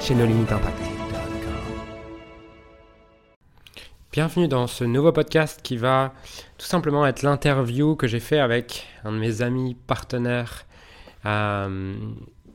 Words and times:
chez 0.00 0.14
nos 0.14 0.26
limites 0.26 0.52
impact. 0.52 0.78
Bienvenue 4.12 4.48
dans 4.48 4.66
ce 4.66 4.84
nouveau 4.84 5.12
podcast 5.12 5.60
qui 5.62 5.76
va 5.76 6.12
tout 6.58 6.66
simplement 6.66 7.06
être 7.06 7.22
l'interview 7.22 7.96
que 7.96 8.06
j'ai 8.06 8.20
fait 8.20 8.38
avec 8.38 8.86
un 9.04 9.12
de 9.12 9.18
mes 9.18 9.42
amis 9.42 9.76
partenaires 9.86 10.66
euh, 11.24 11.94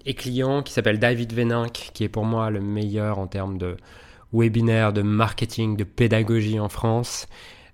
et 0.05 0.13
clients 0.13 0.63
qui 0.63 0.73
s'appelle 0.73 0.99
David 0.99 1.33
Véninck, 1.33 1.91
qui 1.93 2.03
est 2.03 2.09
pour 2.09 2.25
moi 2.25 2.49
le 2.49 2.61
meilleur 2.61 3.19
en 3.19 3.27
termes 3.27 3.57
de 3.57 3.77
webinaire, 4.33 4.93
de 4.93 5.01
marketing, 5.01 5.77
de 5.77 5.83
pédagogie 5.83 6.59
en 6.59 6.69
France. 6.69 7.27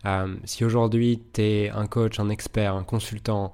Euh, 0.06 0.36
si 0.44 0.64
aujourd'hui 0.64 1.24
tu 1.34 1.42
es 1.42 1.70
un 1.70 1.88
coach, 1.88 2.20
un 2.20 2.30
expert, 2.30 2.76
un 2.76 2.84
consultant, 2.84 3.52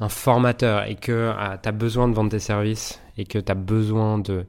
un 0.00 0.08
formateur 0.08 0.84
et 0.84 0.94
que 0.94 1.12
euh, 1.12 1.56
tu 1.62 1.68
as 1.68 1.72
besoin 1.72 2.08
de 2.08 2.14
vendre 2.14 2.30
tes 2.30 2.38
services 2.38 3.00
et 3.18 3.24
que 3.24 3.38
tu 3.38 3.50
as 3.50 3.56
besoin 3.56 4.18
de 4.18 4.46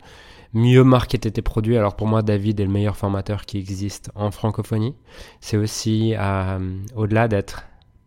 mieux 0.57 0.83
marketer 0.83 1.31
tes 1.31 1.41
produits. 1.41 1.77
Alors 1.77 1.95
pour 1.95 2.07
moi, 2.07 2.21
David 2.21 2.59
est 2.59 2.65
le 2.65 2.71
meilleur 2.71 2.97
formateur 2.97 3.45
qui 3.45 3.57
existe 3.57 4.11
en 4.15 4.31
francophonie. 4.31 4.95
C'est 5.39 5.57
aussi, 5.57 6.15
euh, 6.17 6.59
au-delà 6.95 7.27
d'être 7.27 7.63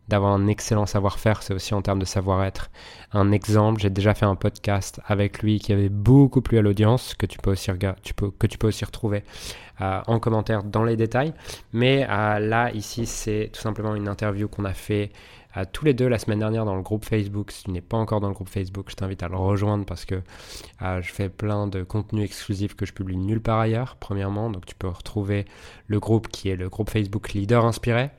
d'avoir 0.08 0.33
un 0.33 0.48
excellent 0.48 0.86
savoir-faire, 0.86 1.41
c'est 1.41 1.55
aussi 1.55 1.72
en 1.72 1.83
termes 1.83 2.00
de 2.00 2.05
savoir-être. 2.05 2.69
Un 3.12 3.30
exemple, 3.30 3.80
j'ai 3.80 3.91
déjà 3.91 4.12
fait 4.12 4.27
un 4.27 4.34
podcast 4.34 5.00
avec 5.06 5.41
lui 5.41 5.61
qui 5.61 5.72
avait 5.72 5.89
beaucoup 5.89 6.42
plu 6.42 6.58
à 6.58 6.62
l'audience, 6.62 7.14
que 7.14 7.27
tu 7.27 7.39
peux 7.39 7.52
aussi 7.52 8.84
retrouver 8.84 9.22
euh, 9.80 10.00
en 10.08 10.19
commentaire 10.19 10.62
dans 10.64 10.83
les 10.83 10.96
détails. 10.96 11.33
Mais 11.72 12.06
euh, 12.11 12.39
là, 12.39 12.70
ici, 12.72 13.06
c'est 13.06 13.50
tout 13.52 13.61
simplement 13.61 13.94
une 13.94 14.08
interview 14.08 14.46
qu'on 14.46 14.64
a 14.64 14.74
fait 14.74 15.11
tous 15.72 15.84
les 15.84 15.94
deux 15.94 16.08
la 16.08 16.18
semaine 16.18 16.38
dernière 16.38 16.64
dans 16.64 16.76
le 16.76 16.82
groupe 16.82 17.04
Facebook. 17.04 17.50
Si 17.50 17.64
tu 17.64 17.70
n'es 17.70 17.80
pas 17.80 17.96
encore 17.96 18.20
dans 18.20 18.28
le 18.28 18.34
groupe 18.34 18.48
Facebook, 18.48 18.86
je 18.88 18.94
t'invite 18.94 19.22
à 19.22 19.28
le 19.28 19.36
rejoindre 19.36 19.84
parce 19.84 20.04
que 20.04 20.22
euh, 20.82 21.02
je 21.02 21.12
fais 21.12 21.28
plein 21.28 21.66
de 21.66 21.82
contenus 21.82 22.24
exclusifs 22.24 22.74
que 22.74 22.86
je 22.86 22.92
publie 22.92 23.16
nulle 23.16 23.40
part 23.40 23.58
ailleurs, 23.58 23.96
premièrement. 23.98 24.50
Donc 24.50 24.66
tu 24.66 24.74
peux 24.74 24.88
retrouver 24.88 25.46
le 25.88 25.98
groupe 25.98 26.28
qui 26.28 26.48
est 26.48 26.56
le 26.56 26.68
groupe 26.68 26.90
Facebook 26.90 27.32
Leader 27.32 27.64
Inspiré. 27.64 28.10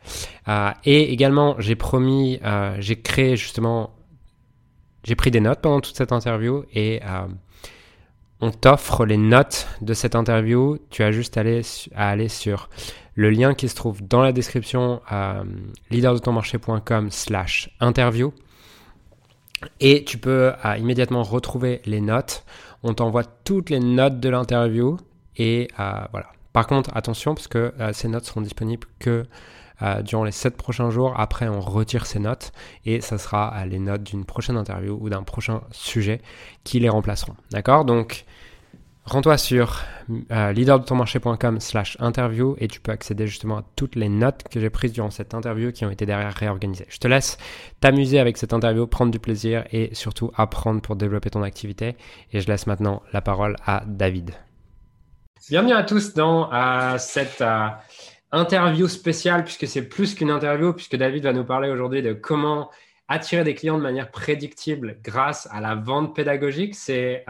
Euh, 0.48 0.72
et 0.84 1.14
également, 1.14 1.56
j'ai 1.60 1.76
promis, 1.76 2.40
euh, 2.44 2.76
j'ai 2.80 3.00
créé 3.02 3.36
justement, 3.38 3.92
j'ai 5.04 5.16
pris 5.16 5.32
des 5.32 5.40
notes 5.40 5.62
pendant 5.62 5.80
toute 5.80 5.96
cette 5.96 6.12
interview 6.12 6.64
et 6.74 7.02
on 8.42 8.50
t'offre 8.50 9.06
les 9.06 9.18
notes 9.18 9.68
de 9.82 9.94
cette 9.94 10.16
interview. 10.16 10.80
Tu 10.90 11.04
as 11.04 11.12
juste 11.12 11.38
à 11.38 11.42
aller, 11.42 11.62
à 11.96 12.10
aller 12.10 12.28
sur 12.28 12.70
le 13.22 13.30
lien 13.30 13.54
qui 13.54 13.70
se 13.70 13.76
trouve 13.76 14.02
dans 14.02 14.22
la 14.22 14.32
description 14.32 15.00
à 15.08 15.44
leaderdetonmarché.com 15.92 17.12
slash 17.12 17.70
interview. 17.80 18.34
Et 19.80 20.04
tu 20.04 20.18
peux 20.18 20.54
euh, 20.66 20.78
immédiatement 20.78 21.22
retrouver 21.22 21.82
les 21.86 22.02
notes. 22.02 22.44
On 22.82 22.96
t'envoie 22.96 23.24
toutes 23.24 23.70
les 23.70 23.80
notes 23.80 24.20
de 24.20 24.28
l'interview. 24.28 24.98
Et 25.38 25.68
euh, 25.80 26.02
voilà. 26.12 26.32
Par 26.52 26.66
contre, 26.66 26.90
attention, 26.98 27.36
parce 27.36 27.48
que 27.48 27.74
euh, 27.80 27.94
ces 27.94 28.08
notes 28.08 28.26
seront 28.26 28.42
disponibles 28.42 28.88
que 29.00 29.26
durant 30.04 30.24
les 30.24 30.32
7 30.32 30.58
prochains 30.58 30.92
jours. 30.92 31.20
Après, 31.20 31.48
on 31.48 31.60
retire 31.60 32.06
ces 32.06 32.20
notes 32.20 32.52
et 32.86 33.02
ça 33.02 33.18
sera 33.18 33.66
les 33.66 33.80
notes 33.80 34.04
d'une 34.04 34.26
prochaine 34.26 34.56
interview 34.56 34.96
ou 35.02 35.10
d'un 35.10 35.24
prochain 35.24 35.62
sujet 35.72 36.22
qui 36.64 36.80
les 36.80 36.88
remplaceront. 36.88 37.34
D'accord? 37.50 37.84
Donc, 37.84 38.26
Rends-toi 39.04 39.38
sur 39.38 39.82
euh, 40.32 40.52
leaderdetonmarché.com 40.52 41.60
slash 41.60 41.98
interview 42.00 42.56
et 42.60 42.68
tu 42.68 42.80
peux 42.80 42.92
accéder 42.92 43.26
justement 43.26 43.58
à 43.58 43.64
toutes 43.76 43.96
les 43.96 44.10
notes 44.10 44.44
que 44.50 44.60
j'ai 44.60 44.70
prises 44.70 44.94
durant 44.94 45.10
cette 45.10 45.34
interview 45.34 45.72
qui 45.72 45.86
ont 45.86 45.90
été 45.90 46.06
derrière 46.06 46.34
réorganisées. 46.34 46.86
Je 46.88 47.00
te 47.00 47.08
laisse 47.08 47.38
t'amuser 47.80 48.20
avec 48.20 48.38
cette 48.38 48.54
interview, 48.54 48.86
prendre 48.86 49.12
du 49.12 49.20
plaisir 49.20 49.66
et 49.72 49.94
surtout 49.96 50.32
apprendre 50.36 50.82
pour 50.82 50.96
développer 50.96 51.32
ton 51.32 51.42
activité. 51.42 51.96
Et 52.32 52.42
je 52.42 52.48
laisse 52.48 52.68
maintenant 52.68 53.02
la 53.12 53.22
parole 53.22 53.56
à 53.66 53.84
David. 53.88 54.32
Bienvenue 55.50 55.74
à 55.74 55.84
tous 55.84 56.14
dans 56.14 56.54
euh, 56.54 57.00
cette 57.00 57.42
euh, 57.42 57.68
interview 58.32 58.88
spéciale 58.88 59.44
puisque 59.44 59.68
c'est 59.68 59.90
plus 59.90 60.14
qu'une 60.14 60.30
interview 60.30 60.74
puisque 60.74 60.96
David 60.96 61.24
va 61.24 61.34
nous 61.34 61.44
parler 61.44 61.72
aujourd'hui 61.72 62.04
de 62.04 62.14
comment 62.14 62.70
attirer 63.08 63.44
des 63.44 63.56
clients 63.56 63.80
de 63.80 63.84
manière 63.84 64.12
prédictible 64.12 65.00
grâce 65.04 65.50
à 65.52 65.60
la 65.60 65.74
vente 65.74 66.16
pédagogique. 66.16 66.76
C'est 66.76 67.26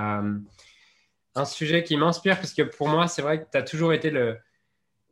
un 1.36 1.46
sujet 1.46 1.84
qui 1.84 1.97
m'inspire 1.97 2.38
parce 2.38 2.53
que 2.53 2.64
pour 2.64 2.88
moi, 2.88 3.08
c'est 3.08 3.22
vrai 3.22 3.42
que 3.42 3.46
tu 3.52 3.58
as 3.58 3.64
toujours 3.64 3.94
été 3.94 4.09
le. 4.09 4.38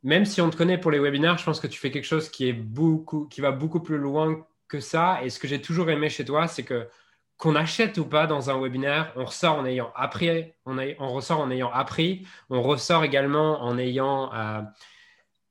Même 0.02 0.24
si 0.24 0.40
on 0.40 0.48
te 0.48 0.56
connaît 0.56 0.78
pour 0.78 0.90
les 0.90 0.98
webinaires, 0.98 1.36
je 1.36 1.44
pense 1.44 1.60
que 1.60 1.66
tu 1.66 1.78
fais 1.78 1.90
quelque 1.90 2.06
chose 2.06 2.30
qui, 2.30 2.48
est 2.48 2.54
beaucoup, 2.54 3.26
qui 3.26 3.42
va 3.42 3.50
beaucoup 3.50 3.80
plus 3.80 3.98
loin 3.98 4.46
que 4.66 4.80
ça. 4.80 5.20
Et 5.22 5.28
ce 5.28 5.38
que 5.38 5.46
j'ai 5.46 5.60
toujours 5.60 5.90
aimé 5.90 6.08
chez 6.08 6.24
toi, 6.24 6.46
c'est 6.48 6.62
que 6.62 6.88
qu'on 7.36 7.56
achète 7.56 7.96
ou 7.96 8.04
pas 8.04 8.26
dans 8.26 8.50
un 8.50 8.60
webinaire, 8.60 9.12
on 9.16 9.24
ressort 9.24 9.58
en 9.58 9.64
ayant 9.64 9.90
appris, 9.96 10.52
on, 10.66 10.76
ressort 11.10 11.40
en 11.40 11.50
ayant 11.50 11.72
appris, 11.72 12.26
on 12.50 12.60
ressort 12.60 13.02
également 13.02 13.62
en 13.62 13.78
ayant 13.78 14.32
euh, 14.34 14.60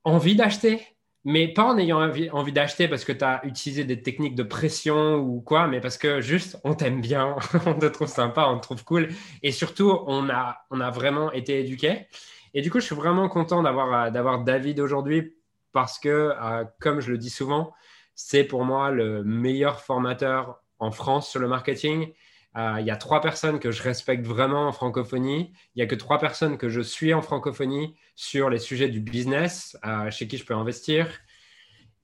envie 0.04 0.36
d'acheter, 0.36 0.86
mais 1.24 1.48
pas 1.48 1.64
en 1.64 1.78
ayant 1.78 2.00
envie, 2.00 2.52
d'acheter 2.52 2.88
parce 2.88 3.04
que 3.04 3.12
tu 3.12 3.24
as 3.24 3.44
utilisé 3.44 3.84
des 3.84 4.02
techniques 4.02 4.34
de 4.34 4.42
pression 4.42 5.16
ou 5.16 5.40
quoi, 5.40 5.66
mais 5.66 5.80
parce 5.80 5.98
que 5.98 6.20
juste 6.20 6.58
on 6.64 6.74
t'aime 6.74 7.00
bien, 7.00 7.36
on 7.66 7.74
te 7.74 7.86
trouve 7.86 8.08
sympa, 8.08 8.46
on 8.48 8.56
te 8.56 8.62
trouve 8.62 8.84
cool. 8.84 9.08
Et 9.42 9.52
surtout, 9.52 9.98
on 10.06 10.30
a, 10.30 10.64
on 10.70 10.80
a 10.80 10.90
vraiment 10.90 11.30
été 11.32 11.60
éduqués. 11.60 12.06
Et 12.54 12.62
du 12.62 12.70
coup, 12.70 12.80
je 12.80 12.86
suis 12.86 12.94
vraiment 12.94 13.28
content 13.28 13.62
d'avoir, 13.62 14.06
euh, 14.06 14.10
d'avoir 14.10 14.44
David 14.44 14.80
aujourd'hui 14.80 15.34
parce 15.72 15.98
que, 15.98 16.32
euh, 16.40 16.64
comme 16.80 17.00
je 17.00 17.10
le 17.10 17.18
dis 17.18 17.30
souvent, 17.30 17.72
c'est 18.14 18.44
pour 18.44 18.64
moi 18.64 18.90
le 18.90 19.22
meilleur 19.22 19.80
formateur 19.80 20.62
en 20.78 20.90
France 20.90 21.30
sur 21.30 21.40
le 21.40 21.48
marketing. 21.48 22.12
Euh, 22.56 22.76
il 22.80 22.86
y 22.86 22.90
a 22.90 22.96
trois 22.96 23.20
personnes 23.20 23.60
que 23.60 23.70
je 23.70 23.82
respecte 23.82 24.26
vraiment 24.26 24.66
en 24.66 24.72
francophonie. 24.72 25.52
Il 25.74 25.78
n'y 25.78 25.82
a 25.82 25.86
que 25.86 25.94
trois 25.94 26.18
personnes 26.18 26.58
que 26.58 26.68
je 26.68 26.80
suis 26.80 27.14
en 27.14 27.22
francophonie 27.22 27.96
sur 28.16 28.50
les 28.50 28.58
sujets 28.58 28.88
du 28.88 29.00
business, 29.00 29.76
euh, 29.86 30.10
chez 30.10 30.26
qui 30.26 30.36
je 30.36 30.44
peux 30.44 30.54
investir. 30.54 31.06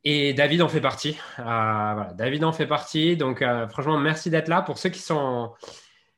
Et 0.04 0.34
David 0.34 0.62
en 0.62 0.68
fait 0.68 0.80
partie. 0.80 1.18
Euh, 1.40 2.04
David 2.14 2.44
en 2.44 2.52
fait 2.52 2.66
partie. 2.66 3.16
Donc, 3.16 3.44
franchement, 3.70 3.98
merci 3.98 4.30
d'être 4.30 4.46
là. 4.46 4.62
Pour 4.62 4.78
ceux 4.78 4.90
qui, 4.90 5.00
sont, 5.00 5.52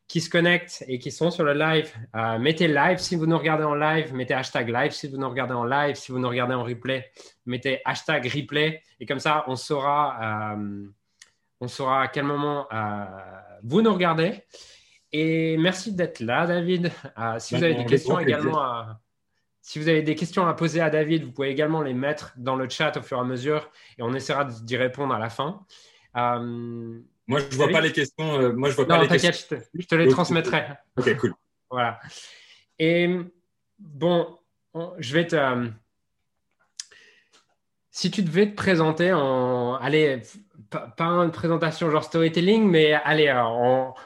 qui 0.09 0.21
se 0.21 0.29
connectent 0.29 0.85
et 0.89 0.99
qui 0.99 1.11
sont 1.11 1.31
sur 1.31 1.43
le 1.43 1.55
live, 1.55 1.91
mettez 2.39 2.69
live 2.69 2.99
si 2.99 3.17
vous 3.17 3.27
nous 3.27 3.39
regardez 3.39 3.65
en 3.65 3.75
live. 3.75 4.13
Mettez 4.13 4.35
hashtag 4.35 4.69
live 4.69 4.93
si 4.93 5.09
vous 5.09 5.17
nous 5.17 5.31
regardez 5.31 5.55
en 5.55 5.65
live. 5.65 5.95
Si 5.95 6.13
vous 6.13 6.19
nous 6.19 6.29
regardez 6.29 6.53
en 6.53 6.65
replay, 6.65 7.11
mettez 7.47 7.81
hashtag 7.87 8.27
replay. 8.27 8.83
Et 9.01 9.07
comme 9.07 9.21
ça, 9.21 9.45
on 9.47 9.57
saura, 9.57 10.55
on 11.61 11.69
saura 11.69 12.03
à 12.03 12.09
quel 12.09 12.25
moment 12.25 12.69
vous 13.63 13.83
nous 13.83 13.93
regardez. 13.93 14.43
Et 15.13 15.57
merci 15.57 15.95
d'être 15.95 16.21
là, 16.21 16.47
David. 16.47 16.93
Euh, 17.19 17.39
si 17.39 17.57
vous 17.57 17.65
avez 17.65 17.75
des 17.75 17.87
questions 17.87 18.19
également 18.19 18.61
à, 18.61 19.01
si 19.63 19.79
vous 19.79 19.89
avez 19.89 20.03
des 20.03 20.15
questions 20.15 20.47
à 20.47 20.55
poser 20.55 20.81
à 20.81 20.91
David, 20.91 21.25
vous 21.25 21.33
pouvez 21.33 21.51
également 21.51 21.83
les 21.83 21.95
mettre 21.95 22.33
dans 22.37 22.57
le 22.57 22.69
chat 22.69 22.97
au 22.97 23.03
fur 23.03 23.17
et 23.17 23.21
à 23.21 23.25
mesure 23.25 23.71
et 23.97 24.03
on 24.03 24.15
essaiera 24.15 24.45
d'y 24.45 24.77
répondre 24.77 25.15
à 25.15 25.19
la 25.19 25.31
fin. 25.31 25.65
Euh, 26.17 27.01
moi, 27.27 27.41
je 27.41 27.47
ne 27.47 27.55
vois 27.55 27.69
pas 27.69 27.81
les 27.81 27.93
questions. 27.93 28.41
Euh, 28.41 28.53
moi, 28.53 28.71
je 28.71 28.77
vois 28.77 28.87
pas 28.87 29.03
les 29.03 29.09
questions. 29.09 29.33
Je 29.33 29.57
te, 29.57 29.63
je 29.75 29.87
te 29.87 29.95
les 29.95 30.09
transmettrai. 30.09 30.65
Ok, 30.97 31.17
cool. 31.17 31.35
voilà. 31.71 32.01
Et 32.79 33.09
bon, 33.79 34.39
je 34.99 35.15
vais 35.15 35.27
te. 35.27 35.71
Si 37.91 38.11
tu 38.11 38.23
devais 38.23 38.51
te 38.51 38.55
présenter 38.55 39.13
en. 39.13 39.75
Allez, 39.77 40.23
pas, 40.71 40.95
une 40.99 41.31
présentation 41.31 41.91
genre 41.91 42.05
storytelling, 42.05 42.69
mais 42.69 42.93
allez, 42.93 43.29
euh, 43.29 43.43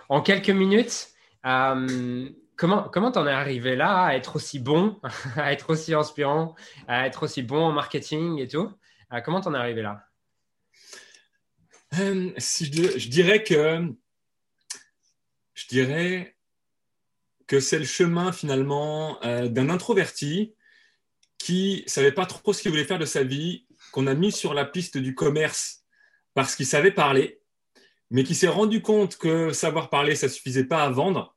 en, 0.09 0.23
quelques 0.23 0.51
minutes, 0.51 1.09
euh, 1.45 2.29
comment 2.57 2.89
comment 2.89 3.11
t'en 3.11 3.27
es 3.27 3.33
arrivé 3.33 3.77
là 3.77 4.05
à 4.05 4.15
être 4.15 4.37
aussi 4.37 4.59
bon, 4.59 5.01
à 5.37 5.53
être 5.53 5.71
aussi 5.71 5.95
inspirant, 5.95 6.55
à 6.89 7.07
être 7.07 7.25
aussi 7.25 7.43
bon 7.43 7.65
en 7.65 7.73
marketing 7.73 8.39
et 8.39 8.49
tout? 8.49 8.71
Euh, 9.13 9.21
Comment 9.21 9.41
t'en 9.41 9.55
es 9.55 9.59
arrivé 9.59 9.83
là? 9.83 10.07
Si 12.39 12.65
je, 12.65 13.09
dirais 13.11 13.43
que 13.43 13.93
je 15.53 15.67
dirais 15.67 16.39
que 17.47 17.61
c'est 17.61 17.79
le 17.79 17.85
chemin 17.85 18.33
finalement 18.33 19.21
d'un 19.21 19.69
introverti 19.69 20.55
qui 21.37 21.85
savait 21.87 22.13
pas 22.13 22.25
trop 22.25 22.55
ce 22.55 22.63
qu'il 22.63 22.71
voulait 22.71 22.87
faire 22.87 22.99
de 22.99 23.05
sa 23.05 23.25
vie, 23.25 23.67
qu'on 23.91 24.07
a 24.07 24.15
mis 24.15 24.33
sur 24.33 24.55
la 24.55 24.65
piste 24.65 24.97
du 24.97 25.15
commerce 25.15 25.82
parce 26.35 26.57
qu'il 26.57 26.67
savait 26.67 26.91
parler, 26.91 27.41
mais 28.11 28.25
qui 28.25 28.35
s'est 28.35 28.49
rendu 28.49 28.83
compte 28.83 29.17
que 29.17 29.53
savoir 29.53 29.91
parler, 29.91 30.15
ça 30.15 30.29
suffisait 30.29 30.65
pas 30.65 30.85
à 30.85 30.91
vendre, 30.91 31.35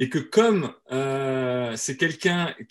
et 0.00 0.08
que 0.08 0.18
comme 0.18 0.72
euh, 0.90 1.74
c'est 1.76 1.96
quelqu'un 1.96 2.54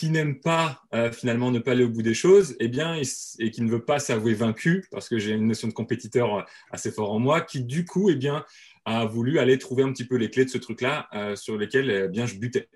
qui 0.00 0.08
n'aime 0.08 0.40
pas 0.40 0.80
euh, 0.94 1.12
finalement 1.12 1.50
ne 1.50 1.58
pas 1.58 1.72
aller 1.72 1.84
au 1.84 1.90
bout 1.90 2.00
des 2.00 2.14
choses, 2.14 2.56
eh 2.58 2.68
bien, 2.68 2.98
et 3.38 3.50
qui 3.50 3.60
ne 3.60 3.70
veut 3.70 3.84
pas 3.84 3.98
s'avouer 3.98 4.32
vaincu, 4.32 4.86
parce 4.90 5.10
que 5.10 5.18
j'ai 5.18 5.32
une 5.32 5.46
notion 5.46 5.68
de 5.68 5.74
compétiteur 5.74 6.38
euh, 6.38 6.42
assez 6.70 6.90
fort 6.90 7.12
en 7.12 7.18
moi, 7.18 7.42
qui 7.42 7.64
du 7.64 7.84
coup, 7.84 8.08
eh 8.08 8.14
bien, 8.14 8.46
a 8.86 9.04
voulu 9.04 9.38
aller 9.38 9.58
trouver 9.58 9.82
un 9.82 9.92
petit 9.92 10.06
peu 10.06 10.16
les 10.16 10.30
clés 10.30 10.46
de 10.46 10.50
ce 10.50 10.56
truc-là 10.56 11.06
euh, 11.12 11.36
sur 11.36 11.58
lesquels 11.58 11.90
eh 11.90 12.08
bien 12.08 12.24
je 12.24 12.36
butais. 12.36 12.70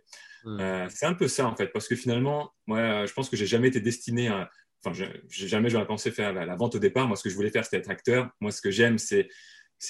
Hmm. 0.45 0.59
c'est 0.91 1.07
un 1.07 1.15
peu 1.15 1.27
ça 1.27 1.47
en 1.47 1.57
fait, 1.57 1.69
parce 1.69 1.89
que 1.89 1.97
finalement, 1.97 2.53
moi, 2.67 3.07
je 3.07 3.13
pense 3.15 3.31
que 3.31 3.37
j'ai 3.39 3.47
jamais 3.47 3.69
été 3.69 3.81
destiné 3.81 4.29
à, 4.29 4.51
enfin, 4.85 5.09
j'ai 5.29 5.49
jamais 5.49 5.71
j'aurais 5.71 5.87
pensé 5.87 6.11
faire 6.11 6.33
la, 6.33 6.57
vente 6.57 6.75
au 6.75 6.79
départ. 6.79 7.07
Moi, 7.07 7.17
ce 7.17 7.23
que 7.23 7.31
je 7.31 7.35
voulais 7.35 7.51
faire, 7.51 7.65
c'était 7.65 7.79
être 7.79 7.91
acteur. 7.91 8.31
Moi, 8.41 8.51
ce 8.51 8.61
que 8.61 8.71
j'aime, 8.71 8.99
c'est 8.99 9.29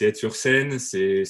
être 0.01 0.17
sur 0.17 0.35
scène, 0.35 0.79
c'est 0.79 1.25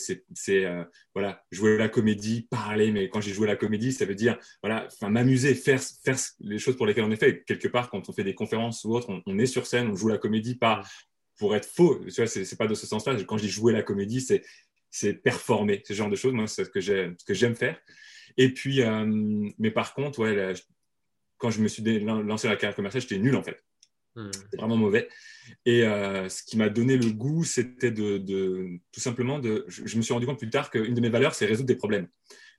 euh, 0.48 0.84
voilà, 1.14 1.42
jouer 1.50 1.76
la 1.76 1.88
comédie, 1.88 2.46
parler. 2.50 2.90
Mais 2.90 3.08
quand 3.08 3.20
j'ai 3.20 3.32
joué 3.32 3.46
la 3.46 3.56
comédie, 3.56 3.92
ça 3.92 4.04
veut 4.04 4.14
dire 4.14 4.38
voilà, 4.62 4.88
m'amuser, 5.02 5.54
faire, 5.54 5.80
les 6.40 6.58
choses 6.58 6.76
pour 6.76 6.86
lesquelles 6.86 7.04
on 7.04 7.10
est 7.10 7.16
fait. 7.16 7.44
Quelque 7.44 7.68
part, 7.68 7.90
quand 7.90 8.08
on 8.08 8.12
fait 8.12 8.24
des 8.24 8.34
conférences 8.34 8.84
ou 8.84 8.94
autre, 8.94 9.22
on, 9.26 9.38
est 9.38 9.46
sur 9.46 9.66
scène, 9.66 9.88
on 9.88 9.96
joue 9.96 10.08
la 10.08 10.18
comédie, 10.18 10.54
pas 10.54 10.82
pour 11.38 11.54
être 11.56 11.68
faux. 11.68 12.00
Tu 12.06 12.22
vois, 12.22 12.26
c'est 12.26 12.56
pas 12.56 12.66
de 12.66 12.74
ce 12.74 12.86
sens-là. 12.86 13.16
Quand 13.24 13.38
j'ai 13.38 13.48
joué 13.48 13.72
la 13.72 13.82
comédie, 13.82 14.26
c'est 14.90 15.14
performer, 15.14 15.82
ce 15.84 15.92
genre 15.92 16.10
de 16.10 16.16
choses. 16.16 16.32
Moi, 16.32 16.46
c'est 16.46 16.64
ce 16.64 16.70
que 16.70 17.34
j'aime 17.34 17.56
faire. 17.56 17.78
Et 18.36 18.48
puis, 18.48 18.82
euh, 18.82 19.04
mais 19.58 19.70
par 19.70 19.94
contre, 19.94 20.20
ouais, 20.20 20.54
quand 21.44 21.50
je 21.50 21.60
me 21.60 21.68
suis 21.68 21.82
lancé 21.82 22.48
la 22.48 22.56
carrière 22.56 22.74
commerciale, 22.74 23.02
j'étais 23.02 23.18
nul 23.18 23.36
en 23.36 23.42
fait. 23.42 23.62
Hmm. 24.16 24.30
C'était 24.32 24.56
vraiment 24.56 24.78
mauvais. 24.78 25.08
Et 25.66 25.82
euh, 25.82 26.26
ce 26.30 26.42
qui 26.42 26.56
m'a 26.56 26.70
donné 26.70 26.96
le 26.96 27.10
goût, 27.10 27.44
c'était 27.44 27.90
de, 27.90 28.78
tout 28.90 29.00
simplement 29.00 29.38
de. 29.38 29.66
Je, 29.68 29.96
me 29.98 30.02
suis 30.02 30.14
rendu 30.14 30.24
compte 30.24 30.38
plus 30.38 30.48
tard 30.48 30.70
qu'une 30.70 30.94
de 30.94 31.00
mes 31.02 31.10
valeurs, 31.10 31.34
c'est 31.34 31.44
résoudre 31.44 31.66
des 31.66 31.76
problèmes. 31.76 32.08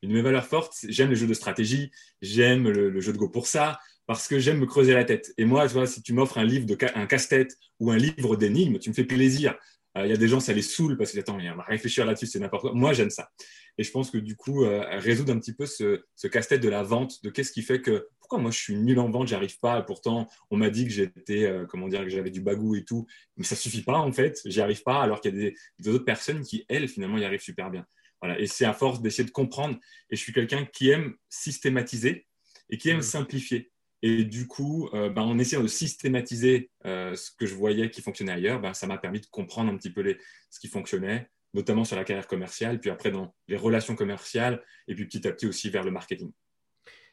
Une 0.04 0.10
de 0.10 0.14
mes 0.14 0.22
valeurs 0.22 0.46
fortes, 0.46 0.76
j'aime 0.88 1.10
le 1.10 1.16
jeu 1.16 1.26
de 1.26 1.34
stratégie, 1.34 1.90
j'aime 2.22 2.70
le, 2.70 3.00
jeu 3.02 3.12
de 3.12 3.18
go 3.18 3.28
pour 3.28 3.48
ça, 3.48 3.80
parce 4.06 4.28
que 4.28 4.38
j'aime 4.38 4.60
me 4.60 4.68
creuser 4.68 4.94
la 4.94 5.04
tête. 5.04 5.34
Et 5.40 5.46
moi, 5.46 5.68
tu 5.68 5.74
vois, 5.74 5.88
si 5.88 6.04
tu 6.04 6.14
m'offres 6.14 6.38
un 6.38 6.46
livre 6.46 6.68
de 6.68 6.78
un 6.94 7.08
casse-tête 7.08 7.58
ou 7.80 7.90
un 7.90 7.98
livre 7.98 8.36
d'énigmes, 8.36 8.78
tu 8.78 8.92
me 8.92 8.94
fais 8.94 9.06
plaisir. 9.06 9.56
Euh, 9.98 10.06
il 10.06 10.10
y 10.10 10.14
a 10.14 10.18
des 10.18 10.28
gens, 10.28 10.40
ça 10.40 10.54
les 10.54 10.62
saoule 10.62 10.98
parce 10.98 11.12
que 11.12 11.20
attends, 11.20 11.38
on 11.38 11.56
va 11.56 11.64
réfléchir 11.64 12.06
là-dessus, 12.06 12.28
c'est 12.28 12.40
n'importe 12.40 12.64
quoi. 12.64 12.74
Moi, 12.74 12.94
j'aime 12.94 13.10
ça. 13.10 13.30
Et 13.78 13.84
je 13.84 13.92
pense 13.92 14.12
que 14.12 14.18
du 14.18 14.36
coup, 14.36 14.64
euh, 14.64 14.84
résoudre 15.00 15.34
un 15.34 15.40
petit 15.40 15.54
peu 15.54 15.66
ce, 15.66 16.04
ce 16.16 16.28
casse-tête 16.28 16.62
de 16.62 16.70
la 16.70 16.84
vente, 16.84 17.24
de 17.24 17.30
qu'est-ce 17.30 17.52
qui 17.52 17.62
fait 17.62 17.82
que 17.82 18.08
pourquoi 18.20 18.40
moi 18.40 18.50
je 18.50 18.58
suis 18.58 18.76
nul 18.76 18.98
en 19.00 19.10
vente, 19.10 19.28
j'arrive 19.28 19.60
pas. 19.60 19.80
Et 19.80 19.86
pourtant, 19.86 20.28
on 20.50 20.58
m'a 20.58 20.72
dit 20.72 20.86
que 20.86 20.92
j'étais, 20.92 21.44
euh, 21.44 21.66
comment 21.68 21.88
dire, 21.88 22.02
que 22.04 22.10
j'avais 22.10 22.32
du 22.32 22.42
bagou 22.42 22.76
et 22.76 22.84
tout, 22.84 23.06
mais 23.38 23.44
ça 23.44 23.56
suffit 23.56 23.84
pas 23.84 24.00
en 24.00 24.12
fait. 24.12 24.42
J'y 24.46 24.62
arrive 24.62 24.82
pas, 24.82 25.02
alors 25.02 25.22
qu'il 25.22 25.36
y 25.36 25.48
a 25.48 25.52
des, 25.80 25.90
autres 25.90 26.06
personnes 26.06 26.42
qui 26.42 26.66
elles 26.68 26.88
finalement 26.88 27.18
y 27.18 27.26
arrivent 27.26 27.42
super 27.42 27.70
bien. 27.70 27.86
Voilà. 28.22 28.40
Et 28.40 28.48
c'est 28.48 28.66
à 28.66 28.74
force 28.74 29.02
d'essayer 29.02 29.26
de 29.26 29.32
comprendre. 29.32 29.78
Et 30.10 30.16
je 30.16 30.22
suis 30.22 30.34
quelqu'un 30.34 30.66
qui 30.66 30.90
aime 30.90 31.14
systématiser 31.30 32.26
et 32.72 32.78
qui 32.80 32.90
aime 32.90 32.98
mmh. 32.98 33.04
simplifier. 33.04 33.72
Et 34.02 34.24
du 34.24 34.48
coup, 34.48 34.90
euh, 34.94 35.10
ben, 35.10 35.24
en 35.24 35.40
essayant 35.40 35.64
de 35.64 35.68
systématiser 35.68 36.70
euh, 36.86 37.16
ce 37.16 37.32
que 37.32 37.46
je 37.46 37.56
voyais 37.56 37.90
qui 37.90 38.02
fonctionnait 38.02 38.34
ailleurs, 38.34 38.60
ben, 38.60 38.74
ça 38.74 38.88
m'a 38.88 38.98
permis 38.98 39.20
de 39.20 39.26
comprendre 39.28 39.72
un 39.72 39.78
petit 39.78 39.90
peu 39.90 40.02
les, 40.02 40.18
ce 40.50 40.60
qui 40.60 40.68
fonctionnait, 40.68 41.30
notamment 41.54 41.84
sur 41.86 41.96
la 41.96 42.04
carrière 42.04 42.28
commerciale, 42.28 42.80
puis 42.80 42.90
après 42.90 43.12
dans 43.12 43.34
les 43.48 43.58
relations 43.58 43.96
commerciales, 43.96 44.62
et 44.88 44.96
puis 44.96 45.06
petit 45.06 45.28
à 45.28 45.32
petit 45.32 45.48
aussi 45.48 45.70
vers 45.70 45.84
le 45.84 45.92
marketing. 45.92 46.32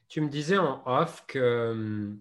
Tu 0.09 0.21
me 0.21 0.29
disais 0.29 0.59
en 0.59 0.83
off 0.85 1.25
que, 1.27 2.13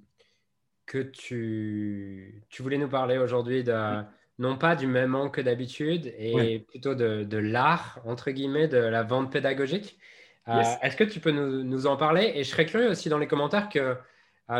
que 0.86 1.00
tu, 1.00 2.42
tu 2.50 2.62
voulais 2.62 2.78
nous 2.78 2.88
parler 2.88 3.18
aujourd'hui 3.18 3.64
de, 3.64 4.04
non 4.40 4.58
pas 4.58 4.76
du 4.76 4.88
même 4.88 5.16
angle 5.16 5.32
que 5.32 5.42
d'habitude, 5.42 6.14
et 6.18 6.60
plutôt 6.60 6.96
de, 6.96 7.24
de 7.24 7.38
l'art, 7.38 8.00
entre 8.06 8.32
guillemets, 8.32 8.68
de 8.68 8.78
la 8.78 9.04
vente 9.04 9.32
pédagogique. 9.32 10.00
Euh, 10.48 10.64
est-ce 10.82 10.98
que 10.98 11.04
tu 11.04 11.20
peux 11.20 11.32
nous, 11.32 11.64
nous, 11.64 11.86
en 11.86 11.98
parler? 11.98 12.32
Et 12.36 12.44
je 12.44 12.50
serais 12.50 12.66
curieux 12.66 12.90
aussi 12.90 13.10
dans 13.10 13.20
les 13.20 13.28
commentaires 13.28 13.70
que 13.70 13.96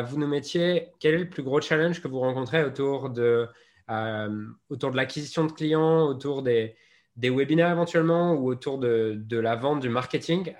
vous 0.02 0.18
nous 0.18 0.28
mettiez 0.28 0.90
quel 1.00 1.16
est 1.16 1.20
le 1.20 1.30
plus 1.30 1.44
gros 1.44 1.60
challenge 1.60 2.02
que 2.02 2.08
vous 2.08 2.20
rencontrez 2.20 2.64
autour 2.64 3.10
de, 3.10 3.48
euh, 3.90 4.48
de 4.70 4.96
l'acquisition 4.96 5.46
de 5.46 5.52
clients, 5.52 6.06
autour 6.06 6.44
des, 6.44 6.76
webinaires 7.18 7.72
éventuellement 7.72 8.34
ou 8.34 8.50
autour 8.50 8.78
de, 8.78 9.38
la 9.38 9.56
vente, 9.56 9.82
du 9.82 9.90
marketing? 9.90 10.54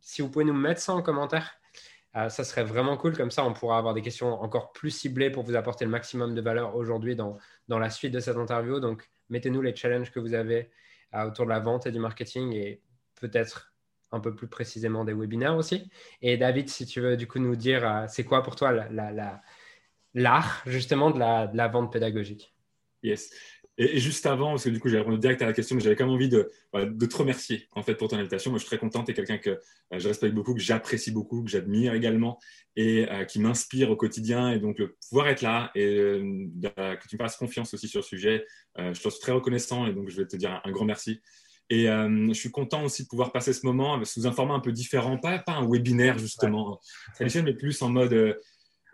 si 0.00 0.20
vous 0.20 0.30
pouvez 0.30 0.44
nous 0.44 0.52
mettre 0.52 0.80
ça 0.80 0.92
en 0.94 1.02
commentaire, 1.02 1.58
euh, 2.16 2.28
ça 2.28 2.44
serait 2.44 2.64
vraiment 2.64 2.96
cool. 2.96 3.16
Comme 3.16 3.30
ça, 3.30 3.44
on 3.44 3.52
pourra 3.52 3.78
avoir 3.78 3.94
des 3.94 4.02
questions 4.02 4.40
encore 4.40 4.72
plus 4.72 4.90
ciblées 4.90 5.30
pour 5.30 5.42
vous 5.42 5.56
apporter 5.56 5.84
le 5.84 5.90
maximum 5.90 6.34
de 6.34 6.40
valeur 6.40 6.76
aujourd'hui 6.76 7.16
dans, 7.16 7.38
dans 7.68 7.78
la 7.78 7.90
suite 7.90 8.12
de 8.12 8.20
cette 8.20 8.36
interview. 8.36 8.78
Donc, 8.78 9.08
mettez-nous 9.30 9.62
les 9.62 9.74
challenges 9.74 10.12
que 10.12 10.20
vous 10.20 10.34
avez 10.34 10.70
euh, 11.14 11.28
autour 11.28 11.44
de 11.46 11.50
la 11.50 11.60
vente 11.60 11.86
et 11.86 11.90
du 11.90 11.98
marketing 11.98 12.52
et 12.52 12.80
peut-être 13.20 13.73
un 14.14 14.20
peu 14.20 14.34
plus 14.34 14.48
précisément 14.48 15.04
des 15.04 15.12
webinaires 15.12 15.56
aussi. 15.56 15.90
Et 16.22 16.36
David, 16.36 16.68
si 16.68 16.86
tu 16.86 17.00
veux 17.00 17.16
du 17.16 17.26
coup 17.26 17.38
nous 17.38 17.56
dire, 17.56 17.86
euh, 17.86 18.04
c'est 18.08 18.24
quoi 18.24 18.42
pour 18.42 18.56
toi 18.56 18.72
l'art 18.72 19.40
la, 20.14 20.42
justement 20.66 21.10
de 21.10 21.18
la, 21.18 21.68
vente 21.68 21.92
pédagogique? 21.92 22.54
Yes. 23.02 23.30
Et, 23.76 23.98
juste 23.98 24.24
avant, 24.26 24.50
parce 24.50 24.64
que 24.64 24.70
du 24.70 24.78
coup, 24.78 24.88
j'ai 24.88 24.98
répondu 24.98 25.18
direct 25.18 25.42
à 25.42 25.46
la 25.46 25.52
question, 25.52 25.74
mais 25.74 25.82
j'avais 25.82 25.96
quand 25.96 26.04
même 26.04 26.14
envie 26.14 26.28
de, 26.28 26.50
de, 26.74 27.06
te 27.06 27.16
remercier 27.16 27.68
en 27.72 27.82
fait 27.82 27.94
pour 27.94 28.08
ton 28.08 28.16
invitation. 28.16 28.50
Moi, 28.50 28.58
je 28.58 28.64
suis 28.64 28.68
très 28.68 28.78
content. 28.78 29.02
Tu 29.02 29.10
es 29.10 29.14
quelqu'un 29.14 29.38
que 29.38 29.50
euh, 29.50 29.98
je 29.98 30.08
respecte 30.08 30.34
beaucoup, 30.34 30.54
que 30.54 30.60
j'apprécie 30.60 31.10
beaucoup, 31.10 31.42
que 31.42 31.50
j'admire 31.50 31.94
également 31.94 32.38
et 32.76 33.10
euh, 33.10 33.24
qui 33.24 33.40
m'inspire 33.40 33.90
au 33.90 33.96
quotidien. 33.96 34.52
Et 34.52 34.60
donc, 34.60 34.78
le 34.78 34.96
pouvoir 35.08 35.28
être 35.28 35.42
là 35.42 35.72
et 35.74 35.84
euh, 35.84 36.48
que 36.62 37.08
tu 37.08 37.16
me 37.16 37.18
fasses 37.18 37.36
confiance 37.36 37.74
aussi 37.74 37.88
sur 37.88 38.00
le 38.00 38.04
sujet, 38.04 38.46
je 38.76 39.00
te 39.00 39.08
suis 39.08 39.20
très 39.20 39.32
reconnaissant 39.32 39.86
et 39.86 39.92
donc 39.92 40.08
je 40.08 40.16
vais 40.16 40.26
te 40.26 40.36
dire 40.36 40.60
un, 40.64 40.70
grand 40.70 40.84
merci. 40.84 41.20
Et 41.74 41.86
je 41.86 42.32
suis 42.34 42.50
content 42.50 42.84
aussi 42.84 43.04
de 43.04 43.08
pouvoir 43.08 43.32
passer 43.32 43.52
ce 43.52 43.66
moment 43.66 44.04
sous 44.04 44.26
un 44.26 44.32
format 44.32 44.54
un 44.54 44.60
peu 44.60 44.72
différent, 44.72 45.18
pas, 45.18 45.38
pas 45.38 45.54
un 45.54 45.68
webinaire 45.68 46.18
justement 46.18 46.80
traditionnel, 47.14 47.52
mais 47.52 47.58
plus 47.58 47.80
en 47.82 47.88
mode 47.90 48.36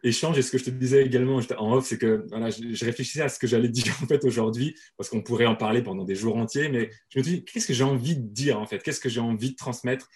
échange. 0.02 0.38
Et 0.38 0.42
ce 0.42 0.50
que 0.50 0.58
je 0.58 0.64
te 0.64 0.70
disais 0.70 1.04
également 1.04 1.40
en 1.58 1.72
off, 1.72 1.86
c'est 1.86 1.98
que 1.98 2.24
voilà, 2.28 2.50
je, 2.50 2.84
réfléchissais 2.84 3.22
à 3.22 3.28
ce 3.28 3.38
que 3.38 3.46
j'allais 3.46 3.68
dire 3.80 3.94
en 4.02 4.06
fait 4.06 4.24
aujourd'hui, 4.24 4.74
parce 4.96 5.08
qu'on 5.08 5.22
pourrait 5.22 5.46
en 5.46 5.56
parler 5.56 5.82
pendant 5.82 6.04
des 6.04 6.14
jours 6.14 6.36
entiers, 6.36 6.68
mais 6.68 6.90
je 7.10 7.18
me 7.18 7.24
dis, 7.24 7.44
qu'est-ce 7.44 7.66
que 7.66 7.74
j'ai 7.74 7.84
envie 7.84 8.16
de 8.16 8.26
dire 8.26 8.58
en 8.58 8.66
fait? 8.66 8.82
Qu'est-ce 8.82 9.00
que 9.00 9.08
j'ai 9.08 9.20
envie 9.20 9.52
de 9.52 9.56
transmettre? 9.56 10.08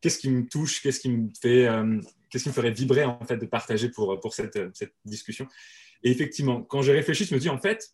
Qu'est-ce 0.00 0.18
qui 0.18 0.30
me 0.30 0.46
touche? 0.46 0.82
Qu'est-ce 0.82 1.00
qui 1.00 1.10
me 1.10 1.28
fait 1.40 1.66
euh, 1.66 2.00
Qu'est-ce 2.30 2.44
qui 2.44 2.50
me 2.50 2.54
ferait 2.54 2.70
vibrer 2.70 3.04
en 3.04 3.24
fait 3.24 3.36
de 3.36 3.46
partager 3.46 3.88
pour, 3.88 4.18
pour 4.20 4.34
cette, 4.34 4.58
cette 4.74 4.94
discussion? 5.04 5.46
Et 6.02 6.10
effectivement, 6.10 6.62
quand 6.62 6.82
j'ai 6.82 6.92
réfléchi, 6.92 7.24
je 7.24 7.34
me 7.34 7.40
dis 7.40 7.48
en 7.48 7.58
fait, 7.58 7.88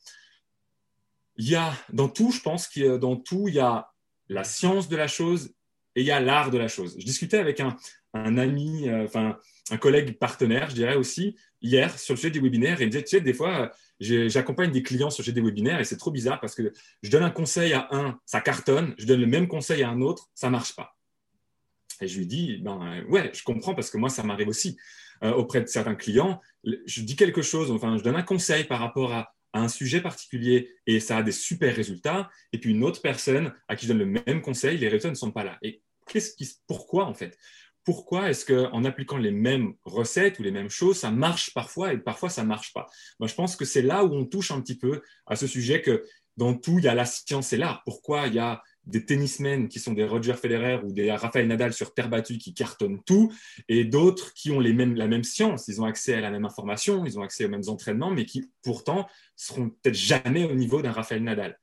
il 1.37 1.49
y 1.49 1.55
a 1.55 1.73
dans 1.93 2.09
tout, 2.09 2.31
je 2.31 2.41
pense 2.41 2.69
que 2.69 2.97
dans 2.97 3.17
tout, 3.17 3.49
il 3.49 3.55
y 3.55 3.61
a 3.61 3.94
la 4.29 4.45
science 4.45 4.89
de 4.89 4.97
la 4.97 5.09
chose 5.09 5.55
et 5.97 6.01
il 6.01 6.07
y 6.07 6.11
a 6.11 6.21
l'art 6.21 6.51
de 6.51 6.59
la 6.59 6.69
chose. 6.69 6.97
Je 6.99 7.05
discutais 7.05 7.39
avec 7.39 7.61
un, 7.61 7.77
un 8.15 8.39
ami, 8.39 8.89
euh, 8.89 9.05
enfin 9.05 9.39
un 9.71 9.77
collègue 9.77 10.19
partenaire, 10.19 10.71
je 10.71 10.75
dirais 10.75 10.97
aussi, 10.97 11.37
hier 11.63 11.99
sur 11.99 12.15
le 12.15 12.19
sujet 12.19 12.31
des 12.31 12.41
webinaires. 12.41 12.81
Et 12.81 12.85
il 12.85 12.87
me 12.87 12.91
disait, 12.91 13.05
tu 13.05 13.17
sais, 13.17 13.21
des 13.21 13.33
fois, 13.33 13.71
j'accompagne 14.01 14.71
des 14.71 14.83
clients 14.83 15.11
sur 15.11 15.23
le 15.23 15.25
sujet 15.25 15.33
des 15.33 15.41
webinaires 15.41 15.81
et 15.81 15.85
c'est 15.85 15.97
trop 15.97 16.11
bizarre 16.11 16.41
parce 16.41 16.55
que 16.55 16.73
je 17.03 17.11
donne 17.11 17.23
un 17.23 17.31
conseil 17.31 17.73
à 17.73 17.89
un, 17.91 18.19
ça 18.27 18.41
cartonne, 18.41 18.95
je 18.99 19.07
donne 19.07 19.21
le 19.21 19.27
même 19.27 19.49
conseil 19.49 19.83
à 19.83 19.91
un 19.91 20.01
autre, 20.01 20.31
ça 20.35 20.51
marche 20.51 20.77
pas. 20.77 20.97
Et 22.01 22.09
je 22.09 22.19
lui 22.19 22.27
dis, 22.27 22.59
ben 22.59 23.05
ouais, 23.09 23.31
je 23.33 23.43
comprends 23.43 23.75
parce 23.75 23.91
que 23.91 23.97
moi, 23.97 24.09
ça 24.09 24.23
m'arrive 24.23 24.49
aussi 24.49 24.77
euh, 25.23 25.33
auprès 25.33 25.61
de 25.61 25.67
certains 25.67 25.95
clients. 25.95 26.41
Je 26.65 27.03
dis 27.03 27.17
quelque 27.17 27.41
chose, 27.41 27.71
enfin, 27.71 27.97
je 27.97 28.03
donne 28.03 28.17
un 28.17 28.23
conseil 28.23 28.65
par 28.65 28.81
rapport 28.81 29.13
à, 29.13 29.34
un 29.55 29.69
sujet 29.69 30.01
particulier 30.01 30.71
et 30.87 31.01
ça 31.01 31.19
a 31.19 31.23
des 31.23 31.33
super 31.33 31.75
résultats. 31.75 32.31
Et 32.53 32.59
puis 32.59 32.73
une 32.73 32.85
autre 32.85 33.01
personne 33.01 33.53
à 33.69 33.77
qui 33.77 33.87
je 33.87 33.93
donne 33.93 33.99
le 34.01 34.23
même 34.27 34.43
conseil, 34.43 34.79
les 34.79 34.89
résultats 34.89 35.11
ne 35.11 35.15
sont 35.15 35.31
pas 35.31 35.45
là. 35.45 35.59
Et 35.63 35.83
qu'est-ce 36.07 36.35
qui, 36.35 36.51
pourquoi 36.67 37.07
en 37.07 37.15
fait? 37.15 37.39
Pourquoi 37.85 38.31
est-ce 38.31 38.47
qu'en 38.47 38.85
appliquant 38.85 39.19
les 39.19 39.31
mêmes 39.31 39.75
recettes 39.85 40.39
ou 40.39 40.43
les 40.43 40.51
mêmes 40.51 40.71
choses, 40.71 40.99
ça 40.99 41.11
marche 41.11 41.53
parfois 41.53 41.93
et 41.93 41.99
parfois 41.99 42.31
ça 42.31 42.43
ne 42.43 42.49
marche 42.49 42.73
pas? 42.73 42.87
Moi, 43.21 43.29
Je 43.29 43.35
pense 43.35 43.57
que 43.57 43.65
c'est 43.65 43.83
là 43.83 44.05
où 44.05 44.15
on 44.15 44.25
touche 44.25 44.51
un 44.51 44.61
petit 44.61 44.79
peu 44.79 45.03
à 45.27 45.37
ce 45.37 45.47
sujet 45.47 45.83
que 45.83 46.03
dans 46.37 46.55
tout, 46.55 46.79
il 46.79 46.85
y 46.85 46.89
a 46.89 46.95
la 46.95 47.05
science 47.05 47.53
et 47.53 47.57
l'art. 47.57 47.83
Pourquoi 47.85 48.27
il 48.27 48.35
y 48.35 48.39
a 48.39 48.63
des 48.87 49.05
tennismen 49.05 49.69
qui 49.69 49.79
sont 49.79 49.93
des 49.93 50.05
Roger 50.05 50.35
Federer 50.35 50.81
ou 50.85 50.93
des 50.93 51.11
Rafael 51.11 51.47
Nadal 51.47 51.73
sur 51.73 51.95
terre 51.95 52.09
battue 52.09 52.39
qui 52.39 52.55
cartonnent 52.55 53.03
tout, 53.05 53.33
et 53.69 53.85
d'autres 53.85 54.33
qui 54.35 54.51
ont 54.51 54.61
les 54.61 54.73
mêmes, 54.73 54.95
la 54.95 55.07
même 55.07 55.25
science, 55.25 55.69
ils 55.69 55.81
ont 55.81 55.85
accès 55.85 56.15
à 56.15 56.21
la 56.21 56.31
même 56.31 56.45
information, 56.45 57.05
ils 57.07 57.19
ont 57.19 57.23
accès 57.23 57.45
aux 57.45 57.49
mêmes 57.49 57.69
entraînements, 57.69 58.11
mais 58.11 58.25
qui 58.25 58.51
pourtant 58.63 59.09
seront 59.37 59.71
peut-être 59.71 59.95
jamais 59.97 60.45
au 60.45 60.55
niveau 60.55 60.83
d'un 60.83 60.93
Rafael 60.93 61.23
Nadal. 61.23 61.59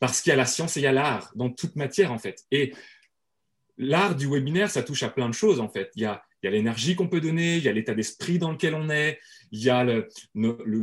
Parce 0.00 0.20
qu'il 0.20 0.30
y 0.30 0.32
a 0.32 0.36
la 0.36 0.46
science 0.46 0.76
et 0.76 0.80
il 0.80 0.84
y 0.84 0.86
a 0.86 0.92
l'art 0.92 1.32
dans 1.34 1.50
toute 1.50 1.76
matière 1.76 2.12
en 2.12 2.18
fait. 2.18 2.44
Et 2.50 2.72
l'art 3.78 4.14
du 4.14 4.26
webinaire, 4.26 4.70
ça 4.70 4.82
touche 4.82 5.02
à 5.02 5.08
plein 5.08 5.28
de 5.28 5.34
choses 5.34 5.60
en 5.60 5.68
fait. 5.68 5.90
Il 5.94 6.02
y 6.02 6.06
a, 6.06 6.22
l'énergie 6.42 6.94
qu'on 6.94 7.08
peut 7.08 7.20
donner, 7.20 7.56
il 7.56 7.64
y 7.64 7.68
a 7.68 7.72
l'état 7.72 7.94
d'esprit 7.94 8.38
dans 8.38 8.52
lequel 8.52 8.74
on 8.74 8.90
est, 8.90 9.18
il 9.50 9.62
y 9.62 9.70
a 9.70 9.84
le, 9.84 10.08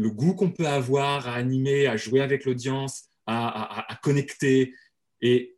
goût 0.10 0.36
qu'on 0.36 0.52
peut 0.52 0.68
avoir 0.68 1.28
à 1.28 1.36
animer, 1.36 1.88
à 1.88 1.98
jouer 1.98 2.22
avec 2.22 2.46
l'audience, 2.46 3.06
à, 3.28 3.88
connecter. 4.02 4.74
Et 5.26 5.58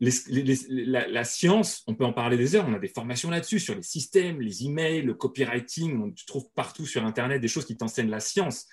la, 0.00 1.24
science, 1.24 1.82
on 1.86 1.94
peut 1.94 2.06
en 2.06 2.14
parler 2.14 2.38
des 2.38 2.56
heures, 2.56 2.66
on 2.66 2.72
a 2.72 2.78
des 2.78 2.88
formations 2.88 3.28
là-dessus, 3.28 3.60
sur 3.60 3.74
les 3.74 3.82
systèmes, 3.82 4.40
les 4.40 4.64
emails, 4.64 5.02
le 5.02 5.12
copywriting, 5.12 6.00
on, 6.00 6.10
tu 6.10 6.24
trouves 6.24 6.48
partout 6.54 6.86
sur 6.86 7.04
Internet 7.04 7.42
des 7.42 7.48
choses 7.48 7.66
qui 7.66 7.76
t'enseignent 7.76 8.08
la 8.08 8.20
science. 8.20 8.66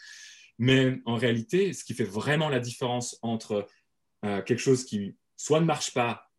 Mais 0.57 1.01
en 1.03 1.17
réalité, 1.17 1.73
ce 1.73 1.83
qui 1.83 1.93
fait 1.93 2.05
vraiment 2.05 2.47
la 2.47 2.61
différence 2.61 3.19
entre 3.21 3.67
euh, 4.23 4.41
quelque 4.41 4.59
chose 4.59 4.85
qui 4.85 5.17
soit 5.35 5.59
ne 5.59 5.65
marche 5.65 5.93
pas, 5.93 6.31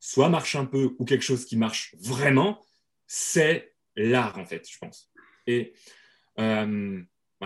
soit 0.00 0.30
marche 0.30 0.56
un 0.56 0.64
peu 0.64 0.96
ou 0.98 1.04
quelque 1.04 1.24
chose 1.24 1.44
qui 1.44 1.58
marche 1.58 1.94
vraiment, 1.98 2.64
c'est 3.06 3.76
l'art, 3.96 4.38
en 4.38 4.46
fait, 4.46 4.66
je 4.66 4.78
pense. 4.78 5.12
Et, 5.46 5.74
euh, 6.38 7.02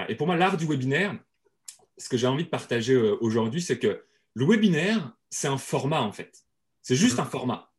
et 0.09 0.15
pour 0.15 0.29
moi, 0.29 0.37
l'art 0.37 0.57
du 0.57 0.67
webinaire, 0.67 1.19
ce 1.99 2.09
que 2.09 2.17
j'ai 2.17 2.29
envie 2.29 2.45
de 2.45 2.49
partager 2.49 2.95
euh, 2.95 3.17
aujourd'hui, 3.21 3.61
c'est 3.61 3.81
que 3.81 4.05
le 4.35 4.47
webinaire, 4.47 5.17
c'est 5.31 5.49
un 5.49 5.59
format, 5.59 6.03
en 6.03 6.13
fait. 6.13 6.45
C'est 6.83 6.97
juste 6.97 7.19
mmh. 7.19 7.21
un 7.21 7.27
format. 7.27 7.71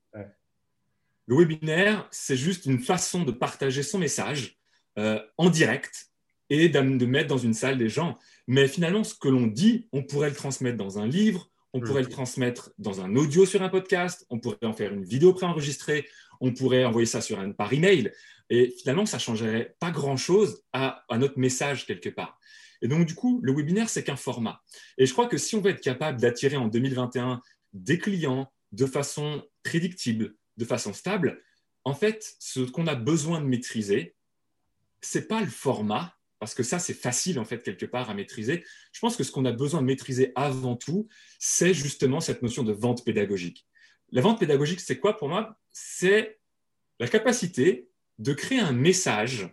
Le 1.27 1.37
webinaire, 1.37 2.07
c'est 2.11 2.35
juste 2.35 2.65
une 2.65 2.79
façon 2.79 3.23
de 3.23 3.31
partager 3.31 3.83
son 3.83 3.99
message 3.99 4.57
euh, 4.97 5.19
en 5.37 5.49
direct 5.49 6.09
et 6.49 6.67
de 6.67 7.05
mettre 7.05 7.29
dans 7.29 7.37
une 7.37 7.53
salle 7.53 7.77
des 7.77 7.87
gens. 7.87 8.17
Mais 8.47 8.67
finalement, 8.67 9.05
ce 9.05 9.15
que 9.15 9.29
l'on 9.29 9.47
dit, 9.47 9.87
on 9.93 10.03
pourrait 10.03 10.29
le 10.29 10.35
transmettre 10.35 10.75
dans 10.75 10.99
un 10.99 11.07
livre, 11.07 11.49
on 11.71 11.79
pourrait 11.79 12.01
le 12.01 12.09
transmettre 12.09 12.71
dans 12.77 12.99
un 12.99 13.15
audio 13.15 13.45
sur 13.45 13.61
un 13.61 13.69
podcast, 13.69 14.25
on 14.29 14.39
pourrait 14.39 14.57
en 14.63 14.73
faire 14.73 14.91
une 14.91 15.05
vidéo 15.05 15.33
préenregistrée, 15.33 16.05
on 16.41 16.51
pourrait 16.51 16.83
envoyer 16.83 17.05
ça 17.05 17.21
sur 17.21 17.39
un, 17.39 17.51
par 17.51 17.71
email. 17.71 18.11
Et 18.49 18.75
finalement, 18.77 19.05
ça 19.05 19.15
ne 19.15 19.21
changerait 19.21 19.77
pas 19.79 19.91
grand-chose 19.91 20.63
à, 20.73 21.05
à, 21.07 21.17
notre 21.17 21.39
message 21.39 21.85
quelque 21.85 22.09
part. 22.09 22.37
Et 22.81 22.87
donc, 22.87 23.05
du 23.05 23.15
coup, 23.15 23.39
le 23.43 23.53
webinaire, 23.53 23.89
c'est 23.89 24.03
qu'un 24.03 24.15
format. 24.15 24.61
Et 24.97 25.05
je 25.05 25.13
crois 25.13 25.27
que 25.27 25.37
si 25.37 25.55
on 25.55 25.61
veut 25.61 25.71
être 25.71 25.81
capable 25.81 26.19
d'attirer 26.19 26.57
en 26.57 26.67
2021 26.67 27.41
des 27.73 27.99
clients 27.99 28.51
de 28.71 28.85
façon 28.85 29.43
prédictible, 29.63 30.35
de 30.57 30.65
façon 30.65 30.93
stable, 30.93 31.41
en 31.83 31.93
fait, 31.93 32.35
ce 32.39 32.61
qu'on 32.61 32.87
a 32.87 32.95
besoin 32.95 33.41
de 33.41 33.45
maîtriser, 33.45 34.15
c'est 35.01 35.27
pas 35.27 35.41
le 35.41 35.47
format, 35.47 36.15
parce 36.39 36.55
que 36.55 36.63
ça, 36.63 36.79
c'est 36.79 36.93
facile, 36.93 37.39
en 37.39 37.45
fait, 37.45 37.61
quelque 37.63 37.85
part 37.85 38.09
à 38.09 38.13
maîtriser. 38.13 38.63
Je 38.93 38.99
pense 38.99 39.15
que 39.15 39.23
ce 39.23 39.31
qu'on 39.31 39.45
a 39.45 39.51
besoin 39.51 39.81
de 39.81 39.85
maîtriser 39.85 40.31
avant 40.35 40.75
tout, 40.75 41.07
c'est 41.39 41.73
justement 41.73 42.19
cette 42.19 42.41
notion 42.41 42.63
de 42.63 42.73
vente 42.73 43.05
pédagogique. 43.05 43.67
La 44.11 44.21
vente 44.21 44.39
pédagogique, 44.39 44.79
c'est 44.79 44.99
quoi 44.99 45.17
pour 45.17 45.29
moi? 45.29 45.59
C'est 45.71 46.39
la 46.99 47.07
capacité 47.07 47.89
de 48.19 48.33
créer 48.33 48.59
un 48.59 48.73
message 48.73 49.49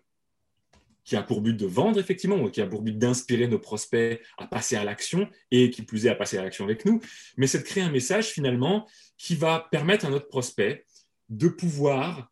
qui 1.09 1.17
a 1.17 1.23
pour 1.23 1.41
but 1.41 1.55
de 1.55 1.65
vendre, 1.65 1.99
effectivement, 1.99 2.37
ou 2.37 2.51
qui 2.51 2.61
a 2.61 2.67
pour 2.67 2.83
but 2.83 2.99
d'inspirer 2.99 3.49
nos 3.49 3.59
prospects 3.59 4.21
à 4.37 4.47
passer 4.47 4.77
à 4.77 4.85
l'action 4.85 5.27
et 5.51 5.71
qui 5.71 5.81
plus 5.81 6.05
est 6.05 6.11
à 6.11 6.15
passer 6.15 6.37
à 6.37 6.43
l'action 6.43 6.67
avec 6.67 6.85
nous, 6.85 7.01
mais 7.39 7.47
c'est 7.47 7.61
de 7.61 7.63
créer 7.63 7.83
un 7.83 7.91
message 7.91 8.27
finalement 8.27 8.87
qui 9.17 9.35
va 9.35 9.69
permettre 9.71 10.05
à 10.05 10.11
notre 10.11 10.29
prospect 10.29 10.85
de 11.31 11.49
pouvoir 11.49 12.31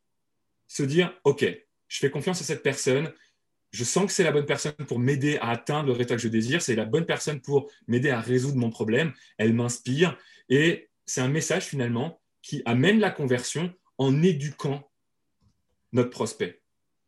se 0.69 0.83
dire, 0.83 1.19
OK, 1.25 1.47
je 1.89 1.99
fais 1.99 2.11
confiance 2.11 2.43
à 2.43 2.45
cette 2.45 2.63
personne, 2.63 3.11
je 3.71 3.83
sens 3.83 4.05
que 4.05 4.13
c'est 4.13 4.25
la 4.25 4.33
bonne 4.33 4.45
personne 4.45 4.75
pour 4.87 4.99
m'aider 4.99 5.39
à 5.39 5.53
atteindre 5.53 5.87
le 5.87 5.93
résultat 5.93 6.17
que 6.17 6.23
je 6.23 6.29
désire, 6.29 6.61
c'est 6.61 6.77
la 6.77 6.85
bonne 6.85 7.07
personne 7.07 7.41
pour 7.41 7.71
m'aider 7.89 8.11
à 8.11 8.21
résoudre 8.21 8.59
mon 8.59 8.69
problème, 8.69 9.15
elle 9.39 9.55
m'inspire, 9.55 10.19
et 10.51 10.91
c'est 11.07 11.23
un 11.23 11.29
message 11.29 11.65
finalement 11.65 12.21
qui 12.43 12.61
amène 12.67 13.01
la 13.01 13.11
conversion 13.11 13.73
en 13.97 14.23
éduquant 14.23 14.87
notre 15.93 16.11
prospect. 16.11 16.61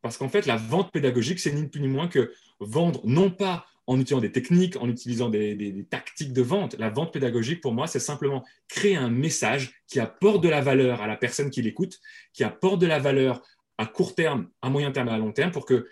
Parce 0.02 0.16
qu'en 0.16 0.28
fait, 0.28 0.46
la 0.46 0.56
vente 0.56 0.92
pédagogique, 0.92 1.40
c'est 1.40 1.52
ni 1.52 1.66
plus 1.66 1.80
ni 1.80 1.88
moins 1.88 2.08
que 2.08 2.32
vendre 2.60 3.00
non 3.04 3.30
pas 3.30 3.66
en 3.86 3.98
utilisant 3.98 4.20
des 4.20 4.30
techniques, 4.30 4.76
en 4.76 4.88
utilisant 4.88 5.30
des, 5.30 5.86
tactiques 5.88 6.34
de 6.34 6.42
vente. 6.42 6.76
La 6.78 6.90
vente 6.90 7.12
pédagogique, 7.12 7.62
pour 7.62 7.72
moi, 7.72 7.86
c'est 7.86 7.98
simplement 7.98 8.44
créer 8.68 8.96
un 8.96 9.08
message 9.08 9.72
qui 9.86 9.98
apporte 9.98 10.42
de 10.42 10.48
la 10.50 10.60
valeur 10.60 11.00
à 11.00 11.06
la 11.06 11.16
personne 11.16 11.50
qui 11.50 11.62
l'écoute, 11.62 11.98
qui 12.34 12.44
apporte 12.44 12.80
de 12.80 12.86
la 12.86 12.98
valeur 12.98 13.42
à 13.78 13.86
court 13.86 14.14
terme, 14.14 14.50
à 14.60 14.68
moyen 14.68 14.92
terme 14.92 15.08
et 15.08 15.12
à 15.12 15.18
long 15.18 15.32
terme 15.32 15.52
pour 15.52 15.64
que, 15.64 15.88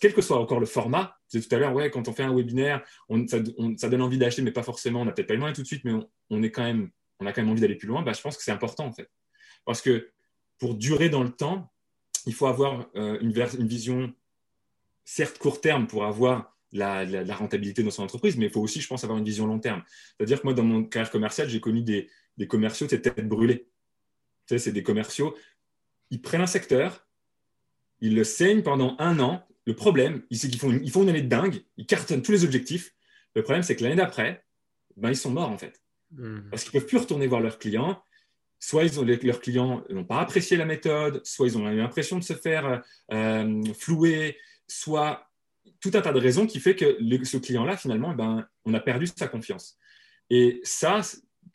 quel 0.00 0.14
que 0.14 0.22
soit 0.22 0.40
encore 0.40 0.60
le 0.60 0.66
format, 0.66 1.18
disais 1.30 1.46
tout 1.46 1.54
à 1.54 1.58
l'heure, 1.58 1.74
ouais, 1.74 1.90
quand 1.90 2.08
on 2.08 2.14
fait 2.14 2.22
un 2.22 2.34
webinaire, 2.34 2.82
ça, 3.28 3.88
donne 3.88 4.02
envie 4.02 4.16
d'acheter, 4.16 4.40
mais 4.40 4.52
pas 4.52 4.62
forcément, 4.62 5.02
on 5.02 5.04
n'a 5.04 5.12
peut-être 5.12 5.28
pas 5.28 5.34
le 5.34 5.40
moyen 5.40 5.52
tout 5.52 5.62
de 5.62 5.66
suite, 5.66 5.84
mais 5.84 5.92
on 6.30 6.42
a 6.42 6.48
quand 6.48 6.62
même 6.62 6.90
envie 7.20 7.60
d'aller 7.60 7.74
plus 7.74 7.88
loin, 7.88 8.00
bah, 8.00 8.14
je 8.14 8.22
pense 8.22 8.38
que 8.38 8.42
c'est 8.42 8.52
important 8.52 8.86
en 8.86 8.92
fait. 8.92 9.10
Parce 9.66 9.82
que 9.82 10.10
pour 10.58 10.74
durer 10.74 11.10
dans 11.10 11.22
le 11.22 11.30
temps, 11.30 11.70
il 12.26 12.34
faut 12.34 12.46
avoir 12.46 12.88
euh, 12.96 13.18
une, 13.20 13.32
une, 13.58 13.68
vision, 13.68 14.12
certes 15.04 15.38
court 15.38 15.60
terme, 15.60 15.86
pour 15.86 16.04
avoir 16.04 16.56
la, 16.72 17.04
rentabilité 17.34 17.82
dans 17.82 17.90
son 17.90 18.02
entreprise, 18.02 18.36
mais 18.36 18.46
il 18.46 18.52
faut 18.52 18.60
aussi, 18.60 18.80
je 18.80 18.88
pense, 18.88 19.04
avoir 19.04 19.18
une 19.18 19.24
vision 19.24 19.46
long 19.46 19.60
terme. 19.60 19.82
C'est-à-dire 20.16 20.40
que 20.40 20.46
moi, 20.46 20.54
dans 20.54 20.64
mon 20.64 20.84
carrière 20.84 21.10
commerciale, 21.10 21.48
j'ai 21.48 21.60
connu 21.60 21.82
des, 21.82 22.10
des 22.36 22.46
commerciaux, 22.46 22.86
c'est 22.90 23.00
tête 23.00 23.26
brûlée. 23.26 23.68
Tu 24.46 24.54
sais, 24.54 24.58
c'est 24.58 24.72
des 24.72 24.82
commerciaux, 24.82 25.36
ils 26.10 26.20
prennent 26.20 26.40
un 26.40 26.46
secteur, 26.46 27.06
ils 28.00 28.14
le 28.14 28.24
saignent 28.24 28.62
pendant 28.62 28.96
un 28.98 29.18
an. 29.20 29.46
Le 29.64 29.74
problème, 29.74 30.22
c'est 30.30 30.48
qu'ils 30.48 30.60
font, 30.60 30.70
une, 30.70 30.84
ils 30.84 30.90
font 30.90 31.02
une 31.02 31.08
année 31.08 31.22
de 31.22 31.28
dingue, 31.28 31.62
ils 31.76 31.86
cartonnent 31.86 32.22
tous 32.22 32.32
les 32.32 32.44
objectifs. 32.44 32.94
Le 33.34 33.42
problème, 33.42 33.62
c'est 33.62 33.76
que 33.76 33.82
l'année 33.82 33.96
d'après, 33.96 34.44
ben, 34.96 35.10
ils 35.10 35.16
sont 35.16 35.30
morts, 35.30 35.50
en 35.50 35.58
fait. 35.58 35.80
Mmh. 36.12 36.50
Parce 36.50 36.64
qu'ils 36.64 36.74
ne 36.76 36.80
peuvent 36.80 36.88
plus 36.88 36.98
retourner 36.98 37.26
voir 37.26 37.40
leurs 37.40 37.58
clients. 37.58 38.02
Soit 38.58 38.84
ils 38.84 38.98
ont, 38.98 39.04
leurs 39.04 39.40
clients 39.40 39.84
n'ont 39.90 40.04
pas 40.04 40.20
apprécié 40.20 40.56
la 40.56 40.64
méthode, 40.64 41.20
soit 41.24 41.46
ils 41.46 41.58
ont 41.58 41.68
eu 41.70 41.76
l'impression 41.76 42.18
de 42.18 42.24
se 42.24 42.32
faire 42.32 42.82
euh, 43.12 43.62
flouer, 43.74 44.38
soit 44.66 45.28
tout 45.80 45.90
un 45.94 46.00
tas 46.00 46.12
de 46.12 46.20
raisons 46.20 46.46
qui 46.46 46.60
fait 46.60 46.74
que 46.74 46.98
ce 47.24 47.36
client-là, 47.36 47.76
finalement, 47.76 48.12
eh 48.12 48.16
ben, 48.16 48.46
on 48.64 48.74
a 48.74 48.80
perdu 48.80 49.06
sa 49.06 49.28
confiance. 49.28 49.78
Et 50.30 50.60
ça, 50.64 51.00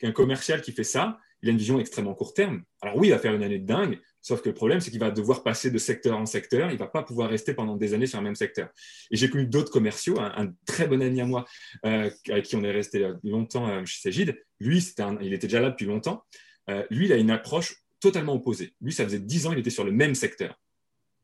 un 0.04 0.12
commercial 0.12 0.62
qui 0.62 0.72
fait 0.72 0.84
ça, 0.84 1.20
il 1.42 1.50
a 1.50 1.52
une 1.52 1.58
vision 1.58 1.80
extrêmement 1.80 2.14
court 2.14 2.34
terme. 2.34 2.64
Alors 2.82 2.98
oui, 2.98 3.08
il 3.08 3.12
va 3.12 3.20
faire 3.20 3.34
une 3.34 3.44
année 3.44 3.60
de 3.60 3.66
dingue, 3.66 4.00
sauf 4.22 4.42
que 4.42 4.50
le 4.50 4.56
problème, 4.56 4.80
c'est 4.80 4.92
qu'il 4.92 5.00
va 5.00 5.10
devoir 5.10 5.44
passer 5.44 5.72
de 5.72 5.78
secteur 5.78 6.18
en 6.18 6.26
secteur, 6.26 6.70
il 6.70 6.74
ne 6.74 6.80
va 6.80 6.88
pas 6.88 7.04
pouvoir 7.04 7.30
rester 7.30 7.54
pendant 7.54 7.78
des 7.78 7.94
années 7.94 8.06
sur 8.06 8.20
un 8.20 8.22
même 8.22 8.36
secteur. 8.36 8.70
Et 9.10 9.18
j'ai 9.18 9.30
connu 9.30 9.48
d'autres 9.48 9.72
commerciaux, 9.72 10.20
un, 10.20 10.54
très 10.68 10.88
bon 10.88 11.02
ami 11.02 11.20
à 11.20 11.26
moi, 11.26 11.46
euh, 11.86 12.10
avec 12.30 12.46
qui 12.46 12.56
on 12.56 12.64
est 12.64 12.72
resté 12.72 13.12
longtemps 13.24 13.68
euh, 13.68 13.86
chez 13.86 14.02
Sagid, 14.02 14.40
lui, 14.60 14.86
il 15.22 15.34
était 15.34 15.48
déjà 15.48 15.62
là 15.62 15.72
depuis 15.72 15.88
longtemps, 15.88 16.24
euh, 16.70 16.86
lui, 16.90 17.06
il 17.06 17.14
a 17.14 17.18
une 17.18 17.32
approche 17.32 17.84
totalement 18.00 18.34
opposée. 18.34 18.74
Lui, 18.82 18.92
ça 18.92 19.04
faisait 19.04 19.20
10 19.20 19.48
ans, 19.48 19.54
il 19.54 19.60
était 19.60 19.70
sur 19.70 19.84
le 19.84 19.92
même 19.92 20.16
secteur. 20.16 20.60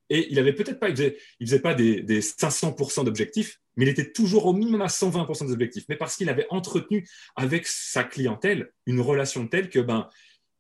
Et 0.10 0.32
il 0.32 0.40
avait 0.40 0.54
peut-être 0.54 0.80
pas, 0.80 0.90
il 0.90 0.96
faisait, 0.96 1.60
pas 1.60 1.74
des, 1.74 2.22
500% 2.22 3.04
d'objectifs, 3.04 3.60
mais 3.76 3.86
il 3.86 3.90
était 3.90 4.12
toujours 4.12 4.46
au 4.46 4.54
minimum 4.54 4.82
à 4.82 4.88
120% 4.88 5.50
d'objectifs. 5.50 5.86
Mais 5.90 5.98
parce 5.98 6.16
qu'il 6.16 6.30
avait 6.30 6.48
entretenu 6.50 7.08
avec 7.36 7.68
sa 7.68 8.04
clientèle 8.04 8.72
une 8.86 9.02
relation 9.02 9.48
telle 9.48 9.70
que 9.70 9.80
ben, 9.80 10.08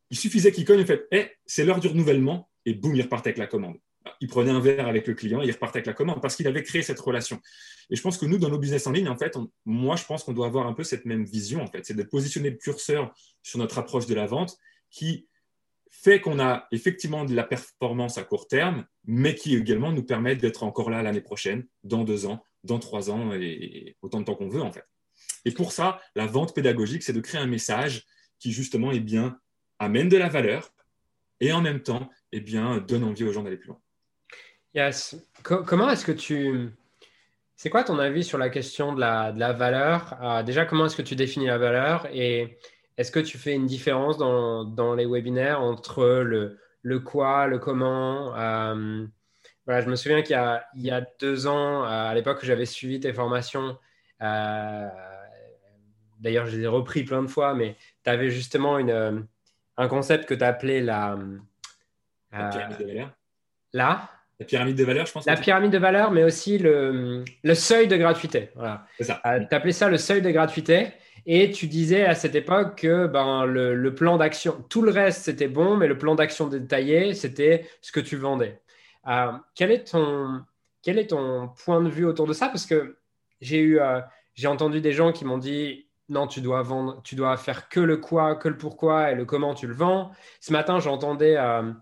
il 0.10 0.17
suffisait 0.17 0.51
qu'il 0.51 0.65
cogne 0.65 0.81
et 0.81 0.86
fait 0.86 1.07
hey, 1.12 1.29
c'est 1.46 1.63
l'heure 1.63 1.79
du 1.79 1.88
renouvellement, 1.88 2.50
et 2.65 2.74
boum, 2.74 2.96
il 2.96 3.01
repartait 3.01 3.29
avec 3.29 3.38
la 3.38 3.48
commande. 3.48 3.77
Il 4.22 4.28
prenait 4.28 4.52
un 4.52 4.60
verre 4.60 4.88
avec 4.88 5.08
le 5.08 5.14
client 5.14 5.42
il 5.42 5.52
repartait 5.52 5.78
avec 5.78 5.88
la 5.88 5.94
commande 5.94 6.22
parce 6.22 6.36
qu'il 6.36 6.48
avait 6.48 6.64
créé 6.64 6.82
cette 6.82 7.00
relation. 7.00 7.42
Et 7.90 7.96
je 7.96 8.02
pense 8.02 8.18
que 8.18 8.26
nous, 8.26 8.38
dans 8.38 8.50
nos 8.50 8.58
business 8.58 8.88
en 8.88 8.92
ligne, 8.92 9.08
en 9.08 9.18
fait, 9.18 9.38
moi, 9.66 9.96
je 9.96 10.06
pense 10.06 10.24
qu'on 10.24 10.34
doit 10.34 10.48
avoir 10.48 10.68
un 10.68 10.74
peu 10.74 10.84
cette 10.84 11.06
même 11.06 11.24
vision, 11.24 11.62
en 11.62 11.68
fait, 11.68 11.86
c'est 11.86 11.94
de 11.94 12.04
positionner 12.04 12.50
le 12.50 12.58
curseur 12.58 13.14
sur 13.44 13.60
notre 13.60 13.78
approche 13.78 14.06
de 14.06 14.16
la 14.16 14.26
vente 14.26 14.58
qui 14.90 15.28
fait 15.90 16.22
qu'on 16.22 16.40
a 16.40 16.68
effectivement 16.72 17.26
de 17.26 17.34
la 17.34 17.44
performance 17.44 18.18
à 18.18 18.24
court 18.24 18.48
terme, 18.48 18.86
mais 19.06 19.36
qui 19.36 19.56
également 19.56 19.92
nous 19.92 20.04
permet 20.04 20.36
d'être 20.36 20.64
encore 20.64 20.90
là 20.90 21.02
l'année 21.02 21.22
prochaine, 21.22 21.66
dans 21.84 22.04
deux 22.04 22.26
ans, 22.26 22.44
dans 22.64 22.80
trois 22.80 23.10
ans 23.10 23.34
et 23.34 23.96
autant 24.02 24.20
de 24.20 24.26
temps 24.26 24.36
qu'on 24.36 24.50
veut 24.50 24.62
en 24.62 24.72
fait. 24.72 24.86
Et 25.46 25.52
pour 25.52 25.72
ça, 25.72 26.02
la 26.16 26.26
vente 26.26 26.54
pédagogique, 26.54 27.04
c'est 27.04 27.14
de 27.14 27.22
créer 27.22 27.42
un 27.42 27.48
message 27.48 28.06
qui 28.40 28.52
justement 28.52 28.92
eh 28.92 29.00
bien, 29.00 29.40
amène 29.80 30.10
de 30.10 30.18
la 30.18 30.30
valeur 30.30 30.74
et 31.40 31.52
en 31.52 31.62
même 31.62 31.82
temps 31.82 32.10
eh 32.32 32.42
bien, 32.42 32.80
donne 32.80 33.04
envie 33.04 33.24
aux 33.24 33.32
gens 33.32 33.44
d'aller 33.44 33.58
plus 33.58 33.70
loin. 33.70 33.80
Yes. 34.77 35.15
comment 35.41 35.89
est-ce 35.89 36.05
que 36.05 36.12
tu... 36.12 36.69
C'est 37.55 37.72
quoi 37.72 37.84
ton 37.84 37.98
avis 37.98 38.24
sur 38.24 38.38
la 38.38 38.50
question 38.50 38.93
de 38.93 39.00
la, 39.00 39.31
de 39.31 39.39
la 39.39 39.51
valeur? 39.51 40.15
Euh, 40.22 40.43
Déjà, 40.43 40.65
comment 40.65 40.86
est-ce 40.86 40.96
que 40.96 41.01
tu 41.01 41.15
définis 41.15 41.48
la 41.48 41.57
valeur 41.57 42.05
et 42.13 42.60
est-ce 42.96 43.12
que 43.12 43.19
tu 43.19 43.39
fais 43.39 43.53
une 43.53 43.65
différence 43.65 44.19
dans, 44.19 44.63
dans 44.65 44.93
les 44.93 45.07
webinaires 45.07 45.62
entre 45.62 46.05
le, 46.05 46.60
le, 46.84 47.00
quoi, 47.00 47.48
le 47.48 47.57
comment? 47.57 48.36
Euh, 48.38 49.03
voilà, 49.65 49.81
Je 49.81 49.89
me 49.89 49.96
souviens 49.96 50.22
qu'il 50.22 50.36
y, 50.75 50.81
y, 50.84 50.91
a 50.91 51.07
deux 51.19 51.48
ans, 51.48 51.81
à 51.81 52.13
l'époque 52.13 52.38
où 52.43 52.46
j'avais 52.46 52.67
suivi 52.67 53.00
tes 53.00 53.13
formations, 53.13 53.79
euh, 54.22 54.88
d'ailleurs 56.19 56.46
je 56.46 56.55
les 56.55 56.63
ai 56.65 56.67
repris 56.67 57.03
plein 57.03 57.24
de 57.24 57.27
fois, 57.27 57.55
mais 57.55 57.75
tu 58.03 58.12
avais 58.12 58.29
justement 58.29 58.77
une, 58.77 59.25
un 59.77 59.88
concept 59.88 60.25
que 60.25 60.36
tu 60.36 60.43
appelais 60.43 60.81
la, 60.81 61.17
la 62.31 62.50
pyramide 62.50 62.77
de 62.77 62.86
valeur. 62.86 63.12
Là 63.74 64.12
la 64.39 64.46
pyramide 64.46 64.75
de 64.75 64.84
valeur, 64.84 65.06
je 65.06 65.12
pense. 65.12 65.25
La 65.25 65.36
pyramide 65.36 65.72
de 65.72 65.77
valeur, 65.77 66.12
mais 66.12 66.24
aussi 66.24 66.58
le, 66.58 67.24
le 67.44 67.56
seuil 67.56 67.88
de 67.88 67.98
gratuité. 67.98 68.50
Voilà. 68.56 68.86
Ça. 69.00 69.20
Euh, 69.25 69.39
tu 69.50 69.56
appelais 69.56 69.72
ça 69.72 69.89
le 69.89 69.98
seuil 69.98 70.22
de 70.22 70.29
gratuité. 70.29 70.89
Et 71.29 71.51
tu 71.51 71.67
disais 71.67 72.06
à 72.06 72.15
cette 72.15 72.36
époque 72.36 72.77
que 72.77 73.06
ben, 73.06 73.46
le, 73.46 73.94
plan 73.94 74.15
d'action, 74.15 74.63
tout 74.70 74.82
le 74.82 74.91
reste 74.91 75.24
c'était 75.24 75.50
bon, 75.50 75.75
mais 75.75 75.88
le 75.88 75.98
plan 75.98 76.15
d'action 76.15 76.48
détaillé, 76.48 77.13
c'était 77.13 77.67
ce 77.82 77.91
que 77.91 78.00
tu 78.00 78.15
vendais. 78.15 78.62
Euh, 79.08 79.34
quel, 79.53 79.72
est 79.72 79.91
ton, 79.91 80.41
quel 80.82 80.98
est 80.98 81.08
ton 81.08 81.50
point 81.50 81.82
de 81.82 81.89
vue 81.89 82.06
autour 82.06 82.27
de 82.27 82.34
ça? 82.34 82.48
Parce 82.48 82.65
que 82.65 82.98
j'ai 83.41 83.60
eu, 83.60 83.79
euh, 83.79 84.00
j'ai 84.36 84.48
entendu 84.48 84.79
des 84.79 84.94
gens 84.94 85.12
qui 85.12 85.25
m'ont 85.25 85.38
dit 85.38 85.88
non, 86.08 86.27
tu 86.27 86.39
dois 86.39 86.62
vendre, 86.62 87.01
tu 87.03 87.15
dois 87.15 87.36
faire 87.36 87.67
que 87.67 87.82
le 87.82 87.98
quoi, 87.98 88.36
que 88.36 88.48
le 88.48 88.58
pourquoi 88.58 89.12
et 89.12 89.15
le 89.15 89.25
comment 89.25 89.53
tu 89.53 89.67
le 89.67 89.74
vends. 89.74 90.12
Ce 90.39 90.53
matin, 90.53 90.79
j'entendais 90.79 91.36
euh, 91.36 91.74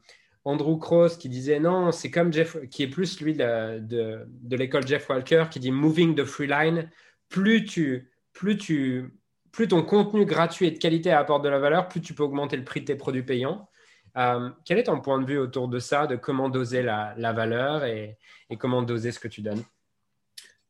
Andrew 0.46 0.78
Cross 0.78 1.18
qui 1.18 1.28
disait 1.28 1.60
non, 1.60 1.92
c'est 1.92 2.12
comme 2.12 2.32
Jeff, 2.32 2.58
qui 2.70 2.84
est 2.84 2.88
plus 2.88 3.20
lui 3.20 3.34
de, 3.34 3.80
de, 3.80 4.56
l'école 4.56 4.88
Jeff 4.88 5.10
Walker, 5.10 5.46
qui 5.50 5.60
dit 5.60 5.72
moving 5.72 6.16
the 6.16 6.24
free 6.24 6.48
line. 6.48 6.90
Plus 7.30 7.66
tu, 7.66 8.12
plus 8.32 8.58
tu 8.58 9.12
plus 9.52 9.70
ton 9.70 9.84
contenu 9.84 10.26
gratuit 10.26 10.68
et 10.68 10.72
de 10.72 10.78
qualité 10.78 11.12
apporte 11.12 11.44
de 11.44 11.50
la 11.50 11.60
valeur, 11.60 11.88
plus 11.88 12.02
tu 12.02 12.14
peux 12.14 12.24
augmenter 12.24 12.58
le 12.58 12.66
prix 12.66 12.82
de 12.82 12.86
tes 12.86 12.96
produits 12.96 13.24
payants. 13.24 13.70
Euh, 14.18 14.50
quel 14.66 14.78
est 14.78 14.84
ton 14.84 15.00
point 15.00 15.20
de 15.20 15.26
vue 15.26 15.38
autour 15.38 15.70
de 15.70 15.80
ça, 15.80 16.08
de 16.08 16.18
comment 16.18 16.50
doser 16.50 16.84
la, 16.84 17.16
valeur 17.34 17.86
et, 17.86 18.18
comment 18.60 18.82
doser 18.82 19.12
ce 19.14 19.20
que 19.20 19.30
tu 19.30 19.42
donnes? 19.42 19.64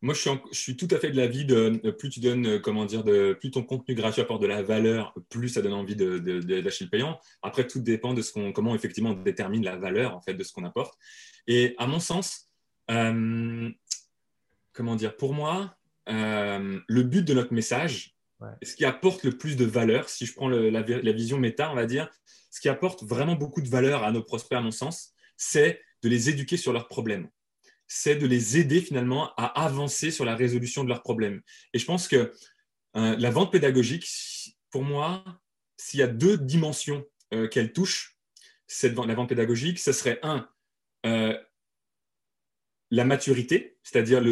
Moi, 0.05 0.13
je 0.13 0.29
suis, 0.51 0.77
tout 0.77 0.87
à 0.91 0.99
fait 0.99 1.09
de 1.09 1.17
l'avis 1.17 1.45
de 1.45 1.89
plus 1.89 2.09
tu 2.09 2.19
donnes, 2.19 2.61
comment 2.61 2.85
dire, 2.85 3.03
de, 3.03 3.33
plus 3.33 3.49
ton 3.49 3.63
contenu 3.63 3.95
gratuit 3.95 4.21
apporte 4.21 4.39
de 4.39 4.45
la 4.45 4.61
valeur, 4.61 5.15
plus 5.29 5.49
ça 5.49 5.63
donne 5.63 5.73
envie 5.73 5.95
d'acheter 5.95 6.21
de, 6.21 6.39
de, 6.41 6.61
le 6.61 6.89
payant. 6.89 7.19
Après, 7.41 7.65
tout 7.65 7.79
dépend 7.79 8.13
de 8.13 8.21
ce 8.21 8.31
qu'on, 8.31 8.51
comment 8.51 8.75
effectivement 8.75 9.09
on 9.09 9.23
détermine 9.23 9.63
la 9.63 9.77
valeur 9.77 10.15
en 10.15 10.21
fait 10.21 10.35
de 10.35 10.43
ce 10.43 10.53
qu'on 10.53 10.63
apporte. 10.63 10.93
Et 11.47 11.73
à 11.79 11.87
mon 11.87 11.99
sens, 11.99 12.51
euh, 12.91 13.67
comment 14.73 14.95
dire, 14.95 15.17
pour 15.17 15.33
moi, 15.33 15.75
euh, 16.07 16.79
le 16.87 17.01
but 17.01 17.23
de 17.23 17.33
notre 17.33 17.53
message, 17.53 18.15
ce 18.61 18.75
qui 18.75 18.85
apporte 18.85 19.23
le 19.23 19.31
plus 19.31 19.55
de 19.55 19.65
valeur, 19.65 20.07
si 20.07 20.27
je 20.27 20.35
prends 20.35 20.49
la, 20.49 20.69
la, 20.69 21.11
vision 21.13 21.39
méta, 21.39 21.71
on 21.71 21.75
va 21.75 21.87
dire, 21.87 22.11
ce 22.51 22.61
qui 22.61 22.69
apporte 22.69 23.03
vraiment 23.03 23.33
beaucoup 23.33 23.61
de 23.61 23.69
valeur 23.69 24.03
à 24.03 24.11
nos 24.11 24.21
prospects, 24.21 24.55
à 24.55 24.61
mon 24.61 24.69
sens, 24.69 25.15
c'est 25.35 25.81
de 26.03 26.09
les 26.09 26.29
éduquer 26.29 26.57
sur 26.57 26.73
leurs 26.73 26.87
problèmes 26.87 27.27
c'est 27.87 28.15
de 28.15 28.25
les 28.25 28.57
aider 28.57 28.81
finalement 28.81 29.33
à 29.35 29.45
avancer 29.63 30.11
sur 30.11 30.25
la 30.25 30.35
résolution 30.35 30.83
de 30.83 30.89
leurs 30.89 31.03
problèmes. 31.03 31.41
Et 31.73 31.79
je 31.79 31.85
pense 31.85 32.07
que 32.07 32.31
euh, 32.97 33.15
la 33.17 33.29
vente 33.29 33.51
pédagogique, 33.51 34.07
pour 34.71 34.83
moi, 34.83 35.23
s'il 35.77 35.99
y 35.99 36.03
a 36.03 36.07
deux 36.07 36.37
dimensions 36.37 37.05
euh, 37.33 37.47
qu'elle 37.47 37.73
touche, 37.73 38.17
cette, 38.67 38.95
la 38.97 39.13
vente 39.13 39.29
pédagogique, 39.29 39.79
ce 39.79 39.91
serait 39.91 40.19
un, 40.23 40.47
euh, 41.05 41.37
la 42.91 43.03
maturité, 43.03 43.77
c'est-à-dire 43.83 44.23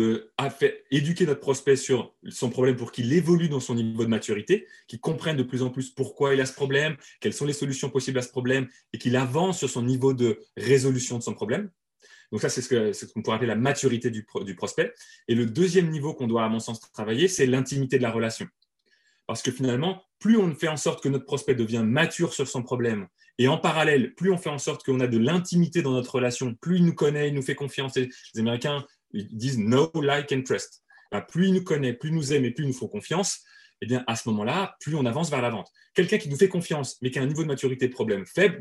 éduquer 0.91 1.25
notre 1.25 1.39
prospect 1.39 1.75
sur 1.75 2.15
son 2.29 2.50
problème 2.50 2.75
pour 2.75 2.91
qu'il 2.91 3.12
évolue 3.13 3.50
dans 3.50 3.60
son 3.60 3.75
niveau 3.75 4.03
de 4.03 4.10
maturité, 4.10 4.67
qu'il 4.88 5.00
comprenne 5.00 5.38
de 5.38 5.43
plus 5.43 5.62
en 5.63 5.69
plus 5.69 5.89
pourquoi 5.89 6.33
il 6.33 6.41
a 6.41 6.45
ce 6.45 6.53
problème, 6.53 6.95
quelles 7.19 7.33
sont 7.33 7.45
les 7.45 7.53
solutions 7.53 7.89
possibles 7.89 8.19
à 8.19 8.22
ce 8.22 8.29
problème, 8.29 8.67
et 8.93 8.98
qu'il 8.98 9.15
avance 9.15 9.60
sur 9.60 9.69
son 9.69 9.81
niveau 9.81 10.13
de 10.13 10.39
résolution 10.55 11.17
de 11.17 11.24
son 11.24 11.33
problème. 11.33 11.69
Donc 12.33 12.41
ça, 12.41 12.49
c'est 12.49 12.63
ce 12.63 13.05
qu'on 13.05 13.21
pourrait 13.21 13.35
appeler 13.35 13.47
la 13.47 13.55
maturité 13.55 14.09
du, 14.09 14.25
prospect. 14.55 14.91
Et 15.27 15.35
le 15.35 15.45
deuxième 15.45 15.91
niveau 15.91 16.15
qu'on 16.15 16.25
doit, 16.25 16.43
à 16.43 16.49
mon 16.49 16.59
sens, 16.59 16.81
travailler, 16.91 17.27
c'est 17.27 17.45
l'intimité 17.45 17.99
de 17.99 18.01
la 18.01 18.09
relation. 18.09 18.47
Parce 19.27 19.43
que 19.43 19.51
finalement, 19.51 20.01
plus 20.17 20.35
on 20.37 20.55
fait 20.55 20.67
en 20.67 20.75
sorte 20.75 21.03
que 21.03 21.09
notre 21.09 21.25
prospect 21.25 21.53
devient 21.53 21.83
mature 21.85 22.33
sur 22.33 22.47
son 22.47 22.63
problème, 22.63 23.07
et 23.37 23.47
en 23.47 23.59
parallèle, 23.59 24.15
plus 24.15 24.31
on 24.31 24.39
fait 24.39 24.49
en 24.49 24.57
sorte 24.57 24.83
qu'on 24.83 24.99
a 24.99 25.05
de 25.05 25.19
l'intimité 25.19 25.83
dans 25.83 25.91
notre 25.91 26.15
relation, 26.15 26.55
plus 26.55 26.77
il 26.77 26.85
nous 26.85 26.95
connaît, 26.95 27.27
il 27.27 27.35
nous 27.35 27.43
fait 27.43 27.53
confiance. 27.53 27.95
Les 27.97 28.09
Américains 28.35 28.83
disent 29.13 29.59
no, 29.59 29.91
like 29.93 30.31
and 30.31 30.41
trust. 30.41 30.83
Ben, 31.11 31.21
plus 31.21 31.49
il 31.49 31.53
nous 31.53 31.63
connaît, 31.63 31.93
plus 31.93 32.09
il 32.09 32.15
nous 32.15 32.33
aime 32.33 32.45
et 32.45 32.51
plus 32.51 32.63
il 32.63 32.67
nous 32.69 32.73
faut 32.73 32.87
confiance, 32.87 33.43
eh 33.81 33.85
bien, 33.85 34.03
à 34.07 34.15
ce 34.15 34.27
moment-là, 34.29 34.75
plus 34.79 34.95
on 34.95 35.05
avance 35.05 35.29
vers 35.29 35.41
la 35.43 35.51
vente. 35.51 35.69
Quelqu'un 35.93 36.17
qui 36.17 36.29
nous 36.29 36.37
fait 36.37 36.49
confiance, 36.49 36.97
mais 37.03 37.11
qui 37.11 37.19
a 37.19 37.21
un 37.21 37.27
niveau 37.27 37.43
de 37.43 37.47
maturité 37.47 37.87
de 37.87 37.93
problème 37.93 38.25
faible, 38.25 38.59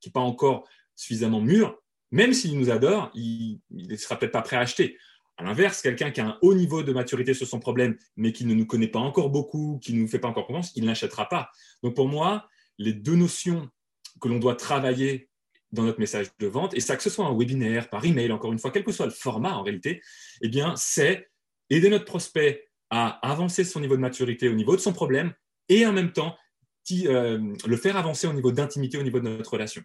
qui 0.00 0.08
n'est 0.08 0.12
pas 0.12 0.20
encore 0.20 0.68
suffisamment 0.94 1.40
mûr, 1.40 1.76
même 2.10 2.32
s'il 2.32 2.58
nous 2.58 2.70
adore, 2.70 3.10
il 3.14 3.60
ne 3.70 3.96
sera 3.96 4.18
peut-être 4.18 4.32
pas 4.32 4.42
prêt 4.42 4.56
à 4.56 4.60
acheter. 4.60 4.96
À 5.36 5.44
l'inverse, 5.44 5.82
quelqu'un 5.82 6.10
qui 6.10 6.20
a 6.20 6.26
un 6.26 6.38
haut 6.42 6.54
niveau 6.54 6.82
de 6.82 6.92
maturité 6.92 7.32
sur 7.32 7.46
son 7.46 7.60
problème, 7.60 7.96
mais 8.16 8.32
qui 8.32 8.44
ne 8.44 8.54
nous 8.54 8.66
connaît 8.66 8.88
pas 8.88 8.98
encore 8.98 9.30
beaucoup, 9.30 9.78
qui 9.82 9.92
ne 9.92 10.00
nous 10.00 10.08
fait 10.08 10.18
pas 10.18 10.28
encore 10.28 10.46
confiance, 10.46 10.72
il 10.74 10.84
n'achètera 10.84 11.28
pas. 11.28 11.50
Donc 11.82 11.94
pour 11.94 12.08
moi, 12.08 12.48
les 12.78 12.92
deux 12.92 13.14
notions 13.14 13.68
que 14.20 14.28
l'on 14.28 14.38
doit 14.38 14.56
travailler 14.56 15.28
dans 15.70 15.84
notre 15.84 16.00
message 16.00 16.28
de 16.38 16.46
vente, 16.46 16.74
et 16.74 16.80
ça 16.80 16.96
que 16.96 17.02
ce 17.02 17.10
soit 17.10 17.26
un 17.26 17.36
webinaire, 17.36 17.88
par 17.90 18.04
email, 18.04 18.32
encore 18.32 18.52
une 18.52 18.58
fois, 18.58 18.70
quel 18.70 18.84
que 18.84 18.90
soit 18.90 19.06
le 19.06 19.12
format 19.12 19.52
en 19.52 19.62
réalité, 19.62 20.02
eh 20.40 20.48
bien, 20.48 20.74
c'est 20.76 21.30
aider 21.70 21.90
notre 21.90 22.06
prospect 22.06 22.68
à 22.90 23.08
avancer 23.28 23.64
son 23.64 23.80
niveau 23.80 23.96
de 23.96 24.00
maturité 24.00 24.48
au 24.48 24.54
niveau 24.54 24.74
de 24.74 24.80
son 24.80 24.92
problème 24.92 25.34
et 25.68 25.86
en 25.86 25.92
même 25.92 26.12
temps 26.12 26.36
euh, 27.06 27.54
le 27.66 27.76
faire 27.76 27.96
avancer 27.96 28.26
au 28.26 28.32
niveau 28.32 28.50
d'intimité, 28.50 28.98
au 28.98 29.02
niveau 29.02 29.20
de 29.20 29.28
notre 29.28 29.52
relation. 29.52 29.82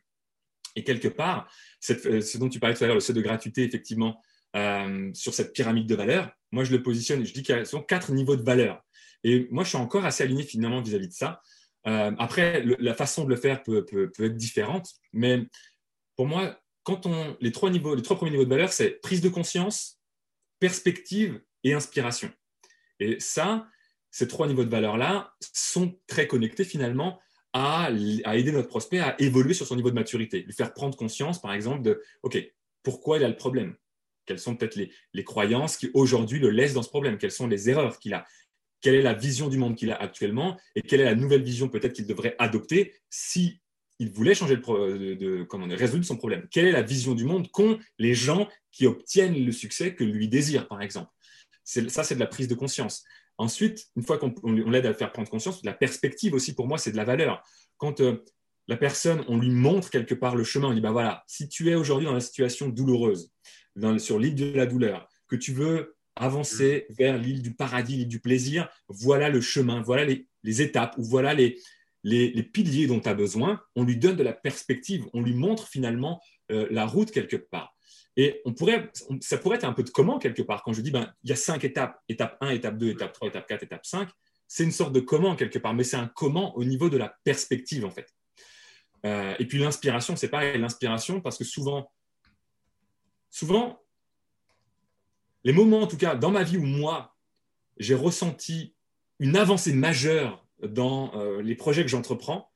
Et 0.75 0.83
quelque 0.83 1.07
part, 1.07 1.51
euh, 1.89 2.21
ce 2.21 2.37
dont 2.37 2.49
tu 2.49 2.59
parlais 2.59 2.75
tout 2.75 2.83
à 2.83 2.87
l'heure, 2.87 2.95
le 2.95 3.01
seuil 3.01 3.15
de 3.15 3.21
gratuité, 3.21 3.63
effectivement, 3.63 4.21
euh, 4.55 5.11
sur 5.13 5.33
cette 5.33 5.53
pyramide 5.53 5.87
de 5.87 5.95
valeurs, 5.95 6.31
moi, 6.51 6.63
je 6.63 6.71
le 6.71 6.83
positionne, 6.83 7.25
je 7.25 7.33
dis 7.33 7.41
qu'il 7.41 7.55
y 7.55 7.57
a 7.57 7.81
quatre 7.87 8.11
niveaux 8.11 8.35
de 8.35 8.43
valeurs. 8.43 8.83
Et 9.23 9.47
moi, 9.51 9.63
je 9.63 9.69
suis 9.69 9.77
encore 9.77 10.05
assez 10.05 10.23
aligné 10.23 10.43
finalement 10.43 10.81
vis-à-vis 10.81 11.07
de 11.07 11.13
ça. 11.13 11.41
Euh, 11.87 12.11
après, 12.17 12.63
la 12.79 12.93
façon 12.93 13.23
de 13.25 13.29
le 13.29 13.35
faire 13.35 13.63
peut, 13.63 13.85
être 14.19 14.37
différente, 14.37 14.89
mais 15.11 15.47
pour 16.15 16.27
moi, 16.27 16.59
quand 16.83 17.05
on, 17.05 17.35
les, 17.41 17.51
trois 17.51 17.69
niveaux, 17.69 17.95
les 17.95 18.01
trois 18.01 18.17
premiers 18.17 18.31
niveaux 18.31 18.45
de 18.45 18.49
valeur, 18.49 18.71
c'est 18.71 19.01
prise 19.01 19.21
de 19.21 19.29
conscience, 19.29 19.99
perspective 20.59 21.41
et 21.63 21.73
inspiration. 21.73 22.31
Et 22.99 23.19
ça, 23.19 23.67
ces 24.11 24.27
trois 24.27 24.47
niveaux 24.47 24.63
de 24.63 24.69
valeur-là 24.69 25.33
sont 25.53 25.99
très 26.07 26.27
connectés 26.27 26.63
finalement 26.63 27.19
à, 27.53 27.89
aider 27.91 28.51
notre 28.51 28.67
prospect 28.67 28.99
à 28.99 29.19
évoluer 29.21 29.53
sur 29.53 29.67
son 29.67 29.75
niveau 29.75 29.89
de 29.89 29.95
maturité, 29.95 30.41
lui 30.41 30.53
faire 30.53 30.73
prendre 30.73 30.97
conscience, 30.97 31.39
par 31.39 31.53
exemple, 31.53 31.83
de 31.83 32.01
OK, 32.23 32.37
pourquoi 32.81 33.17
il 33.17 33.23
a 33.23 33.29
le 33.29 33.35
problème? 33.35 33.75
Quelles 34.25 34.39
sont 34.39 34.55
peut-être 34.55 34.75
les, 34.75 35.23
croyances 35.23 35.77
qui 35.77 35.91
aujourd'hui 35.93 36.39
le 36.39 36.49
laissent 36.49 36.73
dans 36.73 36.81
ce 36.81 36.89
problème? 36.89 37.17
Quelles 37.17 37.31
sont 37.31 37.47
les 37.47 37.69
erreurs 37.69 37.99
qu'il 37.99 38.13
a? 38.13 38.25
Quelle 38.81 38.95
est 38.95 39.01
la 39.01 39.13
vision 39.13 39.49
du 39.49 39.57
monde 39.57 39.75
qu'il 39.75 39.91
a 39.91 39.95
actuellement? 39.95 40.59
Et 40.75 40.81
quelle 40.81 41.01
est 41.01 41.05
la 41.05 41.15
nouvelle 41.15 41.43
vision 41.43 41.69
peut-être 41.69 41.93
qu'il 41.93 42.07
devrait 42.07 42.35
adopter 42.39 42.93
si 43.09 43.61
il 43.99 44.09
voulait 44.11 44.33
changer 44.33 44.57
de, 44.57 45.13
de, 45.13 45.43
comment 45.43 45.67
résoudre 45.67 46.03
son 46.03 46.17
problème? 46.17 46.47
Quelle 46.51 46.65
est 46.65 46.71
la 46.71 46.81
vision 46.81 47.13
du 47.13 47.23
monde 47.23 47.49
qu'ont 47.51 47.79
les 47.99 48.13
gens 48.13 48.49
qui 48.71 48.87
obtiennent 48.87 49.45
le 49.45 49.51
succès 49.51 49.93
que 49.93 50.03
lui 50.03 50.27
désirent, 50.27 50.67
par 50.67 50.81
exemple? 50.81 51.11
Ça, 51.63 52.03
c'est 52.03 52.15
de 52.15 52.19
la 52.19 52.27
prise 52.27 52.47
de 52.47 52.55
conscience. 52.55 53.05
Ensuite, 53.37 53.87
une 53.95 54.03
fois 54.03 54.17
qu'on 54.17 54.33
l'aide 54.51 54.85
à 54.85 54.93
faire 54.93 55.11
prendre 55.11 55.29
conscience, 55.29 55.63
la 55.63 55.73
perspective 55.73 56.33
aussi 56.33 56.53
pour 56.53 56.67
moi, 56.67 56.77
c'est 56.77 56.91
de 56.91 56.97
la 56.97 57.03
valeur. 57.03 57.43
Quand 57.77 57.99
euh, 57.99 58.23
la 58.67 58.77
personne, 58.77 59.23
on 59.27 59.37
lui 59.37 59.49
montre 59.49 59.89
quelque 59.89 60.13
part 60.13 60.35
le 60.35 60.43
chemin, 60.43 60.69
on 60.69 60.73
dit 60.73 60.81
bah 60.81 60.91
voilà, 60.91 61.23
si 61.27 61.49
tu 61.49 61.69
es 61.69 61.75
aujourd'hui 61.75 62.05
dans 62.05 62.13
la 62.13 62.19
situation 62.19 62.69
douloureuse, 62.69 63.31
sur 63.97 64.19
l'île 64.19 64.35
de 64.35 64.53
la 64.53 64.65
douleur, 64.65 65.07
que 65.27 65.35
tu 65.35 65.51
veux 65.51 65.95
avancer 66.15 66.85
mm. 66.89 66.93
vers 66.93 67.17
l'île 67.17 67.41
du 67.41 67.53
paradis, 67.53 67.97
l'île 67.97 68.07
du 68.07 68.19
plaisir, 68.19 68.69
voilà 68.87 69.29
le 69.29 69.41
chemin, 69.41 69.81
voilà 69.81 70.05
les, 70.05 70.61
étapes, 70.61 70.95
ou 70.97 71.03
voilà 71.03 71.33
les, 71.33 71.59
les, 72.03 72.43
piliers 72.43 72.87
dont 72.87 72.99
tu 72.99 73.09
as 73.09 73.15
besoin. 73.15 73.61
On 73.75 73.83
lui 73.83 73.97
donne 73.97 74.15
de 74.15 74.23
la 74.23 74.33
perspective, 74.33 75.05
on 75.13 75.21
lui 75.21 75.33
montre 75.33 75.67
finalement 75.67 76.21
euh, 76.51 76.67
la 76.69 76.85
route 76.85 77.11
quelque 77.11 77.35
part. 77.35 77.72
Et 78.15 78.41
on 78.45 78.53
pourrait, 78.53 78.91
ça 79.21 79.37
pourrait 79.37 79.57
être 79.57 79.63
un 79.63 79.73
peu 79.73 79.83
de 79.83 79.89
comment 79.89 80.19
quelque 80.19 80.41
part. 80.41 80.63
Quand 80.63 80.73
je 80.73 80.81
dis, 80.81 80.91
ben, 80.91 81.11
il 81.23 81.29
y 81.29 81.33
a 81.33 81.35
cinq 81.35 81.63
étapes, 81.63 81.99
étape 82.07 82.37
1, 82.41 82.49
étape 82.51 82.77
2, 82.77 82.89
étape 82.89 83.13
3, 83.13 83.29
étape 83.29 83.47
4, 83.47 83.63
étape 83.63 83.85
5, 83.85 84.09
c'est 84.47 84.63
une 84.63 84.71
sorte 84.71 84.93
de 84.93 84.99
comment 84.99 85.35
quelque 85.35 85.57
part, 85.57 85.73
mais 85.73 85.83
c'est 85.83 85.97
un 85.97 86.07
comment 86.07 86.55
au 86.55 86.63
niveau 86.63 86.89
de 86.89 86.97
la 86.97 87.17
perspective 87.23 87.85
en 87.85 87.89
fait. 87.89 88.13
Euh, 89.05 89.35
et 89.39 89.47
puis 89.47 89.57
l'inspiration, 89.57 90.15
c'est 90.15 90.29
pareil, 90.29 90.59
l'inspiration, 90.59 91.21
parce 91.21 91.37
que 91.37 91.43
souvent, 91.43 91.91
souvent, 93.29 93.81
les 95.43 95.53
moments 95.53 95.81
en 95.81 95.87
tout 95.87 95.97
cas 95.97 96.15
dans 96.15 96.31
ma 96.31 96.43
vie 96.43 96.57
où 96.57 96.65
moi, 96.65 97.15
j'ai 97.77 97.95
ressenti 97.95 98.75
une 99.19 99.35
avancée 99.35 99.73
majeure 99.73 100.45
dans 100.61 101.15
euh, 101.15 101.41
les 101.41 101.55
projets 101.55 101.81
que 101.81 101.89
j'entreprends, 101.89 102.51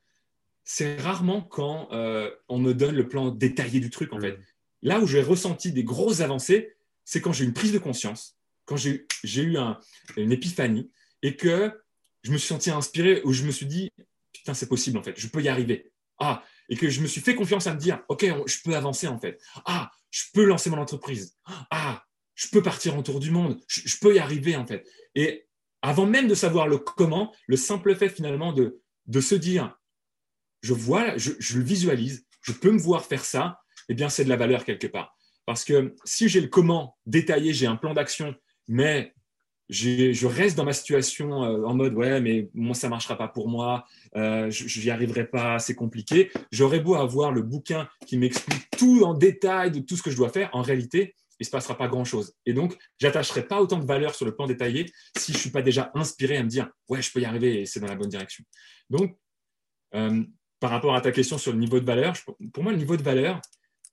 c'est 0.64 0.98
rarement 0.98 1.42
quand 1.42 1.90
euh, 1.92 2.30
on 2.48 2.60
me 2.60 2.74
donne 2.74 2.96
le 2.96 3.08
plan 3.08 3.32
détaillé 3.32 3.80
du 3.80 3.90
truc 3.90 4.14
en 4.14 4.20
fait. 4.20 4.38
Là 4.82 5.00
où 5.00 5.08
j'ai 5.08 5.22
ressenti 5.22 5.72
des 5.72 5.84
grosses 5.84 6.22
avancées, 6.22 6.76
c'est 7.04 7.22
quand 7.22 7.34
j'ai 7.34 7.46
eu 7.46 7.48
une 7.48 7.54
prise 7.54 7.74
de 7.74 7.80
conscience, 7.80 8.38
quand 8.66 8.76
j'ai 8.78 9.06
eu 9.24 9.58
une 10.18 10.32
épiphanie 10.32 10.92
et 11.22 11.36
que 11.36 11.72
je 12.24 12.32
me 12.32 12.38
suis 12.38 12.48
senti 12.48 12.70
inspiré, 12.70 13.22
où 13.24 13.32
je 13.32 13.44
me 13.44 13.52
suis 13.52 13.66
dit, 13.66 13.92
putain, 14.34 14.54
c'est 14.54 14.68
possible 14.68 14.98
en 14.98 15.04
fait, 15.04 15.18
je 15.18 15.28
peux 15.28 15.42
y 15.42 15.48
arriver. 15.48 15.92
Ah, 16.20 16.44
et 16.70 16.76
que 16.76 16.90
je 16.90 17.02
me 17.02 17.08
suis 17.08 17.22
fait 17.22 17.36
confiance 17.36 17.68
à 17.68 17.74
me 17.74 17.80
dire, 17.80 18.02
ok, 18.10 18.26
je 18.46 18.58
peux 18.64 18.76
avancer 18.76 19.08
en 19.08 19.18
fait. 19.18 19.42
Ah, 19.66 19.92
je 20.12 20.26
peux 20.34 20.44
lancer 20.44 20.70
mon 20.70 20.80
entreprise. 20.80 21.38
Ah, 21.72 22.04
je 22.36 22.48
peux 22.50 22.62
partir 22.62 22.96
en 22.96 23.04
tour 23.04 23.20
du 23.20 23.32
monde. 23.32 23.60
Je, 23.68 23.98
peux 24.00 24.16
y 24.16 24.20
arriver 24.20 24.56
en 24.56 24.66
fait. 24.66 24.88
Et 25.16 25.48
avant 25.82 26.06
même 26.06 26.28
de 26.28 26.36
savoir 26.36 26.68
le 26.68 26.78
comment, 26.78 27.34
le 27.48 27.56
simple 27.56 27.96
fait 27.96 28.10
finalement 28.10 28.52
de, 28.52 28.82
de 29.06 29.22
se 29.22 29.36
dire, 29.36 29.78
je 30.62 30.74
vois, 30.74 31.18
je, 31.18 31.32
je 31.40 31.58
le 31.58 31.64
visualise, 31.64 32.26
je 32.42 32.52
peux 32.52 32.72
me 32.72 32.80
voir 32.80 33.06
faire 33.06 33.24
ça, 33.24 33.62
eh 33.90 33.94
bien, 33.94 34.10
c'est 34.10 34.24
de 34.24 34.30
la 34.30 34.36
valeur 34.36 34.66
quelque 34.66 34.88
part. 34.88 35.16
Parce 35.46 35.64
que 35.64 35.96
si 36.04 36.28
j'ai 36.28 36.42
le 36.42 36.48
comment 36.48 36.98
détaillé, 37.06 37.54
j'ai 37.54 37.68
un 37.68 37.78
plan 37.78 37.94
d'action, 37.94 38.36
mais 38.68 39.14
je 39.70 40.26
reste 40.26 40.58
dans 40.58 40.64
ma 40.64 40.74
situation 40.74 41.44
euh, 41.44 41.66
en 41.66 41.74
mode 41.74 41.94
ouais, 41.94 42.22
mais 42.22 42.50
moi, 42.54 42.74
ça 42.74 42.90
marchera 42.90 43.18
pas 43.18 43.28
pour 43.28 43.50
moi, 43.50 43.86
euh, 44.16 44.50
je 44.50 44.82
n'y 44.82 44.90
arriverai 44.90 45.26
pas, 45.26 45.60
c'est 45.60 45.76
compliqué. 45.76 46.32
J'aurais 46.52 46.80
beau 46.80 46.96
avoir 46.96 47.32
le 47.32 47.42
bouquin 47.42 47.88
qui 48.06 48.18
m'explique 48.18 48.70
tout 48.78 49.04
en 49.04 49.14
détail 49.14 49.72
de 49.72 49.80
tout 49.80 49.98
ce 49.98 50.04
que 50.04 50.12
je 50.12 50.18
dois 50.18 50.30
faire, 50.30 50.50
en 50.54 50.62
réalité, 50.62 51.16
il 51.40 51.46
se 51.46 51.52
passera 51.52 51.78
pas 51.78 51.88
grand-chose. 51.88 52.34
Et 52.46 52.54
donc, 52.54 52.78
j'attacherai 52.98 53.48
pas 53.48 53.62
autant 53.62 53.78
de 53.78 53.86
valeur 53.86 54.16
sur 54.16 54.26
le 54.26 54.36
plan 54.36 54.48
détaillé 54.48 54.92
si 55.18 55.34
je 55.34 55.38
suis 55.38 55.52
pas 55.52 55.62
déjà 55.62 55.92
inspiré 55.94 56.38
à 56.38 56.44
me 56.44 56.50
dire 56.50 56.70
ouais, 56.90 57.02
je 57.02 57.12
peux 57.12 57.20
y 57.20 57.26
arriver 57.26 57.62
et 57.62 57.66
c'est 57.66 57.80
dans 57.80 57.88
la 57.88 57.96
bonne 57.96 58.10
direction. 58.10 58.44
Donc, 58.90 59.18
euh, 59.94 60.24
par 60.60 60.72
rapport 60.72 60.96
à 60.96 61.02
ta 61.02 61.12
question 61.12 61.38
sur 61.38 61.52
le 61.52 61.60
niveau 61.60 61.80
de 61.80 61.86
valeur, 61.86 62.14
pour 62.54 62.64
moi, 62.64 62.72
le 62.72 62.78
niveau 62.78 62.98
de 62.98 63.04
valeur, 63.04 63.40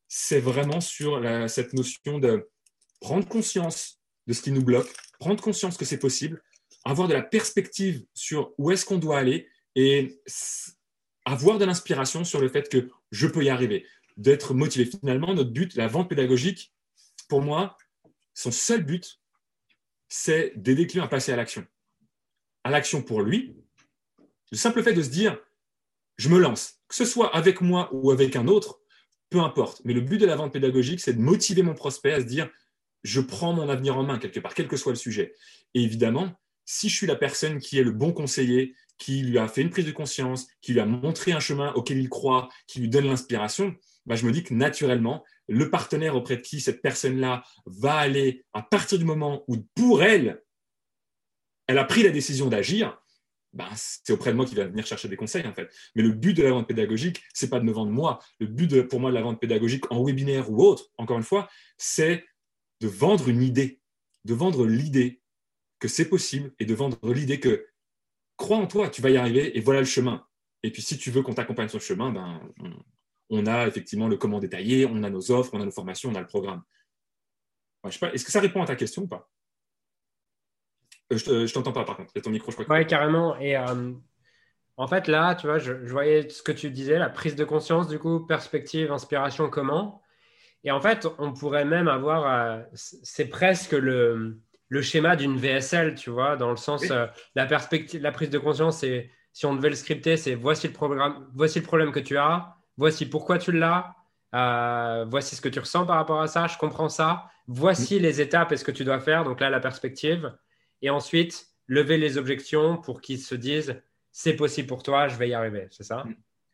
c'est 0.08 0.40
vraiment 0.40 0.80
sur 0.80 1.22
cette 1.48 1.72
notion 1.72 2.18
de 2.18 2.48
prendre 3.00 3.26
conscience 3.26 4.00
de 4.26 4.32
ce 4.32 4.42
qui 4.42 4.52
nous 4.52 4.64
bloque, 4.64 4.92
prendre 5.18 5.42
conscience 5.42 5.76
que 5.76 5.84
c'est 5.84 5.98
possible, 5.98 6.42
avoir 6.84 7.08
de 7.08 7.14
la 7.14 7.22
perspective 7.22 8.04
sur 8.14 8.52
où 8.58 8.70
est-ce 8.70 8.84
qu'on 8.84 8.98
doit 8.98 9.18
aller 9.18 9.48
et 9.74 10.20
avoir 11.24 11.58
de 11.58 11.64
l'inspiration 11.64 12.24
sur 12.24 12.40
le 12.40 12.48
fait 12.48 12.68
que 12.68 12.90
je 13.10 13.26
peux 13.26 13.42
y 13.42 13.48
arriver. 13.48 13.86
D'être 14.16 14.54
motivé. 14.54 14.86
Finalement, 14.86 15.34
notre 15.34 15.50
but, 15.50 15.74
la 15.74 15.88
vente 15.88 16.08
pédagogique, 16.08 16.72
pour 17.28 17.42
moi, 17.42 17.76
son 18.34 18.50
seul 18.50 18.84
but, 18.84 19.20
c'est 20.08 20.52
d'aider 20.56 20.82
le 20.82 20.88
client 20.88 21.04
à 21.04 21.08
passer 21.08 21.32
à 21.32 21.36
l'action. 21.36 21.66
À 22.62 22.70
l'action 22.70 23.02
pour 23.02 23.22
lui. 23.22 23.56
Le 24.52 24.56
simple 24.56 24.82
fait 24.82 24.92
de 24.92 25.02
se 25.02 25.08
dire, 25.08 25.38
je 26.16 26.28
me 26.28 26.38
lance, 26.38 26.80
que 26.86 26.94
ce 26.94 27.04
soit 27.04 27.34
avec 27.34 27.60
moi 27.60 27.90
ou 27.92 28.12
avec 28.12 28.36
un 28.36 28.46
autre, 28.46 28.80
peu 29.34 29.40
importe. 29.40 29.82
Mais 29.84 29.94
le 29.94 30.00
but 30.00 30.18
de 30.18 30.26
la 30.26 30.36
vente 30.36 30.52
pédagogique, 30.52 31.00
c'est 31.00 31.14
de 31.14 31.20
motiver 31.20 31.62
mon 31.62 31.74
prospect 31.74 32.12
à 32.12 32.20
se 32.20 32.24
dire, 32.24 32.48
je 33.02 33.20
prends 33.20 33.52
mon 33.52 33.68
avenir 33.68 33.98
en 33.98 34.04
main 34.04 34.20
quelque 34.20 34.38
part, 34.38 34.54
quel 34.54 34.68
que 34.68 34.76
soit 34.76 34.92
le 34.92 34.96
sujet. 34.96 35.34
Et 35.74 35.82
évidemment, 35.82 36.30
si 36.64 36.88
je 36.88 36.94
suis 36.94 37.08
la 37.08 37.16
personne 37.16 37.58
qui 37.58 37.80
est 37.80 37.82
le 37.82 37.90
bon 37.90 38.12
conseiller, 38.12 38.76
qui 38.96 39.22
lui 39.22 39.38
a 39.38 39.48
fait 39.48 39.62
une 39.62 39.70
prise 39.70 39.86
de 39.86 39.90
conscience, 39.90 40.46
qui 40.62 40.72
lui 40.72 40.78
a 40.78 40.86
montré 40.86 41.32
un 41.32 41.40
chemin 41.40 41.72
auquel 41.72 41.98
il 41.98 42.08
croit, 42.08 42.48
qui 42.68 42.78
lui 42.78 42.88
donne 42.88 43.06
l'inspiration, 43.06 43.74
bah, 44.06 44.14
je 44.14 44.24
me 44.24 44.30
dis 44.30 44.44
que 44.44 44.54
naturellement, 44.54 45.24
le 45.48 45.68
partenaire 45.68 46.14
auprès 46.14 46.36
de 46.36 46.42
qui 46.42 46.60
cette 46.60 46.80
personne-là 46.80 47.42
va 47.66 47.96
aller 47.96 48.44
à 48.52 48.62
partir 48.62 49.00
du 49.00 49.04
moment 49.04 49.42
où 49.48 49.56
pour 49.74 50.04
elle, 50.04 50.44
elle 51.66 51.78
a 51.78 51.84
pris 51.84 52.04
la 52.04 52.10
décision 52.10 52.46
d'agir, 52.46 53.02
bah, 53.54 53.70
c'est 53.76 54.12
auprès 54.12 54.32
de 54.32 54.36
moi 54.36 54.44
qu'il 54.44 54.56
va 54.56 54.66
venir 54.66 54.84
chercher 54.84 55.08
des 55.08 55.16
conseils 55.16 55.46
en 55.46 55.54
fait. 55.54 55.72
Mais 55.94 56.02
le 56.02 56.10
but 56.10 56.34
de 56.34 56.42
la 56.42 56.50
vente 56.50 56.66
pédagogique, 56.66 57.22
c'est 57.32 57.48
pas 57.48 57.60
de 57.60 57.64
me 57.64 57.72
vendre 57.72 57.92
moi. 57.92 58.18
Le 58.40 58.46
but 58.46 58.82
pour 58.82 59.00
moi 59.00 59.10
de 59.10 59.14
la 59.14 59.22
vente 59.22 59.40
pédagogique 59.40 59.90
en 59.92 60.04
webinaire 60.04 60.50
ou 60.50 60.62
autre, 60.62 60.90
encore 60.98 61.16
une 61.16 61.24
fois, 61.24 61.48
c'est 61.78 62.24
de 62.80 62.88
vendre 62.88 63.28
une 63.28 63.42
idée, 63.42 63.80
de 64.24 64.34
vendre 64.34 64.66
l'idée 64.66 65.22
que 65.78 65.88
c'est 65.88 66.08
possible 66.08 66.52
et 66.58 66.66
de 66.66 66.74
vendre 66.74 66.98
l'idée 67.12 67.38
que 67.38 67.66
crois 68.36 68.56
en 68.56 68.66
toi, 68.66 68.88
tu 68.88 69.00
vas 69.00 69.10
y 69.10 69.16
arriver 69.16 69.56
et 69.56 69.60
voilà 69.60 69.80
le 69.80 69.86
chemin. 69.86 70.26
Et 70.64 70.70
puis 70.70 70.82
si 70.82 70.98
tu 70.98 71.10
veux 71.10 71.22
qu'on 71.22 71.34
t'accompagne 71.34 71.68
sur 71.68 71.78
le 71.78 71.84
chemin, 71.84 72.10
ben, 72.10 72.40
on, 73.30 73.46
a 73.46 73.68
effectivement 73.68 74.08
le 74.08 74.16
comment 74.16 74.40
détaillé, 74.40 74.86
on 74.86 75.02
a 75.04 75.10
nos 75.10 75.30
offres, 75.30 75.54
on 75.54 75.60
a 75.60 75.64
nos 75.64 75.70
formations, 75.70 76.10
on 76.10 76.14
a 76.14 76.20
le 76.20 76.26
programme. 76.26 76.62
Est-ce 77.84 78.24
que 78.24 78.32
ça 78.32 78.40
répond 78.40 78.62
à 78.62 78.66
ta 78.66 78.74
question 78.74 79.02
ou 79.02 79.06
pas? 79.06 79.30
Euh, 81.12 81.16
Je 81.18 81.30
ne 81.30 81.46
t'entends 81.46 81.72
pas 81.72 81.84
par 81.84 81.96
contre, 81.96 82.10
il 82.14 82.18
y 82.18 82.20
a 82.20 82.22
ton 82.22 82.30
micro, 82.30 82.50
je 82.50 82.62
crois. 82.62 82.76
Oui, 82.76 82.86
carrément. 82.86 83.38
Et 83.38 83.56
euh, 83.56 83.92
en 84.76 84.86
fait, 84.86 85.08
là, 85.08 85.34
tu 85.34 85.46
vois, 85.46 85.58
je, 85.58 85.72
voyais 85.72 86.28
ce 86.28 86.42
que 86.42 86.52
tu 86.52 86.70
disais, 86.70 86.98
la 86.98 87.10
prise 87.10 87.36
de 87.36 87.44
conscience, 87.44 87.88
du 87.88 87.98
coup, 87.98 88.26
perspective, 88.26 88.92
inspiration, 88.92 89.48
comment. 89.48 90.02
Et 90.64 90.70
en 90.70 90.80
fait, 90.80 91.06
on 91.18 91.32
pourrait 91.32 91.64
même 91.64 91.88
avoir, 91.88 92.26
euh, 92.26 92.62
c'est 92.72 93.28
presque 93.28 93.72
le, 93.72 94.40
le 94.68 94.82
schéma 94.82 95.16
d'une 95.16 95.36
VSL, 95.36 95.94
tu 95.94 96.10
vois, 96.10 96.36
dans 96.36 96.50
le 96.50 96.56
sens, 96.56 96.84
la 97.34 97.46
perspective, 97.46 98.00
la 98.00 98.12
prise 98.12 98.30
de 98.30 98.38
conscience, 98.38 98.78
c'est, 98.78 99.10
si 99.34 99.46
on 99.46 99.54
devait 99.54 99.68
le 99.68 99.74
scripter, 99.74 100.16
c'est 100.16 100.34
voici 100.34 100.68
le, 100.68 100.72
programme, 100.72 101.28
voici 101.34 101.58
le 101.58 101.66
problème 101.66 101.92
que 101.92 102.00
tu 102.00 102.16
as, 102.16 102.54
voici 102.76 103.04
pourquoi 103.04 103.36
tu 103.36 103.52
l'as, 103.52 103.94
euh, 104.34 105.04
voici 105.08 105.36
ce 105.36 105.40
que 105.40 105.48
tu 105.48 105.58
ressens 105.58 105.84
par 105.86 105.96
rapport 105.96 106.20
à 106.20 106.28
ça, 106.28 106.46
je 106.46 106.56
comprends 106.56 106.88
ça, 106.88 107.26
voici 107.48 107.98
les 107.98 108.20
étapes 108.20 108.52
et 108.52 108.56
ce 108.56 108.64
que 108.64 108.70
tu 108.70 108.84
dois 108.84 109.00
faire, 109.00 109.24
donc 109.24 109.40
là, 109.40 109.50
la 109.50 109.60
perspective, 109.60 110.32
et 110.84 110.90
ensuite, 110.90 111.48
lever 111.66 111.96
les 111.96 112.18
objections 112.18 112.76
pour 112.76 113.00
qu'ils 113.00 113.18
se 113.18 113.34
disent, 113.34 113.80
c'est 114.12 114.34
possible 114.34 114.68
pour 114.68 114.82
toi, 114.82 115.08
je 115.08 115.16
vais 115.16 115.30
y 115.30 115.34
arriver, 115.34 115.66
c'est 115.70 115.82
ça? 115.82 116.04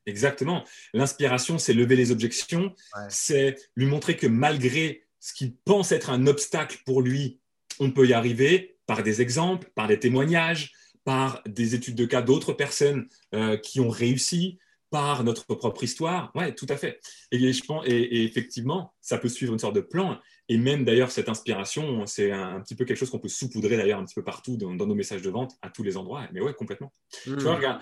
Exactement. 0.07 0.65
L'inspiration, 0.95 1.59
c'est 1.59 1.75
lever 1.75 1.97
les 1.97 2.13
objections, 2.13 2.73
c'est 3.09 3.57
lui 3.75 3.87
montrer 3.87 4.17
que 4.17 4.29
malgré 4.29 5.05
ce 5.19 5.35
qu'il 5.35 5.57
pense 5.57 5.91
être 5.91 6.11
un 6.11 6.29
obstacle 6.29 6.79
pour 6.87 7.03
lui, 7.03 7.41
on 7.81 7.91
peut 7.91 8.07
y 8.07 8.13
arriver 8.13 8.79
par 8.87 9.03
des 9.03 9.21
exemples, 9.21 9.69
par 9.75 9.89
des 9.89 9.99
témoignages, 9.99 10.73
par 11.05 11.43
des 11.45 11.75
études 11.75 11.97
de 11.97 12.07
cas 12.07 12.23
d'autres 12.23 12.53
personnes 12.53 13.09
euh, 13.35 13.57
qui 13.57 13.81
ont 13.81 13.91
réussi, 13.91 14.61
par 14.91 15.23
notre 15.25 15.55
propre 15.55 15.85
histoire. 15.85 16.33
Oui, 16.35 16.55
tout 16.55 16.67
à 16.69 16.77
fait. 16.77 17.01
Et, 17.31 17.53
je 17.53 17.65
pense, 17.65 17.85
et, 17.87 18.25
effectivement, 18.25 18.93
ça 19.01 19.19
peut 19.19 19.29
suivre 19.29 19.53
une 19.53 19.59
sorte 19.59 19.77
de 19.77 19.81
plan. 19.81 20.19
Et 20.51 20.59
même 20.59 20.85
d'ailleurs, 20.85 21.11
cette 21.11 21.31
inspiration, 21.31 22.05
c'est 22.07 22.31
un, 22.31 22.61
petit 22.61 22.75
peu 22.75 22.85
quelque 22.85 22.99
chose 22.99 23.09
qu'on 23.09 23.19
peut 23.19 23.29
saupoudrer 23.29 23.79
d'ailleurs 23.79 24.01
un 24.01 24.05
petit 24.05 24.17
peu 24.17 24.25
partout 24.25 24.59
dans, 24.59 24.75
nos 24.75 24.95
messages 24.95 25.23
de 25.23 25.31
vente, 25.31 25.57
à 25.63 25.71
tous 25.71 25.83
les 25.83 25.97
endroits. 25.97 26.27
Mais 26.33 26.43
ouais, 26.43 26.53
complètement. 26.53 26.93
Tu 27.23 27.35
vois, 27.37 27.53
hmm. 27.53 27.57
regarde. 27.57 27.81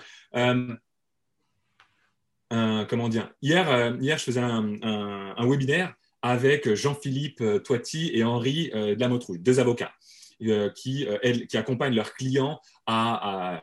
Euh, 2.51 2.83
comment 2.85 3.09
dire? 3.09 3.31
Hier, 3.41 3.69
euh, 3.69 3.97
hier, 3.99 4.17
je 4.17 4.23
faisais 4.23 4.39
un 4.39 5.47
webinaire 5.47 5.93
avec 6.21 6.73
Jean-Philippe 6.73 7.41
euh, 7.41 7.59
Toiti 7.59 8.11
et 8.13 8.23
Henri 8.23 8.71
euh, 8.73 8.95
Lamotrouille, 8.97 9.39
deux 9.39 9.59
avocats. 9.59 9.93
Euh, 10.41 10.69
qui, 10.69 11.05
qui, 11.49 11.57
accompagnent 11.57 11.95
leurs 11.95 12.13
clients 12.13 12.61
à, 12.85 13.61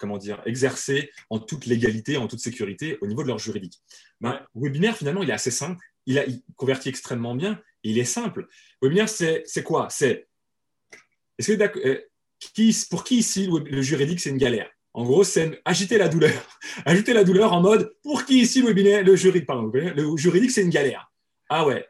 comment 0.00 0.18
dire, 0.18 0.42
exercer 0.44 1.12
en 1.30 1.38
toute 1.38 1.66
légalité, 1.66 2.16
en 2.16 2.26
toute 2.26 2.40
sécurité 2.40 2.98
au 3.00 3.06
niveau 3.06 3.22
de 3.22 3.28
leur 3.28 3.38
juridique. 3.38 3.74
Ben, 4.20 4.44
Le 4.56 4.62
webinaire, 4.62 4.96
finalement, 4.96 5.22
il 5.22 5.30
est 5.30 5.32
assez 5.32 5.52
simple. 5.52 5.80
Il, 6.04 6.18
a, 6.18 6.24
convertit 6.56 6.88
extrêmement 6.88 7.36
bien. 7.36 7.60
Il 7.86 7.98
est 7.98 8.04
simple. 8.04 8.48
Le 8.82 8.88
webinaire, 8.88 9.08
c'est 9.08 9.62
quoi? 9.62 9.86
C'est 9.90 10.26
est-ce 11.38 11.52
que 11.52 12.08
qui, 12.40 12.76
pour 12.90 13.04
qui 13.04 13.18
ici 13.18 13.48
le, 13.48 13.80
juridique, 13.82 14.20
c'est 14.20 14.30
une 14.30 14.38
galère? 14.38 14.68
En 14.92 15.04
gros, 15.04 15.22
c'est 15.22 15.60
agiter 15.64 15.96
la 15.98 16.08
douleur. 16.08 16.32
Ajouter 16.84 17.12
la 17.12 17.22
douleur 17.22 17.52
en 17.52 17.60
mode 17.60 17.94
pour 18.02 18.24
qui 18.24 18.40
ici 18.40 18.60
le 18.60 18.68
webinaire, 18.68 19.04
le 19.04 19.14
juridique, 19.14 19.46
pardon, 19.46 19.70
le 19.72 20.16
juridique, 20.16 20.50
c'est 20.50 20.62
une 20.62 20.70
galère? 20.70 21.12
Ah 21.48 21.64
ouais. 21.64 21.86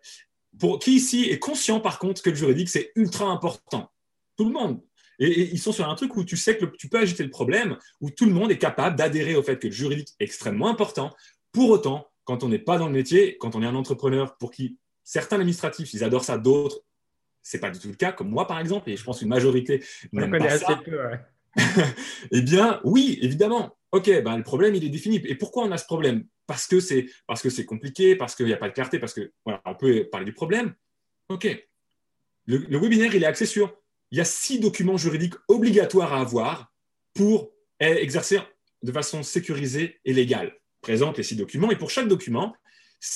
Pour 0.58 0.78
qui 0.80 0.96
ici 0.96 1.30
est 1.30 1.38
conscient 1.38 1.80
par 1.80 1.98
contre 1.98 2.20
que 2.20 2.30
le 2.30 2.36
juridique 2.36 2.68
c'est 2.68 2.92
ultra 2.94 3.26
important? 3.26 3.90
Tout 4.36 4.44
le 4.44 4.52
monde. 4.52 4.82
Et, 5.18 5.50
ils 5.50 5.58
sont 5.58 5.72
sur 5.72 5.88
un 5.88 5.94
truc 5.94 6.14
où 6.16 6.24
tu 6.24 6.36
sais 6.36 6.58
que 6.58 6.66
tu 6.66 6.90
peux 6.90 6.98
agiter 6.98 7.22
le 7.22 7.30
problème, 7.30 7.78
où 8.02 8.10
tout 8.10 8.26
le 8.26 8.32
monde 8.32 8.50
est 8.50 8.58
capable 8.58 8.96
d'adhérer 8.96 9.34
au 9.34 9.42
fait 9.42 9.58
que 9.58 9.68
le 9.68 9.72
juridique 9.72 10.08
est 10.20 10.24
extrêmement 10.24 10.68
important. 10.68 11.14
Pour 11.52 11.70
autant, 11.70 12.06
quand 12.24 12.44
on 12.44 12.50
n'est 12.50 12.58
pas 12.58 12.76
dans 12.76 12.86
le 12.86 12.92
métier, 12.92 13.38
quand 13.38 13.54
on 13.54 13.62
est 13.62 13.66
un 13.66 13.74
entrepreneur 13.74 14.36
pour 14.36 14.50
qui 14.50 14.76
certains 15.06 15.36
administratifs, 15.36 15.94
ils 15.94 16.04
adorent 16.04 16.24
ça, 16.24 16.36
d'autres, 16.36 16.82
c'est 17.40 17.60
pas 17.60 17.70
du 17.70 17.78
tout 17.78 17.88
le 17.88 17.94
cas, 17.94 18.12
comme 18.12 18.28
moi 18.28 18.46
par 18.46 18.58
exemple, 18.58 18.90
et 18.90 18.96
je 18.96 19.04
pense 19.04 19.22
une 19.22 19.28
majorité 19.28 19.82
n'aime 20.12 20.36
pas 20.36 20.58
ça. 20.58 20.82
Peu, 20.84 20.98
eh 22.32 22.42
bien, 22.42 22.80
oui, 22.84 23.18
évidemment. 23.22 23.78
Ok, 23.92 24.10
ben, 24.22 24.36
le 24.36 24.42
problème, 24.42 24.74
il 24.74 24.84
est 24.84 24.90
défini. 24.90 25.22
Et 25.24 25.36
pourquoi 25.36 25.64
on 25.64 25.70
a 25.70 25.78
ce 25.78 25.86
problème? 25.86 26.26
Parce 26.46 26.66
que 26.66 26.80
c'est 26.80 27.06
parce 27.26 27.40
que 27.40 27.48
c'est 27.48 27.64
compliqué, 27.64 28.16
parce 28.16 28.34
qu'il 28.34 28.46
n'y 28.46 28.52
a 28.52 28.58
pas 28.58 28.68
de 28.68 28.74
clarté, 28.74 28.98
parce 28.98 29.14
que 29.14 29.32
voilà, 29.44 29.62
on 29.64 29.74
peut 29.74 30.08
parler 30.10 30.26
du 30.26 30.34
problème. 30.34 30.74
Ok. 31.28 31.46
Le, 32.46 32.78
webinaire, 32.78 33.14
il 33.14 33.22
est 33.22 33.26
axé 33.26 33.46
sur 33.46 33.74
il 34.10 34.18
y 34.18 34.20
a 34.20 34.24
six 34.24 34.60
documents 34.60 34.96
juridiques 34.96 35.34
obligatoires 35.48 36.12
à 36.12 36.20
avoir 36.20 36.72
pour 37.14 37.52
exercer 37.80 38.40
de 38.82 38.92
façon 38.92 39.22
sécurisée 39.22 40.00
et 40.04 40.12
légale. 40.12 40.52
Il 40.52 40.80
présente 40.82 41.16
les 41.16 41.24
six 41.24 41.36
documents 41.36 41.70
et 41.70 41.76
pour 41.76 41.90
chaque 41.90 42.06
document, 42.06 42.54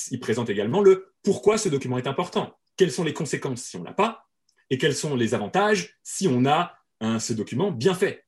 il 0.09 0.19
présente 0.19 0.49
également 0.49 0.81
le 0.81 1.10
pourquoi 1.23 1.57
ce 1.57 1.69
document 1.69 1.97
est 1.97 2.07
important, 2.07 2.57
quelles 2.77 2.91
sont 2.91 3.03
les 3.03 3.13
conséquences 3.13 3.63
si 3.63 3.77
on 3.77 3.83
l'a 3.83 3.93
pas? 3.93 4.27
Et 4.69 4.77
quels 4.77 4.95
sont 4.95 5.15
les 5.15 5.33
avantages 5.33 5.97
si 6.03 6.27
on 6.27 6.45
a 6.45 6.73
ce 7.19 7.33
document 7.33 7.71
bien 7.71 7.93
fait? 7.93 8.25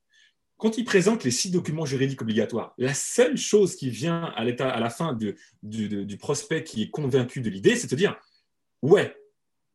Quand 0.57 0.77
il 0.77 0.85
présente 0.85 1.23
les 1.23 1.31
six 1.31 1.51
documents 1.51 1.85
juridiques 1.85 2.21
obligatoires, 2.21 2.73
la 2.77 2.93
seule 2.93 3.37
chose 3.37 3.75
qui 3.75 3.89
vient 3.89 4.33
à, 4.35 4.43
à 4.43 4.79
la 4.79 4.89
fin 4.89 5.13
du, 5.13 6.17
prospect 6.17 6.63
qui 6.63 6.83
est 6.83 6.89
convaincu 6.89 7.41
de 7.41 7.49
l'idée, 7.49 7.75
c'est 7.75 7.89
de 7.89 7.95
dire 7.95 8.15
Ouais, 8.81 9.15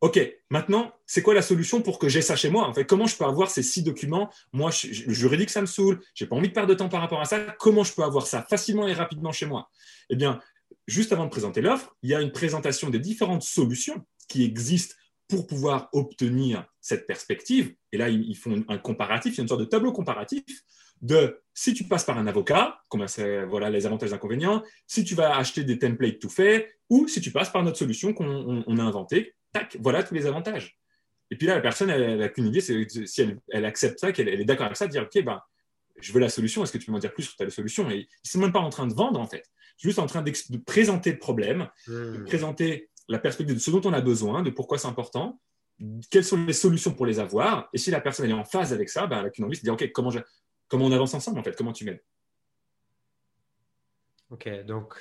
OK, 0.01 0.19
maintenant, 0.49 0.93
c'est 1.05 1.21
quoi 1.21 1.33
la 1.33 1.41
solution 1.41 1.81
pour 1.81 1.99
que 1.99 2.07
j'ai 2.07 2.21
ça 2.21 2.35
chez 2.37 2.49
moi? 2.49 2.67
En 2.67 2.73
comment 2.85 3.05
je 3.05 3.17
peux 3.17 3.25
avoir 3.25 3.51
ces 3.51 3.63
six 3.63 3.83
documents? 3.83 4.31
Moi, 4.53 4.71
le 4.83 5.13
juridique, 5.13 5.49
ça 5.49 5.61
me 5.61 5.65
saoule, 5.65 5.99
j'ai 6.15 6.25
pas 6.25 6.37
envie 6.37 6.47
de 6.47 6.53
perdre 6.53 6.69
de 6.69 6.73
temps 6.73 6.89
par 6.89 7.01
rapport 7.01 7.19
à 7.19 7.25
ça. 7.25 7.39
Comment 7.59 7.83
je 7.83 7.93
peux 7.93 8.03
avoir 8.03 8.25
ça 8.25 8.41
facilement 8.43 8.87
et 8.87 8.93
rapidement 8.93 9.33
chez 9.33 9.45
moi 9.45 9.69
Eh 10.09 10.15
bien, 10.15 10.39
juste 10.87 11.11
avant 11.13 11.25
de 11.25 11.29
présenter 11.29 11.61
l'offre, 11.61 11.95
il 12.01 12.09
y 12.09 12.15
a 12.15 12.21
une 12.21 12.31
présentation 12.31 12.89
des 12.89 12.99
différentes 12.99 13.43
solutions 13.43 14.05
qui 14.27 14.43
existent 14.43 14.95
pour 15.27 15.45
pouvoir 15.47 15.89
obtenir 15.93 16.65
cette 16.81 17.05
perspective. 17.05 17.75
Et 17.91 17.97
là, 17.97 18.09
ils 18.09 18.35
font 18.35 18.63
un 18.67 18.77
comparatif, 18.77 19.33
il 19.33 19.37
y 19.37 19.41
a 19.41 19.43
une 19.43 19.47
sorte 19.47 19.61
de 19.61 19.65
tableau 19.65 19.91
comparatif 19.91 20.43
de 21.01 21.39
si 21.53 21.73
tu 21.73 21.85
passes 21.85 22.03
par 22.03 22.17
un 22.17 22.27
avocat, 22.27 22.81
comment 22.89 23.05
voilà 23.47 23.69
les 23.69 23.85
avantages 23.85 24.11
et 24.11 24.13
inconvénients, 24.13 24.63
si 24.87 25.03
tu 25.03 25.15
vas 25.15 25.37
acheter 25.37 25.63
des 25.63 25.79
templates 25.79 26.19
tout 26.19 26.29
faits, 26.29 26.69
ou 26.89 27.07
si 27.07 27.21
tu 27.21 27.31
passes 27.31 27.51
par 27.51 27.63
notre 27.63 27.77
solution 27.77 28.13
qu'on 28.13 28.77
a 28.77 28.83
inventée, 28.83 29.35
tac, 29.53 29.77
voilà 29.79 30.03
tous 30.03 30.13
les 30.13 30.25
avantages. 30.25 30.77
Et 31.31 31.37
puis 31.37 31.47
là, 31.47 31.55
la 31.55 31.61
personne, 31.61 31.89
elle 31.89 32.17
n'a 32.17 32.29
qu'une 32.29 32.47
idée, 32.47 32.61
c'est 32.61 32.87
si 33.05 33.35
elle, 33.49 33.65
accepte 33.65 33.99
ça, 33.99 34.11
qu'elle 34.11 34.27
est 34.27 34.45
d'accord 34.45 34.65
avec 34.65 34.77
ça, 34.77 34.87
de 34.87 34.91
dire, 34.91 35.03
OK, 35.03 35.23
ben, 35.23 35.39
je 36.01 36.11
veux 36.11 36.19
la 36.19 36.29
solution, 36.29 36.63
est-ce 36.63 36.71
que 36.71 36.77
tu 36.77 36.87
peux 36.87 36.91
m'en 36.91 36.99
dire 36.99 37.13
plus 37.13 37.23
sur 37.23 37.35
ta 37.35 37.49
solution? 37.49 37.89
Et 37.91 37.97
ils 37.97 37.99
ne 37.99 38.29
sont 38.29 38.39
même 38.39 38.51
pas 38.51 38.59
en 38.59 38.69
train 38.69 38.87
de 38.87 38.93
vendre, 38.93 39.19
en 39.19 39.27
fait. 39.27 39.45
Juste 39.79 39.97
en 39.97 40.05
train 40.05 40.21
de 40.21 40.57
présenter 40.57 41.11
le 41.11 41.19
problème, 41.19 41.67
de 41.87 42.19
hmm. 42.19 42.25
présenter 42.25 42.89
la 43.07 43.17
perspective 43.17 43.55
de 43.55 43.59
ce 43.59 43.71
dont 43.71 43.81
on 43.85 43.93
a 43.93 44.01
besoin, 44.01 44.43
de 44.43 44.51
pourquoi 44.51 44.77
c'est 44.77 44.87
important, 44.87 45.39
quelles 46.09 46.23
sont 46.23 46.45
les 46.45 46.53
solutions 46.53 46.93
pour 46.93 47.05
les 47.05 47.19
avoir. 47.19 47.69
Et 47.73 47.77
si 47.77 47.89
la 47.89 48.01
personne 48.01 48.29
est 48.29 48.33
en 48.33 48.43
phase 48.43 48.73
avec 48.73 48.89
ça, 48.89 49.07
ben, 49.07 49.17
elle 49.17 49.23
n'a 49.23 49.29
qu'une 49.29 49.45
envie, 49.45 49.57
de 49.57 49.63
dire, 49.63 49.73
OK, 49.73 49.91
comment 49.91 50.11
je, 50.11 50.19
comment 50.67 50.85
on 50.85 50.91
avance 50.91 51.13
ensemble 51.13 51.39
en 51.39 51.43
fait? 51.43 51.55
Comment 51.55 51.73
tu 51.73 51.85
m'aides? 51.85 52.03
Ok, 54.29 54.47
donc 54.65 54.95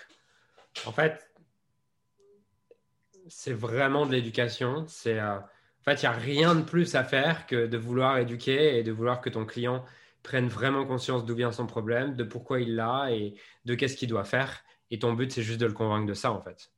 en 0.87 0.93
fait, 0.93 1.29
c'est 3.29 3.53
vraiment 3.53 4.07
de 4.07 4.13
l'éducation. 4.13 4.87
C'est 4.87 5.19
euh, 5.19 5.39
en 5.39 5.85
fait, 5.85 6.03
il 6.03 6.09
n'y 6.09 6.15
a 6.15 6.19
rien 6.19 6.55
de 6.55 6.63
plus 6.63 6.95
à 6.95 7.05
faire 7.05 7.47
que 7.47 7.67
de 7.67 7.77
vouloir 7.77 8.19
éduquer 8.19 8.79
et 8.79 8.83
de 8.83 8.93
vouloir 8.93 9.21
que 9.21 9.29
ton 9.29 9.45
client 9.45 9.85
prenne 10.23 10.49
vraiment 10.49 10.87
conscience 10.87 11.25
d'où 11.25 11.35
vient 11.35 11.53
son 11.53 11.67
problème, 11.67 12.17
de 12.17 12.25
pourquoi 12.25 12.61
il 12.61 12.75
l'a 12.75 13.11
et 13.11 13.35
de 13.65 13.75
qu'est-ce 13.75 13.97
qu'il 13.97 14.09
doit 14.09 14.25
faire. 14.25 14.63
Et 14.91 14.99
ton 14.99 15.13
but, 15.13 15.33
c'est 15.33 15.43
juste 15.43 15.61
de 15.61 15.67
le 15.67 15.73
convaincre 15.73 16.07
de 16.07 16.15
ça, 16.15 16.33
en 16.33 16.41
fait. 16.41 16.73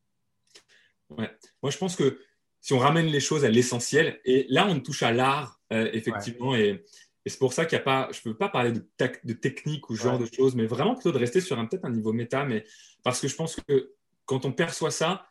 Ouais. 1.11 1.31
Moi, 1.63 1.71
je 1.71 1.79
pense 1.79 1.97
que 1.97 2.21
si 2.61 2.73
on 2.73 2.79
ramène 2.79 3.07
les 3.07 3.21
choses 3.21 3.45
à 3.45 3.49
l'essentiel, 3.49 4.21
et 4.25 4.47
là, 4.49 4.67
on 4.69 4.81
touche 4.81 5.03
à 5.03 5.13
l'art, 5.13 5.61
euh, 5.73 5.89
effectivement, 5.93 6.55
et, 6.55 6.85
c'est 7.27 7.39
pour 7.39 7.53
ça 7.53 7.65
qu'il 7.65 7.77
n'y 7.77 7.83
a 7.83 7.85
pas, 7.85 8.09
je 8.13 8.19
ne 8.21 8.33
peux 8.33 8.37
pas 8.37 8.49
parler 8.49 8.73
de, 8.73 8.85
de 9.25 9.33
technique 9.35 9.89
ou 9.91 9.97
ce 9.97 10.03
genre 10.03 10.19
de 10.19 10.27
choses, 10.27 10.55
mais 10.55 10.67
vraiment 10.67 10.95
plutôt 10.95 11.13
de 11.13 11.19
rester 11.19 11.41
sur 11.41 11.59
un, 11.59 11.67
peut-être 11.67 11.85
un 11.85 11.91
niveau 11.91 12.13
méta, 12.13 12.45
mais 12.45 12.65
parce 13.05 13.21
que 13.21 13.29
je 13.29 13.37
pense 13.37 13.57
que 13.57 13.95
quand 14.25 14.47
on 14.47 14.53
perçoit 14.53 14.91
ça, 14.91 15.27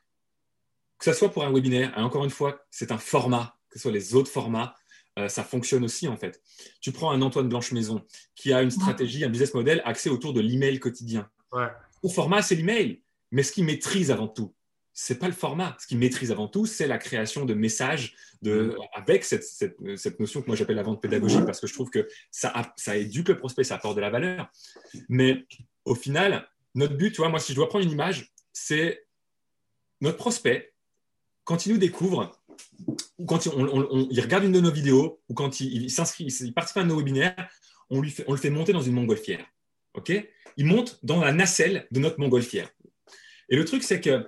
que 0.97 1.05
ce 1.05 1.13
soit 1.13 1.29
pour 1.29 1.43
un 1.43 1.51
webinaire, 1.51 1.97
et 1.97 2.01
encore 2.01 2.23
une 2.23 2.29
fois, 2.29 2.63
c'est 2.69 2.91
un 2.91 2.97
format, 2.97 3.57
que 3.69 3.79
ce 3.79 3.83
soit 3.83 3.91
les 3.91 4.13
autres 4.13 4.29
formats, 4.29 4.75
euh, 5.17 5.27
ça 5.27 5.43
fonctionne 5.43 5.83
aussi 5.83 6.07
en 6.07 6.15
fait. 6.15 6.41
Tu 6.79 6.91
prends 6.91 7.11
un 7.11 7.21
Antoine 7.21 7.49
Blanche-Maison 7.49 8.05
qui 8.35 8.53
a 8.53 8.61
une 8.61 8.71
stratégie, 8.71 9.23
un 9.25 9.29
business 9.29 9.53
model 9.53 9.81
axé 9.83 10.09
autour 10.09 10.33
de 10.33 10.41
l'email 10.41 10.79
quotidien. 10.79 11.29
Au 12.03 12.09
format, 12.09 12.41
c'est 12.41 12.55
l'email, 12.55 13.01
mais 13.31 13.43
ce 13.43 13.51
qu'il 13.51 13.65
maîtrise 13.65 14.11
avant 14.11 14.27
tout, 14.27 14.53
c'est 14.93 15.19
pas 15.19 15.27
le 15.27 15.33
format. 15.33 15.77
Ce 15.79 15.87
qu'il 15.87 15.97
maîtrise 15.97 16.31
avant 16.31 16.47
tout, 16.47 16.65
c'est 16.65 16.87
la 16.87 16.97
création 16.97 17.45
de 17.45 17.53
messages 17.53 18.15
de, 18.41 18.75
avec 18.93 19.23
cette, 19.23 19.43
cette, 19.43 20.19
notion 20.19 20.41
que 20.41 20.47
moi 20.47 20.55
j'appelle 20.55 20.75
la 20.75 20.83
vente 20.83 21.01
pédagogique 21.01 21.45
parce 21.45 21.59
que 21.59 21.67
je 21.67 21.73
trouve 21.73 21.89
que 21.89 22.07
ça, 22.31 22.73
ça 22.77 22.97
éduque 22.97 23.29
le 23.29 23.37
prospect, 23.37 23.63
ça 23.63 23.75
apporte 23.75 23.95
de 23.95 24.01
la 24.01 24.09
valeur. 24.09 24.49
Mais 25.07 25.45
au 25.85 25.95
final, 25.95 26.47
notre 26.75 26.95
but, 26.95 27.11
tu 27.11 27.17
vois, 27.17 27.29
moi, 27.29 27.39
si 27.39 27.53
je 27.53 27.57
dois 27.57 27.69
prendre 27.69 27.85
une 27.85 27.91
image, 27.91 28.33
c'est 28.53 29.05
notre 30.01 30.17
prospect, 30.17 30.73
quand 31.43 31.65
il 31.65 31.73
nous 31.73 31.77
découvre, 31.77 32.31
ou 33.17 33.25
quand 33.25 33.45
il, 33.45 34.21
regarde 34.21 34.43
une 34.43 34.51
de 34.51 34.59
nos 34.59 34.71
vidéos, 34.71 35.21
ou 35.29 35.33
quand 35.33 35.59
il, 35.59 35.89
s'inscrit, 35.89 36.25
il 36.25 36.53
participe 36.53 36.77
à 36.77 36.83
nos 36.83 36.97
webinaires, 36.97 37.49
on, 37.89 38.01
lui 38.01 38.11
fait, 38.11 38.23
on 38.27 38.33
le 38.33 38.37
fait 38.37 38.49
monter 38.49 38.73
dans 38.73 38.81
une 38.81 38.93
montgolfière. 38.93 39.45
Ok? 39.99 40.11
Il 40.57 40.65
monte 40.65 40.99
dans 41.03 41.21
la 41.21 41.31
nacelle 41.31 41.87
de 41.91 41.99
notre 41.99 42.19
montgolfière. 42.19 42.69
Et 43.49 43.55
le 43.55 43.65
truc, 43.65 43.83
c'est 43.83 44.01
que 44.01 44.27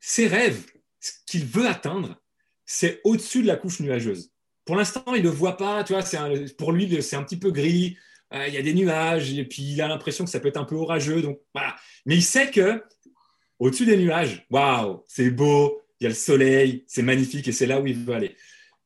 ses 0.00 0.26
rêves, 0.26 0.64
ce 1.00 1.12
qu'il 1.26 1.44
veut 1.44 1.66
atteindre, 1.66 2.16
c'est 2.64 3.00
au-dessus 3.04 3.42
de 3.42 3.46
la 3.46 3.56
couche 3.56 3.80
nuageuse. 3.80 4.30
Pour 4.64 4.76
l'instant, 4.76 5.04
il 5.14 5.22
ne 5.22 5.28
le 5.28 5.30
voit 5.30 5.56
pas, 5.56 5.84
tu 5.84 5.94
vois, 5.94 6.04
pour 6.58 6.72
lui, 6.72 7.02
c'est 7.02 7.16
un 7.16 7.24
petit 7.24 7.38
peu 7.38 7.50
gris, 7.50 7.96
euh, 8.34 8.46
il 8.46 8.54
y 8.54 8.58
a 8.58 8.62
des 8.62 8.74
nuages, 8.74 9.32
et 9.32 9.44
puis 9.44 9.62
il 9.62 9.80
a 9.80 9.88
l'impression 9.88 10.24
que 10.24 10.30
ça 10.30 10.40
peut 10.40 10.48
être 10.48 10.58
un 10.58 10.64
peu 10.64 10.76
orageux. 10.76 11.22
Donc. 11.22 11.40
Mais 12.04 12.16
il 12.16 12.22
sait 12.22 12.50
que 12.50 12.82
au-dessus 13.58 13.86
des 13.86 13.96
nuages, 13.96 14.46
waouh, 14.50 15.04
c'est 15.08 15.30
beau, 15.30 15.80
il 15.98 16.04
y 16.04 16.06
a 16.06 16.10
le 16.10 16.14
soleil, 16.14 16.84
c'est 16.86 17.02
magnifique 17.02 17.48
et 17.48 17.52
c'est 17.52 17.66
là 17.66 17.80
où 17.80 17.86
il 17.86 17.96
veut 17.96 18.14
aller. 18.14 18.36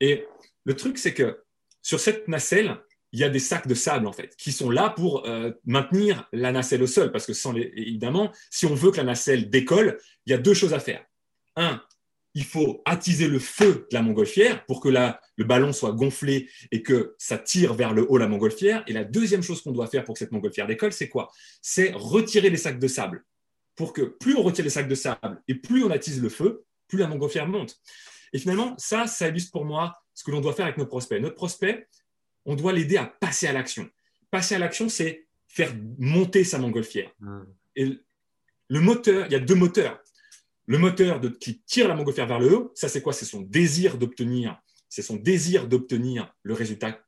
Et 0.01 0.25
le 0.65 0.75
truc, 0.75 0.99
c'est 0.99 1.13
que 1.13 1.43
sur 1.83 2.01
cette 2.01 2.29
nacelle, 2.29 2.79
il 3.13 3.21
y 3.21 3.25
a 3.25 3.29
des 3.29 3.39
sacs 3.39 3.67
de 3.67 3.75
sable 3.75 4.07
en 4.07 4.13
fait 4.13 4.35
qui 4.37 4.53
sont 4.53 4.71
là 4.71 4.91
pour 4.91 5.27
euh, 5.27 5.53
maintenir 5.65 6.29
la 6.33 6.51
nacelle 6.51 6.83
au 6.83 6.87
sol 6.87 7.13
parce 7.13 7.27
que 7.27 7.35
sans 7.35 7.55
évidemment, 7.55 8.33
si 8.51 8.67
on 8.67 8.75
veut 8.75 8.91
que 8.91 8.97
la 8.97 9.05
nacelle 9.05 9.51
décolle, 9.51 9.99
il 10.27 10.31
y 10.31 10.35
a 10.35 10.39
deux 10.39 10.55
choses 10.55 10.75
à 10.75 10.81
faire. 10.81 11.05
Un, 11.57 11.83
il 12.35 12.45
faut 12.45 12.81
attiser 12.85 13.29
le 13.29 13.39
feu 13.39 13.87
de 13.91 13.95
la 13.95 14.03
montgolfière 14.03 14.65
pour 14.65 14.81
que 14.81 14.89
le 14.89 15.45
ballon 15.45 15.73
soit 15.73 15.93
gonflé 15.93 16.49
et 16.71 16.83
que 16.83 17.15
ça 17.19 17.37
tire 17.37 17.75
vers 17.75 17.93
le 17.93 18.11
haut 18.11 18.17
la 18.17 18.27
montgolfière. 18.27 18.83
Et 18.87 18.93
la 18.93 19.05
deuxième 19.05 19.43
chose 19.43 19.63
qu'on 19.63 19.73
doit 19.73 19.87
faire 19.87 20.05
pour 20.05 20.15
que 20.15 20.19
cette 20.19 20.33
montgolfière 20.33 20.67
décolle, 20.67 20.93
c'est 20.93 21.09
quoi? 21.09 21.31
C'est 21.61 21.93
retirer 21.95 22.49
les 22.49 22.57
sacs 22.57 22.79
de 22.79 22.89
sable. 22.89 23.25
Pour 23.77 23.93
que 23.93 24.03
plus 24.03 24.35
on 24.37 24.43
retire 24.43 24.65
les 24.65 24.71
sacs 24.71 24.89
de 24.89 24.95
sable 24.95 25.43
et 25.47 25.55
plus 25.55 25.85
on 25.85 25.91
attise 25.91 26.23
le 26.23 26.29
feu, 26.29 26.65
plus 26.89 26.99
la 26.99 27.07
montgolfière 27.07 27.47
monte. 27.47 27.79
Et 28.33 28.39
finalement, 28.39 28.75
ça, 28.79 29.07
ça 29.07 29.29
illustre 29.29 29.53
pour 29.53 29.67
moi 29.67 29.95
ce 30.15 30.25
que 30.25 30.31
l'on 30.31 30.41
doit 30.41 30.55
faire 30.55 30.67
avec 30.67 30.79
notre 30.79 30.91
prospect. 30.91 31.21
Notre 31.21 31.35
prospect, 31.35 31.89
on 32.45 32.55
doit 32.55 32.73
l'aider 32.73 32.97
à 32.97 33.07
passer 33.07 33.47
à 33.47 33.53
l'action. 33.53 33.89
Passer 34.31 34.55
à 34.55 34.59
l'action, 34.59 34.89
c'est 34.89 35.27
faire 35.47 35.75
monter 35.99 36.45
sa 36.45 36.59
montgolfière. 36.59 37.11
Hmm. 37.21 37.45
Et 37.77 37.99
le 38.69 38.81
moteur, 38.81 39.27
il 39.27 39.33
y 39.33 39.37
a 39.37 39.41
deux 39.41 39.55
moteurs 39.55 40.03
le 40.67 40.79
moteur 40.79 41.21
qui 41.41 41.61
tire 41.61 41.89
la 41.89 41.95
montgolfière 41.95 42.27
vers 42.27 42.39
le 42.39 42.55
haut, 42.55 42.73
ça 42.75 42.89
c'est 42.89 43.03
quoi? 43.03 43.13
C'est 43.13 43.25
son 43.25 43.41
désir 43.41 43.99
d'obtenir, 43.99 44.61
c'est 44.89 45.03
son 45.03 45.17
désir 45.17 45.67
d'obtenir 45.67 46.33
le 46.43 46.55
résultat 46.55 47.01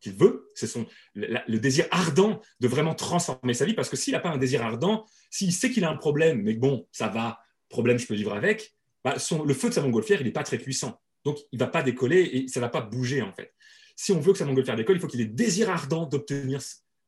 qu'il 0.00 0.12
veut, 0.12 0.50
c'est 0.54 0.66
son 0.66 0.86
le, 1.14 1.58
désir 1.58 1.86
ardent 1.90 2.40
de 2.60 2.68
vraiment 2.68 2.94
transformer 2.94 3.54
sa 3.54 3.64
vie. 3.64 3.74
Parce 3.74 3.88
que 3.88 3.96
s'il 3.96 4.12
n'a 4.12 4.20
pas 4.20 4.30
un 4.30 4.38
désir 4.38 4.62
ardent, 4.62 5.06
s'il 5.30 5.52
sait 5.52 5.70
qu'il 5.70 5.84
a 5.84 5.90
un 5.90 5.96
problème, 5.96 6.42
mais 6.42 6.54
bon, 6.54 6.86
ça 6.92 7.08
va, 7.08 7.40
problème, 7.68 7.98
je 7.98 8.06
peux 8.06 8.14
vivre 8.14 8.34
avec, 8.34 8.74
bah, 9.02 9.16
le 9.44 9.54
feu 9.54 9.70
de 9.70 9.74
sa 9.74 9.82
montgolfière, 9.82 10.20
il 10.20 10.24
n'est 10.26 10.32
pas 10.32 10.44
très 10.44 10.58
puissant. 10.58 11.00
Donc, 11.24 11.38
il 11.52 11.58
ne 11.58 11.64
va 11.64 11.70
pas 11.70 11.82
décoller 11.82 12.20
et 12.20 12.48
ça 12.48 12.60
ne 12.60 12.66
va 12.66 12.68
pas 12.68 12.82
bouger, 12.82 13.22
en 13.22 13.32
fait. 13.32 13.54
Si 13.96 14.12
on 14.12 14.20
veut 14.20 14.32
que 14.32 14.38
sa 14.38 14.44
montgolfière 14.44 14.76
décolle, 14.76 14.96
il 14.96 15.00
faut 15.00 15.06
qu'il 15.06 15.20
ait 15.20 15.26
désir 15.26 15.70
ardent 15.70 16.06
d'obtenir, 16.06 16.60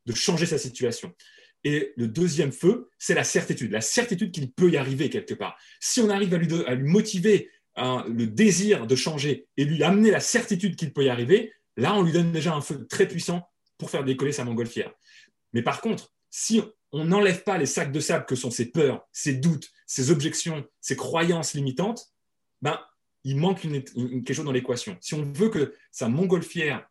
de 0.06 0.14
changer 0.14 0.46
sa 0.46 0.58
situation. 0.58 1.12
Et 1.64 1.92
le 1.96 2.06
deuxième 2.06 2.52
feu, 2.52 2.90
c'est 2.98 3.14
la 3.14 3.24
certitude, 3.24 3.72
la 3.72 3.80
certitude 3.80 4.30
qu'il 4.30 4.52
peut 4.52 4.70
y 4.70 4.76
arriver 4.76 5.10
quelque 5.10 5.34
part. 5.34 5.58
Si 5.80 6.00
on 6.00 6.10
arrive 6.10 6.32
à 6.34 6.38
lui, 6.38 6.48
motiver 6.84 7.50
hein, 7.74 8.04
le 8.08 8.26
désir 8.26 8.86
de 8.86 8.94
changer 8.94 9.48
et 9.56 9.64
lui 9.64 9.82
amener 9.82 10.10
la 10.10 10.20
certitude 10.20 10.76
qu'il 10.76 10.92
peut 10.92 11.04
y 11.04 11.08
arriver, 11.08 11.52
là, 11.76 11.94
on 11.94 12.02
lui 12.02 12.12
donne 12.12 12.30
déjà 12.30 12.54
un 12.54 12.60
feu 12.60 12.86
très 12.86 13.08
puissant 13.08 13.48
pour 13.78 13.90
faire 13.90 14.04
décoller 14.04 14.32
sa 14.32 14.44
montgolfière. 14.44 14.92
Mais 15.52 15.62
par 15.62 15.80
contre, 15.80 16.12
si 16.30 16.62
on 16.92 17.04
n'enlève 17.04 17.42
pas 17.42 17.58
les 17.58 17.66
sacs 17.66 17.92
de 17.92 18.00
sable 18.00 18.26
que 18.26 18.36
sont 18.36 18.50
ses 18.50 18.66
peurs, 18.66 19.06
ses 19.12 19.34
doutes, 19.34 19.70
ses 19.86 20.10
objections, 20.10 20.64
ses 20.80 20.96
croyances 20.96 21.54
limitantes, 21.54 22.12
ben, 22.62 22.78
il 23.26 23.36
manque 23.36 23.60
quelque 23.60 24.32
chose 24.32 24.44
dans 24.44 24.52
l'équation. 24.52 24.96
Si 25.00 25.14
on 25.14 25.22
veut 25.32 25.48
que 25.48 25.74
sa 25.90 26.08
montgolfière 26.08 26.88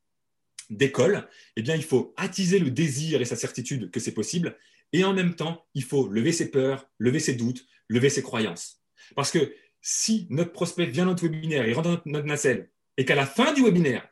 décolle, 0.69 1.29
eh 1.55 1.61
bien, 1.61 1.75
il 1.75 1.83
faut 1.83 2.13
attiser 2.17 2.59
le 2.59 2.71
désir 2.71 3.21
et 3.21 3.25
sa 3.25 3.37
certitude 3.37 3.89
que 3.89 4.01
c'est 4.01 4.13
possible, 4.13 4.57
et 4.91 5.05
en 5.05 5.13
même 5.13 5.35
temps, 5.35 5.65
il 5.75 5.83
faut 5.83 6.09
lever 6.09 6.33
ses 6.33 6.51
peurs, 6.51 6.89
lever 6.99 7.19
ses 7.21 7.35
doutes, 7.35 7.65
lever 7.87 8.09
ses 8.09 8.21
croyances. 8.21 8.81
Parce 9.15 9.31
que 9.31 9.55
si 9.81 10.27
notre 10.29 10.51
prospect 10.51 10.87
vient 10.87 11.05
dans 11.05 11.11
notre 11.11 11.23
webinaire, 11.23 11.65
il 11.69 11.73
rentre 11.73 12.03
dans 12.05 12.11
notre 12.11 12.27
nacelle, 12.27 12.69
et 12.97 13.05
qu'à 13.05 13.15
la 13.15 13.25
fin 13.25 13.53
du 13.53 13.63
webinaire, 13.63 14.05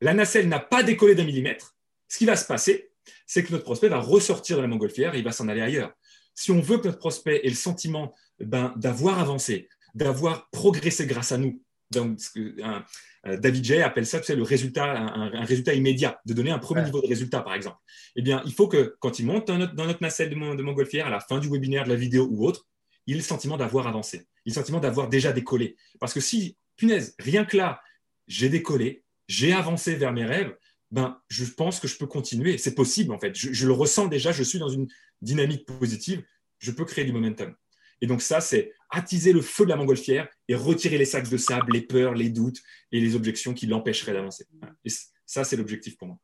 la 0.00 0.14
nacelle 0.14 0.48
n'a 0.48 0.60
pas 0.60 0.84
décollé 0.84 1.16
d'un 1.16 1.24
millimètre, 1.24 1.76
ce 2.06 2.18
qui 2.18 2.24
va 2.24 2.36
se 2.36 2.46
passer, 2.46 2.90
c'est 3.26 3.42
que 3.42 3.50
notre 3.50 3.64
prospect 3.64 3.88
va 3.88 3.98
ressortir 3.98 4.58
de 4.58 4.62
la 4.62 4.68
montgolfière 4.68 5.16
et 5.16 5.18
il 5.18 5.24
va 5.24 5.32
s'en 5.32 5.48
aller 5.48 5.60
ailleurs. 5.60 5.92
Si 6.36 6.52
on 6.52 6.60
veut 6.60 6.78
que 6.78 6.86
notre 6.86 6.98
prospect 6.98 7.40
ait 7.44 7.48
le 7.48 7.56
sentiment 7.56 8.14
ben, 8.38 8.72
d'avoir 8.76 9.18
avancé, 9.18 9.68
d'avoir 9.94 10.50
progressé 10.50 11.06
grâce 11.06 11.32
à 11.32 11.38
nous, 11.38 11.62
donc, 11.94 12.18
euh, 12.36 12.80
David 13.24 13.64
Jay 13.64 13.82
appelle 13.82 14.06
ça 14.06 14.20
le 14.34 14.42
résultat, 14.42 14.84
un, 14.84 15.44
résultat 15.44 15.74
immédiat, 15.74 16.20
de 16.26 16.34
donner 16.34 16.50
un 16.50 16.58
premier 16.58 16.82
niveau 16.82 17.00
de 17.00 17.06
résultat, 17.06 17.40
par 17.40 17.54
exemple. 17.54 17.78
Eh 18.16 18.22
bien, 18.22 18.42
il 18.44 18.52
faut 18.52 18.68
que 18.68 18.96
quand 19.00 19.18
il 19.18 19.26
monte 19.26 19.46
dans 19.46 19.58
notre, 19.58 20.02
nacelle 20.02 20.30
de, 20.30 20.34
mon, 20.34 20.54
de 20.54 20.62
montgolfière, 20.62 21.06
à 21.06 21.10
la 21.10 21.20
fin 21.20 21.38
du 21.38 21.48
webinaire, 21.48 21.84
de 21.84 21.90
la 21.90 21.96
vidéo 21.96 22.28
ou 22.30 22.46
autre, 22.46 22.66
il 23.06 23.14
ait 23.14 23.18
le 23.18 23.22
sentiment 23.22 23.56
d'avoir 23.56 23.86
avancé, 23.86 24.26
il 24.44 24.50
ait 24.50 24.54
le 24.54 24.60
sentiment 24.60 24.80
d'avoir 24.80 25.08
déjà 25.08 25.32
décollé. 25.32 25.76
Parce 26.00 26.12
que 26.12 26.20
si, 26.20 26.56
punaise, 26.76 27.14
rien 27.18 27.44
que 27.44 27.56
là, 27.56 27.80
j'ai 28.26 28.48
décollé, 28.48 29.04
j'ai 29.28 29.52
avancé 29.52 29.94
vers 29.94 30.12
mes 30.12 30.24
rêves, 30.24 30.54
ben, 30.90 31.18
je 31.28 31.44
pense 31.44 31.80
que 31.80 31.88
je 31.88 31.96
peux 31.96 32.06
continuer. 32.06 32.58
C'est 32.58 32.74
possible, 32.74 33.12
en 33.12 33.18
fait. 33.18 33.34
je, 33.34 33.66
le 33.66 33.72
ressens 33.72 34.06
déjà, 34.06 34.32
je 34.32 34.42
suis 34.42 34.58
dans 34.58 34.68
une 34.68 34.86
dynamique 35.22 35.66
positive, 35.66 36.22
je 36.58 36.70
peux 36.70 36.84
créer 36.84 37.04
du 37.04 37.12
momentum. 37.12 37.54
Et 38.00 38.06
donc 38.06 38.20
ça, 38.22 38.40
c'est 38.40 38.72
attiser 38.94 39.32
le 39.32 39.40
feu 39.40 39.64
de 39.64 39.70
la 39.70 39.76
montgolfière 39.76 40.28
et 40.48 40.54
retirer 40.54 40.98
les 40.98 41.04
sacs 41.04 41.28
de 41.28 41.36
sable, 41.36 41.72
les 41.72 41.82
peurs, 41.82 42.14
les 42.14 42.30
doutes 42.30 42.60
et 42.92 43.00
les 43.00 43.16
objections 43.16 43.54
qui 43.54 43.66
l'empêcheraient 43.66 44.12
d'avancer. 44.12 44.46
Et 44.84 44.90
ça, 45.26 45.44
c'est 45.44 45.56
l'objectif 45.56 45.96
pour 45.96 46.08
moi. 46.08 46.18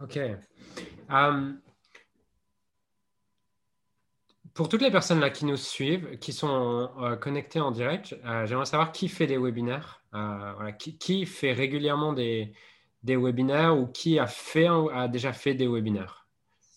OK. 0.00 0.18
Um, 1.08 1.60
pour 4.56 4.68
toutes 4.68 4.82
les 4.82 4.90
personnes 4.90 5.20
là 5.20 5.30
qui 5.30 5.44
nous 5.44 5.56
suivent, 5.56 6.18
qui 6.18 6.32
sont 6.32 6.90
euh, 6.98 7.16
connectées 7.16 7.60
en 7.60 7.70
direct, 7.70 8.16
euh, 8.24 8.46
j'aimerais 8.46 8.66
savoir 8.66 8.90
qui 8.90 9.08
fait 9.08 9.26
des 9.26 9.36
webinaires, 9.36 10.02
euh, 10.14 10.72
qui, 10.72 11.26
fait 11.26 11.52
régulièrement 11.52 12.14
des, 12.14 12.54
des, 13.02 13.16
webinaires 13.16 13.76
ou 13.76 13.86
qui 13.86 14.18
a, 14.18 14.26
fait, 14.26 14.66
a 14.66 15.08
déjà 15.08 15.32
fait 15.32 15.54
des 15.54 15.68
webinaires? 15.68 16.26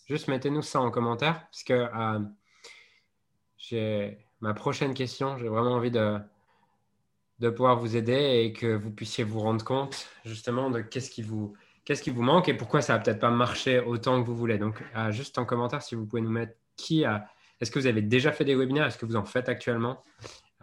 Juste 0.08 0.28
mettez-nous 0.28 0.62
ça 0.62 0.82
en 0.82 0.92
commentaire 0.92 1.40
parce 1.52 1.64
que 1.64 1.88
j'ai 3.58 4.18
ma 4.42 4.54
prochaine 4.54 4.94
question. 4.94 5.38
J'ai 5.38 5.48
vraiment 5.48 5.74
envie 5.74 5.92
de, 5.92 6.20
pouvoir 7.50 7.80
vous 7.80 7.96
aider 7.96 8.44
et 8.44 8.54
que 8.54 8.76
vous 8.76 8.92
puissiez 8.92 9.24
vous 9.24 9.40
rendre 9.40 9.64
compte 9.64 10.08
justement 10.26 10.70
de 10.70 10.82
qu'est-ce 10.82 11.10
qui 11.10 11.22
vous, 11.22 11.56
manque 12.22 12.50
et 12.50 12.54
pourquoi 12.54 12.82
ça 12.82 12.94
va 12.94 13.00
peut-être 13.00 13.20
pas 13.20 13.32
marcher 13.32 13.80
autant 13.80 14.22
que 14.22 14.28
vous 14.28 14.36
voulez. 14.36 14.58
Donc, 14.58 14.84
euh, 14.96 15.12
juste 15.12 15.38
en 15.38 15.46
commentaire, 15.46 15.82
si 15.82 15.96
vous 15.96 16.06
pouvez 16.06 16.22
nous 16.22 16.30
mettre 16.30 16.54
qui 16.76 17.06
a. 17.06 17.28
Est-ce 17.60 17.72
que 17.72 17.80
vous 17.80 17.88
avez 17.88 18.02
déjà 18.02 18.32
fait 18.32 18.46
des 18.46 18.56
webinaires? 18.56 18.86
Est-ce 18.86 18.98
que 18.98 19.06
vous 19.06 19.18
en 19.18 19.26
faites 19.26 19.50
actuellement? 19.50 20.04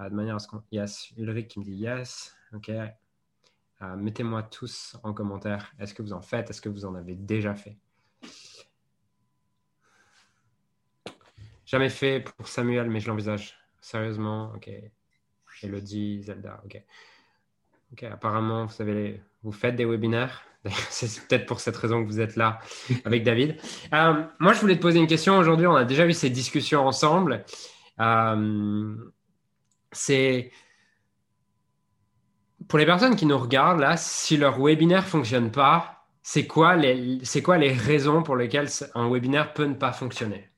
Euh, 0.00 0.08
De 0.08 0.14
manière 0.14 0.36
à 0.36 0.38
ce 0.38 0.48
qu'on. 0.48 0.62
Yes, 0.72 1.12
Ulrich 1.16 1.48
qui 1.48 1.58
me 1.58 1.64
dit 1.64 1.74
yes. 1.74 2.34
OK. 2.54 2.70
Euh, 2.70 3.96
mettez-moi 3.96 4.42
tous 4.44 4.96
en 5.02 5.12
commentaire. 5.12 5.72
Est-ce 5.78 5.92
que 5.92 6.02
vous 6.02 6.14
en 6.14 6.22
faites? 6.22 6.48
Est-ce 6.48 6.62
que 6.62 6.70
vous 6.70 6.86
en 6.86 6.94
avez 6.94 7.14
déjà 7.14 7.54
fait? 7.54 7.76
Jamais 11.66 11.90
fait 11.90 12.20
pour 12.20 12.46
Samuel, 12.46 12.88
mais 12.88 13.00
je 13.00 13.08
l'envisage. 13.08 13.58
Sérieusement, 13.87 14.51
ok. 14.57 14.68
Elodie, 15.62 16.20
Zelda, 16.25 16.61
ok. 16.64 16.83
Ok, 17.92 18.03
apparemment, 18.03 18.64
vous, 18.64 18.72
savez, 18.72 19.22
vous 19.44 19.53
faites 19.53 19.77
des 19.77 19.85
webinaires. 19.85 20.42
C'est 20.90 21.25
peut-être 21.29 21.46
pour 21.46 21.61
cette 21.61 21.77
raison 21.77 22.03
que 22.03 22.09
vous 22.09 22.18
êtes 22.18 22.35
là 22.35 22.59
avec 23.05 23.22
David. 23.22 23.57
Euh, 23.94 24.25
moi, 24.40 24.55
je 24.55 24.61
voulais 24.61 24.75
te 24.75 24.83
poser 24.83 24.99
une 24.99 25.07
question 25.07 25.38
aujourd'hui. 25.38 25.68
On 25.68 25.77
a 25.77 25.85
déjà 25.85 26.05
eu 26.05 26.12
ces 26.12 26.31
discussions 26.31 26.85
ensemble. 26.85 27.44
Euh, 28.01 28.96
c'est 29.92 30.51
pour 32.66 32.81
les 32.81 32.87
personnes 32.87 33.14
qui 33.14 33.27
nous 33.27 33.38
regardent 33.38 33.79
là, 33.79 33.96
si 33.96 34.37
leur 34.37 34.59
webinaire 34.61 35.07
fonctionne 35.07 35.53
pas, 35.53 36.09
c'est 36.25 36.49
quoi 36.49 36.75
les, 36.75 37.20
c'est 37.22 37.40
quoi 37.40 37.57
les 37.57 37.72
raisons 37.72 38.25
pour 38.25 38.35
lesquelles 38.35 38.68
un 38.96 39.09
webinaire 39.09 39.53
peut 39.53 39.66
ne 39.66 39.75
pas 39.75 39.92
fonctionner? 39.92 40.51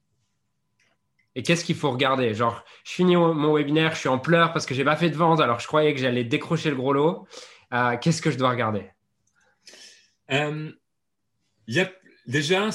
Et 1.38 1.42
qu'est-ce 1.44 1.64
qu'il 1.64 1.76
faut 1.76 1.92
regarder? 1.92 2.34
Genre, 2.34 2.64
je 2.82 2.90
finis 2.90 3.14
mon 3.14 3.54
webinaire, 3.54 3.94
je 3.94 4.00
suis 4.00 4.08
en 4.08 4.18
pleurs 4.18 4.52
parce 4.52 4.66
que 4.66 4.74
j'ai 4.74 4.82
pas 4.82 4.96
fait 4.96 5.08
de 5.08 5.14
vente, 5.14 5.38
alors 5.38 5.60
je 5.60 5.68
croyais 5.68 5.94
que 5.94 6.00
j'allais 6.00 6.24
décrocher 6.24 6.68
le 6.68 6.74
gros 6.74 6.92
lot. 6.92 7.28
Euh, 7.72 7.96
qu'est-ce 7.96 8.20
que 8.20 8.32
je 8.32 8.36
dois 8.36 8.50
regarder? 8.50 8.90
Euh, 10.32 10.72
y 11.68 11.78
a, 11.78 11.88
Déjà, 12.26 12.70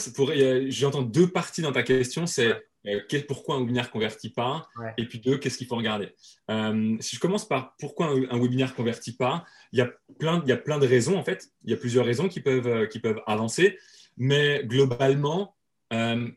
j'entends 0.70 1.02
deux 1.02 1.28
parties 1.28 1.62
dans 1.62 1.74
ta 1.74 1.84
question. 1.84 2.26
C'est 2.26 2.54
euh, 2.88 3.02
pourquoi 3.28 3.56
un 3.56 3.60
webinaire 3.60 3.88
ne 3.88 3.90
convertit 3.90 4.30
pas? 4.30 4.66
Et 4.98 5.10
puis 5.10 5.20
deux, 5.20 5.38
qu'est-ce 5.38 5.58
qu'il 5.58 5.68
faut 5.68 5.76
regarder? 5.76 6.16
Euh, 6.50 6.96
Si 7.02 7.18
je 7.18 7.20
commence 7.20 7.46
par 7.46 7.76
pourquoi 7.78 8.12
un, 8.12 8.40
webinaire 8.40 8.70
ne 8.70 8.76
convertit 8.76 9.18
pas, 9.18 9.44
il 9.74 9.80
y, 9.80 9.82
a 9.82 9.92
plein, 10.20 10.42
il 10.46 10.50
y 10.50 10.54
a 10.54 10.58
plein 10.58 10.80
de 10.80 10.88
raisons 10.88 11.18
en 11.18 11.24
fait. 11.26 11.50
Il 11.66 11.72
y 11.72 11.74
a 11.74 11.78
plusieurs 11.78 12.06
raisons 12.06 12.30
qui 12.30 12.40
peuvent, 12.40 12.88
qui 12.88 13.00
peuvent 13.00 13.22
avancer. 13.28 13.78
Mais 14.16 14.64
globalement, 14.64 15.54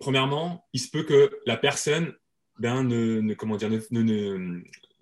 premièrement, 0.00 0.66
il 0.72 0.80
se 0.80 0.90
peut 0.90 1.04
que 1.04 1.30
la 1.46 1.56
personne 1.56 2.12
ben, 2.58 2.82
ne, 2.82 3.20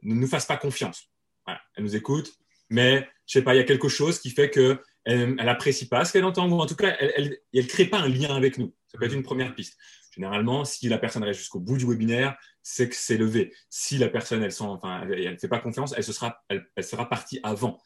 nous 0.03 0.27
fasse 0.27 0.47
pas 0.47 0.57
confiance. 0.57 1.11
Elle 1.47 1.85
nous 1.85 1.97
écoute, 1.97 2.33
mais 2.71 3.09
je 3.27 3.35
sais 3.35 3.43
pas, 3.43 3.55
il 3.55 3.59
y 3.59 3.61
a 3.61 3.65
quelque 3.65 3.89
chose 3.89 4.19
qui 4.19 4.31
fait 4.31 4.51
que 4.51 4.81
elle, 5.05 5.35
n'apprécie 5.35 5.89
pas 5.89 6.05
ce 6.05 6.13
qu'elle 6.13 6.25
entend, 6.25 6.49
ou 6.49 6.59
en 6.59 6.67
tout 6.67 6.77
cas, 6.77 6.97
elle 6.99 7.39
ne 7.53 7.63
crée 7.63 7.85
pas 7.85 7.99
un 7.99 8.09
lien 8.09 8.35
avec 8.35 8.59
nous. 8.59 8.75
Ça 8.87 8.99
peut 8.99 9.05
être 9.05 9.15
une 9.15 9.23
première 9.23 9.55
piste. 9.55 9.77
Généralement, 10.15 10.65
si 10.65 10.89
la 10.89 10.99
personne 10.99 11.25
reste 11.25 11.41
jusqu'au 11.41 11.61
bout 11.61 11.77
du 11.77 11.87
webinaire, 11.87 12.37
c'est 12.63 12.89
que 12.89 12.95
c'est 12.95 13.19
levé. 13.19 13.53
Si 13.69 13.99
la 13.99 14.09
personne, 14.09 14.43
elle 14.43 15.33
ne 15.33 15.37
fait 15.37 15.49
pas 15.49 15.59
confiance, 15.59 15.93
elle, 15.97 16.05
se 16.05 16.13
sera, 16.13 17.09
partie 17.09 17.41
avant. 17.43 17.79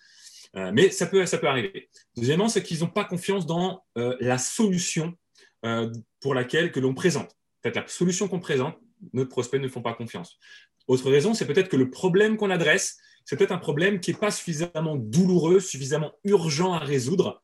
Euh, 0.57 0.71
mais 0.73 0.91
ça 0.91 1.07
peut, 1.07 1.27
ça 1.27 1.39
peut 1.39 1.49
arriver. 1.49 1.89
Deuxièmement, 2.17 2.49
c'est 2.49 2.63
qu'ils 2.63 2.81
n'ont 2.81 2.89
pas 2.89 3.05
confiance 3.05 3.47
dans 3.47 3.85
euh, 3.97 4.17
la 4.21 4.39
solution 4.39 5.17
euh, 5.65 5.91
pour 6.21 6.35
laquelle 6.35 6.73
que 6.73 6.81
l'on 6.81 6.95
présente. 6.95 7.31
En 7.31 7.69
fait, 7.69 7.75
la 7.77 7.87
solution 7.89 8.29
qu'on 8.29 8.41
présente, 8.41 8.79
nos 9.13 9.27
prospects 9.27 9.61
ne 9.61 9.69
font 9.69 9.83
pas 9.83 9.95
confiance. 9.95 10.39
Autre 10.87 11.11
raison, 11.11 11.35
c'est 11.35 11.47
peut-être 11.47 11.69
que 11.69 11.77
le 11.77 11.91
problème 11.91 12.37
qu'on 12.37 12.51
adresse, 12.51 12.99
c'est 13.25 13.37
peut-être 13.37 13.53
un 13.53 13.59
problème 13.59 14.01
qui 14.01 14.13
n'est 14.13 14.19
pas 14.19 14.31
suffisamment 14.31 14.97
douloureux, 14.97 15.61
suffisamment 15.61 16.13
urgent 16.25 16.73
à 16.73 16.79
résoudre 16.79 17.43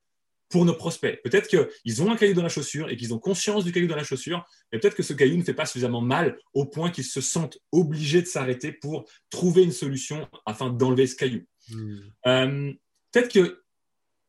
pour 0.48 0.64
nos 0.64 0.74
prospects. 0.74 1.20
Peut-être 1.22 1.48
qu'ils 1.48 2.02
ont 2.02 2.10
un 2.10 2.16
caillou 2.16 2.34
dans 2.34 2.42
la 2.42 2.48
chaussure 2.48 2.88
et 2.88 2.96
qu'ils 2.96 3.12
ont 3.12 3.18
conscience 3.18 3.64
du 3.64 3.72
caillou 3.72 3.88
dans 3.88 3.96
la 3.96 4.04
chaussure, 4.04 4.44
mais 4.72 4.78
peut-être 4.78 4.94
que 4.94 5.02
ce 5.02 5.12
caillou 5.12 5.36
ne 5.36 5.42
fait 5.42 5.54
pas 5.54 5.66
suffisamment 5.66 6.00
mal 6.00 6.38
au 6.52 6.64
point 6.64 6.90
qu'ils 6.90 7.04
se 7.04 7.20
sentent 7.20 7.58
obligés 7.72 8.22
de 8.22 8.26
s'arrêter 8.26 8.72
pour 8.72 9.04
trouver 9.30 9.62
une 9.62 9.72
solution 9.72 10.28
afin 10.46 10.70
d'enlever 10.70 11.06
ce 11.06 11.16
caillou. 11.16 11.42
Hmm. 11.68 11.96
Euh, 12.26 12.72
peut-être 13.12 13.28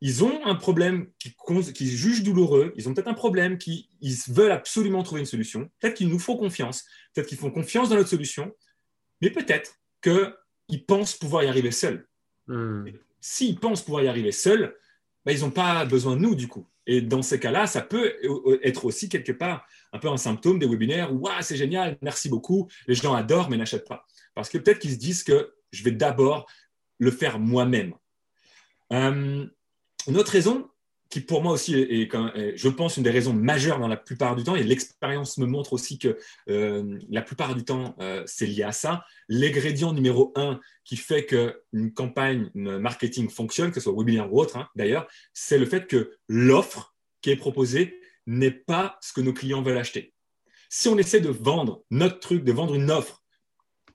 qu'ils 0.01 0.23
ont 0.23 0.45
un 0.45 0.55
problème 0.55 1.07
qu'ils 1.19 1.87
jugent 1.87 2.23
douloureux, 2.23 2.73
ils 2.75 2.87
ont 2.87 2.93
peut-être 2.93 3.07
un 3.07 3.13
problème 3.13 3.57
qu'ils 3.57 3.87
veulent 4.27 4.51
absolument 4.51 5.03
trouver 5.03 5.21
une 5.21 5.27
solution, 5.27 5.69
peut-être 5.79 5.95
qu'ils 5.95 6.09
nous 6.09 6.19
font 6.19 6.37
confiance, 6.37 6.85
peut-être 7.13 7.27
qu'ils 7.27 7.37
font 7.37 7.51
confiance 7.51 7.89
dans 7.89 7.95
notre 7.95 8.09
solution, 8.09 8.53
mais 9.21 9.29
peut-être 9.29 9.79
qu'ils 10.01 10.85
pensent 10.85 11.15
pouvoir 11.15 11.43
y 11.43 11.47
arriver 11.47 11.71
seuls. 11.71 12.07
Hmm. 12.47 12.85
S'ils 13.21 13.59
pensent 13.59 13.81
pouvoir 13.81 14.03
y 14.03 14.07
arriver 14.07 14.31
seuls, 14.31 14.75
bah, 15.25 15.31
ils 15.31 15.41
n'ont 15.41 15.51
pas 15.51 15.85
besoin 15.85 16.15
de 16.15 16.21
nous 16.21 16.35
du 16.35 16.47
coup. 16.47 16.67
Et 16.87 17.01
dans 17.01 17.23
ces 17.23 17.39
cas-là, 17.39 17.65
ça 17.65 17.81
peut 17.81 18.13
être 18.61 18.85
aussi 18.85 19.09
quelque 19.09 19.31
part 19.31 19.65
un 19.91 19.97
peu 19.97 20.07
un 20.07 20.17
symptôme 20.17 20.59
des 20.59 20.67
webinaires 20.67 21.11
où 21.11 21.27
c'est 21.41 21.55
génial, 21.55 21.97
merci 22.01 22.29
beaucoup, 22.29 22.69
les 22.87 22.93
gens 22.93 23.15
adorent 23.15 23.49
mais 23.49 23.57
n'achètent 23.57 23.87
pas. 23.87 24.05
Parce 24.35 24.49
que 24.49 24.59
peut-être 24.59 24.79
qu'ils 24.79 24.91
se 24.91 24.97
disent 24.97 25.23
que 25.23 25.55
je 25.71 25.83
vais 25.83 25.91
d'abord 25.91 26.45
le 26.99 27.09
faire 27.09 27.39
moi-même. 27.39 27.93
Euh, 28.93 29.47
une 30.07 30.17
autre 30.17 30.31
raison, 30.31 30.69
qui 31.09 31.21
pour 31.21 31.43
moi 31.43 31.53
aussi 31.53 31.75
est, 31.75 32.09
je 32.55 32.67
pense, 32.69 32.97
une 32.97 33.03
des 33.03 33.11
raisons 33.11 33.33
majeures 33.33 33.79
dans 33.79 33.87
la 33.87 33.97
plupart 33.97 34.35
du 34.35 34.43
temps, 34.43 34.55
et 34.55 34.63
l'expérience 34.63 35.37
me 35.37 35.45
montre 35.45 35.73
aussi 35.73 35.99
que 35.99 36.17
euh, 36.49 36.99
la 37.09 37.21
plupart 37.21 37.55
du 37.55 37.63
temps, 37.63 37.95
euh, 37.99 38.23
c'est 38.25 38.47
lié 38.47 38.63
à 38.63 38.71
ça. 38.71 39.05
L'ingrédient 39.29 39.93
numéro 39.93 40.33
un 40.35 40.59
qui 40.83 40.97
fait 40.97 41.25
qu'une 41.25 41.93
campagne 41.93 42.49
marketing 42.55 43.29
fonctionne, 43.29 43.69
que 43.69 43.79
ce 43.79 43.85
soit 43.85 43.93
webinaire 43.97 44.31
ou 44.33 44.39
autre, 44.39 44.57
hein, 44.57 44.67
d'ailleurs, 44.75 45.07
c'est 45.33 45.57
le 45.57 45.65
fait 45.65 45.87
que 45.87 46.11
l'offre 46.27 46.95
qui 47.21 47.29
est 47.29 47.35
proposée 47.35 47.99
n'est 48.27 48.51
pas 48.51 48.97
ce 49.01 49.13
que 49.13 49.21
nos 49.21 49.33
clients 49.33 49.61
veulent 49.61 49.77
acheter. 49.77 50.13
Si 50.69 50.89
on 50.89 50.97
essaie 50.97 51.21
de 51.21 51.29
vendre 51.29 51.83
notre 51.91 52.19
truc, 52.19 52.43
de 52.43 52.51
vendre 52.51 52.75
une 52.75 52.89
offre 52.91 53.23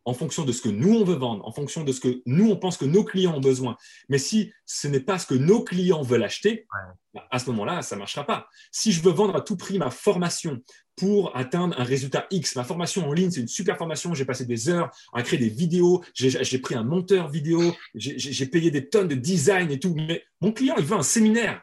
en 0.04 0.14
fonction 0.14 0.44
de 0.44 0.52
ce 0.52 0.62
que 0.62 0.68
nous, 0.68 0.94
on 0.94 1.04
veut 1.04 1.16
vendre, 1.16 1.46
en 1.46 1.52
fonction 1.52 1.84
de 1.84 1.92
ce 1.92 2.00
que 2.00 2.22
nous, 2.26 2.50
on 2.50 2.56
pense 2.56 2.76
que 2.76 2.84
nos 2.84 3.04
clients 3.04 3.36
ont 3.36 3.40
besoin. 3.40 3.76
Mais 4.08 4.18
si 4.18 4.52
ce 4.64 4.88
n'est 4.88 5.00
pas 5.00 5.18
ce 5.18 5.26
que 5.26 5.34
nos 5.34 5.62
clients 5.62 6.02
veulent 6.02 6.24
acheter, 6.24 6.66
bah, 7.14 7.26
à 7.30 7.38
ce 7.38 7.50
moment-là, 7.50 7.82
ça 7.82 7.96
ne 7.96 8.00
marchera 8.00 8.24
pas. 8.24 8.48
Si 8.72 8.92
je 8.92 9.02
veux 9.02 9.12
vendre 9.12 9.36
à 9.36 9.40
tout 9.40 9.56
prix 9.56 9.78
ma 9.78 9.90
formation 9.90 10.60
pour 10.96 11.36
atteindre 11.36 11.78
un 11.78 11.84
résultat 11.84 12.26
X, 12.30 12.56
ma 12.56 12.64
formation 12.64 13.08
en 13.08 13.12
ligne, 13.12 13.30
c'est 13.30 13.40
une 13.40 13.48
super 13.48 13.76
formation, 13.76 14.14
j'ai 14.14 14.24
passé 14.24 14.46
des 14.46 14.68
heures 14.68 14.90
à 15.12 15.22
créer 15.22 15.38
des 15.38 15.48
vidéos, 15.48 16.02
j'ai 16.14 16.58
pris 16.58 16.74
un 16.74 16.84
monteur 16.84 17.28
vidéo, 17.28 17.74
j'ai 17.94 18.46
payé 18.46 18.70
des 18.70 18.88
tonnes 18.88 19.08
de 19.08 19.14
design 19.14 19.70
et 19.70 19.78
tout, 19.78 19.94
mais 19.94 20.24
mon 20.40 20.52
client, 20.52 20.74
il 20.78 20.84
veut 20.84 20.96
un 20.96 21.02
séminaire. 21.02 21.62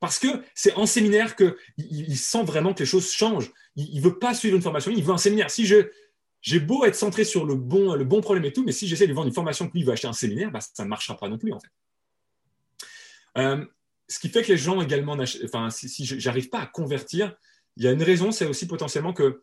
Parce 0.00 0.18
que 0.18 0.28
c'est 0.54 0.74
en 0.74 0.86
séminaire 0.86 1.34
qu'il 1.34 1.54
il 1.76 2.16
sent 2.16 2.44
vraiment 2.44 2.72
que 2.72 2.80
les 2.80 2.86
choses 2.86 3.10
changent. 3.10 3.50
Il 3.74 3.96
ne 3.96 4.04
veut 4.04 4.18
pas 4.18 4.32
suivre 4.32 4.54
une 4.56 4.62
formation, 4.62 4.92
il 4.94 5.02
veut 5.02 5.12
un 5.12 5.18
séminaire. 5.18 5.50
Si 5.50 5.66
je, 5.66 5.90
j'ai 6.40 6.60
beau 6.60 6.84
être 6.84 6.94
centré 6.94 7.24
sur 7.24 7.44
le 7.44 7.54
bon, 7.54 7.94
le 7.94 8.04
bon 8.04 8.20
problème 8.20 8.44
et 8.44 8.52
tout, 8.52 8.64
mais 8.64 8.72
si 8.72 8.86
j'essaie 8.86 9.06
de 9.06 9.12
vendre 9.12 9.28
une 9.28 9.34
formation 9.34 9.68
que 9.68 9.72
lui 9.72 9.84
veut 9.84 9.92
acheter 9.92 10.08
un 10.08 10.12
séminaire, 10.12 10.50
bah, 10.50 10.60
ça 10.60 10.84
ne 10.84 10.88
marchera 10.88 11.16
pas 11.16 11.28
non 11.28 11.38
plus 11.38 11.52
en 11.52 11.60
fait. 11.60 11.70
Euh, 13.38 13.64
ce 14.08 14.18
qui 14.18 14.28
fait 14.28 14.42
que 14.42 14.52
les 14.52 14.58
gens 14.58 14.80
également, 14.80 15.16
enfin, 15.44 15.70
si, 15.70 15.88
si 15.88 16.04
j'arrive 16.04 16.48
pas 16.48 16.60
à 16.60 16.66
convertir, 16.66 17.36
il 17.76 17.84
y 17.84 17.88
a 17.88 17.92
une 17.92 18.02
raison, 18.02 18.32
c'est 18.32 18.46
aussi 18.46 18.66
potentiellement 18.66 19.12
que 19.12 19.42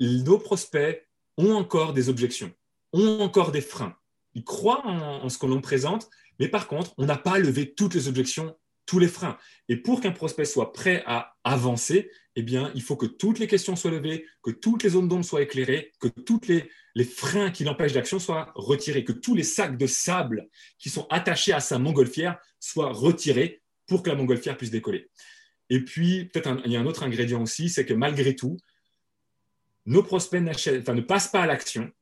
nos 0.00 0.38
prospects 0.38 1.06
ont 1.36 1.52
encore 1.52 1.92
des 1.92 2.08
objections, 2.08 2.52
ont 2.92 3.20
encore 3.20 3.52
des 3.52 3.60
freins. 3.60 3.96
Ils 4.34 4.44
croient 4.44 4.84
en, 4.86 5.24
en 5.24 5.28
ce 5.28 5.38
qu'on 5.38 5.48
leur 5.48 5.60
présente, 5.60 6.08
mais 6.38 6.48
par 6.48 6.66
contre, 6.66 6.94
on 6.96 7.04
n'a 7.04 7.18
pas 7.18 7.38
levé 7.38 7.74
toutes 7.74 7.94
les 7.94 8.08
objections 8.08 8.56
tous 8.86 8.98
les 8.98 9.08
freins. 9.08 9.38
Et 9.68 9.76
pour 9.76 10.00
qu'un 10.00 10.12
prospect 10.12 10.44
soit 10.44 10.72
prêt 10.72 11.02
à 11.06 11.36
avancer, 11.44 12.10
eh 12.34 12.42
bien, 12.42 12.70
il 12.74 12.82
faut 12.82 12.96
que 12.96 13.06
toutes 13.06 13.38
les 13.38 13.46
questions 13.46 13.76
soient 13.76 13.90
levées, 13.90 14.26
que 14.42 14.50
toutes 14.50 14.82
les 14.82 14.90
zones 14.90 15.08
d'ombre 15.08 15.24
soient 15.24 15.42
éclairées, 15.42 15.92
que 16.00 16.08
tous 16.08 16.40
les, 16.48 16.70
freins 17.04 17.50
qui 17.50 17.64
l'empêchent 17.64 17.92
d'action 17.92 18.18
soient 18.18 18.52
retirés, 18.54 19.04
que 19.04 19.12
tous 19.12 19.34
les 19.34 19.42
sacs 19.42 19.76
de 19.76 19.86
sable 19.86 20.48
qui 20.78 20.90
sont 20.90 21.06
attachés 21.10 21.52
à 21.52 21.60
sa 21.60 21.78
montgolfière 21.78 22.38
soient 22.58 22.92
retirés 22.92 23.62
pour 23.86 24.02
que 24.02 24.10
la 24.10 24.16
montgolfière 24.16 24.56
puisse 24.56 24.70
décoller. 24.70 25.10
Et 25.68 25.80
puis, 25.80 26.26
peut-être 26.26 26.62
il 26.64 26.72
y 26.72 26.76
a 26.76 26.80
un 26.80 26.86
autre 26.86 27.02
ingrédient 27.02 27.42
aussi, 27.42 27.68
c'est 27.68 27.84
que 27.84 27.94
malgré 27.94 28.34
tout, 28.36 28.56
nos 29.84 30.02
prospects 30.02 30.40
ne 30.40 31.00
passent 31.00 31.28
pas 31.28 31.42
à 31.42 31.46
l'action 31.46 31.92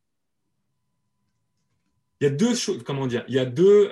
il 2.21 2.25
y 2.25 2.27
a 2.27 2.31
deux 2.31 2.55
choses, 2.55 2.83
comment 2.85 3.07
dire, 3.07 3.25
il 3.29 3.35
y 3.35 3.38
a, 3.38 3.47
deux, 3.47 3.90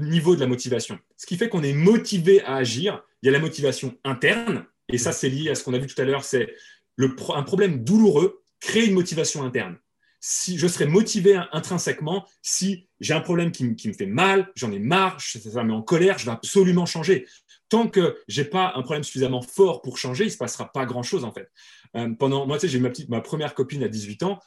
niveaux 0.00 0.34
de 0.34 0.40
la 0.40 0.48
motivation. 0.48 0.98
Ce 1.16 1.24
qui 1.24 1.36
fait 1.36 1.48
qu'on 1.48 1.62
est 1.62 1.72
motivé 1.72 2.42
à 2.42 2.56
agir, 2.56 3.04
il 3.22 3.26
y 3.26 3.28
a 3.28 3.32
la 3.32 3.38
motivation 3.38 3.96
interne, 4.04 4.66
et 4.88 4.98
ça 4.98 5.12
c'est 5.12 5.28
lié 5.28 5.50
à 5.50 5.54
ce 5.54 5.64
qu'on 5.64 5.74
a 5.74 5.78
vu 5.78 5.86
tout 5.86 6.00
à 6.00 6.04
l'heure, 6.04 6.24
c'est 6.24 6.54
un 6.98 7.42
problème 7.42 7.82
douloureux 7.84 8.42
crée 8.60 8.84
une 8.84 8.94
motivation 8.94 9.42
interne. 9.42 9.78
Si 10.22 10.58
je 10.58 10.66
serais 10.66 10.86
motivé 10.86 11.40
intrinsèquement, 11.52 12.26
si 12.42 12.88
j'ai 13.00 13.14
un 13.14 13.20
problème 13.20 13.52
qui, 13.52 13.64
me 13.64 13.92
fait 13.94 14.04
mal, 14.04 14.52
j'en 14.54 14.70
ai 14.70 14.78
marre, 14.78 15.18
ça 15.20 15.62
me 15.62 15.68
met 15.68 15.72
en 15.72 15.80
colère, 15.80 16.18
je 16.18 16.26
vais 16.26 16.32
absolument 16.32 16.84
changer. 16.84 17.26
Tant 17.70 17.88
que 17.88 18.18
j'ai 18.28 18.44
pas 18.44 18.72
un 18.74 18.82
problème 18.82 19.02
suffisamment 19.02 19.40
fort 19.40 19.80
pour 19.80 19.96
changer, 19.96 20.24
il 20.24 20.30
se 20.30 20.36
passera 20.36 20.70
pas 20.70 20.84
grand 20.84 21.02
chose 21.02 21.24
en 21.24 21.32
fait. 21.32 21.50
Euh, 21.96 22.12
pendant, 22.18 22.46
moi, 22.46 22.58
tu 22.58 22.62
sais, 22.62 22.68
j'ai 22.68 22.80
ma 22.80 22.90
petite, 22.90 23.08
ma 23.08 23.22
première 23.22 23.54
copine 23.54 23.82
à 23.82 23.88
18 23.88 24.24
ans 24.24 24.40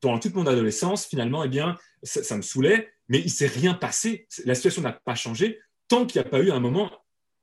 pendant 0.00 0.18
toute 0.18 0.34
mon 0.34 0.46
adolescence, 0.46 1.06
finalement, 1.06 1.44
eh 1.44 1.48
bien, 1.48 1.76
ça, 2.02 2.36
me 2.36 2.42
saoulait, 2.42 2.90
mais 3.08 3.18
il 3.18 3.26
ne 3.26 3.30
s'est 3.30 3.46
rien 3.46 3.74
passé. 3.74 4.26
La 4.44 4.54
situation 4.54 4.82
n'a 4.82 4.92
pas 4.92 5.14
changé 5.14 5.60
tant 5.88 6.06
qu'il 6.06 6.20
n'y 6.20 6.26
a 6.26 6.30
pas 6.30 6.40
eu 6.40 6.50
un 6.50 6.60
moment, 6.60 6.90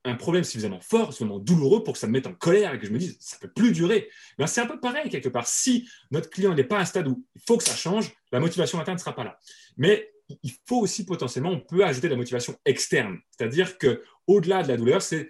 un 0.10 0.16
problème 0.16 0.44
suffisamment 0.44 0.80
fort, 0.82 1.14
suffisamment 1.14 1.40
douloureux 1.40 1.84
pour 1.84 1.94
que 1.94 2.00
ça 2.00 2.08
me 2.08 2.14
mette 2.14 2.28
en 2.28 2.34
colère 2.34 2.74
et 2.74 2.80
que 2.80 2.86
je 2.86 2.92
me 2.92 2.98
dise, 2.98 3.18
ça 3.20 3.38
ne 3.38 3.48
peut 3.48 3.54
plus 3.54 3.72
durer. 3.72 4.10
Ben, 4.38 4.48
c'est 4.48 4.62
un 4.62 4.66
peu 4.66 4.80
pareil 4.80 5.10
quelque 5.10 5.30
part. 5.30 5.48
Si 5.48 5.90
notre 6.12 6.30
client 6.30 6.54
n'est 6.54 6.64
pas 6.64 6.78
à 6.78 6.82
un 6.82 6.86
stade 6.86 7.08
où 7.08 7.26
il 7.36 7.42
faut 7.46 7.58
que 7.58 7.64
ça 7.64 7.76
change, 7.76 8.12
la 8.32 8.40
motivation 8.40 8.80
interne 8.80 8.96
ne 8.96 9.00
sera 9.00 9.16
pas 9.16 9.24
là. 9.24 9.38
Mais 9.78 10.12
il 10.44 10.52
faut 10.66 10.80
aussi 10.80 11.06
potentiellement, 11.06 11.52
on 11.52 11.60
peut 11.60 11.86
ajouter 11.86 12.08
de 12.08 12.14
la 12.14 12.18
motivation 12.18 12.56
externe. 12.66 13.18
C'est-à-dire 13.32 13.78
qu'au-delà 13.78 14.64
de 14.64 14.68
la 14.68 14.78
douleur, 14.78 15.02
c'est 15.02 15.30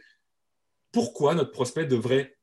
pourquoi 0.91 1.35
notre 1.35 1.51
prospect 1.51 1.85
devrait 1.85 2.37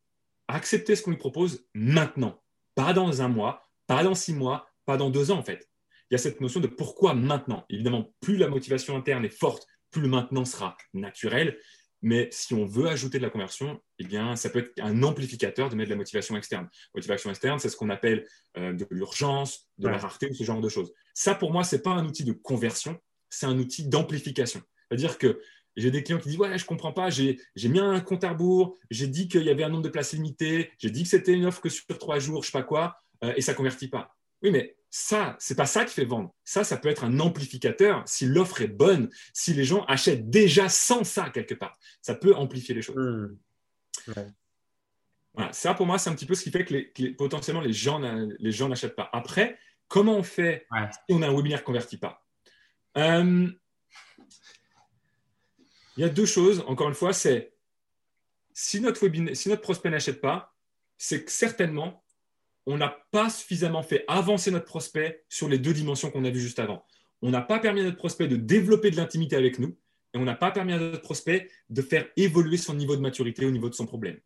accepter 0.48 0.94
ce 0.94 1.02
qu'on 1.02 1.10
lui 1.10 1.18
propose 1.18 1.66
maintenant, 1.74 2.42
pas 2.74 2.92
dans 2.92 3.22
un 3.22 3.28
mois, 3.28 3.62
pas 3.86 4.04
dans 4.04 4.14
six 4.14 4.34
mois, 4.34 4.68
pas 4.84 4.96
dans 4.96 5.10
deux 5.10 5.30
ans 5.30 5.38
en 5.38 5.42
fait. 5.42 5.68
il 6.10 6.14
y 6.14 6.16
a 6.16 6.18
cette 6.18 6.40
notion 6.40 6.60
de 6.60 6.66
pourquoi 6.66 7.14
maintenant. 7.14 7.64
Évidemment, 7.70 8.12
plus 8.20 8.36
la 8.36 8.48
motivation 8.48 8.96
interne 8.96 9.24
est 9.24 9.36
forte, 9.36 9.66
plus 9.90 10.02
le 10.02 10.08
maintenant 10.08 10.44
sera 10.44 10.76
naturel. 10.92 11.58
Mais 12.04 12.28
si 12.30 12.52
on 12.52 12.66
veut 12.66 12.86
ajouter 12.86 13.16
de 13.16 13.22
la 13.22 13.30
conversion, 13.30 13.80
eh 13.98 14.04
bien, 14.04 14.36
ça 14.36 14.50
peut 14.50 14.58
être 14.58 14.72
un 14.78 15.02
amplificateur 15.02 15.70
de 15.70 15.74
mettre 15.74 15.88
de 15.88 15.94
la 15.94 15.98
motivation 15.98 16.36
externe. 16.36 16.68
Motivation 16.94 17.30
externe, 17.30 17.58
c'est 17.58 17.70
ce 17.70 17.76
qu'on 17.78 17.88
appelle 17.88 18.26
euh, 18.58 18.74
de 18.74 18.86
l'urgence, 18.90 19.70
de 19.78 19.88
la 19.88 19.96
rareté 19.96 20.28
ou 20.28 20.34
ce 20.34 20.44
genre 20.44 20.60
de 20.60 20.68
choses. 20.68 20.92
Ça, 21.14 21.34
pour 21.34 21.50
moi, 21.50 21.64
ce 21.64 21.76
n'est 21.76 21.82
pas 21.82 21.92
un 21.92 22.04
outil 22.04 22.24
de 22.24 22.32
conversion, 22.32 23.00
c'est 23.30 23.46
un 23.46 23.58
outil 23.58 23.88
d'amplification. 23.88 24.60
C'est-à-dire 24.86 25.16
que 25.16 25.40
j'ai 25.76 25.90
des 25.90 26.02
clients 26.02 26.18
qui 26.18 26.28
disent 26.28 26.38
Ouais, 26.38 26.58
je 26.58 26.64
ne 26.64 26.68
comprends 26.68 26.92
pas, 26.92 27.08
j'ai 27.08 27.38
mis 27.56 27.80
un 27.80 27.98
compte 28.00 28.22
à 28.22 28.32
rebours, 28.32 28.76
j'ai 28.90 29.06
dit 29.06 29.26
qu'il 29.26 29.44
y 29.44 29.50
avait 29.50 29.64
un 29.64 29.70
nombre 29.70 29.84
de 29.84 29.88
places 29.88 30.12
limitées, 30.12 30.72
j'ai 30.76 30.90
dit 30.90 31.04
que 31.04 31.08
c'était 31.08 31.32
une 31.32 31.46
offre 31.46 31.62
que 31.62 31.70
sur 31.70 31.86
trois 31.98 32.18
jours, 32.18 32.42
je 32.42 32.48
ne 32.48 32.52
sais 32.52 32.58
pas 32.58 32.64
quoi, 32.64 32.98
euh, 33.24 33.32
et 33.34 33.40
ça 33.40 33.52
ne 33.52 33.56
convertit 33.56 33.88
pas. 33.88 34.14
Oui, 34.42 34.50
mais 34.50 34.76
ça, 34.96 35.34
c'est 35.40 35.56
pas 35.56 35.66
ça 35.66 35.84
qui 35.84 35.92
fait 35.92 36.04
vendre. 36.04 36.32
Ça, 36.44 36.62
ça 36.62 36.76
peut 36.76 36.88
être 36.88 37.02
un 37.02 37.18
amplificateur 37.18 38.04
si 38.06 38.26
l'offre 38.26 38.60
est 38.60 38.68
bonne, 38.68 39.10
si 39.32 39.52
les 39.52 39.64
gens 39.64 39.84
achètent 39.86 40.30
déjà 40.30 40.68
sans 40.68 41.02
ça 41.02 41.30
quelque 41.30 41.54
part. 41.54 41.76
Ça 42.00 42.14
peut 42.14 42.32
amplifier 42.36 42.76
les 42.76 42.82
choses. 42.82 42.94
Hmm. 42.94 44.22
Voilà, 45.34 45.52
ça 45.52 45.74
pour 45.74 45.86
moi, 45.86 45.98
c'est 45.98 46.10
un 46.10 46.14
petit 46.14 46.26
peu 46.26 46.36
ce 46.36 46.44
qui 46.44 46.52
fait 46.52 46.64
que, 46.64 47.10
potentiellement 47.16 47.60
les 47.60 47.72
gens, 47.72 47.98
les 48.38 48.52
gens 48.52 48.68
n'achètent 48.68 48.94
pas. 48.94 49.10
Après, 49.12 49.58
comment 49.88 50.14
on 50.14 50.22
fait 50.22 50.64
si 50.92 51.12
on 51.12 51.22
a 51.22 51.28
un 51.28 51.34
webinaire 51.34 51.64
convertit 51.64 51.98
pas? 51.98 52.24
Euh, 52.96 53.48
Il 55.96 56.02
y 56.02 56.04
a 56.04 56.08
deux 56.08 56.24
choses, 56.24 56.62
encore 56.68 56.88
une 56.88 56.94
fois, 56.94 57.12
c'est 57.12 57.52
si 58.52 58.80
notre, 58.80 59.00
si 59.34 59.48
notre 59.48 59.62
prospect 59.62 59.90
n'achète 59.90 60.20
pas, 60.20 60.54
c'est 60.96 61.24
que 61.24 61.32
certainement 61.32 62.03
on 62.66 62.76
n'a 62.76 62.96
pas 63.10 63.28
suffisamment 63.30 63.82
fait 63.82 64.04
avancer 64.08 64.50
notre 64.50 64.64
prospect 64.64 65.24
sur 65.28 65.48
les 65.48 65.58
deux 65.58 65.72
dimensions 65.72 66.10
qu'on 66.10 66.24
a 66.24 66.30
vues 66.30 66.40
juste 66.40 66.58
avant. 66.58 66.84
On 67.22 67.30
n'a 67.30 67.42
pas 67.42 67.58
permis 67.58 67.80
à 67.80 67.84
notre 67.84 67.96
prospect 67.96 68.28
de 68.28 68.36
développer 68.36 68.90
de 68.90 68.96
l'intimité 68.96 69.36
avec 69.36 69.58
nous 69.58 69.76
et 70.14 70.18
on 70.18 70.24
n'a 70.24 70.34
pas 70.34 70.50
permis 70.50 70.72
à 70.72 70.78
notre 70.78 71.02
prospect 71.02 71.48
de 71.68 71.82
faire 71.82 72.06
évoluer 72.16 72.56
son 72.56 72.74
niveau 72.74 72.96
de 72.96 73.00
maturité 73.00 73.44
au 73.44 73.50
niveau 73.50 73.68
de 73.68 73.74
son 73.74 73.86
problème. 73.86 74.18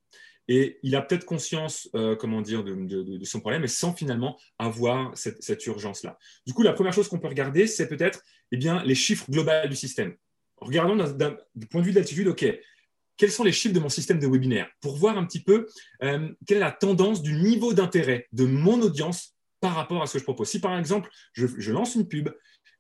Et 0.49 0.79
il 0.83 0.97
a 0.97 1.03
peut-être 1.03 1.27
conscience, 1.27 1.91
euh, 1.95 2.17
comment 2.17 2.41
dire, 2.41 2.65
de, 2.65 3.25
son 3.25 3.41
problème, 3.41 3.63
mais 3.63 3.69
sans 3.69 3.93
finalement 3.93 4.39
avoir 4.59 5.13
cette, 5.17 5.67
urgence-là. 5.67 6.19
Du 6.47 6.55
coup, 6.55 6.63
la 6.63 6.73
première 6.73 6.95
chose 6.95 7.09
qu'on 7.09 7.19
peut 7.19 7.29
regarder, 7.29 7.67
c'est 7.67 7.87
peut-être 7.87 8.23
eh 8.51 8.57
bien, 8.57 8.83
les 8.83 8.95
chiffres 8.95 9.31
globaux 9.31 9.69
du 9.69 9.77
système. 9.77 10.17
Regardons 10.57 10.97
d'un 10.97 11.37
point 11.71 11.83
de 11.83 11.87
vue 11.87 11.93
d'altitude, 11.93 12.29
OK, 12.29 12.47
quels 13.19 13.33
sont 13.33 13.45
les 13.45 13.53
chiffres 13.53 13.75
de 13.75 13.81
mon 13.81 13.91
système 13.91 14.19
de 14.19 14.27
webinaire 14.27 14.71
pour 14.81 14.97
voir 14.97 15.19
un 15.19 15.27
petit 15.27 15.43
peu 15.43 15.67
euh, 16.03 16.31
quelle 16.47 16.59
est 16.59 16.61
la 16.61 16.73
tendance 16.73 17.21
du 17.21 17.35
niveau 17.35 17.75
d'intérêt 17.75 18.29
de 18.33 18.47
mon 18.47 18.81
audience 18.81 19.35
par 19.61 19.75
rapport 19.75 20.03
à 20.03 20.07
ce 20.07 20.15
que 20.15 20.19
je 20.21 20.25
propose. 20.25 20.49
Si 20.49 20.61
par 20.61 20.79
exemple, 20.79 21.11
je, 21.33 21.73
lance 21.73 21.97
une 21.97 22.09
pub 22.09 22.31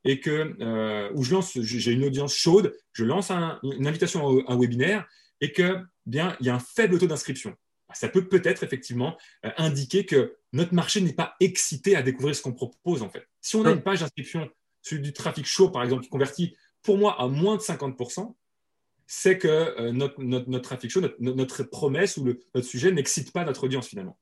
et 0.05 0.21
que, 0.21 0.57
euh, 0.61 1.11
ou 1.15 1.25
je 1.25 1.33
lance, 1.33 1.61
j'ai 1.61 1.93
une 1.93 2.05
audience 2.05 2.35
chaude, 2.35 2.75
je 2.93 3.05
lance 3.05 3.31
une 3.31 3.87
invitation 3.87 4.41
à 4.47 4.53
un 4.53 4.59
webinaire 4.59 5.07
et 5.41 5.53
que, 5.53 5.79
bien, 6.07 6.37
il 6.41 6.47
y 6.47 6.51
a 6.51 6.55
un 6.55 6.61
faible 6.61 6.99
taux 6.99 7.09
d'inscription. 7.09 7.51
Bah, 7.89 7.95
ça 7.95 8.09
peut 8.09 8.29
peut-être 8.29 8.63
effectivement 8.63 9.19
euh, 9.45 9.51
indiquer 9.57 10.07
que 10.07 10.37
notre 10.53 10.73
marché 10.73 11.01
n'est 11.01 11.13
pas 11.13 11.35
excité 11.41 11.97
à 11.97 12.03
découvrir 12.03 12.37
ce 12.37 12.43
qu'on 12.43 12.53
propose 12.53 13.03
en 13.03 13.11
fait. 13.11 13.27
Si 13.41 13.57
on 13.57 13.65
a 13.65 13.73
une 13.73 13.83
page 13.83 14.01
d'inscription 14.01 14.49
sur 14.83 15.01
du 15.01 15.13
trafic 15.13 15.47
chaud, 15.47 15.71
par 15.71 15.83
exemple, 15.83 16.05
qui 16.05 16.09
convertit 16.09 16.57
pour 16.83 16.97
moi 16.97 17.21
à 17.21 17.27
moins 17.27 17.57
de 17.57 17.61
50%, 17.61 18.35
c'est 19.11 19.39
que 19.39 19.49
euh, 19.49 19.91
notre, 19.91 20.23
notre, 20.23 20.59
traffic 20.59 20.91
show, 20.91 21.01
notre, 21.19 21.63
promesse 21.63 22.19
ou 22.19 22.25
notre 22.55 22.67
sujet 22.67 22.93
n'excite 22.93 23.33
pas 23.33 23.43
notre 23.45 23.65
audience 23.65 23.89
finalement. 23.89 24.19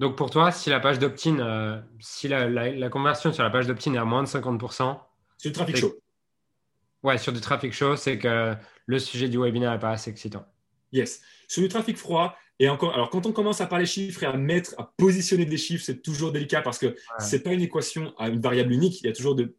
Donc 0.00 0.16
pour 0.16 0.28
toi, 0.28 0.50
si 0.50 0.70
la 0.70 0.80
page 0.80 0.98
d'opt-in, 0.98 1.38
euh, 1.38 1.80
si 2.00 2.26
la, 2.26 2.88
conversion 2.88 3.32
sur 3.32 3.44
la 3.44 3.50
page 3.50 3.68
d'opt-in 3.68 3.94
est 3.94 3.98
à 3.98 4.04
moins 4.04 4.24
de 4.24 4.28
50%, 4.28 4.98
c'est 5.38 5.50
du 5.50 5.52
trafic 5.52 5.76
chaud. 5.76 5.94
Ouais, 7.04 7.16
sur 7.16 7.32
du 7.32 7.40
trafic 7.40 7.72
chaud, 7.72 7.94
c'est 7.94 8.18
que 8.18 8.56
le 8.86 8.98
sujet 8.98 9.28
du 9.28 9.38
webinaire 9.38 9.70
n'est 9.70 9.78
pas 9.78 9.90
assez 9.90 10.10
excitant. 10.10 10.44
Yes. 10.90 11.22
Sur 11.46 11.62
du 11.62 11.68
trafic 11.68 11.96
froid, 11.96 12.36
et 12.58 12.68
encore, 12.68 12.92
alors 12.92 13.10
quand 13.10 13.26
on 13.26 13.32
commence 13.32 13.60
à 13.60 13.66
parler 13.66 13.86
chiffres 13.86 14.24
et 14.24 14.26
à 14.26 14.32
mettre, 14.32 14.74
à 14.78 14.92
positionner 14.96 15.44
des 15.44 15.56
chiffres, 15.56 15.84
c'est 15.84 16.02
toujours 16.02 16.32
délicat 16.32 16.60
parce 16.60 16.78
que 16.78 16.96
ce 17.20 17.26
c'est 17.26 17.42
pas 17.42 17.52
une 17.52 17.60
équation 17.60 18.14
à 18.18 18.28
une 18.28 18.40
variable 18.40 18.72
unique. 18.72 19.00
Il 19.00 19.06
y 19.06 19.10
a 19.10 19.12
toujours 19.12 19.36
de 19.36 19.56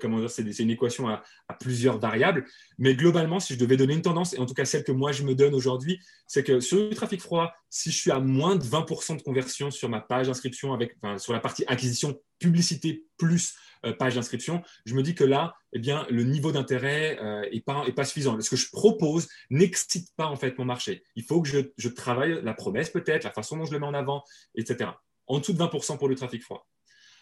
comment 0.00 0.26
c'est 0.28 0.42
une 0.58 0.70
équation 0.70 1.08
à, 1.08 1.22
plusieurs 1.60 1.98
variables. 1.98 2.44
Mais 2.78 2.94
globalement, 2.94 3.40
si 3.40 3.54
je 3.54 3.58
devais 3.58 3.76
donner 3.76 3.94
une 3.94 4.02
tendance, 4.02 4.34
et 4.34 4.38
en 4.38 4.46
tout 4.46 4.54
cas 4.54 4.64
celle 4.64 4.84
que 4.84 4.92
moi 4.92 5.12
je 5.12 5.22
me 5.22 5.34
donne 5.34 5.54
aujourd'hui, 5.54 6.00
c'est 6.26 6.42
que 6.42 6.60
sur 6.60 6.78
le 6.78 6.94
trafic 6.94 7.20
froid, 7.20 7.52
si 7.70 7.90
je 7.90 7.96
suis 7.96 8.10
à 8.10 8.20
moins 8.20 8.56
de 8.56 8.64
20% 8.64 9.16
de 9.16 9.22
conversion 9.22 9.70
sur 9.70 9.88
ma 9.88 10.00
page 10.00 10.26
d'inscription, 10.26 10.78
sur 11.18 11.32
la 11.32 11.40
partie 11.40 11.64
acquisition, 11.66 12.20
publicité 12.38 13.04
plus 13.16 13.54
euh, 13.84 13.92
page 13.92 14.14
d'inscription, 14.14 14.62
je 14.84 14.94
me 14.94 15.02
dis 15.02 15.14
que 15.14 15.24
là, 15.24 15.54
eh 15.72 15.78
bien, 15.78 16.06
le 16.10 16.24
niveau 16.24 16.52
d'intérêt 16.52 17.16
n'est 17.50 17.58
euh, 17.58 17.60
pas, 17.64 17.84
est 17.86 17.92
pas 17.92 18.04
suffisant. 18.04 18.40
Ce 18.40 18.50
que 18.50 18.56
je 18.56 18.70
propose 18.70 19.28
n'excite 19.50 20.08
pas 20.16 20.26
en 20.26 20.36
fait 20.36 20.58
mon 20.58 20.64
marché. 20.64 21.04
Il 21.16 21.24
faut 21.24 21.42
que 21.42 21.48
je 21.48 21.88
travaille 21.88 22.40
la 22.42 22.54
promesse 22.54 22.90
peut-être, 22.90 23.24
la 23.24 23.30
façon 23.30 23.56
dont 23.56 23.64
je 23.64 23.72
le 23.72 23.78
mets 23.78 23.86
en 23.86 23.94
avant, 23.94 24.24
etc. 24.54 24.90
En 25.26 25.38
dessous 25.38 25.52
de 25.52 25.58
20% 25.58 25.98
pour 25.98 26.08
le 26.08 26.14
trafic 26.14 26.42
froid. 26.42 26.66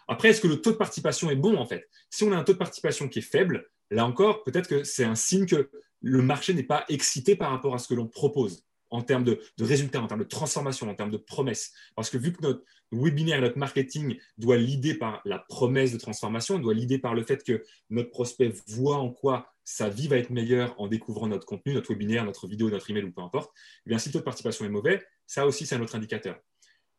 Après, 0.08 0.28
est-ce 0.30 0.40
que 0.40 0.48
le 0.48 0.60
taux 0.60 0.72
de 0.72 0.76
participation 0.76 1.30
est 1.30 1.36
bon 1.36 1.56
en 1.56 1.66
fait? 1.66 1.88
Si 2.10 2.24
on 2.24 2.32
a 2.32 2.36
un 2.36 2.44
taux 2.44 2.52
de 2.52 2.58
participation 2.58 3.08
qui 3.08 3.20
est 3.20 3.22
faible, 3.22 3.68
là 3.90 4.06
encore, 4.06 4.42
peut-être 4.44 4.68
que 4.68 4.84
c'est 4.84 5.04
un 5.04 5.14
signe 5.14 5.46
que 5.46 5.70
le 6.00 6.22
marché 6.22 6.54
n'est 6.54 6.62
pas 6.62 6.84
excité 6.88 7.36
par 7.36 7.50
rapport 7.50 7.74
à 7.74 7.78
ce 7.78 7.88
que 7.88 7.94
l'on 7.94 8.08
propose 8.08 8.64
en 8.92 9.00
termes 9.00 9.24
de, 9.24 9.40
résultats, 9.58 10.02
en 10.02 10.06
termes 10.06 10.20
de 10.20 10.28
transformation, 10.28 10.88
en 10.88 10.94
termes 10.94 11.10
de 11.10 11.16
promesses. 11.16 11.72
Parce 11.96 12.10
que 12.10 12.18
vu 12.18 12.32
que 12.32 12.42
notre 12.42 12.62
webinaire, 12.92 13.40
notre 13.40 13.58
marketing 13.58 14.18
doit 14.36 14.58
l'idée 14.58 14.94
par 14.94 15.22
la 15.24 15.38
promesse 15.38 15.92
de 15.92 15.98
transformation, 15.98 16.58
doit 16.58 16.74
l'idée 16.74 16.98
par 16.98 17.14
le 17.14 17.22
fait 17.22 17.42
que 17.42 17.64
notre 17.88 18.10
prospect 18.10 18.52
voit 18.68 18.98
en 18.98 19.10
quoi 19.10 19.50
sa 19.64 19.88
vie 19.88 20.08
va 20.08 20.18
être 20.18 20.30
meilleure 20.30 20.78
en 20.78 20.88
découvrant 20.88 21.26
notre 21.26 21.46
contenu, 21.46 21.72
notre 21.72 21.90
webinaire, 21.90 22.24
notre 22.24 22.46
vidéo, 22.46 22.68
notre 22.68 22.90
email 22.90 23.04
ou 23.04 23.12
peu 23.12 23.22
importe, 23.22 23.50
eh 23.86 23.88
bien 23.88 23.98
si 23.98 24.10
le 24.10 24.12
taux 24.12 24.18
de 24.18 24.24
participation 24.24 24.66
est 24.66 24.70
mauvais, 24.70 25.02
ça 25.26 25.46
aussi 25.46 25.64
c'est 25.64 25.74
un 25.74 25.80
autre 25.80 25.94
indicateur. 25.94 26.38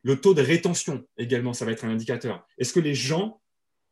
Le 0.03 0.19
taux 0.19 0.33
de 0.33 0.41
rétention 0.41 1.05
également, 1.17 1.53
ça 1.53 1.65
va 1.65 1.71
être 1.71 1.85
un 1.85 1.89
indicateur. 1.89 2.45
Est-ce 2.57 2.73
que 2.73 2.79
les 2.79 2.93
gens 2.93 3.41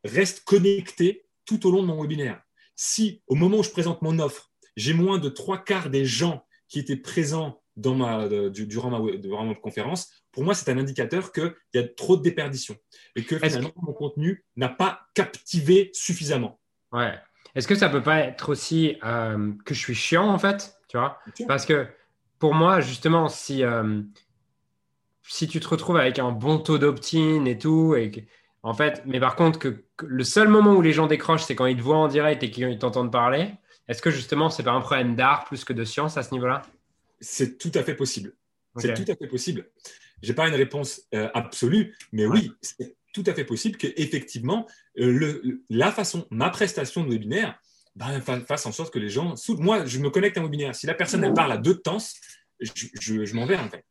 restent 0.03 0.43
connectés 0.43 1.25
tout 1.45 1.65
au 1.65 1.71
long 1.71 1.81
de 1.81 1.87
mon 1.87 2.01
webinaire? 2.01 2.41
Si 2.75 3.21
au 3.27 3.35
moment 3.35 3.57
où 3.57 3.63
je 3.63 3.69
présente 3.69 4.01
mon 4.01 4.19
offre, 4.19 4.51
j'ai 4.75 4.93
moins 4.93 5.19
de 5.19 5.29
trois 5.29 5.63
quarts 5.63 5.89
des 5.89 6.05
gens 6.05 6.45
qui 6.67 6.79
étaient 6.79 6.97
présents 6.97 7.61
dans 7.77 7.95
ma, 7.95 8.27
durant, 8.49 8.89
ma, 9.45 9.55
conférence, 9.55 10.09
pour 10.31 10.43
moi, 10.43 10.53
c'est 10.53 10.69
un 10.69 10.77
indicateur 10.77 11.31
qu'il 11.31 11.53
y 11.73 11.77
a 11.77 11.87
trop 11.87 12.17
de 12.17 12.21
déperdition 12.21 12.75
et 13.15 13.23
que 13.23 13.37
finalement, 13.37 13.71
mon 13.81 13.93
contenu 13.93 14.45
n'a 14.55 14.69
pas 14.69 15.07
captivé 15.13 15.89
suffisamment. 15.93 16.59
Ouais. 16.91 17.17
Est-ce 17.55 17.67
que 17.67 17.75
ça 17.75 17.89
peut 17.89 18.03
pas 18.03 18.19
être 18.19 18.49
aussi 18.49 18.97
euh, 19.03 19.51
que 19.65 19.73
je 19.73 19.79
suis 19.79 19.95
chiant 19.95 20.29
en 20.29 20.39
fait, 20.39 20.77
tu 20.87 20.97
vois? 20.97 21.19
Parce 21.47 21.65
que 21.65 21.87
pour 22.39 22.53
moi, 22.53 22.79
justement, 22.81 23.27
si 23.27 23.63
euh, 23.63 24.01
si 25.27 25.47
tu 25.47 25.59
te 25.59 25.67
retrouves 25.67 25.97
avec 25.97 26.19
un 26.19 26.31
bon 26.31 26.57
taux 26.57 26.77
d'opt-in 26.77 27.45
et 27.45 27.57
tout, 27.57 27.95
et 27.95 28.11
en 28.63 28.73
fait, 28.73 29.03
mais 29.05 29.19
par 29.19 29.35
contre, 29.35 29.59
que, 29.59 29.83
le 30.03 30.23
seul 30.23 30.47
moment 30.47 30.73
où 30.73 30.81
les 30.81 30.93
gens 30.93 31.07
décrochent, 31.07 31.43
c'est 31.43 31.55
quand 31.55 31.65
ils 31.65 31.77
te 31.77 31.81
voient 31.81 31.97
en 31.97 32.07
direct 32.07 32.43
et 32.43 32.51
qu'ils 32.51 32.77
t'entendent 32.77 33.11
parler. 33.11 33.49
Est-ce 33.87 34.01
que 34.01 34.11
justement, 34.11 34.49
c'est 34.49 34.63
pas 34.63 34.71
un 34.71 34.81
problème 34.81 35.15
d'art 35.15 35.45
plus 35.45 35.63
que 35.63 35.73
de 35.73 35.83
science 35.83 36.17
à 36.17 36.23
ce 36.23 36.31
niveau-là? 36.33 36.61
C'est 37.19 37.57
tout 37.57 37.71
à 37.75 37.83
fait 37.83 37.95
possible. 37.95 38.33
C'est 38.77 38.93
tout 38.93 39.11
à 39.11 39.15
fait 39.15 39.27
possible. 39.27 39.69
J'ai 40.21 40.33
pas 40.33 40.47
une 40.47 40.55
réponse 40.55 41.01
euh, 41.13 41.29
absolue, 41.33 41.95
mais 42.11 42.25
oui, 42.25 42.51
c'est 42.61 42.95
tout 43.13 43.23
à 43.25 43.33
fait 43.33 43.43
possible 43.43 43.77
qu'effectivement, 43.77 44.67
euh, 44.99 45.59
la 45.69 45.91
façon, 45.91 46.25
ma 46.29 46.49
prestation 46.49 47.03
de 47.03 47.09
webinaire, 47.09 47.59
ben, 47.95 48.21
fasse 48.21 48.65
en 48.65 48.71
sorte 48.71 48.93
que 48.93 48.99
les 48.99 49.09
gens. 49.09 49.33
Moi, 49.57 49.85
je 49.85 49.99
me 49.99 50.09
connecte 50.09 50.37
à 50.37 50.39
un 50.39 50.43
webinaire. 50.43 50.73
Si 50.75 50.87
la 50.87 50.93
personne 50.93 51.23
elle 51.23 51.33
parle 51.33 51.51
à 51.51 51.57
deux 51.57 51.75
temps, 51.75 51.97
je, 52.59 52.71
je, 53.01 53.25
je 53.25 53.35
m'en 53.35 53.45
vais 53.45 53.57
en 53.57 53.67
fait 53.67 53.83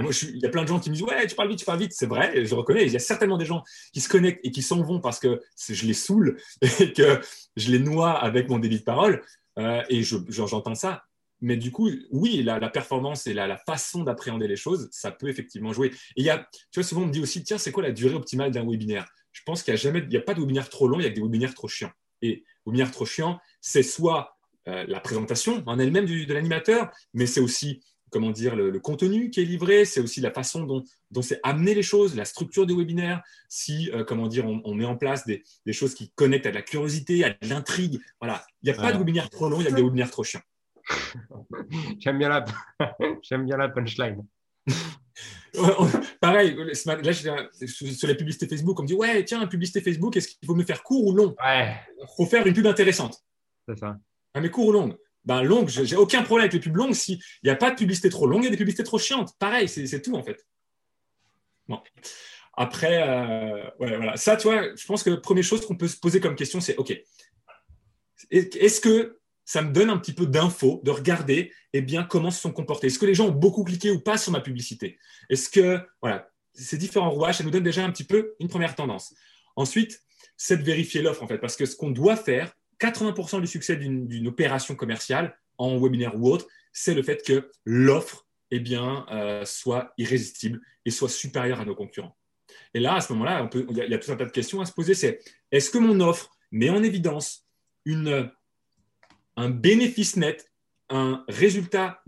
il 0.00 0.38
y 0.38 0.46
a 0.46 0.48
plein 0.48 0.62
de 0.62 0.68
gens 0.68 0.78
qui 0.78 0.90
me 0.90 0.94
disent 0.94 1.04
Ouais, 1.04 1.26
tu 1.26 1.34
parles 1.34 1.48
vite, 1.48 1.58
tu 1.58 1.64
parles 1.64 1.78
vite. 1.78 1.92
C'est 1.94 2.06
vrai, 2.06 2.44
je 2.44 2.54
reconnais. 2.54 2.86
Il 2.86 2.92
y 2.92 2.96
a 2.96 3.00
certainement 3.00 3.38
des 3.38 3.46
gens 3.46 3.62
qui 3.92 4.00
se 4.00 4.08
connectent 4.08 4.40
et 4.44 4.50
qui 4.50 4.62
s'en 4.62 4.82
vont 4.82 5.00
parce 5.00 5.18
que 5.18 5.40
je 5.68 5.86
les 5.86 5.94
saoule 5.94 6.38
et 6.80 6.92
que 6.92 7.20
je 7.56 7.70
les 7.70 7.78
noie 7.78 8.12
avec 8.12 8.48
mon 8.48 8.58
débit 8.58 8.78
de 8.78 8.84
parole. 8.84 9.22
Euh, 9.58 9.82
et 9.88 10.02
j'entends 10.02 10.74
ça. 10.74 11.04
Mais 11.40 11.56
du 11.56 11.70
coup, 11.70 11.90
oui, 12.10 12.42
la, 12.42 12.68
performance 12.70 13.26
et 13.26 13.34
la, 13.34 13.56
façon 13.58 14.02
d'appréhender 14.02 14.48
les 14.48 14.56
choses, 14.56 14.88
ça 14.90 15.10
peut 15.10 15.28
effectivement 15.28 15.72
jouer. 15.72 15.92
Il 16.16 16.24
y 16.24 16.30
a, 16.30 16.38
tu 16.70 16.80
vois, 16.80 16.82
souvent 16.82 17.02
on 17.02 17.06
me 17.06 17.12
dit 17.12 17.20
aussi 17.20 17.44
Tiens, 17.44 17.58
c'est 17.58 17.72
quoi 17.72 17.82
la 17.82 17.92
durée 17.92 18.14
optimale 18.14 18.50
d'un 18.50 18.64
webinaire? 18.68 19.06
Je 19.32 19.42
pense 19.44 19.62
qu'il 19.62 19.72
n'y 19.72 19.78
a 19.78 19.82
jamais, 19.82 20.16
a 20.16 20.20
pas 20.20 20.34
de 20.34 20.40
webinaire 20.40 20.70
trop 20.70 20.88
long, 20.88 20.98
il 20.98 21.04
y 21.04 21.06
a 21.06 21.10
des 21.10 21.20
webinaires 21.20 21.54
trop 21.54 21.68
chiants. 21.68 21.92
Et 22.22 22.44
webinaire 22.64 22.90
trop 22.90 23.04
chiant, 23.04 23.38
c'est 23.60 23.82
soit 23.82 24.36
euh, 24.68 24.84
la 24.88 24.98
présentation 24.98 25.62
en 25.66 25.78
elle-même 25.78 26.06
de 26.06 26.32
l'animateur, 26.32 26.90
mais 27.12 27.26
c'est 27.26 27.40
aussi 27.40 27.82
comment 28.10 28.30
dire, 28.30 28.56
le, 28.56 28.78
contenu 28.78 29.30
qui 29.30 29.40
est 29.40 29.44
livré, 29.44 29.84
c'est 29.84 30.00
aussi 30.00 30.20
la 30.20 30.30
façon 30.30 30.64
dont, 30.64 30.84
dont 31.10 31.22
c'est 31.22 31.40
amené 31.42 31.74
les 31.74 31.82
choses, 31.82 32.16
la 32.16 32.24
structure 32.24 32.66
du 32.66 32.74
webinaire, 32.74 33.22
si, 33.48 33.90
euh, 33.92 34.04
comment 34.04 34.28
dire, 34.28 34.46
on, 34.46 34.74
met 34.74 34.84
en 34.84 34.96
place 34.96 35.26
des, 35.26 35.42
choses 35.72 35.94
qui 35.94 36.10
connectent 36.14 36.46
à 36.46 36.50
de 36.50 36.54
la 36.54 36.62
curiosité, 36.62 37.24
à 37.24 37.30
de 37.30 37.48
l'intrigue. 37.48 38.00
Voilà, 38.20 38.44
il 38.62 38.70
n'y 38.70 38.78
a 38.78 38.80
pas 38.80 38.92
de 38.92 38.98
webinaire 38.98 39.30
trop 39.30 39.48
long, 39.48 39.60
il 39.60 39.64
y 39.64 39.68
a 39.68 39.72
des 39.72 39.82
webinaires 39.82 40.10
trop 40.10 40.24
chiants. 40.24 40.42
J'aime 41.98 42.18
bien 42.18 42.28
la, 42.28 42.44
bien 43.38 43.56
la 43.56 43.68
punchline. 43.68 44.24
pareil, 46.20 46.56
là, 46.84 47.12
sur 47.66 48.08
les 48.08 48.14
publicités 48.14 48.46
Facebook, 48.46 48.78
on 48.78 48.82
me 48.82 48.88
dit 48.88 48.94
Ouais, 48.94 49.24
tiens, 49.24 49.46
publicité 49.46 49.80
Facebook, 49.80 50.16
est-ce 50.16 50.28
qu'il 50.28 50.46
faut 50.46 50.54
me 50.54 50.64
faire 50.64 50.82
court 50.82 51.06
ou 51.06 51.12
long? 51.12 51.34
Il 51.44 52.06
faut 52.16 52.26
faire 52.26 52.46
une 52.46 52.54
pub 52.54 52.66
intéressante. 52.66 53.24
C'est 53.68 53.78
ça. 53.78 53.96
Ah, 54.34 54.40
mais 54.40 54.50
court 54.50 54.66
ou 54.66 54.72
longue? 54.72 54.96
Ben, 55.26 55.42
longue, 55.42 55.68
j'ai 55.68 55.96
aucun 55.96 56.22
problème 56.22 56.44
avec 56.44 56.52
les 56.54 56.60
pubs 56.60 56.76
longues. 56.76 56.94
S'il 56.94 57.18
n'y 57.44 57.50
a 57.50 57.56
pas 57.56 57.70
de 57.70 57.76
publicité 57.76 58.08
trop 58.08 58.26
longue, 58.26 58.42
il 58.42 58.44
y 58.44 58.48
a 58.48 58.50
des 58.50 58.56
publicités 58.56 58.84
trop 58.84 58.98
chiantes. 58.98 59.32
Pareil, 59.38 59.68
c'est 59.68 60.00
tout 60.00 60.14
en 60.14 60.22
fait. 60.22 60.46
Bon. 61.68 61.80
Après, 62.56 63.02
euh, 63.02 63.68
voilà. 63.78 64.16
Ça, 64.16 64.36
tu 64.36 64.44
vois, 64.48 64.74
je 64.74 64.86
pense 64.86 65.02
que 65.02 65.10
la 65.10 65.16
première 65.18 65.44
chose 65.44 65.66
qu'on 65.66 65.76
peut 65.76 65.88
se 65.88 65.98
poser 65.98 66.20
comme 66.20 66.36
question, 66.36 66.60
c'est 66.60 66.76
OK, 66.76 66.96
est-ce 68.30 68.80
que 68.80 69.18
ça 69.44 69.62
me 69.62 69.72
donne 69.72 69.90
un 69.90 69.98
petit 69.98 70.12
peu 70.12 70.26
d'infos, 70.26 70.80
de 70.84 70.90
regarder 70.90 71.52
eh 71.72 71.82
bien, 71.82 72.02
comment 72.02 72.30
se 72.30 72.40
sont 72.40 72.52
comportés? 72.52 72.86
Est-ce 72.86 72.98
que 72.98 73.06
les 73.06 73.14
gens 73.14 73.26
ont 73.26 73.32
beaucoup 73.32 73.62
cliqué 73.62 73.90
ou 73.90 74.00
pas 74.00 74.18
sur 74.18 74.32
ma 74.32 74.40
publicité? 74.40 74.98
Est-ce 75.28 75.48
que, 75.48 75.80
voilà, 76.00 76.28
ces 76.54 76.78
différents 76.78 77.10
rouages, 77.10 77.38
ça 77.38 77.44
nous 77.44 77.50
donne 77.50 77.62
déjà 77.62 77.84
un 77.84 77.90
petit 77.90 78.04
peu 78.04 78.34
une 78.40 78.48
première 78.48 78.74
tendance. 78.74 79.14
Ensuite, 79.54 80.02
c'est 80.36 80.56
de 80.56 80.62
vérifier 80.62 81.02
l'offre, 81.02 81.22
en 81.22 81.28
fait, 81.28 81.38
parce 81.38 81.56
que 81.56 81.66
ce 81.66 81.76
qu'on 81.76 81.90
doit 81.90 82.16
faire, 82.16 82.52
80% 82.80 83.40
du 83.40 83.46
succès 83.46 83.76
d'une 83.76 84.28
opération 84.28 84.74
commerciale, 84.74 85.36
en 85.58 85.78
webinaire 85.78 86.16
ou 86.16 86.30
autre, 86.30 86.46
c'est 86.72 86.94
le 86.94 87.02
fait 87.02 87.24
que 87.24 87.50
l'offre 87.64 88.26
eh 88.50 88.60
bien, 88.60 89.06
euh, 89.10 89.44
soit 89.44 89.92
irrésistible 89.98 90.60
et 90.84 90.90
soit 90.90 91.08
supérieure 91.08 91.60
à 91.60 91.64
nos 91.64 91.74
concurrents. 91.74 92.16
Et 92.74 92.80
là, 92.80 92.94
à 92.96 93.00
ce 93.00 93.12
moment-là, 93.14 93.48
il 93.54 93.76
y 93.76 93.94
a 93.94 93.98
tout 93.98 94.12
un 94.12 94.16
tas 94.16 94.24
de 94.24 94.30
questions 94.30 94.60
à 94.60 94.66
se 94.66 94.72
poser. 94.72 94.94
C'est 94.94 95.20
est-ce 95.50 95.70
que 95.70 95.78
mon 95.78 96.00
offre 96.00 96.30
met 96.52 96.70
en 96.70 96.82
évidence 96.82 97.46
un 99.36 99.50
bénéfice 99.50 100.16
net, 100.16 100.50
un 100.88 101.24
résultat 101.28 102.02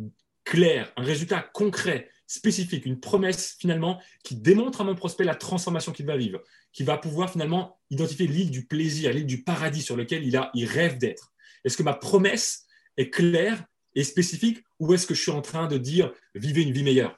clair, 0.45 0.93
un 0.97 1.03
résultat 1.03 1.41
concret, 1.41 2.11
spécifique, 2.27 2.87
une 2.87 3.01
promesse 3.01 3.57
finalement 3.59 4.01
qui 4.23 4.37
démontre 4.37 4.81
à 4.81 4.85
mon 4.85 4.95
prospect 4.95 5.25
la 5.25 5.35
transformation 5.35 5.93
qu'il 5.93 6.07
va 6.07 6.17
vivre, 6.17 6.43
qui 6.73 6.85
va 6.85 6.99
pouvoir 6.99 7.31
finalement 7.31 7.78
identifier 7.91 8.27
l'île 8.27 8.51
du 8.51 8.67
plaisir, 8.67 9.13
l'île 9.13 9.27
du 9.27 9.43
paradis 9.43 9.83
sur 9.83 9.97
lequel 9.97 10.27
il, 10.27 10.37
a, 10.37 10.51
il 10.55 10.67
rêve 10.67 10.99
d'être. 10.99 11.33
Est-ce 11.65 11.77
que 11.77 11.83
ma 11.83 11.95
promesse 11.95 12.67
est 12.97 13.11
claire 13.11 13.65
et 13.95 14.05
spécifique 14.05 14.63
ou 14.79 14.95
est-ce 14.95 15.07
que 15.07 15.15
je 15.15 15.23
suis 15.23 15.31
en 15.31 15.43
train 15.43 15.67
de 15.67 15.79
dire 15.79 16.13
vivez 16.35 16.63
une 16.63 16.73
vie 16.73 16.83
meilleure? 16.83 17.17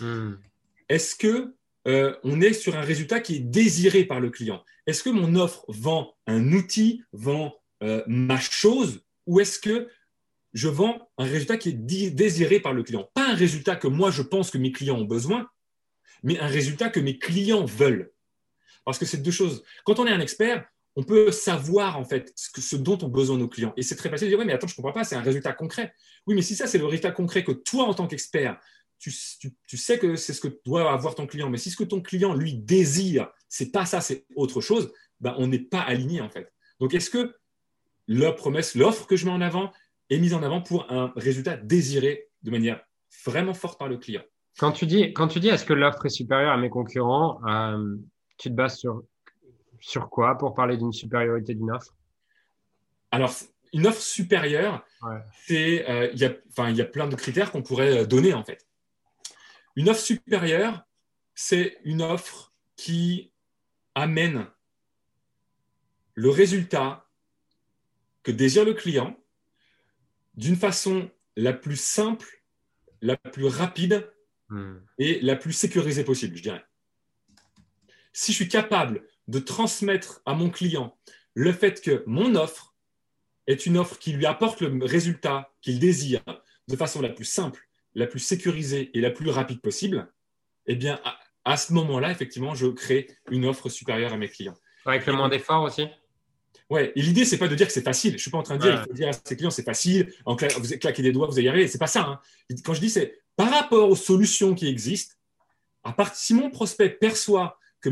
Hmm. 0.00 0.34
Est-ce 0.88 1.14
que 1.14 1.54
euh, 1.88 2.14
on 2.22 2.40
est 2.40 2.52
sur 2.52 2.76
un 2.76 2.82
résultat 2.82 3.20
qui 3.20 3.36
est 3.36 3.40
désiré 3.40 4.04
par 4.04 4.20
le 4.20 4.30
client? 4.30 4.64
Est-ce 4.86 5.02
que 5.02 5.10
mon 5.10 5.34
offre 5.34 5.64
vend 5.68 6.14
un 6.26 6.52
outil, 6.52 7.02
vend 7.12 7.54
euh, 7.82 8.02
ma 8.06 8.38
chose 8.38 9.02
ou 9.26 9.40
est-ce 9.40 9.58
que 9.58 9.88
je 10.52 10.68
vends 10.68 11.10
un 11.18 11.24
résultat 11.24 11.56
qui 11.56 11.70
est 11.70 12.10
désiré 12.10 12.60
par 12.60 12.72
le 12.72 12.82
client? 12.82 13.10
Pas 13.14 13.30
un 13.30 13.34
résultat 13.34 13.76
que 13.76 13.88
moi 13.88 14.10
je 14.10 14.22
pense 14.22 14.50
que 14.50 14.58
mes 14.58 14.72
clients 14.72 14.98
ont 14.98 15.04
besoin, 15.04 15.48
mais 16.22 16.38
un 16.38 16.46
résultat 16.46 16.88
que 16.88 17.00
mes 17.00 17.18
clients 17.18 17.64
veulent. 17.64 18.11
Parce 18.84 18.98
que 18.98 19.04
c'est 19.04 19.18
deux 19.18 19.30
choses. 19.30 19.62
Quand 19.84 19.98
on 19.98 20.06
est 20.06 20.12
un 20.12 20.20
expert, 20.20 20.64
on 20.96 21.02
peut 21.02 21.30
savoir 21.30 21.98
en 21.98 22.04
fait 22.04 22.32
ce, 22.36 22.76
dont 22.76 22.98
ont 23.02 23.08
besoin 23.08 23.38
nos 23.38 23.48
clients. 23.48 23.72
Et 23.76 23.82
c'est 23.82 23.96
très 23.96 24.10
facile 24.10 24.26
de 24.26 24.32
dire 24.32 24.38
oui, 24.38 24.44
mais 24.44 24.52
attends, 24.52 24.66
je 24.66 24.74
ne 24.74 24.76
comprends 24.76 24.92
pas, 24.92 25.04
c'est 25.04 25.16
un 25.16 25.22
résultat 25.22 25.52
concret. 25.52 25.94
Oui, 26.26 26.34
mais 26.34 26.42
si 26.42 26.54
ça, 26.54 26.66
c'est 26.66 26.78
le 26.78 26.84
résultat 26.84 27.12
concret 27.12 27.44
que 27.44 27.52
toi, 27.52 27.84
en 27.84 27.94
tant 27.94 28.06
qu'expert, 28.06 28.58
tu, 28.98 29.10
sais 29.10 29.98
que 29.98 30.14
c'est 30.14 30.32
ce 30.32 30.40
que 30.40 30.60
doit 30.64 30.92
avoir 30.92 31.14
ton 31.14 31.26
client. 31.26 31.50
Mais 31.50 31.58
si 31.58 31.70
ce 31.70 31.76
que 31.76 31.84
ton 31.84 32.00
client, 32.00 32.34
lui, 32.34 32.54
désire, 32.54 33.28
c'est 33.48 33.72
pas 33.72 33.84
ça, 33.84 34.00
c'est 34.00 34.26
autre 34.36 34.60
chose, 34.60 34.92
ben, 35.20 35.34
on 35.38 35.48
n'est 35.48 35.58
pas 35.58 35.80
aligné 35.80 36.20
en 36.20 36.28
fait. 36.28 36.52
Donc, 36.78 36.94
est-ce 36.94 37.10
que 37.10 37.34
la 38.06 38.32
promesse, 38.32 38.74
l'offre 38.74 39.06
que 39.06 39.16
je 39.16 39.24
mets 39.24 39.32
en 39.32 39.40
avant 39.40 39.72
est 40.10 40.18
mise 40.18 40.34
en 40.34 40.42
avant 40.42 40.60
pour 40.60 40.90
un 40.92 41.12
résultat 41.16 41.56
désiré 41.56 42.28
de 42.42 42.50
manière 42.50 42.80
vraiment 43.24 43.54
forte 43.54 43.78
par 43.78 43.88
le 43.88 43.96
client? 43.96 44.22
Quand 44.58 44.72
tu 44.72 44.86
dis, 44.86 45.12
quand 45.14 45.28
tu 45.28 45.40
dis 45.40 45.48
est-ce 45.48 45.64
que 45.64 45.72
l'offre 45.72 46.06
est 46.06 46.10
supérieure 46.10 46.52
à 46.52 46.56
mes 46.56 46.68
concurrents, 46.68 47.40
euh, 47.48 47.96
tu 48.38 48.48
te 48.48 48.54
bases 48.54 48.78
sur, 48.78 49.02
sur 49.80 50.08
quoi 50.08 50.36
pour 50.36 50.54
parler 50.54 50.76
d'une 50.76 50.92
supériorité 50.92 51.54
d'une 51.54 51.70
offre? 51.70 51.94
Alors, 53.10 53.34
une 53.72 53.86
offre 53.86 54.00
supérieure, 54.00 54.84
c'est 55.46 55.88
euh, 55.88 56.10
il 56.12 56.18
y, 56.18 56.24
a, 56.24 56.70
y 56.70 56.80
a 56.80 56.84
plein 56.84 57.08
de 57.08 57.16
critères 57.16 57.50
qu'on 57.50 57.62
pourrait 57.62 57.98
euh, 57.98 58.06
donner 58.06 58.34
en 58.34 58.44
fait. 58.44 58.66
Une 59.76 59.88
offre 59.88 60.00
supérieure, 60.00 60.82
c'est 61.34 61.78
une 61.84 62.02
offre 62.02 62.52
qui 62.76 63.32
amène 63.94 64.46
le 66.14 66.30
résultat 66.30 67.08
que 68.22 68.30
désire 68.30 68.64
le 68.64 68.74
client 68.74 69.18
d'une 70.34 70.56
façon 70.56 71.10
la 71.36 71.52
plus 71.52 71.76
simple, 71.76 72.42
la 73.00 73.16
plus 73.16 73.46
rapide 73.46 74.10
hmm. 74.48 74.76
et 74.98 75.20
la 75.20 75.36
plus 75.36 75.52
sécurisée 75.52 76.04
possible, 76.04 76.36
je 76.36 76.42
dirais. 76.42 76.64
Si 78.12 78.32
je 78.32 78.36
suis 78.36 78.48
capable 78.48 79.04
de 79.28 79.38
transmettre 79.38 80.20
à 80.26 80.34
mon 80.34 80.50
client 80.50 80.96
le 81.34 81.52
fait 81.52 81.80
que 81.80 82.02
mon 82.06 82.34
offre 82.34 82.74
est 83.46 83.66
une 83.66 83.78
offre 83.78 83.98
qui 83.98 84.12
lui 84.12 84.26
apporte 84.26 84.60
le 84.60 84.84
résultat 84.84 85.50
qu'il 85.60 85.78
désire 85.78 86.22
de 86.68 86.76
façon 86.76 87.00
la 87.00 87.08
plus 87.08 87.24
simple, 87.24 87.66
la 87.94 88.06
plus 88.06 88.20
sécurisée 88.20 88.90
et 88.94 89.00
la 89.00 89.10
plus 89.10 89.30
rapide 89.30 89.60
possible, 89.60 90.12
eh 90.66 90.76
bien, 90.76 91.00
à, 91.44 91.56
ce 91.56 91.72
moment-là, 91.72 92.10
effectivement, 92.10 92.54
je 92.54 92.66
crée 92.68 93.08
une 93.30 93.44
offre 93.46 93.68
supérieure 93.68 94.12
à 94.12 94.16
mes 94.16 94.28
clients. 94.28 94.54
Avec 94.86 95.06
le 95.06 95.12
moins 95.12 95.28
d'efforts 95.28 95.64
aussi? 95.64 95.86
Ouais, 96.70 96.92
et 96.94 97.02
l'idée, 97.02 97.24
c'est 97.24 97.38
pas 97.38 97.48
de 97.48 97.54
dire 97.54 97.66
que 97.66 97.72
c'est 97.72 97.82
facile. 97.82 98.12
Je 98.12 98.22
suis 98.22 98.30
pas 98.30 98.38
en 98.38 98.42
train 98.42 98.56
de 98.56 98.62
dire, 98.62 98.80
il 98.80 98.88
faut 98.88 98.94
dire 98.94 99.08
à 99.08 99.12
ses 99.12 99.36
clients, 99.36 99.50
c'est 99.50 99.64
facile, 99.64 100.12
en 100.24 100.36
vous 100.36 100.78
claquez 100.78 101.02
des 101.02 101.12
doigts, 101.12 101.26
vous 101.26 101.34
allez 101.34 101.46
y 101.46 101.48
arriver. 101.48 101.68
C'est 101.68 101.78
pas 101.78 101.86
ça. 101.86 102.02
Hein. 102.02 102.20
Quand 102.64 102.74
je 102.74 102.80
dis, 102.80 102.90
c'est 102.90 103.20
par 103.36 103.50
rapport 103.50 103.90
aux 103.90 103.96
solutions 103.96 104.54
qui 104.54 104.68
existent, 104.68 105.14
à 105.84 105.92
part, 105.92 106.14
si 106.14 106.32
mon 106.32 106.48
prospect 106.48 106.90
perçoit 106.90 107.58
que 107.82 107.90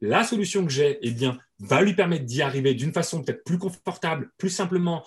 la 0.00 0.22
solution 0.22 0.64
que 0.64 0.70
j'ai 0.70 0.98
eh 1.02 1.10
bien, 1.10 1.38
va 1.58 1.82
lui 1.82 1.94
permettre 1.94 2.24
d'y 2.24 2.42
arriver 2.42 2.74
d'une 2.74 2.92
façon 2.92 3.22
peut-être 3.22 3.42
plus 3.42 3.58
confortable, 3.58 4.30
plus 4.38 4.50
simplement, 4.50 5.04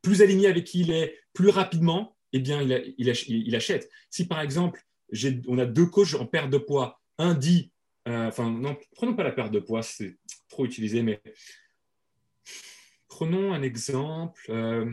plus 0.00 0.22
alignée 0.22 0.46
avec 0.46 0.64
qui 0.64 0.80
il 0.80 0.90
est, 0.90 1.18
plus 1.34 1.50
rapidement, 1.50 2.16
eh 2.32 2.40
bien, 2.40 2.62
il, 2.62 2.94
il, 2.96 3.56
achète. 3.56 3.90
Si 4.08 4.26
par 4.26 4.40
exemple, 4.40 4.82
on 5.46 5.58
a 5.58 5.66
deux 5.66 5.86
coachs 5.86 6.14
en 6.14 6.26
perte 6.26 6.48
de 6.48 6.58
poids, 6.58 7.00
un 7.18 7.34
dit, 7.34 7.70
euh, 8.08 8.28
enfin, 8.28 8.50
non, 8.50 8.76
prenons 8.94 9.14
pas 9.14 9.24
la 9.24 9.32
perte 9.32 9.52
de 9.52 9.60
poids, 9.60 9.82
c'est 9.82 10.16
trop 10.48 10.64
utilisé, 10.64 11.02
mais 11.02 11.20
Prenons 13.12 13.52
un 13.52 13.60
exemple. 13.60 14.40
Euh, 14.48 14.90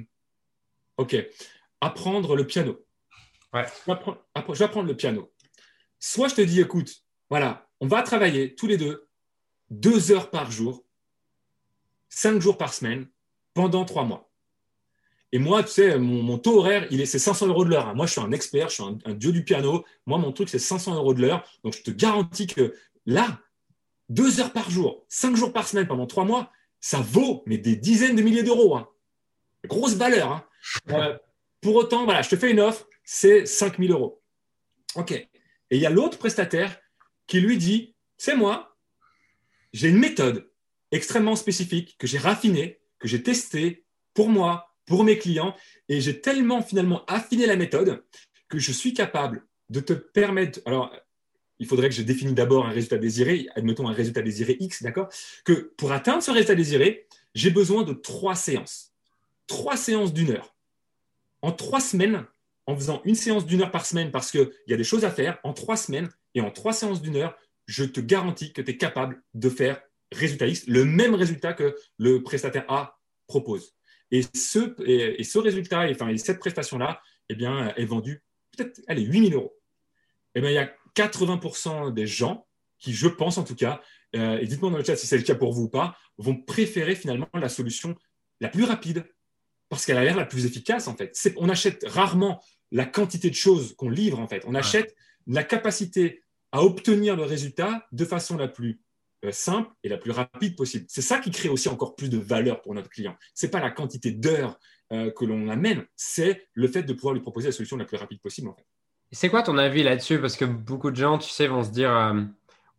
ok, 0.98 1.16
apprendre 1.80 2.36
le 2.36 2.46
piano. 2.46 2.86
Ouais. 3.54 3.66
Je, 3.66 3.86
vais 3.86 4.64
apprendre, 4.66 4.88
le 4.88 4.96
piano. 4.96 5.32
Soit 6.00 6.28
je 6.28 6.36
te 6.36 6.42
dis, 6.42 6.60
écoute, 6.60 7.06
voilà, 7.30 7.69
on 7.80 7.88
va 7.88 8.02
travailler 8.04 8.56
tous 8.56 8.68
les 8.68 8.78
deux 8.78 9.10
deux 9.70 10.12
heures 10.12 10.30
par 10.30 10.52
jour, 10.52 10.84
cinq 12.10 12.42
jours 12.42 12.58
par 12.58 12.74
semaine, 12.74 13.08
pendant 13.54 13.86
trois 13.86 14.04
mois. 14.04 14.30
Et 15.32 15.38
moi, 15.38 15.62
tu 15.62 15.70
sais, 15.70 16.00
mon, 16.00 16.40
taux 16.40 16.58
horaire, 16.58 16.88
il 16.90 17.02
est, 17.02 17.06
c'est 17.06 17.20
500 17.20 17.48
euros 17.48 17.64
de 17.64 17.70
l'heure. 17.70 17.88
Hein. 17.88 17.94
Moi, 17.94 18.08
je 18.08 18.14
suis 18.14 18.22
un 18.22 18.32
expert, 18.32 18.70
je 18.70 18.74
suis 18.76 18.84
un, 18.84 19.14
dieu 19.14 19.32
du 19.32 19.44
piano. 19.44 19.86
Moi, 20.08 20.18
mon 20.18 20.32
truc, 20.32 20.50
c'est 20.50 20.58
500 20.58 20.96
euros 20.96 21.14
de 21.14 21.22
l'heure. 21.22 21.48
Donc, 21.64 21.76
je 21.76 21.84
te 21.84 21.92
garantis 21.92 22.48
que 22.48 22.74
là, 23.06 23.40
deux 24.10 24.40
heures 24.40 24.54
par 24.54 24.72
jour, 24.72 25.06
cinq 25.08 25.36
jours 25.36 25.54
par 25.54 25.68
semaine 25.68 25.88
pendant 25.88 26.08
trois 26.08 26.26
mois, 26.26 26.52
ça 26.82 27.00
vaut 27.00 27.44
mais 27.46 27.60
des 27.60 27.76
dizaines 27.76 28.16
de 28.16 28.24
milliers 28.24 28.42
d'euros. 28.42 28.76
Hein. 28.76 28.90
Grosse 29.66 29.94
valeur. 29.94 30.32
Hein. 30.32 30.46
Euh, 30.90 31.16
pour 31.62 31.76
autant, 31.76 32.06
voilà, 32.06 32.24
je 32.24 32.30
te 32.30 32.36
fais 32.36 32.50
une 32.50 32.60
offre, 32.60 32.88
c'est 33.04 33.46
5000 33.46 33.92
euros. 33.92 34.24
OK. 34.96 35.12
Et 35.12 35.28
il 35.70 35.80
y 35.80 35.86
a 35.86 35.92
l'autre 35.92 36.18
prestataire 36.18 36.76
qui 37.30 37.40
lui 37.40 37.58
dit, 37.58 37.96
c'est 38.18 38.36
moi, 38.36 38.76
j'ai 39.72 39.88
une 39.88 40.00
méthode 40.00 40.50
extrêmement 40.92 41.36
spécifique 41.36 41.96
que 42.00 42.08
j'ai 42.08 42.18
raffinée, 42.18 42.80
que 42.98 43.08
j'ai 43.08 43.22
testée 43.24 43.86
pour 44.16 44.30
moi, 44.30 44.76
pour 44.88 45.04
mes 45.04 45.20
clients, 45.20 45.56
et 45.88 46.02
j'ai 46.02 46.20
tellement 46.20 46.64
finalement 46.64 47.06
affiné 47.06 47.46
la 47.46 47.56
méthode 47.56 48.04
que 48.50 48.58
je 48.58 48.72
suis 48.72 48.96
capable 48.96 49.46
de 49.70 49.80
te 49.80 49.94
permettre, 49.94 50.60
alors 50.66 50.92
il 51.60 51.68
faudrait 51.68 51.90
que 51.90 51.96
je 51.96 52.02
définisse 52.02 52.34
d'abord 52.34 52.66
un 52.66 52.72
résultat 52.72 52.98
désiré, 52.98 53.48
admettons 53.56 53.88
un 53.88 53.94
résultat 53.94 54.24
désiré 54.24 54.58
X, 54.60 54.82
d'accord 54.82 55.10
Que 55.46 55.74
pour 55.78 55.92
atteindre 55.92 56.24
ce 56.24 56.32
résultat 56.32 56.56
désiré, 56.56 57.08
j'ai 57.36 57.52
besoin 57.52 57.84
de 57.84 57.94
trois 57.94 58.34
séances. 58.34 58.92
Trois 59.46 59.78
séances 59.78 60.14
d'une 60.14 60.32
heure. 60.32 60.56
En 61.44 61.52
trois 61.52 61.80
semaines, 61.80 62.26
en 62.66 62.76
faisant 62.76 63.02
une 63.06 63.16
séance 63.16 63.46
d'une 63.46 63.62
heure 63.62 63.72
par 63.72 63.86
semaine, 63.86 64.10
parce 64.10 64.32
qu'il 64.32 64.50
y 64.68 64.74
a 64.74 64.78
des 64.78 64.84
choses 64.84 65.06
à 65.06 65.12
faire, 65.12 65.38
en 65.44 65.54
trois 65.54 65.78
semaines 65.78 66.10
et 66.36 66.42
en 66.42 66.52
trois 66.52 66.74
séances 66.74 67.02
d'une 67.02 67.16
heure, 67.16 67.36
je 67.66 67.84
te 67.84 68.00
garantis 68.00 68.54
que 68.54 68.62
tu 68.62 68.72
es 68.72 68.78
capable 68.78 69.22
de 69.34 69.50
faire 69.50 69.82
résultat 70.12 70.48
X, 70.48 70.66
le 70.68 70.86
même 70.86 71.14
résultat 71.14 71.54
que 71.54 71.76
le 71.98 72.24
prestataire 72.24 72.66
A 72.68 73.00
propose. 73.28 73.76
Et 74.12 74.24
ce, 74.36 74.76
et, 74.86 75.24
ce 75.24 75.38
résultat, 75.38 75.88
et, 75.88 75.92
enfin, 75.92 76.16
cette 76.18 76.40
prestation-là, 76.40 77.02
eh 77.30 77.36
bien, 77.36 77.74
est 77.76 77.86
vendue 77.86 78.24
peut-être, 78.56 78.82
allez, 78.88 79.04
8000 79.04 79.36
euros. 79.36 79.56
Eh 80.36 80.42
bien, 80.42 80.50
il 80.50 80.56
y 80.56 80.58
a 80.58 80.72
80% 80.96 81.94
des 81.94 82.08
gens 82.08 82.48
qui, 82.80 82.94
je 82.94 83.08
pense 83.08 83.38
en 83.38 83.44
tout 83.44 83.56
cas, 83.56 83.82
euh, 84.16 84.40
et 84.40 84.48
dites-moi 84.48 84.72
dans 84.72 84.78
le 84.78 84.84
chat 84.84 84.96
si 84.96 85.06
c'est 85.06 85.18
le 85.18 85.24
cas 85.24 85.36
pour 85.36 85.54
vous 85.54 85.64
ou 85.64 85.70
pas, 85.70 85.96
vont 86.18 86.36
préférer 86.36 86.96
finalement 86.96 87.30
la 87.34 87.50
solution 87.50 87.96
la 88.40 88.50
plus 88.50 88.64
rapide 88.64 89.06
parce 89.68 89.86
qu'elle 89.86 89.98
a 89.98 90.04
l'air 90.04 90.18
la 90.18 90.26
plus 90.26 90.46
efficace 90.46 90.88
en 90.88 90.96
fait. 90.96 91.16
On 91.38 91.50
achète 91.50 91.86
rarement 91.88 92.42
la 92.72 92.86
quantité 92.86 93.30
de 93.30 93.36
choses 93.36 93.76
qu'on 93.76 93.90
livre 93.90 94.20
en 94.20 94.28
fait. 94.28 94.44
On 94.48 94.56
achète 94.56 94.96
la 95.30 95.44
capacité 95.44 96.24
à 96.52 96.64
obtenir 96.64 97.16
le 97.16 97.24
résultat 97.24 97.88
de 97.92 98.04
façon 98.04 98.36
la 98.36 98.48
plus 98.48 98.82
euh, 99.24 99.32
simple 99.32 99.70
et 99.84 99.90
la 99.90 99.98
plus 99.98 100.12
rapide 100.12 100.56
possible. 100.56 100.86
C'est 100.90 101.02
ça 101.02 101.20
qui 101.20 101.32
crée 101.32 101.50
aussi 101.50 101.70
encore 101.70 101.96
plus 101.96 102.10
de 102.10 102.18
valeur 102.18 102.62
pour 102.62 102.74
notre 102.74 102.90
client. 102.90 103.16
Ce 103.36 103.46
n'est 103.46 103.52
pas 103.52 103.60
la 103.60 103.70
quantité 103.70 104.12
d'heures 104.12 104.60
euh, 104.92 105.12
que 105.12 105.26
l'on 105.26 105.48
amène, 105.50 105.86
c'est 105.96 106.48
le 106.54 106.68
fait 106.68 106.84
de 106.84 106.94
pouvoir 106.94 107.14
lui 107.14 107.22
proposer 107.22 107.50
la 107.50 107.52
solution 107.52 107.78
la 107.78 107.86
plus 107.86 107.98
rapide 107.98 108.20
possible. 108.20 108.50
C'est 109.12 109.30
quoi 109.30 109.44
ton 109.44 109.58
avis 109.58 109.84
là-dessus? 109.84 110.20
Parce 110.20 110.36
que 110.36 110.46
beaucoup 110.46 110.90
de 110.90 110.96
gens, 110.96 111.18
tu 111.20 111.30
sais, 111.30 111.48
vont 111.48 111.64
se 111.64 111.72
dire 111.72 111.96
euh, 111.96 112.22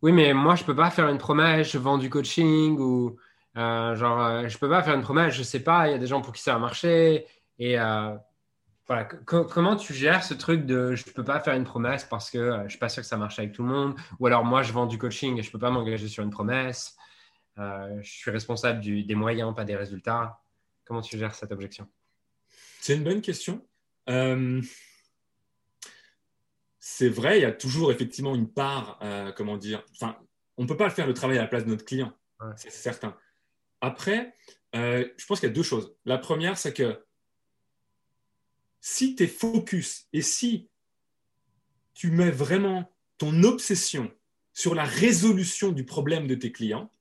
Oui, 0.01 0.11
mais 0.11 0.33
moi, 0.33 0.55
je 0.55 0.63
ne 0.63 0.65
peux 0.65 0.75
pas 0.75 0.91
faire 0.91 1.07
une 1.07 1.17
promesse, 1.17 1.71
je 1.71 1.77
vends 1.77 1.97
du 1.97 2.09
coaching 2.09 2.77
ou 2.77 3.17
genre, 3.55 4.47
je 4.47 4.53
ne 4.53 4.59
peux 4.59 4.69
pas 4.69 4.81
faire 4.81 4.95
une 4.95 5.01
promesse, 5.01 5.33
je 5.33 5.39
ne 5.39 5.45
sais 5.45 5.59
pas, 5.59 5.87
il 5.87 5.91
y 5.91 5.93
a 5.93 5.97
des 5.97 6.07
gens 6.07 6.21
pour 6.21 6.33
qui 6.33 6.41
ça 6.41 6.53
va 6.53 6.59
marcher. 6.59 7.25
Et 7.59 7.77
comment 9.25 9.75
tu 9.75 9.93
gères 9.93 10.23
ce 10.23 10.33
truc 10.33 10.65
de 10.65 10.95
je 10.95 11.07
ne 11.07 11.13
peux 11.13 11.23
pas 11.23 11.39
faire 11.39 11.55
une 11.55 11.63
promesse 11.63 12.03
parce 12.03 12.29
que 12.29 12.37
euh, 12.37 12.57
je 12.59 12.63
ne 12.63 12.69
suis 12.69 12.79
pas 12.79 12.89
sûr 12.89 13.01
que 13.01 13.07
ça 13.07 13.17
marche 13.17 13.39
avec 13.39 13.51
tout 13.51 13.63
le 13.63 13.69
monde 13.69 13.95
Ou 14.19 14.27
alors 14.27 14.43
moi, 14.43 14.63
je 14.63 14.73
vends 14.73 14.85
du 14.85 14.97
coaching 14.97 15.37
et 15.37 15.43
je 15.43 15.49
ne 15.49 15.51
peux 15.51 15.59
pas 15.59 15.69
m'engager 15.69 16.07
sur 16.07 16.23
une 16.23 16.29
promesse. 16.29 16.95
Euh, 17.57 17.99
je 18.01 18.09
suis 18.09 18.31
responsable 18.31 18.81
des 18.81 19.15
moyens, 19.15 19.53
pas 19.55 19.65
des 19.65 19.75
résultats. 19.75 20.41
Comment 20.85 21.01
tu 21.01 21.17
gères 21.17 21.35
cette 21.35 21.51
objection? 21.51 21.87
C'est 22.79 22.95
une 22.95 23.03
bonne 23.03 23.21
question. 23.21 23.65
Euh, 24.09 24.61
c'est 26.79 27.09
vrai, 27.09 27.39
il 27.39 27.41
y 27.43 27.45
a 27.45 27.51
toujours 27.51 27.91
effectivement 27.91 28.33
une 28.33 28.51
part, 28.51 28.99
comment 29.37 29.57
dire, 29.57 29.83
enfin, 29.91 30.17
on 30.57 30.63
ne 30.63 30.67
peut 30.67 30.77
pas 30.77 30.89
faire 30.89 31.05
le 31.05 31.13
travail 31.13 31.37
à 31.37 31.41
la 31.41 31.47
place 31.47 31.63
de 31.63 31.69
notre 31.69 31.85
client, 31.85 32.11
c'est 32.55 32.71
certain. 32.71 33.15
Après, 33.81 34.33
je 34.73 35.25
pense 35.27 35.39
qu'il 35.39 35.47
y 35.47 35.51
a 35.51 35.53
deux 35.53 35.61
choses. 35.61 35.95
La 36.05 36.17
première, 36.17 36.57
c'est 36.57 36.73
que 36.73 37.05
si 38.81 39.15
tu 39.15 39.23
es 39.23 39.27
focus 39.27 40.07
et 40.11 40.21
si 40.21 40.67
tu 41.93 42.11
mets 42.11 42.31
vraiment 42.31 42.91
ton 43.17 43.43
obsession 43.43 44.11
sur 44.53 44.75
la 44.75 44.83
résolution 44.83 45.71
du 45.71 45.85
problème 45.85 46.27
de 46.27 46.35
tes 46.35 46.51
clients, 46.51 46.91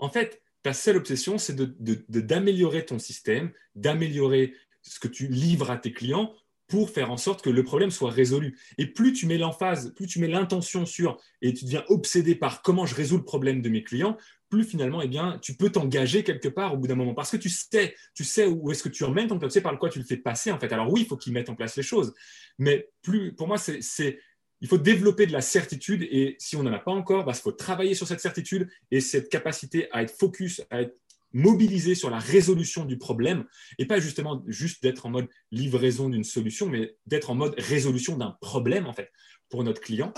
en 0.00 0.10
fait, 0.10 0.42
ta 0.62 0.72
seule 0.72 0.96
obsession, 0.96 1.38
c'est 1.38 1.56
d'améliorer 1.56 2.84
ton 2.84 2.98
système, 2.98 3.52
d'améliorer 3.74 4.54
ce 4.82 4.98
que 4.98 5.08
tu 5.08 5.28
livres 5.28 5.70
à 5.70 5.78
tes 5.78 5.92
clients 5.92 6.34
pour 6.66 6.90
faire 6.90 7.10
en 7.10 7.16
sorte 7.16 7.42
que 7.42 7.50
le 7.50 7.64
problème 7.64 7.90
soit 7.90 8.10
résolu. 8.10 8.58
Et 8.76 8.86
plus 8.86 9.12
tu 9.12 9.26
mets 9.26 9.38
l'emphase, 9.38 9.94
plus 9.94 10.06
tu 10.06 10.18
mets 10.18 10.28
l'intention 10.28 10.84
sur 10.84 11.18
et 11.40 11.54
tu 11.54 11.64
deviens 11.64 11.84
obsédé 11.88 12.34
par 12.34 12.62
comment 12.62 12.86
je 12.86 12.94
résous 12.94 13.16
le 13.16 13.24
problème 13.24 13.62
de 13.62 13.68
mes 13.68 13.82
clients, 13.82 14.18
plus 14.48 14.64
finalement, 14.64 15.02
eh 15.02 15.08
bien, 15.08 15.38
tu 15.42 15.54
peux 15.54 15.70
t'engager 15.70 16.24
quelque 16.24 16.48
part 16.48 16.74
au 16.74 16.76
bout 16.76 16.86
d'un 16.86 16.94
moment. 16.94 17.14
Parce 17.14 17.30
que 17.30 17.36
tu 17.36 17.48
sais, 17.48 17.94
tu 18.14 18.24
sais 18.24 18.46
où 18.46 18.70
est-ce 18.70 18.82
que 18.82 18.88
tu 18.88 19.04
emmènes 19.04 19.28
ton 19.28 19.38
tu 19.38 19.50
sais 19.50 19.60
par 19.60 19.78
quoi 19.78 19.88
tu 19.88 19.98
le 19.98 20.04
fais 20.04 20.16
passer, 20.16 20.50
en 20.50 20.58
fait. 20.58 20.72
Alors 20.72 20.90
oui, 20.90 21.02
il 21.02 21.06
faut 21.06 21.16
qu'ils 21.16 21.32
mettent 21.32 21.50
en 21.50 21.54
place 21.54 21.76
les 21.76 21.82
choses. 21.82 22.14
Mais 22.58 22.88
plus, 23.02 23.34
pour 23.34 23.46
moi, 23.46 23.58
c'est, 23.58 24.18
il 24.60 24.68
faut 24.68 24.78
développer 24.78 25.26
de 25.26 25.32
la 25.32 25.40
certitude. 25.40 26.02
Et 26.10 26.36
si 26.38 26.56
on 26.56 26.62
n'en 26.62 26.72
a 26.72 26.78
pas 26.78 26.92
encore, 26.92 27.20
il 27.20 27.26
bah, 27.26 27.34
faut 27.34 27.52
travailler 27.52 27.94
sur 27.94 28.06
cette 28.06 28.20
certitude 28.20 28.68
et 28.90 29.00
cette 29.00 29.28
capacité 29.28 29.88
à 29.92 30.02
être 30.02 30.16
focus, 30.16 30.62
à 30.70 30.82
être 30.82 30.96
mobilisé 31.34 31.94
sur 31.94 32.08
la 32.08 32.18
résolution 32.18 32.86
du 32.86 32.96
problème 32.96 33.44
et 33.78 33.84
pas 33.84 34.00
justement 34.00 34.42
juste 34.46 34.82
d'être 34.82 35.04
en 35.04 35.10
mode 35.10 35.28
livraison 35.50 36.08
d'une 36.08 36.24
solution, 36.24 36.66
mais 36.66 36.96
d'être 37.06 37.30
en 37.30 37.34
mode 37.34 37.54
résolution 37.58 38.16
d'un 38.16 38.36
problème, 38.40 38.86
en 38.86 38.94
fait, 38.94 39.12
pour 39.50 39.62
notre 39.62 39.82
client. 39.82 40.12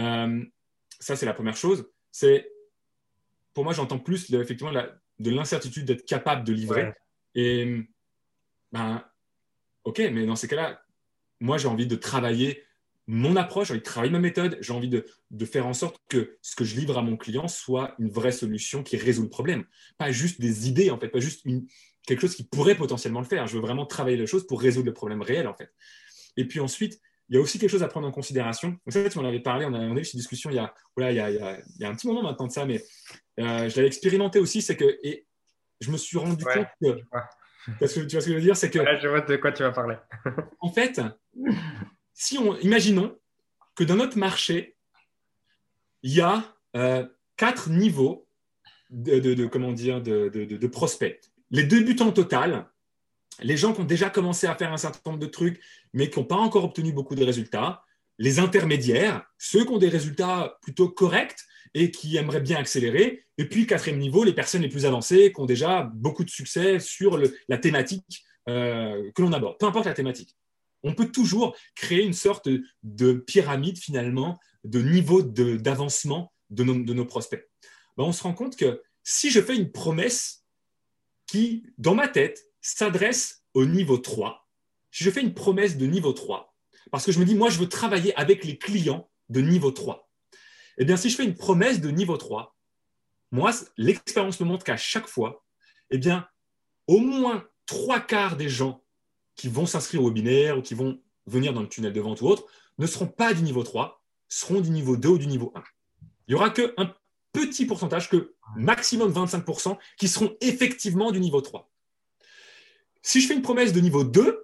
Euh, 0.00 0.44
ça, 1.00 1.16
c'est 1.16 1.26
la 1.26 1.34
première 1.34 1.56
chose. 1.56 1.86
C'est 2.12 2.48
pour 3.54 3.64
moi, 3.64 3.72
j'entends 3.72 3.98
plus 3.98 4.32
effectivement 4.32 4.72
de 5.18 5.30
l'incertitude 5.30 5.84
d'être 5.84 6.04
capable 6.04 6.44
de 6.44 6.52
livrer. 6.52 6.92
Et 7.34 7.86
ben, 8.72 9.04
ok, 9.84 9.98
mais 10.12 10.26
dans 10.26 10.36
ces 10.36 10.48
cas-là, 10.48 10.82
moi, 11.40 11.58
j'ai 11.58 11.68
envie 11.68 11.86
de 11.86 11.96
travailler 11.96 12.62
mon 13.08 13.34
approche, 13.36 13.68
j'ai 13.68 13.72
envie 13.72 13.80
de 13.80 13.84
travailler 13.84 14.12
ma 14.12 14.20
méthode, 14.20 14.58
j'ai 14.60 14.72
envie 14.72 14.88
de, 14.88 15.04
faire 15.44 15.66
en 15.66 15.74
sorte 15.74 16.00
que 16.08 16.38
ce 16.40 16.54
que 16.54 16.64
je 16.64 16.76
livre 16.76 16.96
à 16.96 17.02
mon 17.02 17.16
client 17.16 17.48
soit 17.48 17.94
une 17.98 18.08
vraie 18.08 18.32
solution 18.32 18.82
qui 18.82 18.96
résout 18.96 19.22
le 19.22 19.28
problème. 19.28 19.64
Pas 19.98 20.12
juste 20.12 20.40
des 20.40 20.68
idées, 20.68 20.90
en 20.90 20.98
fait, 20.98 21.08
pas 21.08 21.18
juste 21.18 21.44
quelque 22.06 22.20
chose 22.20 22.36
qui 22.36 22.44
pourrait 22.44 22.76
potentiellement 22.76 23.20
le 23.20 23.26
faire. 23.26 23.46
Je 23.48 23.54
veux 23.56 23.60
vraiment 23.60 23.86
travailler 23.86 24.16
les 24.16 24.26
choses 24.26 24.46
pour 24.46 24.60
résoudre 24.60 24.86
le 24.86 24.94
problème 24.94 25.20
réel, 25.20 25.48
en 25.48 25.54
fait. 25.54 25.70
Et 26.36 26.46
puis 26.46 26.60
ensuite, 26.60 27.00
il 27.28 27.34
y 27.34 27.38
a 27.38 27.40
aussi 27.40 27.58
quelque 27.58 27.70
chose 27.70 27.82
à 27.82 27.88
prendre 27.88 28.06
en 28.06 28.12
considération. 28.12 28.78
Vous 28.86 28.92
savez, 28.92 29.08
tu 29.08 29.18
m'en 29.18 29.26
avais 29.26 29.40
parlé, 29.40 29.66
on 29.66 29.74
a, 29.74 30.00
eu 30.00 30.04
cette 30.04 30.16
discussion 30.16 30.50
il 30.50 30.56
y, 30.56 30.58
a, 30.58 30.72
voilà, 30.96 31.12
il, 31.12 31.16
y 31.16 31.20
a, 31.20 31.30
il, 31.30 31.80
y 31.80 31.84
a, 31.84 31.88
un 31.88 31.94
petit 31.94 32.06
moment 32.06 32.22
maintenant 32.22 32.46
de 32.46 32.52
ça, 32.52 32.66
mais 32.66 32.82
euh, 33.40 33.68
je 33.68 33.76
l'avais 33.76 33.86
expérimenté 33.86 34.38
aussi, 34.38 34.62
c'est 34.62 34.76
que 34.76 34.98
et 35.02 35.26
je 35.80 35.90
me 35.90 35.96
suis 35.96 36.18
rendu 36.18 36.44
compte 36.44 36.66
que. 36.80 37.00
Parce 37.78 37.94
que 37.94 38.00
tu 38.00 38.16
vois 38.16 38.20
ce 38.20 38.26
que 38.26 38.32
je 38.32 38.36
veux 38.36 38.42
dire, 38.42 38.56
c'est 38.56 38.70
que. 38.70 38.78
je 39.00 39.08
vois 39.08 39.20
de 39.20 39.36
quoi 39.36 39.52
tu 39.52 39.62
vas 39.62 39.72
parler. 39.72 39.96
en 40.60 40.72
fait, 40.72 41.00
si 42.12 42.38
on, 42.38 42.56
imaginons 42.58 43.16
que 43.74 43.84
dans 43.84 43.96
notre 43.96 44.18
marché, 44.18 44.76
il 46.02 46.14
y 46.14 46.20
a 46.20 46.44
euh, 46.76 47.06
quatre 47.36 47.70
niveaux 47.70 48.26
de, 48.90 49.18
de, 49.18 49.46
comment 49.46 49.72
dire, 49.72 50.02
de, 50.02 50.28
de, 50.28 50.66
prospects. 50.66 51.18
Les 51.50 51.64
débutants 51.64 52.12
total, 52.12 52.66
les 53.40 53.56
gens 53.56 53.72
qui 53.72 53.80
ont 53.80 53.84
déjà 53.84 54.10
commencé 54.10 54.46
à 54.46 54.54
faire 54.54 54.72
un 54.72 54.76
certain 54.76 55.10
nombre 55.10 55.22
de 55.22 55.26
trucs, 55.26 55.62
mais 55.94 56.10
qui 56.10 56.18
n'ont 56.18 56.26
pas 56.26 56.36
encore 56.36 56.64
obtenu 56.64 56.92
beaucoup 56.92 57.14
de 57.14 57.24
résultats, 57.24 57.84
les 58.18 58.38
intermédiaires, 58.38 59.24
ceux 59.38 59.64
qui 59.64 59.70
ont 59.70 59.78
des 59.78 59.88
résultats 59.88 60.58
plutôt 60.62 60.88
corrects 60.88 61.40
et 61.74 61.90
qui 61.90 62.16
aimeraient 62.16 62.40
bien 62.40 62.58
accélérer, 62.58 63.24
et 63.38 63.48
puis 63.48 63.66
quatrième 63.66 63.98
niveau, 63.98 64.24
les 64.24 64.34
personnes 64.34 64.62
les 64.62 64.68
plus 64.68 64.84
avancées 64.84 65.32
qui 65.32 65.40
ont 65.40 65.46
déjà 65.46 65.90
beaucoup 65.94 66.24
de 66.24 66.30
succès 66.30 66.78
sur 66.78 67.18
la 67.48 67.58
thématique 67.58 68.24
euh, 68.48 69.10
que 69.14 69.22
l'on 69.22 69.32
aborde, 69.32 69.58
peu 69.58 69.66
importe 69.66 69.86
la 69.86 69.94
thématique. 69.94 70.36
On 70.82 70.94
peut 70.94 71.10
toujours 71.10 71.56
créer 71.74 72.02
une 72.02 72.12
sorte 72.12 72.48
de 72.82 73.12
pyramide 73.12 73.78
finalement 73.78 74.38
de 74.64 74.80
niveau 74.80 75.22
d'avancement 75.22 76.32
de, 76.50 76.64
nos, 76.64 77.04
prospects. 77.04 77.48
Ben, 77.96 78.04
on 78.04 78.12
se 78.12 78.22
rend 78.22 78.34
compte 78.34 78.56
que 78.56 78.82
si 79.02 79.30
je 79.30 79.40
fais 79.40 79.56
une 79.56 79.72
promesse 79.72 80.44
qui, 81.26 81.64
dans 81.78 81.94
ma 81.94 82.08
tête, 82.08 82.44
s'adresse 82.60 83.44
au 83.54 83.64
niveau 83.64 83.98
3, 83.98 84.48
si 84.90 85.04
je 85.04 85.10
fais 85.10 85.22
une 85.22 85.34
promesse 85.34 85.76
de 85.78 85.86
niveau 85.86 86.12
3, 86.12 86.54
parce 86.90 87.06
que 87.06 87.12
je 87.12 87.18
me 87.18 87.24
dis, 87.24 87.34
moi, 87.34 87.48
je 87.48 87.58
veux 87.58 87.68
travailler 87.68 88.14
avec 88.16 88.44
les 88.44 88.58
clients 88.58 89.08
de 89.30 89.40
niveau 89.40 89.70
3, 89.70 90.01
eh 90.78 90.84
bien, 90.84 90.96
si 90.96 91.10
je 91.10 91.16
fais 91.16 91.24
une 91.24 91.34
promesse 91.34 91.80
de 91.80 91.90
niveau 91.90 92.16
3, 92.16 92.56
moi, 93.30 93.50
l'expérience 93.76 94.40
me 94.40 94.46
montre 94.46 94.64
qu'à 94.64 94.76
chaque 94.76 95.06
fois, 95.06 95.44
eh 95.90 95.98
bien, 95.98 96.26
au 96.86 96.98
moins 96.98 97.44
trois 97.66 98.00
quarts 98.00 98.36
des 98.36 98.48
gens 98.48 98.82
qui 99.34 99.48
vont 99.48 99.66
s'inscrire 99.66 100.02
au 100.02 100.08
webinaire 100.08 100.58
ou 100.58 100.62
qui 100.62 100.74
vont 100.74 101.00
venir 101.26 101.52
dans 101.52 101.62
le 101.62 101.68
tunnel 101.68 101.92
de 101.92 102.00
vente 102.00 102.20
ou 102.20 102.26
autre 102.26 102.46
ne 102.78 102.86
seront 102.86 103.06
pas 103.06 103.32
du 103.34 103.42
niveau 103.42 103.62
3, 103.62 104.02
seront 104.28 104.60
du 104.60 104.70
niveau 104.70 104.96
2 104.96 105.08
ou 105.08 105.18
du 105.18 105.26
niveau 105.26 105.52
1. 105.54 105.62
Il 106.26 106.34
n'y 106.34 106.34
aura 106.34 106.50
qu'un 106.50 106.94
petit 107.32 107.66
pourcentage, 107.66 108.08
que 108.08 108.34
maximum 108.56 109.12
25%, 109.12 109.78
qui 109.98 110.08
seront 110.08 110.36
effectivement 110.40 111.12
du 111.12 111.20
niveau 111.20 111.40
3. 111.40 111.70
Si 113.02 113.20
je 113.20 113.28
fais 113.28 113.34
une 113.34 113.42
promesse 113.42 113.72
de 113.72 113.80
niveau 113.80 114.04
2, 114.04 114.42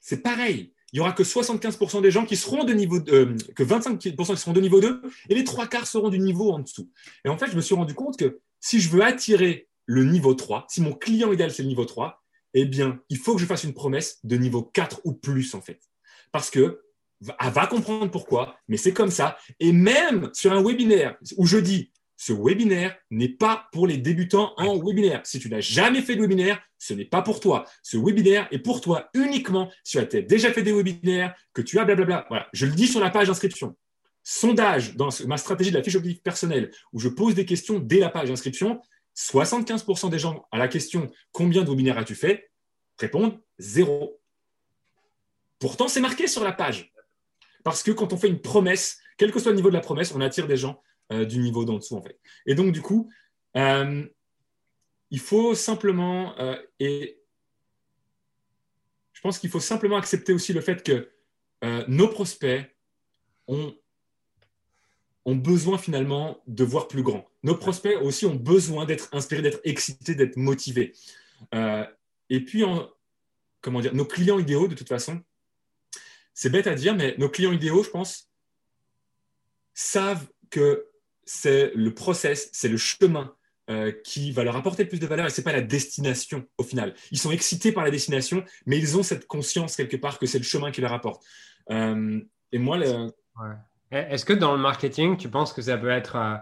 c'est 0.00 0.22
pareil. 0.22 0.72
Il 0.92 0.96
n'y 0.96 1.00
aura 1.00 1.12
que 1.12 1.22
75% 1.22 2.00
des 2.00 2.10
gens 2.10 2.24
qui 2.24 2.36
seront 2.36 2.64
de 2.64 2.72
niveau 2.72 2.98
euh, 3.08 3.36
que 3.54 3.62
25% 3.62 3.98
qui 3.98 4.36
seront 4.36 4.52
de 4.52 4.60
niveau 4.60 4.80
2 4.80 5.02
et 5.28 5.34
les 5.34 5.44
trois 5.44 5.66
quarts 5.66 5.86
seront 5.86 6.08
du 6.08 6.18
niveau 6.18 6.50
en 6.50 6.60
dessous. 6.60 6.90
Et 7.24 7.28
en 7.28 7.36
fait, 7.36 7.50
je 7.50 7.56
me 7.56 7.60
suis 7.60 7.74
rendu 7.74 7.94
compte 7.94 8.16
que 8.16 8.40
si 8.60 8.80
je 8.80 8.88
veux 8.88 9.02
attirer 9.02 9.68
le 9.86 10.04
niveau 10.04 10.34
3, 10.34 10.66
si 10.68 10.80
mon 10.80 10.92
client 10.92 11.32
idéal 11.32 11.50
c'est 11.50 11.62
le 11.62 11.68
niveau 11.68 11.84
3, 11.84 12.22
eh 12.54 12.64
bien, 12.64 13.00
il 13.10 13.18
faut 13.18 13.34
que 13.34 13.40
je 13.40 13.46
fasse 13.46 13.64
une 13.64 13.74
promesse 13.74 14.18
de 14.24 14.36
niveau 14.36 14.62
4 14.62 15.02
ou 15.04 15.12
plus 15.12 15.54
en 15.54 15.60
fait. 15.60 15.80
Parce 16.32 16.50
que 16.50 16.80
elle 17.40 17.50
va 17.50 17.66
comprendre 17.66 18.10
pourquoi, 18.10 18.56
mais 18.68 18.76
c'est 18.76 18.92
comme 18.92 19.10
ça. 19.10 19.36
Et 19.60 19.72
même 19.72 20.30
sur 20.32 20.52
un 20.52 20.62
webinaire 20.62 21.16
où 21.36 21.46
je 21.46 21.58
dis 21.58 21.92
ce 22.16 22.32
webinaire 22.32 22.96
n'est 23.10 23.28
pas 23.28 23.68
pour 23.72 23.86
les 23.86 23.96
débutants 23.96 24.52
en 24.56 24.76
webinaire. 24.78 25.20
Si 25.24 25.38
tu 25.38 25.48
n'as 25.48 25.60
jamais 25.60 26.02
fait 26.02 26.16
de 26.16 26.20
webinaire, 26.20 26.60
ce 26.78 26.94
n'est 26.94 27.04
pas 27.04 27.22
pour 27.22 27.40
toi. 27.40 27.64
Ce 27.82 27.96
webinaire 27.96 28.48
est 28.50 28.58
pour 28.58 28.80
toi 28.80 29.10
uniquement 29.14 29.70
si 29.84 29.98
tu 30.08 30.16
as 30.16 30.22
déjà 30.22 30.52
fait 30.52 30.62
des 30.62 30.72
webinaires, 30.72 31.34
que 31.52 31.62
tu 31.62 31.78
as 31.78 31.84
blablabla. 31.84 32.26
Voilà, 32.28 32.48
je 32.52 32.66
le 32.66 32.72
dis 32.72 32.86
sur 32.86 33.00
la 33.00 33.10
page 33.10 33.28
d'inscription. 33.28 33.76
Sondage 34.22 34.94
dans 34.96 35.08
ma 35.26 35.36
stratégie 35.36 35.70
de 35.70 35.76
la 35.76 35.82
fiche 35.82 35.96
objectif 35.96 36.22
personnelle 36.22 36.70
où 36.92 37.00
je 37.00 37.08
pose 37.08 37.34
des 37.34 37.46
questions 37.46 37.78
dès 37.78 37.98
la 37.98 38.10
page 38.10 38.28
d'inscription. 38.28 38.80
75% 39.16 40.10
des 40.10 40.18
gens 40.18 40.46
à 40.52 40.58
la 40.58 40.68
question 40.68 41.10
combien 41.32 41.64
de 41.64 41.70
webinaires 41.70 41.98
as-tu 41.98 42.14
fait? 42.14 42.50
Répondent 42.98 43.40
zéro. 43.58 44.20
Pourtant, 45.58 45.88
c'est 45.88 46.00
marqué 46.00 46.28
sur 46.28 46.44
la 46.44 46.52
page. 46.52 46.92
Parce 47.64 47.82
que 47.82 47.90
quand 47.90 48.12
on 48.12 48.16
fait 48.16 48.28
une 48.28 48.40
promesse, 48.40 48.98
quel 49.16 49.32
que 49.32 49.40
soit 49.40 49.50
le 49.50 49.56
niveau 49.56 49.70
de 49.70 49.74
la 49.74 49.80
promesse, 49.80 50.12
on 50.14 50.20
attire 50.20 50.46
des 50.46 50.56
gens 50.56 50.80
euh, 51.12 51.24
du 51.24 51.38
niveau 51.38 51.64
d'en 51.64 51.78
dessous, 51.78 51.96
en 51.96 52.02
fait. 52.02 52.18
Et 52.46 52.54
donc, 52.54 52.72
du 52.72 52.80
coup, 52.80 53.10
euh, 53.56 54.06
il 55.10 55.20
faut 55.20 55.54
simplement, 55.54 56.38
euh, 56.38 56.56
et 56.80 57.20
je 59.12 59.20
pense 59.20 59.38
qu'il 59.38 59.50
faut 59.50 59.60
simplement 59.60 59.96
accepter 59.96 60.32
aussi 60.32 60.52
le 60.52 60.60
fait 60.60 60.82
que 60.82 61.10
nos 61.88 62.06
prospects 62.06 62.64
ont, 63.48 63.76
ont 65.24 65.34
besoin 65.34 65.76
finalement 65.76 66.40
de 66.46 66.62
voir 66.62 66.86
plus 66.86 67.02
grand. 67.02 67.28
Nos 67.42 67.56
prospects 67.56 67.96
aussi 68.00 68.26
ont 68.26 68.36
besoin 68.36 68.86
d'être 68.86 69.08
inspirés, 69.10 69.42
d'être 69.42 69.60
excités, 69.64 70.14
d'être 70.14 70.36
motivés. 70.36 70.94
et 71.52 72.44
puis, 72.44 72.62
comment 73.60 73.80
dire, 73.80 73.92
nos 73.92 74.04
clients 74.04 74.38
idéaux, 74.38 74.68
de 74.68 74.76
toute 74.76 74.88
façon, 74.88 75.20
c'est 76.32 76.50
bête 76.50 76.68
à 76.68 76.76
dire, 76.76 76.94
mais 76.94 77.16
nos 77.18 77.28
clients 77.28 77.50
idéaux, 77.50 77.82
je 77.82 77.90
pense, 77.90 78.30
savent 79.74 80.28
que 80.50 80.88
c'est 81.24 81.72
le 81.74 81.94
process, 81.94 82.48
c'est 82.52 82.68
le 82.68 82.76
chemin 82.76 83.36
euh, 83.70 83.92
qui 84.04 84.32
va 84.32 84.44
leur 84.44 84.56
apporter 84.56 84.86
plus 84.86 84.98
de 84.98 85.06
valeur 85.06 85.26
et 85.26 85.30
c'est 85.30 85.42
pas 85.42 85.52
la 85.52 85.60
destination 85.60 86.46
au 86.56 86.62
final. 86.62 86.94
Ils 87.10 87.18
sont 87.18 87.30
excités 87.30 87.70
par 87.70 87.84
la 87.84 87.90
destination, 87.90 88.42
mais 88.64 88.78
ils 88.78 88.96
ont 88.96 89.02
cette 89.02 89.26
conscience 89.26 89.76
quelque 89.76 89.96
part 89.98 90.18
que 90.18 90.24
c'est 90.24 90.38
le 90.38 90.44
chemin 90.44 90.70
qui 90.70 90.80
leur 90.80 90.92
apporte. 90.94 91.22
Euh, 91.70 92.18
et 92.50 92.58
moi, 92.58 92.78
est-ce 93.90 94.24
que 94.24 94.32
dans 94.32 94.52
le 94.52 94.58
marketing, 94.58 95.18
tu 95.18 95.28
penses 95.28 95.52
que 95.52 95.60
ça 95.60 95.76
peut 95.76 95.90
être 95.90 96.16
euh, 96.16 96.36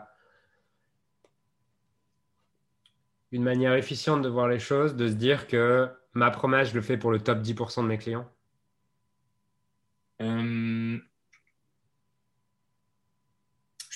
une 3.32 3.42
manière 3.42 3.74
efficiente 3.74 4.22
de 4.22 4.28
voir 4.28 4.46
les 4.46 4.60
choses, 4.60 4.94
de 4.94 5.08
se 5.08 5.14
dire 5.14 5.48
que 5.48 5.88
ma 6.14 6.30
promesse, 6.30 6.70
je 6.70 6.74
le 6.74 6.82
fais 6.82 6.96
pour 6.96 7.10
le 7.10 7.18
top 7.18 7.40
10% 7.40 7.82
de 7.82 7.88
mes 7.88 7.98
clients 7.98 8.30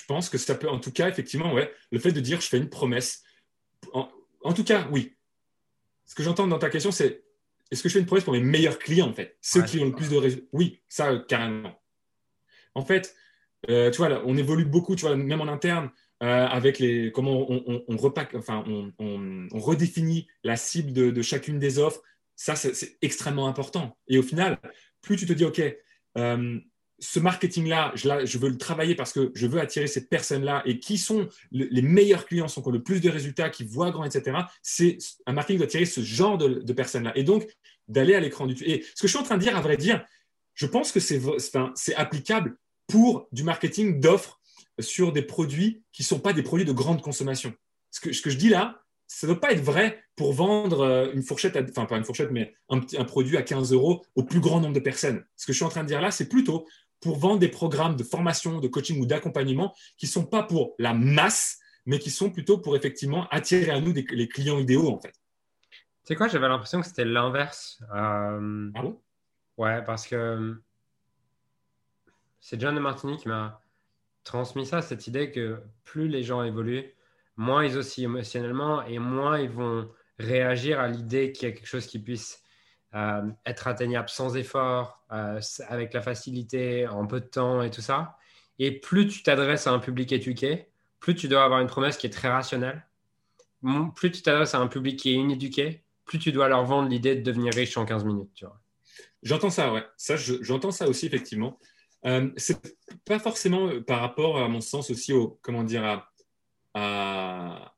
pense 0.11 0.27
que 0.27 0.37
ça 0.37 0.55
peut, 0.55 0.67
en 0.67 0.79
tout 0.79 0.91
cas, 0.91 1.07
effectivement, 1.07 1.53
ouais, 1.53 1.73
le 1.89 1.97
fait 1.97 2.11
de 2.11 2.19
dire 2.19 2.41
je 2.41 2.47
fais 2.47 2.57
une 2.57 2.69
promesse. 2.69 3.23
En, 3.93 4.53
tout 4.53 4.65
cas, 4.65 4.85
oui. 4.91 5.15
Ce 6.05 6.15
que 6.15 6.21
j'entends 6.21 6.47
dans 6.47 6.59
ta 6.59 6.69
question, 6.69 6.91
c'est 6.91 7.23
est-ce 7.71 7.81
que 7.81 7.87
je 7.87 7.93
fais 7.93 7.99
une 7.99 8.05
promesse 8.05 8.25
pour 8.25 8.33
mes 8.33 8.41
meilleurs 8.41 8.77
clients, 8.77 9.07
en 9.07 9.13
fait? 9.13 9.37
Ceux 9.39 9.63
qui 9.63 9.79
ont 9.79 9.85
le 9.85 9.95
plus 9.95 10.09
de 10.09 10.17
résultats 10.17 10.47
Oui, 10.51 10.81
ça, 10.89 11.17
carrément. 11.29 11.81
En 12.75 12.83
fait, 12.83 13.15
euh, 13.69 13.89
tu 13.89 13.99
vois, 13.99 14.21
on 14.25 14.35
évolue 14.35 14.65
beaucoup, 14.65 14.97
tu 14.97 15.05
vois, 15.05 15.15
même 15.15 15.39
en 15.39 15.47
interne, 15.47 15.89
euh, 16.23 16.45
avec 16.45 16.79
les 16.79 17.09
comment 17.13 17.49
on, 17.49 17.85
on, 17.87 17.97
repack, 17.97 18.35
enfin, 18.35 18.65
on, 18.67 19.47
redéfinit 19.53 20.27
la 20.43 20.57
cible 20.57 20.91
de, 20.91 21.21
chacune 21.21 21.57
des 21.57 21.79
offres. 21.79 22.01
Ça, 22.35 22.57
c'est 22.57 22.97
extrêmement 23.01 23.47
important. 23.47 23.97
Et 24.09 24.17
au 24.17 24.23
final, 24.23 24.59
plus 25.01 25.15
tu 25.15 25.25
te 25.25 25.31
dis, 25.31 25.45
OK, 25.45 25.61
euh, 26.17 26.59
ce 27.01 27.19
marketing-là, 27.19 27.91
je, 27.95 28.37
veux 28.37 28.49
le 28.49 28.57
travailler 28.57 28.93
parce 28.93 29.11
que 29.11 29.31
je 29.33 29.47
veux 29.47 29.59
attirer 29.59 29.87
cette 29.87 30.07
personne-là 30.07 30.61
et 30.65 30.79
qui 30.79 30.99
sont 30.99 31.27
les 31.51 31.81
meilleurs 31.81 32.27
clients, 32.27 32.47
sont 32.47 32.61
qui 32.61 32.67
ont 32.69 32.71
le 32.71 32.83
plus 32.83 33.01
de 33.01 33.09
résultats, 33.09 33.49
qui 33.49 33.63
voient 33.63 33.89
grand, 33.89 34.05
etc. 34.05 34.37
C'est 34.61 34.99
un 35.25 35.33
marketing 35.33 35.57
doit 35.57 35.65
attirer 35.65 35.85
ce 35.85 36.01
genre 36.01 36.37
de, 36.37 36.73
personnes-là. 36.73 37.11
Et 37.15 37.23
donc, 37.23 37.47
d'aller 37.87 38.13
à 38.13 38.19
l'écran 38.19 38.45
du. 38.45 38.53
Et 38.63 38.85
ce 38.95 39.01
que 39.01 39.07
je 39.07 39.13
suis 39.13 39.17
en 39.17 39.23
train 39.23 39.37
de 39.37 39.41
dire, 39.41 39.57
à 39.57 39.61
vrai 39.61 39.77
dire, 39.77 40.05
je 40.53 40.67
pense 40.67 40.91
que 40.91 40.99
c'est 40.99 41.95
applicable 41.95 42.55
pour 42.85 43.27
du 43.31 43.43
marketing 43.43 43.99
d'offres 43.99 44.39
sur 44.79 45.11
des 45.11 45.23
produits 45.23 45.83
qui 45.91 46.03
ne 46.03 46.07
sont 46.07 46.19
pas 46.19 46.33
des 46.33 46.43
produits 46.43 46.65
de 46.65 46.71
grande 46.71 47.01
consommation. 47.01 47.51
Ce 47.89 47.99
que, 47.99 48.13
ce 48.13 48.21
que 48.21 48.29
je 48.29 48.37
dis 48.37 48.49
là, 48.49 48.83
ça 49.07 49.27
ne 49.27 49.33
doit 49.33 49.41
pas 49.41 49.51
être 49.51 49.61
vrai 49.61 50.01
pour 50.15 50.33
vendre 50.33 50.81
euh, 50.81 51.11
une 51.13 51.23
fourchette, 51.23 51.57
enfin 51.69 51.85
pas 51.85 51.97
une 51.97 52.05
fourchette, 52.05 52.31
mais 52.31 52.53
un, 52.69 52.79
un, 52.97 53.03
produit 53.03 53.35
à 53.35 53.41
15 53.41 53.73
euros 53.73 54.05
au 54.15 54.23
plus 54.23 54.39
grand 54.39 54.61
nombre 54.61 54.73
de 54.73 54.79
personnes. 54.79 55.25
Ce 55.35 55.45
que 55.45 55.51
je 55.51 55.57
suis 55.57 55.65
en 55.65 55.69
train 55.69 55.83
de 55.83 55.87
dire 55.87 55.99
là, 55.99 56.11
c'est 56.11 56.29
plutôt 56.29 56.65
pour 57.01 57.17
vendre 57.17 57.39
des 57.39 57.49
programmes 57.49 57.95
de 57.95 58.03
formation, 58.03 58.59
de 58.59 58.67
coaching 58.67 59.01
ou 59.01 59.05
d'accompagnement 59.05 59.73
qui 59.97 60.05
ne 60.05 60.11
sont 60.11 60.25
pas 60.25 60.43
pour 60.43 60.75
la 60.79 60.93
masse, 60.93 61.59
mais 61.85 61.99
qui 61.99 62.11
sont 62.11 62.29
plutôt 62.29 62.59
pour 62.59 62.75
effectivement 62.75 63.27
attirer 63.29 63.71
à 63.71 63.81
nous 63.81 63.93
les 63.93 64.27
clients 64.27 64.59
idéaux 64.59 64.89
en 64.89 64.99
fait. 64.99 65.11
Tu 65.11 66.07
sais 66.07 66.15
quoi, 66.15 66.27
j'avais 66.27 66.47
l'impression 66.47 66.81
que 66.81 66.87
c'était 66.87 67.05
l'inverse. 67.05 67.81
Euh, 67.93 68.71
ah 68.75 68.81
bon? 68.81 69.01
Ouais, 69.57 69.83
parce 69.83 70.07
que 70.07 70.59
c'est 72.39 72.59
John 72.59 72.73
de 72.73 72.79
Martini 72.79 73.17
qui 73.17 73.27
m'a 73.27 73.61
transmis 74.23 74.65
ça, 74.65 74.81
cette 74.81 75.07
idée 75.07 75.31
que 75.31 75.61
plus 75.83 76.07
les 76.07 76.23
gens 76.23 76.43
évoluent, 76.43 76.95
moins 77.37 77.65
ils 77.65 77.77
aussi 77.77 78.03
émotionnellement 78.03 78.83
et 78.83 78.99
moins 78.99 79.39
ils 79.39 79.49
vont 79.49 79.91
réagir 80.17 80.79
à 80.79 80.87
l'idée 80.87 81.31
qu'il 81.31 81.49
y 81.49 81.51
a 81.51 81.55
quelque 81.55 81.67
chose 81.67 81.87
qui 81.87 81.99
puisse 81.99 82.40
euh, 82.93 83.21
être 83.45 83.67
atteignable 83.67 84.09
sans 84.09 84.35
effort, 84.35 85.01
euh, 85.11 85.39
avec 85.69 85.93
la 85.93 86.01
facilité, 86.01 86.87
en 86.87 87.07
peu 87.07 87.21
de 87.21 87.25
temps 87.25 87.61
et 87.61 87.71
tout 87.71 87.81
ça. 87.81 88.17
Et 88.59 88.79
plus 88.79 89.07
tu 89.07 89.23
t'adresses 89.23 89.65
à 89.67 89.71
un 89.71 89.79
public 89.79 90.11
éduqué, 90.11 90.67
plus 90.99 91.15
tu 91.15 91.27
dois 91.27 91.43
avoir 91.43 91.61
une 91.61 91.67
promesse 91.67 91.97
qui 91.97 92.07
est 92.07 92.11
très 92.11 92.29
rationnelle. 92.29 92.85
Plus 93.95 94.11
tu 94.11 94.21
t'adresses 94.21 94.55
à 94.55 94.59
un 94.59 94.67
public 94.67 94.99
qui 94.99 95.11
est 95.11 95.15
inéduqué, 95.15 95.83
plus 96.05 96.19
tu 96.19 96.31
dois 96.31 96.47
leur 96.47 96.65
vendre 96.65 96.89
l'idée 96.89 97.15
de 97.15 97.21
devenir 97.21 97.53
riche 97.53 97.77
en 97.77 97.85
15 97.85 98.03
minutes. 98.03 98.43
J'entends 99.23 99.49
ça, 99.49 99.71
ouais. 99.71 99.85
Ça, 99.97 100.15
j'entends 100.17 100.71
ça 100.71 100.87
aussi, 100.87 101.05
effectivement. 101.05 101.59
Euh, 102.05 102.29
c'est 102.37 102.57
pas 103.05 103.19
forcément 103.19 103.69
par 103.81 104.01
rapport, 104.01 104.39
à 104.39 104.47
mon 104.47 104.61
sens, 104.61 104.89
aussi 104.89 105.13
au, 105.13 105.39
comment 105.41 105.63
dire, 105.63 105.85
à, 105.85 106.11
à, 106.73 107.75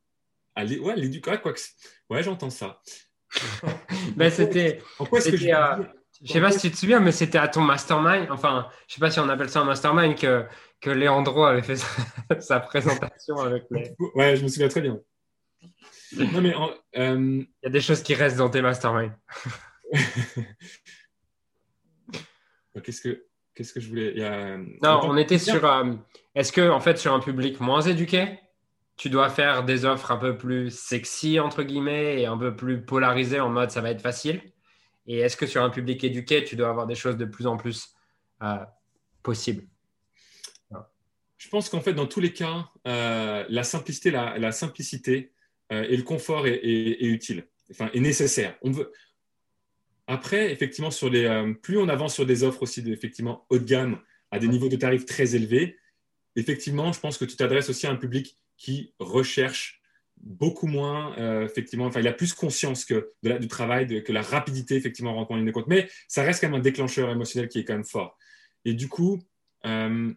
à 0.56 0.64
l'éducation. 0.64 1.42
Quoi 1.42 1.54
ouais, 2.10 2.24
j'entends 2.24 2.50
ça. 2.50 2.82
ben, 4.16 4.32
c'était. 4.32 4.82
Pourquoi 4.98 5.20
est-ce 5.20 5.30
que 5.30 5.38
je. 5.38 5.48
je 6.24 6.32
sais 6.32 6.42
pas 6.42 6.52
si 6.52 6.60
tu 6.60 6.72
te 6.72 6.78
souviens, 6.78 7.00
mais 7.00 7.12
c'était 7.12 7.38
à 7.38 7.48
ton 7.48 7.62
mastermind. 7.62 8.28
Enfin, 8.30 8.68
je 8.88 8.96
sais 8.96 9.00
pas 9.00 9.12
si 9.12 9.20
on 9.20 9.30
appelle 9.30 9.50
ça 9.50 9.62
un 9.62 9.66
mastermind 9.66 10.16
que, 10.16 10.46
que 10.82 10.90
Léandro 10.90 11.46
avait 11.46 11.62
fait 11.62 11.78
sa, 12.40 12.60
présentation 12.60 13.38
avec 13.38 13.66
les. 13.72 13.96
Ouais, 14.16 14.36
je 14.36 14.44
me 14.44 14.48
souviens 14.48 14.70
très 14.70 14.82
bien. 14.82 15.00
Non, 16.16 16.42
mais 16.42 16.54
euh, 16.98 17.42
il 17.42 17.48
y 17.64 17.68
a 17.68 17.70
des 17.70 17.82
choses 17.82 18.04
qui 18.04 18.14
restent 18.14 18.38
dans 18.38 18.50
tes 18.50 18.62
masterminds. 18.62 19.16
qu'est-ce 22.84 23.02
que 23.02 23.26
qu'est-ce 23.56 23.74
que 23.74 23.80
je 23.80 23.90
voulais 23.90 24.14
Non, 24.82 25.02
on 25.04 25.18
était 25.18 25.40
sur. 25.40 25.66
Euh, 25.66 25.94
est-ce 26.36 26.52
que 26.52 26.70
en 26.70 26.80
fait 26.80 26.98
sur 26.98 27.14
un 27.14 27.20
public 27.20 27.60
moins 27.60 27.82
éduqué, 27.82 28.40
tu 28.96 29.10
dois 29.10 29.30
faire 29.30 29.64
des 29.64 29.86
offres 29.86 30.12
un 30.12 30.18
peu 30.18 30.38
plus 30.38 30.70
sexy, 30.70 31.40
entre 31.40 31.64
guillemets, 31.64 32.22
et 32.22 32.26
un 32.26 32.38
peu 32.38 32.56
plus 32.56 32.82
polarisées 32.82 33.40
en 33.40 33.50
mode 33.50 33.72
ça 33.72 33.82
va 33.82 33.92
être 33.92 34.02
facile. 34.02 34.42
Et 35.08 35.20
est-ce 35.20 35.36
que 35.36 35.46
sur 35.46 35.64
un 35.64 35.70
public 35.70 36.04
éduqué, 36.04 36.44
tu 36.44 36.56
dois 36.56 36.70
avoir 36.70 36.88
des 36.88 36.96
choses 36.96 37.18
de 37.18 37.26
plus 37.26 37.48
en 37.48 37.58
plus 37.58 37.96
euh, 38.42 38.58
possibles? 39.22 39.64
Je 41.38 41.50
pense 41.50 41.68
qu'en 41.68 41.82
fait, 41.82 41.94
dans 41.94 42.08
tous 42.08 42.22
les 42.22 42.32
cas, 42.32 42.70
euh, 42.88 43.44
la 43.50 43.64
simplicité, 43.64 44.12
la, 44.12 44.52
simplicité 44.54 45.34
euh, 45.74 45.84
et 45.84 45.98
le 45.98 46.04
confort 46.04 46.48
est, 46.48 46.64
utile, 47.02 47.46
enfin, 47.70 47.90
est 47.94 48.00
nécessaire. 48.00 48.56
On 48.62 48.72
veut... 48.72 48.94
Après, 50.08 50.54
effectivement, 50.54 50.92
sur 50.92 51.10
les, 51.10 51.54
plus 51.62 51.78
on 51.78 51.90
avance 51.90 52.14
sur 52.14 52.26
des 52.26 52.44
offres 52.44 52.64
aussi 52.64 52.82
effectivement 52.90 53.46
haut 53.50 53.58
de 53.58 53.66
gamme, 53.66 54.00
à 54.32 54.40
des 54.40 54.48
niveaux 54.48 54.70
de 54.70 54.78
tarifs 54.78 55.06
très 55.06 55.36
élevés, 55.36 55.78
effectivement, 56.38 56.94
je 56.94 57.00
pense 57.00 57.18
que 57.18 57.26
tu 57.26 57.36
t'adresses 57.36 57.70
aussi 57.70 57.88
à 57.88 57.92
un 57.92 57.96
public 57.98 58.38
qui 58.58 58.94
recherche 59.00 59.82
beaucoup 60.18 60.68
moins, 60.68 61.18
euh, 61.18 61.46
effectivement, 61.46 61.86
enfin, 61.86 62.00
il 62.00 62.08
a 62.08 62.14
plus 62.14 62.34
conscience 62.34 62.86
que 62.86 63.12
de 63.24 63.38
du 63.38 63.48
travail, 63.48 64.04
que 64.04 64.12
la 64.12 64.22
rapidité, 64.22 64.76
effectivement, 64.76 65.14
rentre 65.14 65.32
en 65.32 65.36
ligne 65.36 65.46
de 65.46 65.52
compte. 65.52 65.68
Mais 65.68 65.90
ça 66.08 66.24
reste 66.24 66.42
quand 66.42 66.48
même 66.48 66.60
un 66.60 66.64
déclencheur 66.64 67.10
émotionnel 67.10 67.50
qui 67.50 67.60
est 67.60 67.66
quand 67.66 67.74
même 67.74 67.84
fort. 67.84 68.18
Et 68.66 68.74
du 68.74 68.88
coup, 68.88 69.22
euh, 69.66 70.14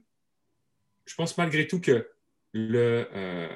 je 1.06 1.14
pense 1.14 1.36
malgré 1.36 1.66
tout 1.66 1.80
que 1.80 2.08
le, 2.52 3.08
euh, 3.12 3.48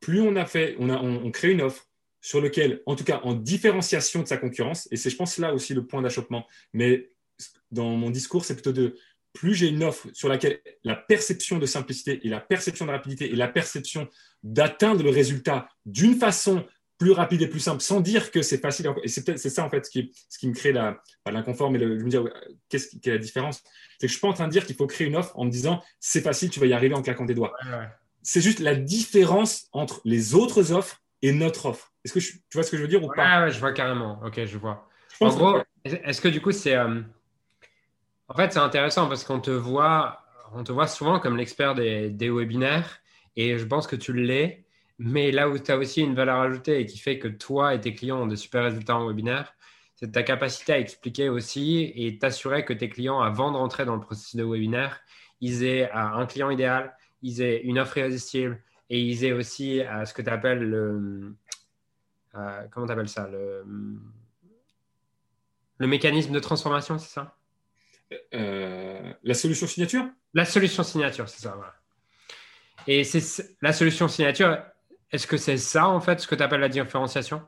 plus 0.00 0.20
on 0.20 0.36
a 0.36 0.46
fait, 0.46 0.76
on, 0.78 0.88
a, 0.88 0.96
on, 0.96 1.30
crée 1.30 1.52
une 1.52 1.62
offre 1.62 1.88
sur 2.20 2.40
lequel, 2.40 2.82
en 2.86 2.96
tout 2.96 3.04
cas, 3.04 3.20
en 3.24 3.34
différenciation 3.34 4.22
de 4.22 4.26
sa 4.26 4.38
concurrence, 4.38 4.88
et 4.90 4.96
c'est, 4.96 5.10
je 5.10 5.16
pense, 5.16 5.38
là 5.38 5.52
aussi 5.52 5.74
le 5.74 5.86
point 5.86 6.00
d'achoppement. 6.00 6.46
Mais 6.72 7.10
dans 7.70 7.90
mon 7.90 8.10
discours, 8.10 8.44
c'est 8.44 8.54
plutôt 8.54 8.72
de 8.72 8.96
plus 9.34 9.54
j'ai 9.54 9.68
une 9.68 9.82
offre 9.82 10.08
sur 10.12 10.28
laquelle 10.28 10.60
la 10.84 10.94
perception 10.94 11.58
de 11.58 11.66
simplicité 11.66 12.20
et 12.24 12.28
la 12.28 12.40
perception 12.40 12.86
de 12.86 12.92
rapidité 12.92 13.30
et 13.30 13.36
la 13.36 13.48
perception 13.48 14.08
d'atteindre 14.42 15.02
le 15.02 15.10
résultat 15.10 15.68
d'une 15.84 16.14
façon 16.14 16.64
plus 16.98 17.10
rapide 17.10 17.42
et 17.42 17.48
plus 17.48 17.60
simple, 17.60 17.82
sans 17.82 18.00
dire 18.00 18.30
que 18.30 18.40
c'est 18.40 18.58
facile. 18.58 18.88
Et 19.02 19.08
c'est 19.08 19.36
ça, 19.36 19.64
en 19.64 19.68
fait, 19.68 19.84
ce 19.84 19.90
qui, 19.90 20.12
ce 20.28 20.38
qui 20.38 20.48
me 20.48 20.54
crée 20.54 20.72
l'inconfort, 20.72 21.70
mais 21.70 21.78
le, 21.78 21.98
je 21.98 22.04
me 22.04 22.08
dis, 22.08 22.16
qu'est-ce 22.68 22.96
qui 22.96 23.08
est 23.08 23.12
la 23.12 23.18
différence? 23.18 23.62
C'est 23.98 24.06
que 24.06 24.08
je 24.08 24.12
suis 24.12 24.20
pas 24.20 24.28
en 24.28 24.32
train 24.32 24.46
de 24.46 24.52
dire 24.52 24.64
qu'il 24.64 24.76
faut 24.76 24.86
créer 24.86 25.08
une 25.08 25.16
offre 25.16 25.36
en 25.36 25.44
me 25.44 25.50
disant, 25.50 25.82
c'est 25.98 26.20
facile, 26.20 26.50
tu 26.50 26.60
vas 26.60 26.66
y 26.66 26.72
arriver 26.72 26.94
en 26.94 27.02
claquant 27.02 27.24
des 27.24 27.34
doigts. 27.34 27.52
C'est 28.22 28.40
juste 28.40 28.60
la 28.60 28.76
différence 28.76 29.66
entre 29.72 30.00
les 30.04 30.34
autres 30.34 30.72
offres 30.72 31.02
et 31.20 31.32
notre 31.32 31.66
offre. 31.66 31.92
Est-ce 32.04 32.14
que 32.14 32.20
tu 32.20 32.40
vois 32.54 32.62
ce 32.62 32.70
que 32.70 32.76
je 32.76 32.82
veux 32.82 32.88
dire 32.88 33.02
ou 33.02 33.10
pas? 33.14 33.50
je 33.50 33.58
vois 33.58 33.72
carrément. 33.72 34.20
Ok, 34.24 34.44
je 34.44 34.56
vois. 34.56 34.88
en 35.20 35.28
gros, 35.28 35.62
est-ce 35.84 36.20
que 36.20 36.28
du 36.28 36.40
coup, 36.40 36.52
c'est. 36.52 36.76
Euh, 36.76 37.00
en 38.28 38.34
fait, 38.34 38.52
c'est 38.52 38.58
intéressant 38.58 39.08
parce 39.08 39.24
qu'on 39.24 39.40
te 39.40 39.50
voit, 39.50 40.20
on 40.52 40.64
te 40.64 40.72
voit 40.72 40.86
souvent 40.86 41.20
comme 41.20 41.36
l'expert 41.36 41.74
des, 41.74 42.30
webinaires 42.30 43.00
et 43.36 43.58
je 43.58 43.64
pense 43.64 43.86
que 43.86 43.96
tu 43.96 44.12
l'es. 44.12 44.64
Mais 44.98 45.32
là 45.32 45.48
où 45.48 45.58
tu 45.58 45.72
as 45.72 45.76
aussi 45.76 46.02
une 46.02 46.14
valeur 46.14 46.40
ajoutée 46.40 46.80
et 46.80 46.86
qui 46.86 46.98
fait 46.98 47.18
que 47.18 47.28
toi 47.28 47.74
et 47.74 47.80
tes 47.80 47.94
clients 47.94 48.22
ont 48.22 48.26
de 48.26 48.36
super 48.36 48.62
résultats 48.62 48.96
en 48.96 49.06
webinaire, 49.06 49.54
c'est 49.96 50.12
ta 50.12 50.22
capacité 50.22 50.72
à 50.72 50.78
expliquer 50.78 51.28
aussi 51.28 51.92
et 51.96 52.18
t'assurer 52.18 52.64
que 52.64 52.72
tes 52.72 52.88
clients, 52.88 53.20
avant 53.20 53.50
de 53.50 53.56
rentrer 53.56 53.84
dans 53.84 53.94
le 53.96 54.00
processus 54.00 54.36
de 54.36 54.44
webinaire, 54.44 55.00
ils 55.40 55.64
aient 55.64 55.90
un 55.92 56.24
client 56.26 56.50
idéal, 56.50 56.96
ils 57.22 57.42
aient 57.42 57.62
une 57.62 57.78
offre 57.78 57.98
irrésistible 57.98 58.62
et 58.88 59.00
ils 59.00 59.24
aient 59.24 59.32
aussi 59.32 59.82
ce 60.04 60.14
que 60.14 60.22
tu 60.22 60.30
appelles 60.30 60.62
le. 60.62 61.34
Euh, 62.36 62.66
comment 62.70 62.86
tu 62.86 63.08
ça 63.08 63.28
le 65.78 65.86
mécanisme 65.88 66.32
de 66.32 66.38
transformation, 66.38 66.98
c'est 66.98 67.12
ça? 67.12 67.36
Euh, 68.34 69.12
la 69.22 69.34
solution 69.34 69.66
signature? 69.66 70.06
La 70.32 70.44
solution 70.44 70.82
signature, 70.82 71.28
c'est 71.28 71.42
ça. 71.42 71.56
Et 72.86 73.04
c'est 73.04 73.56
la 73.62 73.72
solution 73.72 74.08
signature, 74.08 74.58
est-ce 75.10 75.26
que 75.26 75.36
c'est 75.36 75.58
ça, 75.58 75.88
en 75.88 76.00
fait, 76.00 76.20
ce 76.20 76.26
que 76.26 76.34
tu 76.34 76.42
appelles 76.42 76.60
la 76.60 76.68
différenciation? 76.68 77.42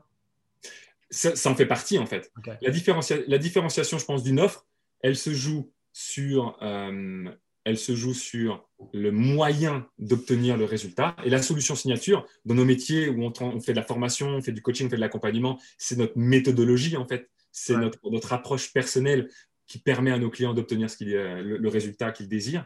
Ça, 1.09 1.31
en 1.49 1.55
fait 1.55 1.65
partie, 1.65 1.99
en 1.99 2.05
fait. 2.05 2.31
La, 2.45 2.57
la, 2.61 3.37
différenciation, 3.37 3.97
je 3.97 4.05
pense, 4.05 4.23
d'une 4.23 4.39
offre, 4.39 4.65
elle 5.01 5.15
se 5.15 5.33
joue 5.33 5.71
sur. 5.93 6.57
Euh, 6.61 7.29
elle 7.67 7.77
se 7.77 7.97
joue 7.97 8.13
sur 8.13 8.65
le 8.93 9.11
moyen 9.11 9.85
d'obtenir 9.99 10.55
le 10.55 10.63
résultat. 10.63 11.17
Et 11.25 11.29
la 11.29 11.41
solution 11.41 11.75
signature, 11.75 12.25
dans 12.45 12.55
nos 12.55 12.63
métiers 12.63 13.09
où 13.09 13.21
on, 13.21 13.59
fait 13.59 13.73
de 13.73 13.77
la 13.77 13.83
formation, 13.83 14.29
on 14.29 14.41
fait 14.41 14.53
du 14.53 14.61
coaching, 14.61 14.87
on 14.87 14.89
fait 14.89 14.95
de 14.95 15.01
l'accompagnement, 15.01 15.59
c'est 15.77 15.97
notre 15.97 16.17
méthodologie 16.17 16.95
en 16.95 17.05
fait. 17.05 17.29
C'est 17.51 17.75
notre, 17.75 17.99
notre, 18.09 18.31
approche 18.31 18.71
personnelle 18.71 19.27
qui 19.67 19.79
permet 19.79 20.11
à 20.11 20.17
nos 20.17 20.29
clients 20.29 20.53
d'obtenir 20.53 20.87
le, 21.01 21.57
le, 21.57 21.69
résultat 21.69 22.11
qu'ils 22.11 22.27
désirent. 22.27 22.65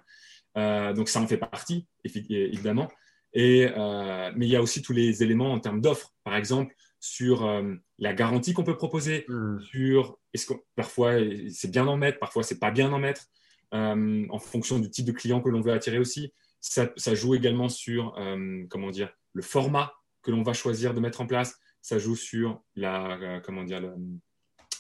Euh, 0.58 0.94
donc 0.94 1.10
ça 1.10 1.22
en 1.22 1.28
fait 1.28 1.38
partie, 1.38 1.88
évidemment. 2.04 2.90
Et, 3.34 3.70
euh, 3.76 4.32
mais 4.36 4.46
il 4.46 4.52
y 4.52 4.56
a 4.56 4.62
aussi 4.62 4.82
tous 4.82 4.94
les 4.94 5.24
éléments 5.24 5.54
en 5.54 5.60
termes 5.60 5.82
d'offres. 5.82 6.14
Par 6.24 6.36
exemple, 6.36 6.76
sur 7.00 7.46
euh, 7.46 7.74
la 7.98 8.14
garantie 8.14 8.54
qu'on 8.54 8.64
peut 8.64 8.78
proposer, 8.78 9.26
hmm. 9.28 9.60
sur 9.62 10.20
est-ce 10.34 10.46
que 10.46 10.54
parfois 10.76 11.14
c'est 11.50 11.72
bien 11.72 11.86
d'en 11.86 11.98
mettre, 11.98 12.20
parfois 12.20 12.44
c'est 12.44 12.60
pas 12.60 12.72
bien 12.72 12.90
d'en 12.90 13.00
mettre. 13.00 13.28
Euh, 13.74 14.26
en 14.30 14.40
fonction 14.40 14.80
du 14.80 14.90
type 14.90 15.06
de 15.06 15.14
client 15.14 15.40
que 15.40 15.48
l'on 15.48 15.62
veut 15.62 15.72
attirer 15.72 15.98
aussi. 15.98 16.34
Ça, 16.60 16.92
joue 17.16 17.36
également 17.36 17.70
sur 17.70 18.18
euh, 18.18 18.66
comment 18.70 18.92
dire, 18.92 19.14
le 19.34 19.42
format 19.42 19.94
que 20.22 20.30
l'on 20.30 20.44
va 20.44 20.54
choisir 20.54 20.94
de 20.94 21.00
mettre 21.00 21.22
en 21.22 21.26
place. 21.26 21.58
Ça 21.82 21.98
joue 21.98 22.18
sur 22.18 22.62
la, 22.76 23.18
euh, 23.18 23.40
comment 23.40 23.64
dire, 23.64 23.82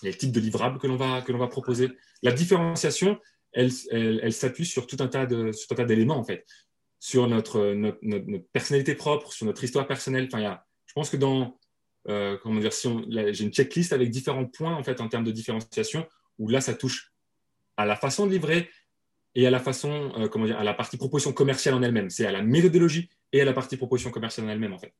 les 0.01 0.13
types 0.13 0.31
de 0.31 0.39
livrables 0.39 0.79
que 0.79 0.87
l'on 0.87 0.95
va, 0.95 1.21
que 1.21 1.31
l'on 1.31 1.37
va 1.37 1.47
proposer. 1.47 1.89
La 2.23 2.31
différenciation, 2.31 3.19
elle, 3.53 3.71
elle, 3.91 4.33
s'appuie 4.33 4.65
sur 4.65 4.87
tout 4.87 4.97
un 4.99 5.07
tas 5.07 5.25
de, 5.25 5.51
sur 5.51 5.75
tas 5.75 5.85
d'éléments 5.85 6.17
en 6.17 6.23
fait, 6.23 6.45
sur 6.99 7.27
notre, 7.27 7.73
notre, 7.73 7.97
personnalité 8.53 8.95
propre, 8.95 9.33
sur 9.33 9.45
notre 9.45 9.63
histoire 9.63 9.87
personnelle. 9.87 10.27
Enfin, 10.27 10.41
y 10.41 10.45
a, 10.45 10.65
je 10.85 10.93
pense 10.93 11.09
que 11.09 11.17
dans 11.17 11.57
comment 12.05 12.59
dire, 12.59 12.73
si 12.73 12.89
j'ai 13.09 13.43
une 13.43 13.51
checklist 13.51 13.93
avec 13.93 14.09
différents 14.09 14.45
points 14.45 14.73
en 14.73 14.83
fait 14.83 15.01
en 15.01 15.07
termes 15.07 15.23
de 15.23 15.31
différenciation 15.31 16.07
où 16.39 16.49
là 16.49 16.59
ça 16.59 16.73
touche 16.73 17.11
à 17.77 17.85
la 17.85 17.95
façon 17.95 18.25
de 18.25 18.31
livrer, 18.31 18.69
et 19.35 19.47
à 19.47 19.51
la 19.51 19.59
façon, 19.59 20.11
euh, 20.17 20.27
comment 20.27 20.45
dire, 20.45 20.59
à 20.59 20.63
la 20.63 20.73
partie 20.73 20.97
proposition 20.97 21.33
commerciale 21.33 21.75
en 21.75 21.81
elle-même. 21.81 22.09
C'est 22.09 22.25
à 22.25 22.31
la 22.31 22.41
méthodologie 22.41 23.09
et 23.31 23.41
à 23.41 23.45
la 23.45 23.53
partie 23.53 23.77
proposition 23.77 24.11
commerciale 24.11 24.47
en 24.47 24.49
elle-même, 24.49 24.73
en 24.73 24.79
fait. 24.79 24.93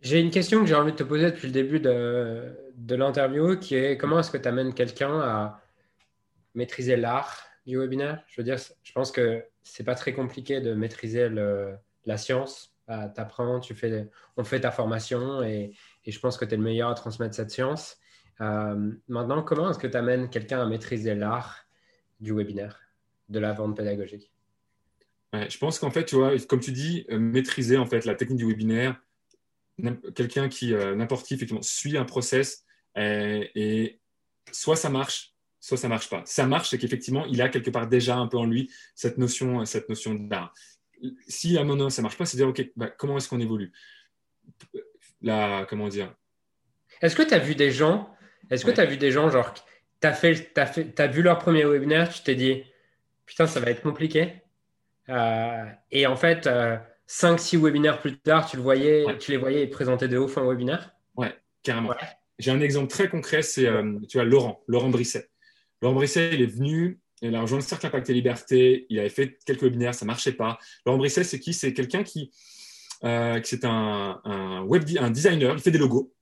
J'ai 0.00 0.20
une 0.20 0.30
question 0.30 0.60
que 0.60 0.66
j'ai 0.66 0.74
envie 0.74 0.92
de 0.92 0.96
te 0.96 1.02
poser 1.02 1.30
depuis 1.30 1.46
le 1.46 1.52
début 1.52 1.78
de, 1.78 2.56
de 2.74 2.94
l'interview, 2.94 3.58
qui 3.58 3.74
est 3.74 3.98
comment 3.98 4.20
est-ce 4.20 4.30
que 4.30 4.38
tu 4.38 4.48
amènes 4.48 4.72
quelqu'un 4.72 5.20
à 5.20 5.60
maîtriser 6.54 6.96
l'art 6.96 7.44
du 7.66 7.78
webinaire? 7.78 8.22
Je 8.26 8.40
veux 8.40 8.44
dire, 8.44 8.56
je 8.82 8.92
pense 8.92 9.12
que 9.12 9.44
c'est 9.62 9.84
pas 9.84 9.94
très 9.94 10.14
compliqué 10.14 10.60
de 10.60 10.72
maîtriser 10.72 11.28
le, 11.28 11.74
la 12.06 12.16
science. 12.16 12.74
Bah, 12.88 13.12
tu 13.14 13.20
apprends, 13.20 13.60
fais, 13.62 14.08
on 14.36 14.42
fait 14.42 14.60
ta 14.60 14.70
formation 14.70 15.42
et, 15.42 15.74
et 16.04 16.10
je 16.10 16.18
pense 16.18 16.36
que 16.36 16.44
tu 16.44 16.54
es 16.54 16.56
le 16.56 16.62
meilleur 16.62 16.88
à 16.88 16.94
transmettre 16.94 17.34
cette 17.34 17.50
science. 17.50 17.98
Euh, 18.40 18.92
maintenant, 19.06 19.42
comment 19.42 19.70
est-ce 19.70 19.78
que 19.78 19.86
tu 19.86 19.96
amènes 19.96 20.30
quelqu'un 20.30 20.60
à 20.60 20.66
maîtriser 20.66 21.14
l'art 21.14 21.66
du 22.20 22.32
webinaire, 22.32 22.80
de 23.28 23.38
la 23.38 23.52
vente 23.52 23.76
pédagogique? 23.76 24.32
Je 25.32 25.58
pense 25.58 25.78
qu'en 25.78 25.90
fait, 25.90 26.06
tu 26.06 26.16
vois, 26.16 26.32
comme 26.48 26.58
tu 26.58 26.72
dis, 26.72 27.06
euh, 27.10 27.18
maîtriser 27.18 27.76
en 27.76 27.86
fait 27.86 28.04
la 28.06 28.16
technique 28.16 28.38
du 28.38 28.46
webinaire, 28.46 29.00
quelqu'un 30.14 30.48
qui, 30.48 30.74
euh, 30.74 30.94
n'importe 30.94 31.26
qui, 31.26 31.34
effectivement, 31.34 31.62
suit 31.62 31.96
un 31.96 32.04
process 32.04 32.64
euh, 32.96 33.44
et, 33.54 34.00
soit 34.52 34.76
ça 34.76 34.90
marche, 34.90 35.34
soit 35.60 35.76
ça 35.76 35.88
marche 35.88 36.08
pas. 36.08 36.22
Ça 36.24 36.46
marche, 36.46 36.70
c'est 36.70 36.78
qu'effectivement, 36.78 37.24
il 37.26 37.40
a 37.42 37.48
quelque 37.48 37.70
part 37.70 37.86
déjà 37.86 38.16
un 38.16 38.26
peu 38.26 38.36
en 38.36 38.46
lui 38.46 38.70
cette 38.94 39.18
notion, 39.18 39.64
cette 39.64 39.88
notion 39.88 40.14
d'art. 40.14 40.52
Si 41.28 41.56
à 41.56 41.62
un 41.62 41.64
moment 41.64 41.88
ça 41.88 42.02
marche 42.02 42.16
pas, 42.16 42.26
c'est 42.26 42.36
dire 42.36 42.48
ok, 42.48 42.70
bah, 42.76 42.88
comment 42.88 43.16
est-ce 43.16 43.28
qu'on 43.28 43.40
évolue? 43.40 43.72
La, 45.22 45.66
comment 45.68 45.88
dire? 45.88 46.14
Est-ce 47.00 47.16
que 47.16 47.22
tu 47.22 47.34
as 47.34 47.38
vu 47.38 47.54
des 47.54 47.70
gens 47.70 48.14
Est-ce 48.50 48.64
que 48.64 48.70
tu 48.70 48.80
as 48.80 48.86
vu 48.86 48.96
des 48.96 49.10
gens 49.10 49.30
genre 49.30 49.54
tu 49.54 50.06
as, 50.06 50.12
fait, 50.12 50.58
as, 50.58 50.66
fait, 50.66 50.98
as 50.98 51.06
vu 51.06 51.22
leur 51.22 51.38
premier 51.38 51.64
webinaire, 51.64 52.08
tu 52.10 52.22
t'es 52.22 52.34
dit, 52.34 52.64
putain, 53.26 53.46
ça 53.46 53.60
va 53.60 53.70
être 53.70 53.82
compliqué? 53.82 54.42
Euh, 55.08 55.64
et 55.90 56.06
en 56.06 56.16
fait, 56.16 56.48
5-6 57.10 57.56
euh, 57.56 57.60
webinaires 57.60 58.00
plus 58.00 58.18
tard, 58.18 58.48
tu, 58.48 58.56
le 58.56 58.62
voyais, 58.62 59.04
tu 59.18 59.32
les 59.32 59.36
voyais 59.36 59.66
présenter 59.66 60.06
de 60.08 60.16
ouf 60.16 60.36
en 60.36 60.46
webinaire? 60.46 60.94
Ouais, 61.16 61.34
carrément. 61.62 61.90
J'ai 62.38 62.50
un 62.50 62.60
exemple 62.60 62.88
très 62.88 63.08
concret, 63.08 63.42
c'est 63.42 63.66
euh, 63.66 63.98
tu 64.08 64.18
vois, 64.18 64.24
Laurent, 64.24 64.62
Laurent 64.66 64.88
Brisset. 64.88 65.28
Laurent 65.82 65.94
Brisset, 65.94 66.34
il 66.34 66.42
est 66.42 66.46
venu, 66.46 67.00
il 67.20 67.34
a 67.34 67.42
rejoint 67.42 67.58
le 67.58 67.64
Cercle 67.64 67.86
Impact 67.86 68.10
et 68.10 68.14
Liberté, 68.14 68.86
il 68.88 68.98
avait 68.98 69.08
fait 69.08 69.38
quelques 69.44 69.62
webinaires, 69.62 69.94
ça 69.94 70.04
ne 70.04 70.08
marchait 70.08 70.32
pas. 70.32 70.58
Laurent 70.86 70.98
Brisset, 70.98 71.24
c'est 71.24 71.40
qui? 71.40 71.52
C'est 71.52 71.74
quelqu'un 71.74 72.02
qui, 72.02 72.30
c'est 73.02 73.64
un, 73.64 74.20
un, 74.24 74.62
web, 74.62 74.84
un 74.98 75.10
designer, 75.10 75.54
il 75.54 75.60
fait 75.60 75.70
des 75.70 75.78
logos 75.78 76.12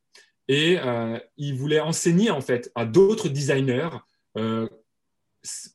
et 0.49 0.78
euh, 0.80 1.18
il 1.36 1.55
voulait 1.55 1.80
enseigner 1.80 2.30
en 2.30 2.41
fait 2.41 2.72
à 2.74 2.86
d'autres 2.86 3.28
designers 3.28 3.91
euh, 4.36 4.68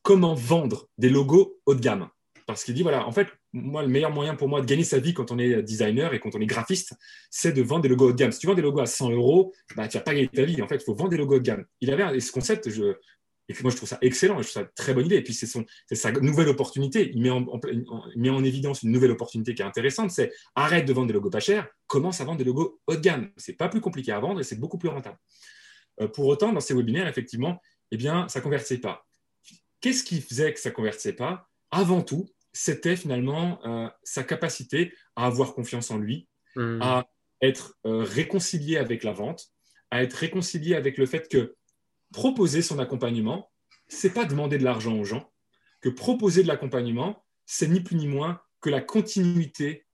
comment 0.02 0.34
vendre 0.34 0.88
des 0.98 1.08
logos 1.08 1.60
haut 1.64 1.74
de 1.74 1.80
gamme. 1.80 2.08
Parce 2.46 2.64
qu'il 2.64 2.74
dit 2.74 2.82
voilà, 2.82 3.06
en 3.06 3.12
fait, 3.12 3.28
moi, 3.54 3.82
le 3.82 3.88
meilleur 3.88 4.10
moyen 4.10 4.34
pour 4.34 4.48
moi 4.48 4.60
de 4.60 4.66
gagner 4.66 4.84
sa 4.84 4.98
vie 4.98 5.14
quand 5.14 5.30
on 5.30 5.38
est 5.38 5.62
designer 5.62 6.12
et 6.12 6.20
quand 6.20 6.34
on 6.34 6.40
est 6.40 6.46
graphiste, 6.46 6.94
c'est 7.30 7.52
de 7.52 7.62
vendre 7.62 7.82
des 7.82 7.88
logos 7.88 8.08
haut 8.08 8.12
de 8.12 8.16
gamme. 8.16 8.32
Si 8.32 8.40
tu 8.40 8.48
vends 8.48 8.54
des 8.54 8.62
logos 8.62 8.80
à 8.80 8.86
100 8.86 9.10
euros, 9.10 9.52
bah, 9.76 9.86
tu 9.88 9.96
vas 9.96 10.02
pas 10.02 10.12
gagner 10.12 10.28
ta 10.28 10.44
vie. 10.44 10.60
En 10.60 10.68
fait, 10.68 10.76
il 10.76 10.84
faut 10.84 10.94
vendre 10.94 11.10
des 11.10 11.16
logos 11.16 11.36
haut 11.36 11.38
de 11.38 11.44
gamme. 11.44 11.64
Il 11.80 11.90
avait 11.92 12.18
ce 12.18 12.32
concept, 12.32 12.68
je, 12.68 12.96
et 13.48 13.54
moi, 13.62 13.70
je 13.70 13.76
trouve 13.76 13.88
ça 13.88 13.98
excellent, 14.00 14.38
je 14.38 14.48
trouve 14.48 14.52
ça 14.52 14.60
une 14.62 14.68
très 14.74 14.94
bonne 14.94 15.06
idée. 15.06 15.16
Et 15.16 15.22
puis, 15.22 15.34
c'est 15.34 15.46
sa 15.94 16.12
nouvelle 16.12 16.48
opportunité. 16.48 17.10
Il 17.14 17.20
met 17.20 17.30
en, 17.30 17.44
met 18.16 18.30
en, 18.30 18.42
évidence 18.42 18.82
une 18.82 18.90
nouvelle 18.90 19.10
opportunité 19.10 19.54
qui 19.54 19.62
est 19.62 19.66
intéressante. 19.66 20.10
C'est 20.10 20.32
arrête 20.54 20.86
de 20.86 20.92
vendre 20.92 21.08
des 21.08 21.12
logos 21.12 21.30
pas 21.30 21.40
chers, 21.40 21.68
commence 21.86 22.20
à 22.20 22.24
vendre 22.24 22.38
des 22.38 22.44
logos 22.44 22.80
haut 22.86 22.96
de 22.96 23.00
gamme. 23.00 23.30
C'est 23.36 23.52
pas 23.52 23.68
plus 23.68 23.80
compliqué 23.80 24.12
à 24.12 24.20
vendre 24.20 24.40
et 24.40 24.44
c'est 24.44 24.58
beaucoup 24.58 24.78
plus 24.78 24.88
rentable. 24.88 25.18
Euh, 26.00 26.08
pour 26.08 26.26
autant, 26.26 26.52
dans 26.52 26.60
ces 26.60 26.74
webinaires, 26.74 27.06
effectivement, 27.06 27.60
eh 27.90 27.96
bien, 27.98 28.26
ça 28.28 28.40
convertissait 28.40 28.78
pas. 28.78 29.06
Qu'est-ce 29.80 30.04
qui 30.04 30.22
faisait 30.22 30.54
que 30.54 30.60
ça 30.60 30.70
ne 30.70 30.74
convertissait 30.74 31.12
pas? 31.12 31.50
Avant 31.70 32.02
tout, 32.02 32.26
c'était 32.54 32.96
finalement 32.96 33.60
euh, 33.66 33.88
sa 34.04 34.22
capacité 34.22 34.94
à 35.16 35.26
avoir 35.26 35.54
confiance 35.54 35.90
en 35.90 35.98
lui, 35.98 36.28
mmh. 36.56 36.80
à 36.80 37.06
être 37.42 37.76
euh, 37.84 38.02
réconcilié 38.02 38.78
avec 38.78 39.04
la 39.04 39.12
vente, 39.12 39.48
à 39.90 40.02
être 40.02 40.14
réconcilié 40.14 40.74
avec 40.74 40.96
le 40.96 41.04
fait 41.04 41.28
que 41.28 41.56
proposer 42.12 42.62
son 42.62 42.78
accompagnement, 42.78 43.50
c'est 43.88 44.14
pas 44.14 44.24
demander 44.24 44.56
de 44.56 44.64
l'argent 44.64 44.96
aux 44.96 45.04
gens, 45.04 45.32
que 45.80 45.88
proposer 45.88 46.42
de 46.42 46.48
l'accompagnement, 46.48 47.24
c'est 47.44 47.68
ni 47.68 47.80
plus 47.80 47.96
ni 47.96 48.06
moins 48.06 48.40
que 48.60 48.70
la 48.70 48.80
continuité 48.80 49.84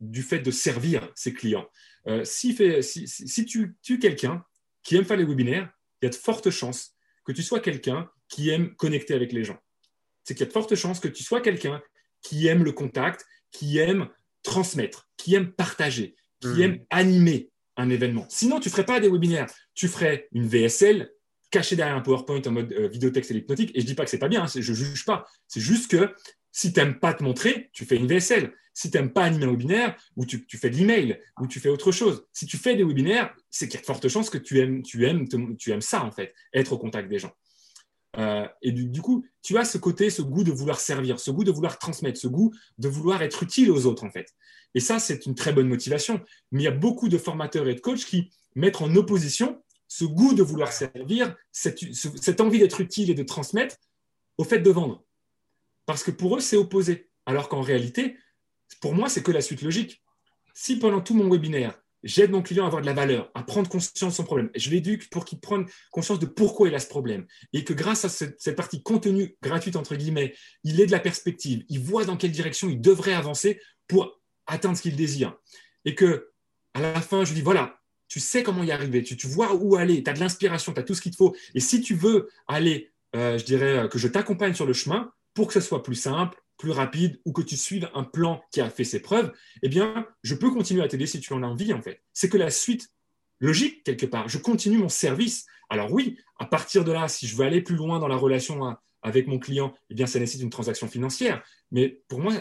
du 0.00 0.22
fait 0.22 0.38
de 0.38 0.50
servir 0.50 1.10
ses 1.14 1.34
clients. 1.34 1.68
Euh, 2.06 2.24
si, 2.24 2.54
tu, 2.54 3.76
es 3.90 3.98
quelqu'un 3.98 4.44
qui 4.82 4.96
aime 4.96 5.04
faire 5.04 5.16
les 5.16 5.24
webinaires, 5.24 5.70
il 6.00 6.06
y 6.06 6.08
a 6.08 6.10
de 6.10 6.14
fortes 6.14 6.50
chances 6.50 6.94
que 7.24 7.32
tu 7.32 7.42
sois 7.42 7.60
quelqu'un 7.60 8.08
qui 8.28 8.50
aime 8.50 8.74
connecter 8.76 9.14
avec 9.14 9.32
les 9.32 9.44
gens. 9.44 9.58
C'est 10.22 10.34
qu'il 10.34 10.44
y 10.44 10.44
a 10.44 10.48
de 10.48 10.52
fortes 10.52 10.74
chances 10.74 11.00
que 11.00 11.08
tu 11.08 11.22
sois 11.22 11.40
quelqu'un 11.40 11.82
qui 12.24 12.48
aime 12.48 12.64
le 12.64 12.72
contact, 12.72 13.24
qui 13.52 13.78
aime 13.78 14.08
transmettre, 14.42 15.08
qui 15.16 15.36
aime 15.36 15.52
partager, 15.52 16.16
qui 16.40 16.48
hmm. 16.48 16.62
aime 16.62 16.84
animer 16.90 17.50
un 17.76 17.90
événement. 17.90 18.26
Sinon, 18.28 18.58
tu 18.58 18.68
ne 18.68 18.72
ferais 18.72 18.84
pas 18.84 18.98
des 18.98 19.08
webinaires. 19.08 19.46
Tu 19.74 19.86
ferais 19.88 20.28
une 20.32 20.48
VSL, 20.48 21.10
caché 21.50 21.76
derrière 21.76 21.96
un 21.96 22.00
PowerPoint 22.00 22.42
en 22.46 22.50
mode 22.50 22.72
euh, 22.72 22.88
vidéo 22.88 23.10
texte 23.10 23.30
et 23.30 23.34
hypnotique. 23.34 23.70
Et 23.74 23.80
je 23.80 23.86
dis 23.86 23.94
pas 23.94 24.04
que 24.04 24.10
c'est 24.10 24.18
pas 24.18 24.28
bien, 24.28 24.44
hein, 24.44 24.46
je 24.52 24.72
juge 24.72 25.04
pas. 25.04 25.26
C'est 25.46 25.60
juste 25.60 25.90
que 25.90 26.12
si 26.50 26.72
tu 26.72 26.80
n'aimes 26.80 26.98
pas 26.98 27.14
te 27.14 27.22
montrer, 27.22 27.70
tu 27.72 27.84
fais 27.84 27.96
une 27.96 28.06
VSL. 28.06 28.52
Si 28.72 28.90
tu 28.90 28.96
n'aimes 28.96 29.12
pas 29.12 29.24
animer 29.24 29.44
un 29.44 29.50
webinaire, 29.50 29.96
ou 30.16 30.24
tu, 30.24 30.44
fais 30.56 30.70
de 30.70 30.76
l'email, 30.76 31.20
ou 31.40 31.46
tu 31.46 31.60
fais 31.60 31.68
autre 31.68 31.92
chose. 31.92 32.26
Si 32.32 32.46
tu 32.46 32.56
fais 32.56 32.74
des 32.74 32.84
webinaires, 32.84 33.34
c'est 33.50 33.68
qu'il 33.68 33.74
y 33.74 33.78
a 33.78 33.80
de 33.80 33.86
fortes 33.86 34.08
chances 34.08 34.30
que 34.30 34.38
tu 34.38 34.58
aimes, 34.60 34.82
tu 34.82 35.06
aimes, 35.06 35.28
tu 35.56 35.70
aimes 35.70 35.80
ça, 35.80 36.04
en 36.04 36.10
fait, 36.10 36.34
être 36.52 36.72
au 36.72 36.78
contact 36.78 37.08
des 37.08 37.18
gens. 37.18 37.32
Euh, 38.18 38.46
et 38.62 38.72
du, 38.72 39.02
coup, 39.02 39.24
tu 39.42 39.56
as 39.58 39.64
ce 39.64 39.78
côté, 39.78 40.10
ce 40.10 40.22
goût 40.22 40.44
de 40.44 40.52
vouloir 40.52 40.80
servir, 40.80 41.18
ce 41.18 41.30
goût 41.30 41.44
de 41.44 41.50
vouloir 41.50 41.78
transmettre, 41.78 42.18
ce 42.18 42.28
goût 42.28 42.52
de 42.78 42.88
vouloir 42.88 43.22
être 43.22 43.42
utile 43.42 43.70
aux 43.70 43.86
autres, 43.86 44.04
en 44.04 44.10
fait. 44.10 44.34
Et 44.74 44.80
ça, 44.80 44.98
c'est 44.98 45.26
une 45.26 45.34
très 45.34 45.52
bonne 45.52 45.68
motivation. 45.68 46.20
Mais 46.52 46.62
il 46.62 46.64
y 46.64 46.68
a 46.68 46.72
beaucoup 46.72 47.08
de 47.08 47.18
formateurs 47.18 47.68
et 47.68 47.74
de 47.74 47.80
coachs 47.80 48.04
qui 48.04 48.30
mettent 48.54 48.80
en 48.80 48.94
opposition 48.94 49.60
ce 49.88 50.04
goût 50.04 50.34
de 50.34 50.42
vouloir 50.42 50.72
servir, 50.72 51.36
cette, 51.52 52.40
envie 52.40 52.58
d'être 52.58 52.80
utile 52.80 53.10
et 53.10 53.14
de 53.14 53.22
transmettre 53.22 53.76
au 54.38 54.44
fait 54.44 54.58
de 54.58 54.70
vendre. 54.70 55.04
Parce 55.86 56.02
que 56.02 56.10
pour 56.10 56.36
eux, 56.36 56.40
c'est 56.40 56.56
opposé. 56.56 57.10
Alors 57.26 57.48
qu'en 57.48 57.60
réalité, 57.60 58.16
pour 58.80 58.94
moi, 58.94 59.08
c'est 59.08 59.22
que 59.22 59.30
la 59.30 59.40
suite 59.40 59.62
logique. 59.62 60.02
Si 60.52 60.78
pendant 60.78 61.00
tout 61.00 61.14
mon 61.14 61.30
webinaire, 61.30 61.80
j'aide 62.04 62.30
mon 62.30 62.42
client 62.42 62.64
à 62.64 62.66
avoir 62.68 62.82
de 62.82 62.86
la 62.86 62.92
valeur, 62.92 63.30
à 63.34 63.42
prendre 63.42 63.68
conscience 63.68 64.12
de 64.12 64.16
son 64.16 64.24
problème, 64.24 64.50
je 64.54 64.70
l'éduque 64.70 65.08
pour 65.10 65.24
qu'il 65.24 65.40
prenne 65.40 65.66
conscience 65.90 66.20
de 66.20 66.26
pourquoi 66.26 66.68
il 66.68 66.74
a 66.74 66.78
ce 66.78 66.86
problème, 66.86 67.26
et 67.52 67.64
que 67.64 67.72
grâce 67.72 68.04
à 68.04 68.08
cette, 68.08 68.54
partie 68.54 68.82
contenu 68.82 69.36
gratuite, 69.42 69.76
entre 69.76 69.96
guillemets, 69.96 70.34
il 70.62 70.80
ait 70.80 70.86
de 70.86 70.92
la 70.92 71.00
perspective, 71.00 71.64
il 71.68 71.80
voit 71.80 72.04
dans 72.04 72.16
quelle 72.16 72.30
direction 72.30 72.68
il 72.68 72.80
devrait 72.80 73.14
avancer 73.14 73.60
pour 73.88 74.20
atteindre 74.46 74.76
ce 74.76 74.82
qu'il 74.82 74.96
désire. 74.96 75.36
Et 75.84 75.94
que 75.94 76.30
à 76.74 76.80
la 76.80 77.00
fin, 77.00 77.24
je 77.24 77.30
lui 77.30 77.36
dis, 77.36 77.44
voilà, 77.44 77.80
tu 78.08 78.20
sais 78.20 78.42
comment 78.42 78.62
y 78.62 78.70
arriver, 78.70 79.02
tu, 79.02 79.26
vois 79.26 79.54
où 79.54 79.76
aller, 79.76 80.02
tu 80.02 80.10
as 80.10 80.12
de 80.12 80.20
l'inspiration, 80.20 80.72
tu 80.72 80.80
as 80.80 80.82
tout 80.82 80.94
ce 80.94 81.00
qu'il 81.00 81.12
te 81.12 81.16
faut. 81.16 81.34
Et 81.54 81.60
si 81.60 81.80
tu 81.80 81.94
veux 81.94 82.28
aller, 82.46 82.92
euh, 83.16 83.38
je 83.38 83.44
dirais, 83.44 83.78
euh, 83.78 83.88
que 83.88 83.98
je 83.98 84.08
t'accompagne 84.08 84.54
sur 84.54 84.66
le 84.66 84.72
chemin 84.72 85.10
pour 85.34 85.48
que 85.48 85.54
ce 85.54 85.60
soit 85.60 85.82
plus 85.82 85.94
simple, 85.94 86.40
plus 86.56 86.70
rapide 86.70 87.20
ou 87.24 87.32
que 87.32 87.42
tu 87.42 87.56
suives 87.56 87.88
un 87.94 88.04
plan 88.04 88.42
qui 88.52 88.60
a 88.60 88.70
fait 88.70 88.84
ses 88.84 89.00
preuves, 89.00 89.32
eh 89.62 89.68
bien, 89.68 90.06
je 90.22 90.34
peux 90.34 90.50
continuer 90.50 90.82
à 90.82 90.88
t'aider 90.88 91.06
si 91.06 91.20
tu 91.20 91.32
en 91.32 91.42
as 91.42 91.46
envie, 91.46 91.72
en 91.72 91.82
fait. 91.82 92.02
C'est 92.12 92.28
que 92.28 92.38
la 92.38 92.50
suite 92.50 92.88
logique, 93.40 93.84
quelque 93.84 94.06
part, 94.06 94.28
je 94.28 94.38
continue 94.38 94.78
mon 94.78 94.88
service. 94.88 95.46
Alors 95.68 95.92
oui, 95.92 96.18
à 96.38 96.46
partir 96.46 96.84
de 96.84 96.92
là, 96.92 97.08
si 97.08 97.26
je 97.26 97.36
veux 97.36 97.44
aller 97.44 97.60
plus 97.60 97.76
loin 97.76 97.98
dans 97.98 98.08
la 98.08 98.16
relation 98.16 98.76
avec 99.02 99.26
mon 99.26 99.38
client, 99.38 99.74
eh 99.90 99.94
bien, 99.94 100.06
ça 100.06 100.18
nécessite 100.18 100.42
une 100.42 100.50
transaction 100.50 100.88
financière. 100.88 101.42
Mais 101.70 102.02
pour 102.08 102.20
moi, 102.20 102.32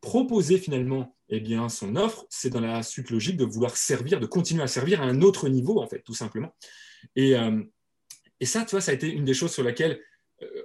proposer 0.00 0.58
finalement 0.58 1.16
eh 1.28 1.40
bien, 1.40 1.68
son 1.68 1.96
offre, 1.96 2.26
c'est 2.30 2.50
dans 2.50 2.60
la 2.60 2.82
suite 2.82 3.10
logique 3.10 3.36
de 3.36 3.44
vouloir 3.44 3.76
servir, 3.76 4.20
de 4.20 4.26
continuer 4.26 4.62
à 4.62 4.68
servir 4.68 5.02
à 5.02 5.04
un 5.04 5.22
autre 5.22 5.48
niveau, 5.48 5.80
en 5.80 5.86
fait, 5.88 6.00
tout 6.00 6.14
simplement. 6.14 6.54
Et, 7.16 7.36
euh, 7.36 7.62
et 8.38 8.46
ça, 8.46 8.64
tu 8.64 8.72
vois, 8.72 8.80
ça 8.80 8.92
a 8.92 8.94
été 8.94 9.08
une 9.08 9.24
des 9.24 9.34
choses 9.34 9.52
sur 9.52 9.64
laquelle, 9.64 10.00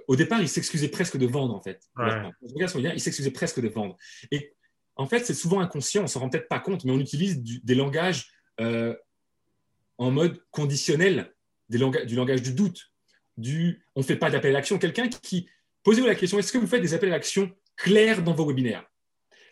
au 0.08 0.16
départ, 0.16 0.40
il 0.40 0.48
s'excusait 0.48 0.88
presque 0.88 1.16
de 1.16 1.26
vendre, 1.26 1.54
en 1.54 1.62
fait. 1.62 1.82
il 2.94 3.00
s'excusait 3.00 3.30
presque 3.30 3.60
de 3.60 3.68
vendre. 3.68 3.96
Et 4.30 4.54
en 4.96 5.06
fait, 5.06 5.24
c'est 5.24 5.34
souvent 5.34 5.60
inconscient, 5.60 6.04
on 6.04 6.06
s'en 6.06 6.20
rend 6.20 6.28
peut-être 6.28 6.48
pas 6.48 6.60
compte, 6.60 6.84
mais 6.84 6.92
on 6.92 7.00
utilise 7.00 7.42
des 7.42 7.74
langages 7.74 8.30
euh, 8.60 8.94
en 9.98 10.10
mode 10.10 10.42
conditionnel, 10.50 11.34
des 11.68 11.78
du 11.78 12.16
langage 12.16 12.42
du 12.42 12.52
doute, 12.52 12.92
du 13.36 13.86
on 13.94 14.00
ne 14.00 14.04
fait 14.04 14.16
pas 14.16 14.30
d'appel 14.30 14.50
à 14.50 14.58
l'action. 14.58 14.78
Quelqu'un 14.78 15.08
qui, 15.08 15.48
posez-vous 15.82 16.06
la 16.06 16.14
question, 16.14 16.38
est-ce 16.38 16.52
que 16.52 16.58
vous 16.58 16.66
faites 16.66 16.82
des 16.82 16.94
appels 16.94 17.08
à 17.08 17.12
l'action 17.12 17.50
clairs 17.76 18.22
dans 18.22 18.34
vos 18.34 18.46
webinaires? 18.46 18.84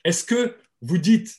Est-ce 0.05 0.25
que 0.25 0.57
vous 0.83 0.99
dites, 0.99 1.35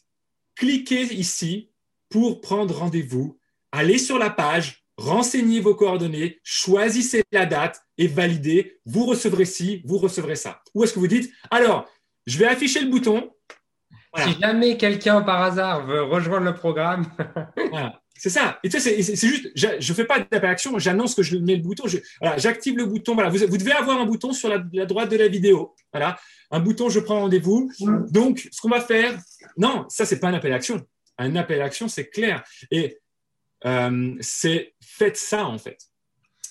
cliquez 0.55 1.13
ici 1.13 1.71
pour 2.09 2.41
prendre 2.41 2.75
rendez-vous, 2.75 3.39
allez 3.71 3.97
sur 3.97 4.17
la 4.17 4.29
page, 4.29 4.80
renseignez 5.01 5.59
vos 5.59 5.75
coordonnées, 5.75 6.39
choisissez 6.43 7.23
la 7.31 7.45
date 7.45 7.81
et 7.97 8.07
validez, 8.07 8.79
vous 8.85 9.05
recevrez 9.05 9.45
ci, 9.45 9.81
vous 9.85 9.97
recevrez 9.97 10.35
ça. 10.35 10.61
Ou 10.73 10.83
est-ce 10.83 10.93
que 10.93 10.99
vous 10.99 11.07
dites, 11.07 11.31
alors, 11.49 11.89
je 12.25 12.37
vais 12.37 12.45
afficher 12.45 12.81
le 12.81 12.89
bouton. 12.89 13.31
Si 14.17 14.39
jamais 14.39 14.77
quelqu'un 14.77 15.21
par 15.21 15.41
hasard 15.41 15.85
veut 15.85 16.03
rejoindre 16.03 16.45
le 16.45 16.53
programme. 16.53 17.05
voilà. 17.71 18.01
C'est 18.13 18.29
ça. 18.29 18.59
Et 18.63 18.69
tu 18.69 18.79
sais, 18.79 19.01
c'est 19.01 19.27
juste, 19.27 19.51
je 19.55 19.67
ne 19.75 19.95
fais 19.95 20.05
pas 20.05 20.19
d'appel 20.19 20.45
à 20.45 20.49
action, 20.49 20.77
j'annonce 20.77 21.15
que 21.15 21.23
je 21.23 21.37
mets 21.37 21.55
le 21.55 21.63
bouton, 21.63 21.85
j'active 22.37 22.77
le 22.77 22.85
bouton. 22.85 23.15
Voilà, 23.15 23.31
vous, 23.31 23.39
vous, 23.39 23.57
devez 23.57 23.71
avoir 23.71 23.99
un 23.99 24.05
bouton 24.05 24.31
sur 24.31 24.47
la, 24.47 24.59
droite 24.85 25.09
de 25.09 25.17
la 25.17 25.27
vidéo. 25.27 25.73
Voilà, 25.91 26.19
un 26.51 26.59
bouton, 26.59 26.87
je 26.89 26.99
prends 26.99 27.21
rendez-vous. 27.21 27.71
Donc, 28.11 28.47
ce 28.51 28.61
qu'on 28.61 28.69
va 28.69 28.79
faire, 28.79 29.17
non, 29.57 29.85
ça, 29.89 30.05
c'est 30.05 30.19
pas 30.19 30.27
un 30.27 30.35
appel 30.35 30.53
à 30.53 30.57
action. 30.57 30.85
Un 31.17 31.35
appel 31.35 31.63
à 31.63 31.65
action, 31.65 31.87
c'est 31.87 32.09
clair. 32.09 32.43
Et 32.69 32.99
euh, 33.65 34.15
c'est 34.19 34.73
faites 34.81 35.17
ça, 35.17 35.45
en 35.45 35.57
fait. 35.57 35.77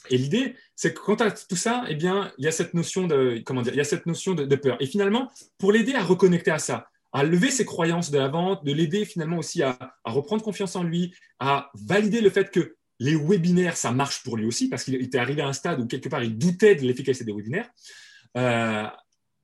Et 0.08 0.16
l'idée, 0.16 0.56
c'est 0.74 0.94
que 0.94 1.00
quand 1.00 1.20
as 1.20 1.30
tout 1.46 1.56
ça, 1.56 1.84
eh 1.88 1.94
bien, 1.94 2.32
il 2.38 2.44
y 2.44 2.48
a 2.48 2.52
cette 2.52 2.74
notion 2.74 3.06
de, 3.06 3.42
comment 3.44 3.62
dire, 3.62 3.74
il 3.74 3.78
y 3.78 3.82
a 3.82 3.84
cette 3.84 4.06
notion 4.06 4.34
de 4.34 4.56
peur. 4.56 4.76
Et 4.80 4.86
finalement, 4.86 5.30
pour 5.58 5.72
l'aider 5.72 5.94
à 5.94 6.02
reconnecter 6.02 6.50
à 6.50 6.58
ça, 6.58 6.90
à 7.12 7.24
lever 7.24 7.50
ses 7.50 7.64
croyances 7.64 8.10
de 8.10 8.18
la 8.18 8.28
vente, 8.28 8.64
de 8.64 8.72
l'aider 8.72 9.04
finalement 9.04 9.38
aussi 9.38 9.62
à, 9.62 9.96
reprendre 10.04 10.42
confiance 10.42 10.76
en 10.76 10.82
lui, 10.82 11.14
à 11.38 11.70
valider 11.74 12.20
le 12.20 12.30
fait 12.30 12.50
que 12.50 12.76
les 12.98 13.16
webinaires, 13.16 13.76
ça 13.76 13.92
marche 13.92 14.22
pour 14.22 14.36
lui 14.36 14.46
aussi, 14.46 14.68
parce 14.68 14.84
qu'il 14.84 14.94
était 14.96 15.18
arrivé 15.18 15.42
à 15.42 15.48
un 15.48 15.52
stade 15.52 15.80
où 15.80 15.86
quelque 15.86 16.08
part 16.08 16.22
il 16.22 16.36
doutait 16.36 16.74
de 16.74 16.82
l'efficacité 16.82 17.24
des 17.24 17.32
webinaires, 17.32 17.68
euh, 18.36 18.86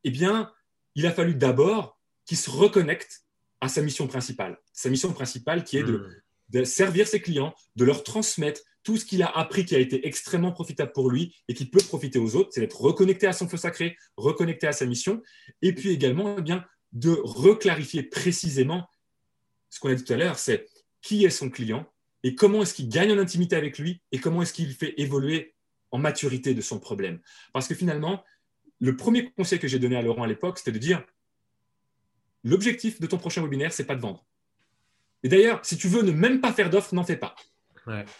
eh 0.05 0.11
bien, 0.11 0.53
il 0.95 1.07
a 1.07 1.11
fallu 1.11 1.35
d'abord 1.35 1.99
qu'il 2.25 2.37
se 2.37 2.51
reconnecte 2.51 3.25
à 3.61 3.69
sa 3.69 3.83
mission 3.83 4.07
principale. 4.07 4.59
Sa 4.73 4.91
mission 4.91 5.13
principale 5.13 5.65
qui 5.65 5.79
est 5.79 5.83
de, 5.83 5.97
hmm. 5.97 6.15
De 6.51 6.65
servir 6.65 7.07
ses 7.09 7.21
clients, 7.21 7.55
de 7.77 7.85
leur 7.85 8.03
transmettre 8.03 8.61
tout 8.83 8.97
ce 8.97 9.05
qu'il 9.05 9.23
a 9.23 9.27
appris 9.27 9.65
qui 9.65 9.75
a 9.75 9.81
été 9.81 10.07
extrêmement 10.07 10.53
profitable 10.53 10.93
pour 10.93 11.11
lui 11.11 11.35
et 11.49 11.55
qui 11.55 11.67
peut 11.67 11.83
profiter 11.83 12.21
aux 12.21 12.37
autres, 12.37 12.51
c'est 12.53 12.61
d'être 12.61 12.81
reconnecté 12.81 13.27
à 13.27 13.33
son 13.33 13.49
feu 13.49 13.57
sacré, 13.57 13.97
reconnecté 14.17 14.69
à 14.69 14.73
sa 14.73 14.87
mission, 14.87 15.23
et 15.61 15.75
puis 15.75 15.91
également, 15.91 16.37
eh 16.39 16.43
bien, 16.43 16.65
de 16.93 17.11
reclarifier 17.25 18.05
précisément 18.05 18.89
ce 19.71 19.81
qu'on 19.81 19.89
a 19.89 19.95
dit 19.95 20.05
tout 20.05 20.13
à 20.13 20.17
l'heure, 20.17 20.39
c'est 20.39 20.67
qui 21.03 21.25
est 21.25 21.31
son 21.31 21.51
client 21.51 21.85
et 22.23 22.35
comment 22.35 22.63
est-ce 22.63 22.75
qu'il 22.75 22.89
gagne 22.89 23.13
en 23.13 23.19
intimité 23.19 23.57
avec 23.57 23.79
lui 23.79 24.03
et 24.13 24.19
comment 24.19 24.43
est-ce 24.43 24.53
qu'il 24.53 24.73
fait 24.73 24.95
évoluer 24.99 25.55
en 25.91 25.99
maturité 25.99 26.55
de 26.55 26.61
son 26.61 26.79
problème. 26.79 27.21
Parce 27.53 27.69
que 27.69 27.75
finalement, 27.75 28.25
le 28.81 28.97
premier 28.97 29.31
conseil 29.31 29.59
que 29.59 29.69
j'ai 29.69 29.79
donné 29.79 29.97
à 29.97 30.03
Laurent 30.03 30.23
à 30.23 30.27
l'époque, 30.27 30.59
c'était 30.59 30.73
de 30.73 30.79
dire 30.79 31.05
l'objectif 32.45 33.01
de 33.01 33.07
ton 33.07 33.19
prochain 33.19 33.43
webinaire, 33.43 33.73
c'est 33.73 33.85
pas 33.85 33.97
de 33.97 34.01
vendre. 34.01 34.27
Et 35.27 35.29
d'ailleurs, 35.29 35.59
si 35.65 35.77
tu 35.77 35.89
veux 35.89 36.03
ne 36.03 36.13
même 36.13 36.41
pas 36.41 36.53
faire 36.53 36.71
d'offre, 36.71 36.95
n'en 36.95 37.03
fais 37.03 37.17
pas. 37.17 37.35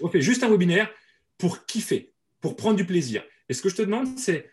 On 0.01 0.09
fait 0.09 0.21
juste 0.21 0.43
un 0.43 0.51
webinaire 0.51 0.91
pour 1.39 1.65
kiffer, 1.65 2.13
pour 2.41 2.57
prendre 2.57 2.75
du 2.75 2.85
plaisir. 2.85 3.23
Et 3.49 3.55
ce 3.55 3.63
que 3.63 3.69
je 3.69 3.77
te 3.77 3.83
demande, 3.83 4.19
c'est 4.19 4.51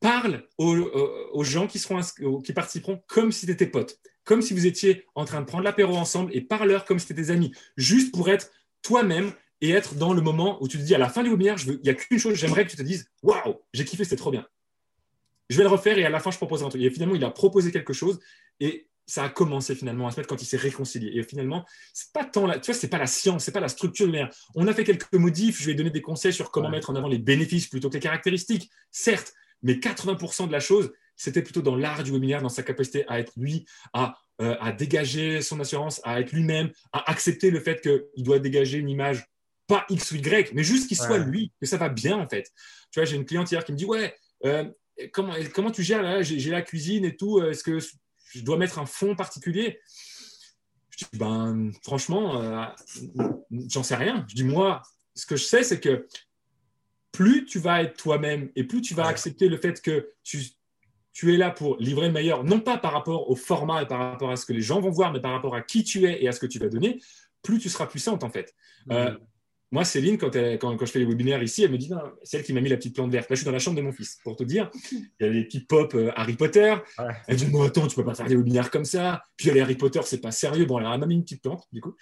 parle 0.00 0.42
aux, 0.58 1.44
gens 1.44 1.68
qui, 1.68 1.78
seront, 1.78 2.00
qui 2.42 2.52
participeront 2.52 3.00
comme 3.06 3.30
si 3.30 3.46
tu 3.46 3.52
étais 3.52 3.68
pote, 3.68 4.00
comme 4.24 4.42
si 4.42 4.52
vous 4.52 4.66
étiez 4.66 5.06
en 5.14 5.24
train 5.24 5.42
de 5.42 5.46
prendre 5.46 5.62
l'apéro 5.62 5.94
ensemble 5.96 6.34
et 6.34 6.40
parle-leur 6.40 6.86
comme 6.86 6.98
si 6.98 7.06
tu 7.06 7.12
étais 7.12 7.22
des 7.22 7.30
amis, 7.30 7.54
juste 7.76 8.12
pour 8.12 8.28
être 8.28 8.50
toi-même 8.82 9.32
et 9.60 9.70
être 9.70 9.94
dans 9.94 10.12
le 10.12 10.22
moment 10.22 10.60
où 10.60 10.66
tu 10.66 10.78
te 10.78 10.82
dis 10.82 10.96
à 10.96 10.98
la 10.98 11.08
fin 11.08 11.22
du 11.22 11.30
webinaire, 11.30 11.54
il 11.64 11.78
n'y 11.84 11.88
a 11.88 11.94
qu'une 11.94 12.18
chose, 12.18 12.34
j'aimerais 12.34 12.64
que 12.64 12.70
tu 12.72 12.76
te 12.76 12.82
dises 12.82 13.08
Waouh, 13.22 13.60
j'ai 13.72 13.84
kiffé, 13.84 14.02
c'était 14.02 14.16
trop 14.16 14.32
bien. 14.32 14.44
Je 15.50 15.56
vais 15.56 15.62
le 15.62 15.68
refaire 15.70 15.96
et 15.98 16.04
à 16.04 16.10
la 16.10 16.18
fin, 16.18 16.32
je 16.32 16.36
propose 16.36 16.64
un 16.64 16.68
truc. 16.68 16.82
Et 16.82 16.90
finalement, 16.90 17.14
il 17.14 17.22
a 17.22 17.30
proposé 17.30 17.70
quelque 17.70 17.92
chose 17.92 18.18
et 18.58 18.88
ça 19.12 19.24
a 19.24 19.28
commencé 19.28 19.74
finalement 19.74 20.06
à 20.06 20.10
se 20.10 20.18
mettre 20.18 20.28
quand 20.30 20.40
il 20.40 20.46
s'est 20.46 20.56
réconcilié. 20.56 21.10
Et 21.18 21.22
finalement, 21.22 21.66
c'est 21.92 22.14
pas 22.14 22.24
tant 22.24 22.46
la, 22.46 22.58
tu 22.58 22.72
vois, 22.72 22.80
c'est 22.80 22.88
pas 22.88 22.96
la 22.96 23.06
science, 23.06 23.44
c'est 23.44 23.52
pas 23.52 23.60
la 23.60 23.68
structure 23.68 24.06
de 24.06 24.12
l'air. 24.12 24.30
On 24.54 24.66
a 24.66 24.72
fait 24.72 24.84
quelques 24.84 25.12
modifs. 25.12 25.60
Je 25.60 25.66
vais 25.66 25.74
donner 25.74 25.90
des 25.90 26.00
conseils 26.00 26.32
sur 26.32 26.50
comment 26.50 26.70
mettre 26.70 26.88
en 26.88 26.96
avant 26.96 27.08
les 27.08 27.18
bénéfices 27.18 27.66
plutôt 27.66 27.90
que 27.90 27.94
les 27.94 28.00
caractéristiques, 28.00 28.70
certes. 28.90 29.34
Mais 29.60 29.74
80% 29.74 30.46
de 30.46 30.52
la 30.52 30.60
chose, 30.60 30.92
c'était 31.14 31.42
plutôt 31.42 31.60
dans 31.60 31.76
l'art 31.76 32.02
du 32.02 32.10
webinaire, 32.10 32.40
dans 32.40 32.48
sa 32.48 32.62
capacité 32.62 33.04
à 33.06 33.20
être 33.20 33.32
lui, 33.36 33.66
à, 33.92 34.16
euh, 34.40 34.56
à 34.60 34.72
dégager 34.72 35.42
son 35.42 35.60
assurance, 35.60 36.00
à 36.04 36.18
être 36.18 36.32
lui-même, 36.32 36.70
à 36.94 37.10
accepter 37.10 37.50
le 37.50 37.60
fait 37.60 37.82
qu'il 37.82 38.24
doit 38.24 38.38
dégager 38.38 38.78
une 38.78 38.88
image, 38.88 39.26
pas 39.66 39.84
X 39.90 40.12
ou 40.12 40.16
Y, 40.16 40.54
mais 40.54 40.64
juste 40.64 40.88
qu'il 40.88 40.96
soit 40.96 41.18
lui, 41.18 41.52
que 41.60 41.66
ça 41.66 41.76
va 41.76 41.90
bien 41.90 42.16
en 42.16 42.26
fait. 42.26 42.50
Tu 42.90 42.98
vois, 42.98 43.04
j'ai 43.04 43.16
une 43.16 43.26
cliente 43.26 43.52
hier 43.52 43.62
qui 43.62 43.72
me 43.72 43.76
dit 43.76 43.84
Ouais, 43.84 44.14
euh, 44.46 44.64
comment, 45.12 45.34
comment 45.52 45.70
tu 45.70 45.82
gères 45.82 46.02
là? 46.02 46.22
J'ai 46.22 46.50
la 46.50 46.62
cuisine 46.62 47.04
et 47.04 47.14
tout, 47.14 47.42
est-ce 47.42 47.62
que 47.62 47.78
je 48.34 48.42
dois 48.42 48.56
mettre 48.56 48.78
un 48.78 48.86
fond 48.86 49.14
particulier 49.14 49.80
Je 50.90 51.04
dis 51.04 51.18
Ben, 51.18 51.70
franchement, 51.82 52.40
euh, 52.40 52.64
j'en 53.68 53.82
sais 53.82 53.96
rien. 53.96 54.24
Je 54.28 54.34
dis 54.34 54.44
Moi, 54.44 54.82
ce 55.14 55.26
que 55.26 55.36
je 55.36 55.44
sais, 55.44 55.62
c'est 55.62 55.80
que 55.80 56.06
plus 57.12 57.44
tu 57.44 57.58
vas 57.58 57.82
être 57.82 57.96
toi-même 57.96 58.50
et 58.56 58.64
plus 58.64 58.80
tu 58.80 58.94
vas 58.94 59.06
accepter 59.06 59.48
le 59.48 59.58
fait 59.58 59.82
que 59.82 60.08
tu, 60.24 60.42
tu 61.12 61.34
es 61.34 61.36
là 61.36 61.50
pour 61.50 61.76
livrer 61.76 62.06
le 62.06 62.12
meilleur, 62.12 62.42
non 62.42 62.60
pas 62.60 62.78
par 62.78 62.92
rapport 62.92 63.28
au 63.30 63.36
format 63.36 63.82
et 63.82 63.86
par 63.86 63.98
rapport 63.98 64.30
à 64.30 64.36
ce 64.36 64.46
que 64.46 64.54
les 64.54 64.62
gens 64.62 64.80
vont 64.80 64.90
voir, 64.90 65.12
mais 65.12 65.20
par 65.20 65.32
rapport 65.32 65.54
à 65.54 65.60
qui 65.60 65.84
tu 65.84 66.06
es 66.06 66.22
et 66.22 66.28
à 66.28 66.32
ce 66.32 66.40
que 66.40 66.46
tu 66.46 66.58
vas 66.58 66.68
donner, 66.68 67.00
plus 67.42 67.58
tu 67.58 67.68
seras 67.68 67.86
puissante 67.86 68.24
en 68.24 68.30
fait. 68.30 68.54
Euh, 68.90 69.10
mm-hmm. 69.10 69.18
Moi, 69.72 69.86
Céline, 69.86 70.18
quand, 70.18 70.30
quand, 70.30 70.76
quand, 70.76 70.84
je 70.84 70.92
fais 70.92 70.98
les 70.98 71.06
webinaires 71.06 71.42
ici, 71.42 71.64
elle 71.64 71.70
me 71.70 71.78
dit, 71.78 71.90
c'est 72.22 72.36
elle 72.36 72.44
qui 72.44 72.52
m'a 72.52 72.60
mis 72.60 72.68
la 72.68 72.76
petite 72.76 72.94
plante 72.94 73.10
verte. 73.10 73.30
Là, 73.30 73.34
je 73.34 73.40
suis 73.40 73.46
dans 73.46 73.52
la 73.52 73.58
chambre 73.58 73.78
de 73.78 73.82
mon 73.82 73.90
fils, 73.90 74.18
pour 74.22 74.36
te 74.36 74.44
dire. 74.44 74.70
Il 74.92 75.08
y 75.20 75.24
a 75.24 75.28
les 75.28 75.44
petits 75.44 75.60
pop 75.60 75.94
euh, 75.94 76.12
Harry 76.14 76.34
Potter. 76.34 76.76
Elle 77.26 77.36
dit, 77.36 77.50
non, 77.50 77.62
attends, 77.62 77.86
tu 77.86 77.96
peux 77.96 78.04
pas 78.04 78.14
faire 78.14 78.26
des 78.26 78.36
webinaires 78.36 78.70
comme 78.70 78.84
ça. 78.84 79.24
Puis 79.34 79.50
les 79.50 79.62
Harry 79.62 79.76
Potter, 79.76 80.00
c'est 80.04 80.20
pas 80.20 80.30
sérieux. 80.30 80.66
Bon, 80.66 80.78
elle 80.78 80.84
m'a 81.00 81.06
mis 81.06 81.14
une 81.14 81.22
petite 81.22 81.42
plante, 81.42 81.66
du 81.72 81.80
coup. 81.80 81.96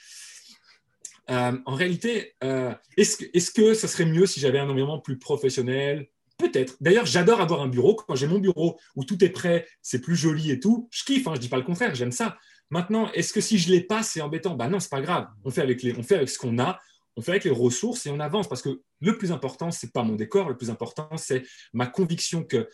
Euh, 1.31 1.53
en 1.65 1.75
réalité, 1.77 2.35
euh, 2.43 2.75
est-ce 2.97 3.19
que, 3.19 3.25
est 3.33 3.53
que 3.55 3.75
ça 3.75 3.87
serait 3.87 4.07
mieux 4.07 4.27
si 4.27 4.41
j'avais 4.41 4.59
un 4.59 4.69
environnement 4.69 4.99
plus 4.99 5.17
professionnel? 5.17 6.09
Peut-être. 6.39 6.77
D'ailleurs, 6.81 7.07
j'adore 7.07 7.41
avoir 7.41 7.63
un 7.63 7.69
bureau. 7.69 7.95
Quand 7.95 8.17
j'ai 8.17 8.27
mon 8.27 8.41
bureau 8.41 8.81
où 8.97 9.05
tout 9.05 9.23
est 9.23 9.29
prêt, 9.29 9.69
c'est 9.81 10.01
plus 10.01 10.17
joli 10.17 10.51
et 10.51 10.59
tout, 10.59 10.89
je 10.91 11.05
kiffe. 11.05 11.29
Hein, 11.29 11.35
je 11.37 11.41
dis 11.41 11.49
pas 11.49 11.59
le 11.59 11.63
contraire, 11.63 11.95
j'aime 11.95 12.11
ça. 12.11 12.37
Maintenant, 12.71 13.13
est-ce 13.13 13.33
que 13.33 13.41
si 13.41 13.59
je 13.59 13.71
l'ai 13.71 13.81
pas, 13.81 14.03
c'est 14.03 14.21
embêtant? 14.21 14.57
Ben 14.57 14.69
non, 14.69 14.81
c'est 14.81 14.91
pas 14.91 15.01
grave. 15.01 15.29
On 15.45 15.51
fait 15.51 15.61
avec 15.61 15.85
les, 15.85 15.97
on 15.97 16.03
fait 16.03 16.17
avec 16.17 16.29
ce 16.29 16.39
qu'on 16.39 16.59
a, 16.59 16.81
on 17.17 17.23
fait 17.23 17.33
avec 17.33 17.45
les 17.45 17.51
ressources 17.51 18.07
et 18.07 18.11
on 18.11 18.21
avance. 18.21 18.49
Parce 18.49 18.63
que 18.63 18.83
le 19.01 19.19
plus 19.19 19.33
important, 19.33 19.71
c'est 19.71 19.93
pas 19.93 20.03
mon 20.03 20.15
décor. 20.15 20.49
Le 20.49 20.57
plus 20.57 20.71
important, 20.71 21.17
c'est 21.17 21.45
ma 21.73 21.87
conviction 21.87 22.45
que 22.45 22.69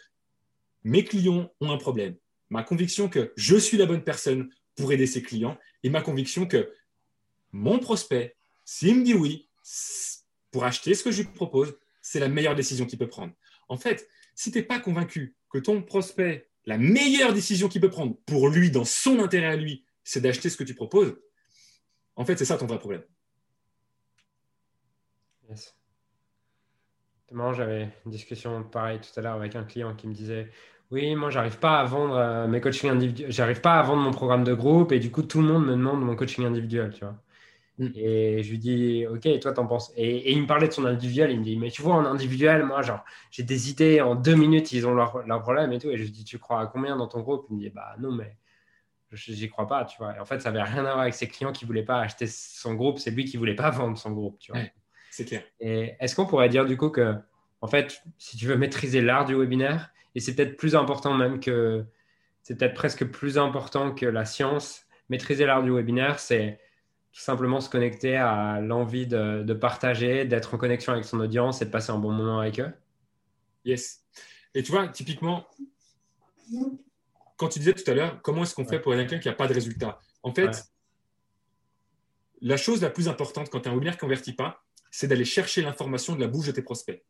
mes 0.84 1.04
clients 1.04 1.52
ont 1.60 1.70
un 1.70 1.78
problème. 1.78 2.16
Ma 2.50 2.62
conviction 2.62 3.08
que 3.08 3.32
je 3.36 3.56
suis 3.56 3.76
la 3.76 3.86
bonne 3.86 4.04
personne 4.04 4.48
pour 4.76 4.92
aider 4.92 5.06
ses 5.06 5.22
clients 5.22 5.58
et 5.82 5.90
ma 5.90 6.02
conviction 6.02 6.46
que 6.46 6.70
mon 7.52 7.78
prospect 7.78 8.36
s'il 8.66 8.96
me 8.98 9.04
dit 9.04 9.14
oui, 9.14 9.48
pour 10.50 10.64
acheter 10.64 10.94
ce 10.94 11.04
que 11.04 11.12
je 11.12 11.22
lui 11.22 11.28
propose, 11.28 11.78
c'est 12.02 12.18
la 12.18 12.28
meilleure 12.28 12.56
décision 12.56 12.84
qu'il 12.84 12.98
peut 12.98 13.08
prendre. 13.08 13.32
En 13.68 13.76
fait, 13.78 14.08
si 14.34 14.50
tu 14.50 14.58
n'es 14.58 14.64
pas 14.64 14.80
convaincu 14.80 15.36
que 15.50 15.58
ton 15.58 15.82
prospect, 15.82 16.50
la 16.66 16.76
meilleure 16.76 17.32
décision 17.32 17.68
qu'il 17.68 17.80
peut 17.80 17.90
prendre 17.90 18.16
pour 18.26 18.48
lui, 18.48 18.70
dans 18.70 18.84
son 18.84 19.20
intérêt 19.20 19.46
à 19.46 19.56
lui, 19.56 19.84
c'est 20.02 20.20
d'acheter 20.20 20.50
ce 20.50 20.56
que 20.56 20.64
tu 20.64 20.74
proposes, 20.74 21.16
en 22.16 22.24
fait, 22.24 22.36
c'est 22.36 22.44
ça 22.44 22.58
ton 22.58 22.66
vrai 22.66 22.78
problème. 22.78 23.04
Yes. 25.48 25.74
j'avais 27.54 27.88
une 28.04 28.10
discussion 28.10 28.62
pareille 28.64 29.00
tout 29.00 29.18
à 29.18 29.22
l'heure 29.22 29.34
avec 29.34 29.54
un 29.56 29.64
client 29.64 29.94
qui 29.94 30.08
me 30.08 30.14
disait 30.14 30.50
Oui, 30.90 31.14
moi, 31.14 31.30
j'arrive 31.30 31.58
pas 31.58 31.80
à 31.80 31.84
vendre 31.84 32.16
euh, 32.16 32.46
mes 32.46 32.60
coachings 32.60 32.90
individuels, 32.90 33.32
j'arrive 33.32 33.60
pas 33.60 33.74
à 33.74 33.82
vendre 33.82 34.02
mon 34.02 34.12
programme 34.12 34.44
de 34.44 34.54
groupe 34.54 34.92
et 34.92 34.98
du 34.98 35.10
coup, 35.10 35.22
tout 35.22 35.40
le 35.40 35.46
monde 35.46 35.66
me 35.66 35.72
demande 35.72 36.02
mon 36.02 36.16
coaching 36.16 36.44
individuel, 36.44 36.92
tu 36.92 37.04
vois. 37.04 37.16
Mm. 37.78 37.88
Et 37.94 38.42
je 38.42 38.50
lui 38.50 38.58
dis, 38.58 39.06
OK, 39.06 39.26
et 39.26 39.40
toi, 39.40 39.52
t'en 39.52 39.66
penses? 39.66 39.92
Et, 39.96 40.32
il 40.32 40.42
me 40.42 40.46
parlait 40.46 40.68
de 40.68 40.72
son 40.72 40.84
individuel. 40.84 41.30
Il 41.30 41.40
me 41.40 41.44
dit, 41.44 41.56
mais 41.56 41.70
tu 41.70 41.82
vois, 41.82 41.94
en 41.94 42.04
individuel, 42.06 42.64
moi, 42.64 42.82
genre, 42.82 43.04
j'ai 43.30 43.42
des 43.42 43.70
idées, 43.70 44.00
en 44.00 44.14
deux 44.14 44.34
minutes, 44.34 44.72
ils 44.72 44.86
ont 44.86 44.94
leur, 44.94 45.26
leur, 45.26 45.42
problème 45.42 45.72
et 45.72 45.78
tout. 45.78 45.90
Et 45.90 45.96
je 45.96 46.02
lui 46.04 46.10
dis, 46.10 46.24
tu 46.24 46.38
crois 46.38 46.60
à 46.60 46.66
combien 46.66 46.96
dans 46.96 47.06
ton 47.06 47.20
groupe? 47.20 47.46
Il 47.50 47.56
me 47.56 47.60
dit, 47.60 47.70
bah 47.70 47.96
non, 47.98 48.12
mais 48.12 48.36
j'y 49.12 49.48
crois 49.48 49.66
pas, 49.66 49.84
tu 49.84 49.98
vois. 49.98 50.16
Et 50.16 50.18
en 50.18 50.24
fait, 50.24 50.40
ça 50.40 50.48
avait 50.48 50.62
rien 50.62 50.78
à 50.78 50.92
voir 50.92 51.00
avec 51.00 51.14
ses 51.14 51.28
clients 51.28 51.52
qui 51.52 51.64
voulaient 51.64 51.82
pas 51.82 52.00
acheter 52.00 52.26
son 52.26 52.74
groupe. 52.74 52.98
C'est 52.98 53.10
lui 53.10 53.24
qui 53.24 53.36
voulait 53.36 53.54
pas 53.54 53.70
vendre 53.70 53.98
son 53.98 54.12
groupe, 54.12 54.38
tu 54.38 54.52
vois. 54.52 54.62
C'est 55.16 55.24
clair. 55.24 55.42
Et 55.60 55.94
est-ce 55.98 56.14
qu'on 56.14 56.26
pourrait 56.26 56.50
dire, 56.50 56.66
du 56.66 56.76
coup, 56.76 56.90
que 56.90 57.14
en 57.62 57.68
fait, 57.68 58.02
si 58.18 58.36
tu 58.36 58.46
veux 58.46 58.56
maîtriser 58.56 59.00
l'art 59.00 59.24
du 59.24 59.34
webinaire, 59.34 59.90
et 60.14 60.20
c'est 60.20 60.34
peut-être 60.34 60.58
plus 60.58 60.76
important 60.76 61.14
même 61.14 61.40
que, 61.40 61.86
c'est 62.42 62.56
peut-être 62.58 62.74
presque 62.74 63.06
plus 63.06 63.38
important 63.38 63.94
que 63.94 64.04
la 64.04 64.26
science, 64.26 64.84
maîtriser 65.08 65.46
l'art 65.46 65.62
du 65.62 65.70
webinaire, 65.70 66.18
c'est 66.18 66.60
tout 67.12 67.22
simplement 67.22 67.62
se 67.62 67.70
connecter 67.70 68.16
à 68.16 68.60
l'envie 68.60 69.06
de, 69.06 69.54
partager, 69.54 70.26
d'être 70.26 70.54
en 70.54 70.58
connexion 70.58 70.92
avec 70.92 71.06
son 71.06 71.18
audience 71.18 71.62
et 71.62 71.64
de 71.64 71.70
passer 71.70 71.92
un 71.92 71.98
bon 71.98 72.12
moment 72.12 72.40
avec 72.40 72.60
eux? 72.60 72.70
Yes. 73.64 74.04
Et 74.54 74.62
tu 74.62 74.70
vois, 74.70 74.86
typiquement, 74.88 75.46
quand 77.38 77.48
tu 77.48 77.58
disais 77.58 77.72
tout 77.72 77.90
à 77.90 77.94
l'heure, 77.94 78.20
comment 78.20 78.42
est-ce 78.42 78.54
qu'on 78.54 78.66
fait 78.66 78.80
pour 78.80 78.92
quelqu'un 78.92 79.18
qui 79.18 79.28
n'a 79.28 79.34
pas 79.34 79.46
de 79.46 79.54
résultat 79.54 79.98
En 80.22 80.34
fait, 80.34 80.62
la 82.42 82.58
chose 82.58 82.82
la 82.82 82.90
plus 82.90 83.08
importante 83.08 83.48
quand 83.48 83.60
tu 83.60 83.68
as 83.68 83.72
un 83.72 83.74
webinaire 83.74 83.94
qui 83.94 84.04
ne 84.04 84.08
convertit 84.08 84.34
pas, 84.34 84.65
c'est 84.90 85.08
d'aller 85.08 85.24
chercher 85.24 85.62
l'information 85.62 86.14
de 86.14 86.20
la 86.20 86.28
bouche 86.28 86.46
de 86.46 86.52
tes 86.52 86.62
prospects. 86.62 87.02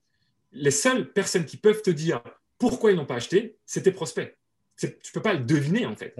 Les 0.53 0.71
seules 0.71 1.13
personnes 1.13 1.45
qui 1.45 1.57
peuvent 1.57 1.83
te 1.83 1.91
dire 1.91 2.23
pourquoi 2.59 2.93
ils 2.93 2.97
n'ont 2.97 3.07
pas 3.07 3.17
acheté, 3.17 3.59
c'est 3.67 3.83
tes 3.83 3.93
prospects. 3.93 4.37
Tu 4.79 4.87
ne 4.87 5.13
peux 5.13 5.23
pas 5.23 5.35
le 5.35 5.45
deviner, 5.45 5.87
en 5.87 5.97
fait. 5.97 6.15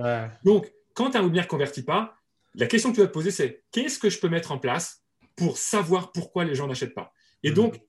Donc, 0.45 0.73
quand 0.95 1.15
un 1.17 1.23
webinaire 1.23 1.45
ne 1.45 1.49
convertit 1.49 1.83
pas, 1.83 2.17
la 2.55 2.67
question 2.67 2.91
que 2.91 2.95
tu 2.95 3.01
dois 3.01 3.09
te 3.09 3.13
poser, 3.13 3.31
c'est 3.31 3.65
qu'est-ce 3.71 3.99
que 3.99 4.09
je 4.09 4.19
peux 4.19 4.29
mettre 4.29 4.51
en 4.51 4.59
place 4.59 5.03
pour 5.37 5.59
savoir 5.59 6.13
pourquoi 6.13 6.45
les 6.45 6.55
gens 6.55 6.67
n'achètent 6.67 6.95
pas? 6.95 7.13
Et 7.43 7.51
mhm. 7.51 7.55
donc, 7.55 7.81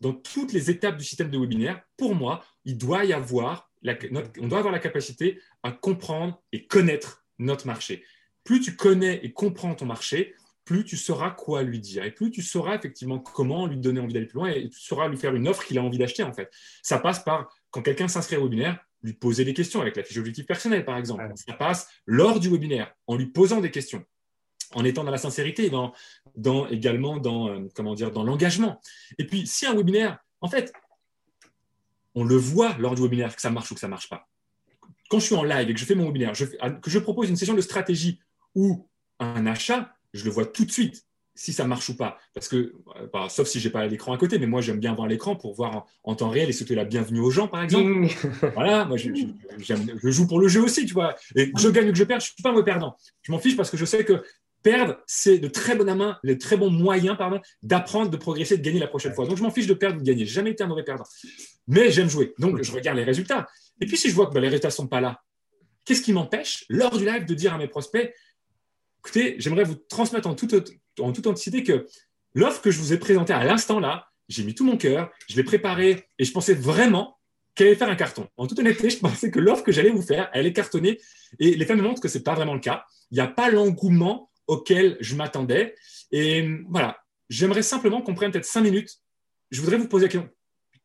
dans 0.00 0.12
toutes 0.12 0.52
les 0.52 0.70
étapes 0.70 0.96
du 0.96 1.04
système 1.04 1.30
de 1.30 1.38
webinaire, 1.38 1.80
pour 1.96 2.14
moi, 2.14 2.44
il 2.64 2.76
doit 2.76 3.04
y 3.04 3.12
avoir, 3.12 3.70
on 4.40 4.48
doit 4.48 4.58
avoir 4.58 4.72
la 4.72 4.80
capacité 4.80 5.40
à 5.62 5.70
comprendre 5.72 6.42
et 6.52 6.66
connaître 6.66 7.24
notre 7.38 7.66
marché. 7.66 8.04
Plus 8.44 8.60
tu 8.60 8.76
connais 8.76 9.24
et 9.24 9.32
comprends 9.32 9.74
ton 9.74 9.86
marché, 9.86 10.34
plus 10.66 10.84
tu 10.84 10.96
sauras 10.96 11.30
quoi 11.30 11.62
lui 11.62 11.78
dire 11.78 12.04
et 12.04 12.10
plus 12.10 12.30
tu 12.30 12.42
sauras 12.42 12.74
effectivement 12.74 13.20
comment 13.20 13.66
lui 13.66 13.78
donner 13.78 14.00
envie 14.00 14.12
d'aller 14.12 14.26
plus 14.26 14.36
loin 14.36 14.50
et 14.50 14.68
tu 14.68 14.80
sauras 14.80 15.08
lui 15.08 15.16
faire 15.16 15.34
une 15.34 15.48
offre 15.48 15.64
qu'il 15.64 15.78
a 15.78 15.82
envie 15.82 15.96
d'acheter 15.96 16.24
en 16.24 16.32
fait. 16.32 16.52
Ça 16.82 16.98
passe 16.98 17.20
par 17.20 17.48
quand 17.70 17.82
quelqu'un 17.82 18.08
s'inscrit 18.08 18.36
au 18.36 18.42
webinaire, 18.42 18.78
lui 19.02 19.12
poser 19.12 19.44
des 19.44 19.54
questions 19.54 19.80
avec 19.80 19.96
la 19.96 20.02
fiche 20.02 20.18
objectif 20.18 20.44
personnel, 20.44 20.84
par 20.84 20.96
exemple. 20.96 21.24
Ça 21.36 21.52
passe 21.54 21.88
lors 22.04 22.40
du 22.40 22.50
webinaire, 22.50 22.92
en 23.06 23.16
lui 23.16 23.26
posant 23.26 23.60
des 23.60 23.70
questions, 23.70 24.04
en 24.74 24.84
étant 24.84 25.04
dans 25.04 25.10
la 25.12 25.18
sincérité, 25.18 25.70
dans, 25.70 25.92
dans 26.34 26.66
également 26.68 27.18
dans, 27.18 27.48
euh, 27.48 27.68
comment 27.74 27.94
dire, 27.94 28.10
dans 28.10 28.24
l'engagement. 28.24 28.80
Et 29.18 29.26
puis, 29.26 29.46
si 29.46 29.66
un 29.66 29.74
webinaire, 29.74 30.18
en 30.40 30.48
fait, 30.48 30.72
on 32.14 32.24
le 32.24 32.36
voit 32.36 32.76
lors 32.78 32.94
du 32.94 33.02
webinaire 33.02 33.36
que 33.36 33.42
ça 33.42 33.50
marche 33.50 33.70
ou 33.70 33.74
que 33.74 33.80
ça 33.80 33.86
ne 33.86 33.92
marche 33.92 34.08
pas. 34.08 34.28
Quand 35.08 35.20
je 35.20 35.26
suis 35.26 35.36
en 35.36 35.44
live 35.44 35.70
et 35.70 35.74
que 35.74 35.78
je 35.78 35.84
fais 35.84 35.94
mon 35.94 36.06
webinaire, 36.06 36.32
que 36.32 36.90
je 36.90 36.98
propose 36.98 37.28
une 37.28 37.36
session 37.36 37.54
de 37.54 37.60
stratégie 37.60 38.18
ou 38.54 38.88
un 39.20 39.46
achat, 39.46 39.95
je 40.16 40.24
le 40.24 40.30
vois 40.30 40.46
tout 40.46 40.64
de 40.64 40.72
suite 40.72 41.06
si 41.36 41.52
ça 41.52 41.66
marche 41.66 41.88
ou 41.90 41.96
pas. 41.96 42.18
Parce 42.34 42.48
que, 42.48 42.56
euh, 42.56 43.06
bah, 43.12 43.26
sauf 43.28 43.46
si 43.46 43.60
j'ai 43.60 43.70
pas 43.70 43.86
l'écran 43.86 44.12
à 44.12 44.18
côté, 44.18 44.38
mais 44.38 44.46
moi 44.46 44.62
j'aime 44.62 44.80
bien 44.80 44.94
voir 44.94 45.06
l'écran 45.06 45.36
pour 45.36 45.54
voir 45.54 45.86
en, 46.02 46.14
temps 46.14 46.30
réel 46.30 46.48
et 46.48 46.52
souhaiter 46.52 46.74
la 46.74 46.84
bienvenue 46.84 47.20
aux 47.20 47.30
gens, 47.30 47.46
par 47.46 47.62
exemple. 47.62 48.08
Voilà, 48.54 48.86
moi 48.86 48.96
je, 48.96 49.10
joue 50.02 50.26
pour 50.26 50.40
le 50.40 50.48
jeu 50.48 50.62
aussi, 50.62 50.86
tu 50.86 50.94
vois. 50.94 51.14
Et 51.36 51.52
que 51.52 51.60
je 51.60 51.68
gagne 51.68 51.88
ou 51.88 51.92
que 51.92 51.98
je 51.98 52.04
perds, 52.04 52.20
je 52.20 52.32
suis 52.32 52.42
pas 52.42 52.48
un 52.48 52.52
mauvais 52.52 52.64
perdant. 52.64 52.96
Je 53.22 53.30
m'en 53.30 53.38
fiche 53.38 53.56
parce 53.56 53.70
que 53.70 53.76
je 53.76 53.84
sais 53.84 54.04
que 54.04 54.24
perdre, 54.62 54.96
c'est 55.06 55.38
de 55.38 55.46
très 55.46 55.76
bonnes 55.76 55.94
main, 55.94 56.18
les 56.24 56.38
très 56.38 56.56
bons 56.56 56.70
moyens, 56.70 57.16
pardon, 57.16 57.40
d'apprendre, 57.62 58.10
de 58.10 58.16
progresser, 58.16 58.56
de 58.56 58.62
gagner 58.62 58.80
la 58.80 58.88
prochaine 58.88 59.14
fois. 59.14 59.26
Donc 59.26 59.36
je 59.36 59.42
m'en 59.42 59.50
fiche 59.50 59.66
de 59.66 59.74
perdre 59.74 59.98
ou 59.98 60.00
de 60.00 60.06
gagner. 60.06 60.24
J'ai 60.24 60.34
jamais 60.34 60.50
été 60.50 60.64
un 60.64 60.66
mauvais 60.66 60.82
perdant. 60.82 61.04
Mais 61.68 61.90
j'aime 61.90 62.08
jouer. 62.08 62.34
Donc 62.38 62.62
je 62.62 62.72
regarde 62.72 62.96
les 62.96 63.04
résultats. 63.04 63.46
Et 63.80 63.86
puis 63.86 63.96
si 63.96 64.08
je 64.08 64.14
vois 64.14 64.26
que 64.26 64.32
bah, 64.32 64.40
les 64.40 64.48
résultats 64.48 64.70
sont 64.70 64.88
pas 64.88 65.00
là, 65.00 65.20
qu'est-ce 65.84 66.02
qui 66.02 66.12
m'empêche, 66.12 66.64
lors 66.68 66.96
du 66.96 67.04
live, 67.04 67.26
de 67.26 67.34
dire 67.34 67.54
à 67.54 67.58
mes 67.58 67.68
prospects, 67.68 68.12
écoutez, 69.06 69.36
j'aimerais 69.38 69.62
vous 69.62 69.76
transmettre 69.76 70.28
en 70.28 70.34
toute, 70.34 70.54
en 70.98 71.12
toute 71.12 71.64
que 71.64 71.86
l'offre 72.34 72.60
que 72.60 72.72
je 72.72 72.78
vous 72.80 72.92
ai 72.92 72.98
présentée 72.98 73.32
à 73.32 73.44
l'instant 73.44 73.78
là, 73.78 74.08
j'ai 74.28 74.42
mis 74.42 74.54
tout 74.54 74.64
mon 74.64 74.76
cœur, 74.76 75.12
je 75.28 75.36
l'ai 75.36 75.44
préparée 75.44 76.08
et 76.18 76.24
je 76.24 76.32
pensais 76.32 76.54
vraiment 76.54 77.16
qu'elle 77.54 77.68
allait 77.68 77.76
faire 77.76 77.88
un 77.88 77.94
carton. 77.94 78.28
En 78.36 78.48
toute 78.48 78.58
honnêteté, 78.58 78.90
je 78.90 78.98
pensais 78.98 79.30
que 79.30 79.38
l'offre 79.38 79.62
que 79.62 79.70
j'allais 79.70 79.90
vous 79.90 80.02
faire, 80.02 80.28
elle 80.32 80.44
est 80.44 80.52
cartonnée 80.52 80.98
et 81.38 81.54
les 81.54 81.64
faits 81.64 81.76
me 81.76 81.82
montrent 81.82 82.02
que 82.02 82.08
ce 82.08 82.18
n'est 82.18 82.24
pas 82.24 82.34
vraiment 82.34 82.54
le 82.54 82.60
cas. 82.60 82.84
Il 83.12 83.14
n'y 83.14 83.20
a 83.20 83.28
pas 83.28 83.48
l'engouement 83.48 84.30
auquel 84.48 84.96
je 84.98 85.14
m'attendais. 85.14 85.76
Et 86.10 86.48
voilà, 86.68 86.98
j'aimerais 87.30 87.62
simplement 87.62 88.02
qu'on 88.02 88.14
prenne 88.14 88.32
peut-être 88.32 88.44
cinq 88.44 88.62
minutes. 88.62 88.96
Je 89.52 89.60
voudrais 89.60 89.76
vous 89.76 89.88
poser 89.88 90.06
la 90.06 90.08
question 90.10 90.30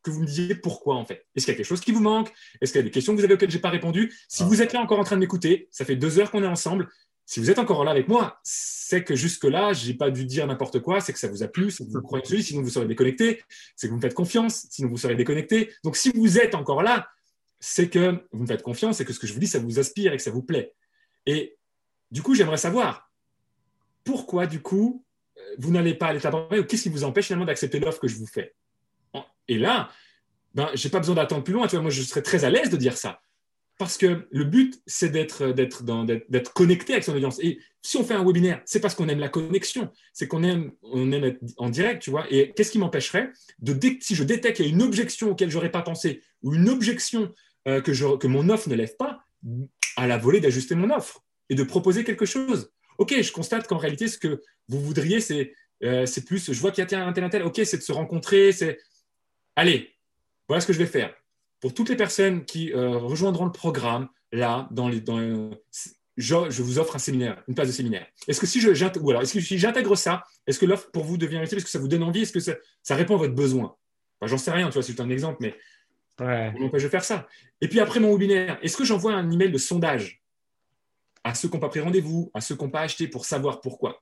que 0.03 0.11
vous 0.11 0.22
me 0.22 0.26
disiez 0.26 0.55
pourquoi 0.55 0.95
en 0.95 1.05
fait. 1.05 1.26
Est-ce 1.36 1.45
qu'il 1.45 1.53
y 1.53 1.55
a 1.55 1.57
quelque 1.57 1.65
chose 1.65 1.82
qui 1.82 1.91
vous 1.91 2.01
manque? 2.01 2.32
Est-ce 2.59 2.72
qu'il 2.72 2.80
y 2.80 2.84
a 2.84 2.86
des 2.86 2.91
questions 2.91 3.13
que 3.13 3.17
vous 3.17 3.26
avez 3.26 3.34
auxquelles 3.34 3.51
je 3.51 3.57
n'ai 3.57 3.61
pas 3.61 3.69
répondu? 3.69 4.13
Si 4.28 4.43
ah. 4.43 4.45
vous 4.45 4.61
êtes 4.61 4.74
là 4.74 4.80
encore 4.80 4.99
en 4.99 5.03
train 5.03 5.15
de 5.15 5.22
m'écouter, 5.22 5.67
ça 5.72 5.86
fait 5.86 5.95
deux 5.95 6.19
heures 6.19 6.32
qu'on 6.32 6.43
est 6.43 6.47
ensemble, 6.47 6.89
si 7.26 7.39
vous 7.39 7.49
êtes 7.49 7.59
encore 7.59 7.84
là 7.84 7.91
avec 7.91 8.07
moi, 8.07 8.39
c'est 8.43 9.03
que 9.03 9.15
jusque-là, 9.15 9.74
je 9.74 9.88
n'ai 9.88 9.93
pas 9.93 10.11
dû 10.11 10.26
dire 10.26 10.45
n'importe 10.47 10.80
quoi, 10.80 10.99
c'est 10.99 11.13
que 11.13 11.19
ça 11.19 11.30
vous 11.30 11.43
a 11.43 11.47
plu, 11.47 11.72
c'est 11.72 11.86
que 11.86 11.91
vous 11.91 12.01
croyez 12.01 12.41
sinon 12.41 12.61
vous 12.61 12.69
serez 12.69 12.88
déconnecté, 12.88 13.41
c'est 13.76 13.88
que 13.88 13.91
vous 13.91 13.97
me 13.97 14.01
faites 14.01 14.13
confiance, 14.13 14.67
sinon 14.69 14.89
vous 14.89 14.97
serez 14.97 15.15
déconnecté. 15.15 15.72
Donc 15.84 15.95
si 15.95 16.11
vous 16.13 16.39
êtes 16.39 16.55
encore 16.55 16.84
là, 16.84 17.09
c'est 17.59 17.89
que 17.89 18.22
vous 18.32 18.41
me 18.41 18.47
faites 18.47 18.63
confiance 18.63 18.99
et 18.99 19.05
que 19.05 19.13
ce 19.13 19.19
que 19.19 19.28
je 19.28 19.34
vous 19.34 19.39
dis, 19.39 19.47
ça 19.47 19.59
vous 19.59 19.80
aspire 19.80 20.13
et 20.13 20.17
que 20.17 20.24
ça 20.24 20.32
vous 20.32 20.41
plaît. 20.41 20.74
Et 21.26 21.57
du 22.09 22.22
coup, 22.22 22.36
j'aimerais 22.36 22.57
savoir 22.57 23.09
pourquoi, 24.03 24.47
du 24.47 24.61
coup, 24.61 25.05
vous 25.57 25.72
n'allez 25.72 25.93
pas 25.93 26.07
à 26.07 26.13
l'étape 26.13 26.34
ou 26.34 26.63
qu'est-ce 26.63 26.84
qui 26.84 26.89
vous 26.89 27.03
empêche 27.03 27.28
finalement 27.28 27.45
d'accepter 27.45 27.80
l'offre 27.80 27.99
que 27.99 28.07
je 28.07 28.15
vous 28.15 28.28
fais? 28.28 28.55
Et 29.47 29.57
là, 29.57 29.89
ben, 30.53 30.69
je 30.74 30.86
n'ai 30.86 30.91
pas 30.91 30.99
besoin 30.99 31.15
d'attendre 31.15 31.43
plus 31.43 31.53
loin. 31.53 31.67
Moi, 31.74 31.91
je 31.91 32.01
serais 32.01 32.22
très 32.22 32.43
à 32.43 32.49
l'aise 32.49 32.69
de 32.69 32.78
dire 32.78 32.97
ça. 32.97 33.22
Parce 33.82 33.97
que 33.97 34.27
le 34.29 34.43
but, 34.43 34.79
c'est 34.86 35.09
d'être, 35.09 35.55
connecté 36.53 36.93
avec 36.93 37.03
son 37.03 37.15
audience. 37.15 37.39
Et 37.41 37.57
si 37.82 37.97
on 37.97 38.03
fait 38.03 38.13
un 38.13 38.23
webinaire, 38.23 38.61
c'est 38.63 38.79
parce 38.79 38.93
qu'on 38.93 39.07
aime 39.07 39.17
la 39.17 39.27
connexion, 39.27 39.89
c'est 40.13 40.27
qu'on 40.27 40.43
aime, 40.43 40.73
être 41.23 41.39
en 41.57 41.71
direct, 41.71 41.99
tu 41.99 42.11
vois. 42.11 42.27
Et 42.29 42.53
qu'est-ce 42.55 42.69
qui 42.69 42.77
m'empêcherait 42.77 43.32
de, 43.57 43.75
si 43.99 44.13
je 44.13 44.23
détecte 44.23 44.57
qu'il 44.57 44.67
y 44.67 44.69
a 44.69 44.71
une 44.71 44.84
objection 44.84 45.32
auquel 45.32 45.49
je 45.49 45.55
n'aurais 45.55 45.71
pas 45.71 45.82
pensé, 45.82 46.21
ou 46.43 46.53
une 46.53 46.69
objection 46.69 47.34
euh, 47.67 47.82
que, 47.82 48.27
mon 48.27 48.49
offre 48.49 48.69
ne 48.69 48.75
lève 48.75 48.95
pas, 48.97 49.25
à 49.97 50.05
la 50.05 50.19
volée 50.19 50.41
d'ajuster 50.41 50.75
mon 50.75 50.95
offre 50.95 51.23
et 51.49 51.55
de 51.55 51.63
proposer 51.63 52.03
quelque 52.03 52.27
chose. 52.27 52.71
Ok, 52.99 53.19
je 53.19 53.32
constate 53.32 53.65
qu'en 53.65 53.77
réalité, 53.77 54.07
ce 54.07 54.19
que 54.19 54.43
vous 54.67 54.79
voudriez, 54.79 55.21
c'est, 55.21 55.55
euh, 55.84 56.05
plus, 56.27 56.53
je 56.53 56.59
vois 56.59 56.69
qu'il 56.69 56.88
y 56.88 56.93
a 56.93 57.03
un 57.03 57.13
tel, 57.13 57.23
un 57.23 57.29
tel, 57.29 57.41
ok, 57.41 57.61
c'est 57.63 57.77
de 57.77 57.82
se 57.82 57.93
rencontrer, 57.93 58.51
c'est, 58.51 58.77
allez, 59.55 59.89
voilà 60.47 60.61
ce 60.61 60.67
que 60.67 60.73
je 60.73 60.77
vais 60.77 60.86
faire 60.86 61.15
pour 61.62 61.74
toutes 61.74 61.89
les 61.89 61.95
personnes 61.95 62.43
qui 62.43 62.74
euh, 62.74 62.97
rejoindront 62.97 63.45
le 63.45 63.51
programme, 63.51 64.09
là, 64.32 64.68
dans 64.72 64.89
les, 64.89 64.99
dans, 64.99 65.51
je, 66.18 66.62
vous 66.62 66.80
offre 66.80 66.95
un 66.95 66.99
séminaire, 66.99 67.43
une 67.47 67.55
place 67.55 67.68
de 67.68 67.74
séminaire. 67.74 68.07
Est-ce 68.28 68.39
que 68.39 68.47
si 68.47 68.59
je, 68.59 68.74
j'intègre, 68.74 69.22
est-ce 69.22 69.34
que 69.34 69.39
si 69.39 69.57
j'intègre 69.57 69.95
ça, 69.95 70.24
est-ce 70.47 70.59
que 70.59 70.66
l'offre 70.66 70.89
pour 70.91 71.03
vous 71.03 71.18
devient 71.18 71.39
utile? 71.41 71.57
Est-ce 71.57 71.66
que 71.66 71.72
ça 71.72 71.80
vous 71.80 71.88
donne 71.88 72.03
envie? 72.03 72.24
Est-ce 72.24 72.34
que 72.34 72.39
ça, 72.39 72.53
ça, 72.82 72.95
répond 72.95 73.16
à 73.16 73.20
votre 73.20 73.36
besoin? 73.36 73.76
J'en 74.24 74.38
sais 74.38 74.51
rien, 74.51 74.68
tu 74.68 74.74
vois, 74.74 74.84
c'est 74.84 74.99
un 74.99 75.09
exemple, 75.09 75.38
mais 75.39 75.55
ouais. 76.20 76.53
je 76.74 76.80
vais 76.80 76.89
faire 76.89 77.03
ça. 77.03 77.28
Et 77.62 77.68
puis 77.68 77.80
après 77.80 77.99
mon 77.99 78.12
webinaire, 78.12 78.59
est-ce 78.62 78.78
que 78.78 78.84
j'envoie 78.84 79.14
un 79.14 79.30
email 79.32 79.51
de 79.51 79.57
sondage 79.57 80.22
à 81.24 81.34
ceux 81.34 81.47
qui 81.47 81.55
n'ont 81.55 81.62
pas 81.62 81.70
pris 81.70 81.80
rendez-vous, 81.80 82.30
à 82.34 82.41
ceux 82.41 82.55
qui 82.55 82.64
n'ont 82.64 82.70
pas 82.70 82.82
acheté 82.82 83.07
pour 83.07 83.26
savoir 83.26 83.62
pourquoi? 83.62 84.01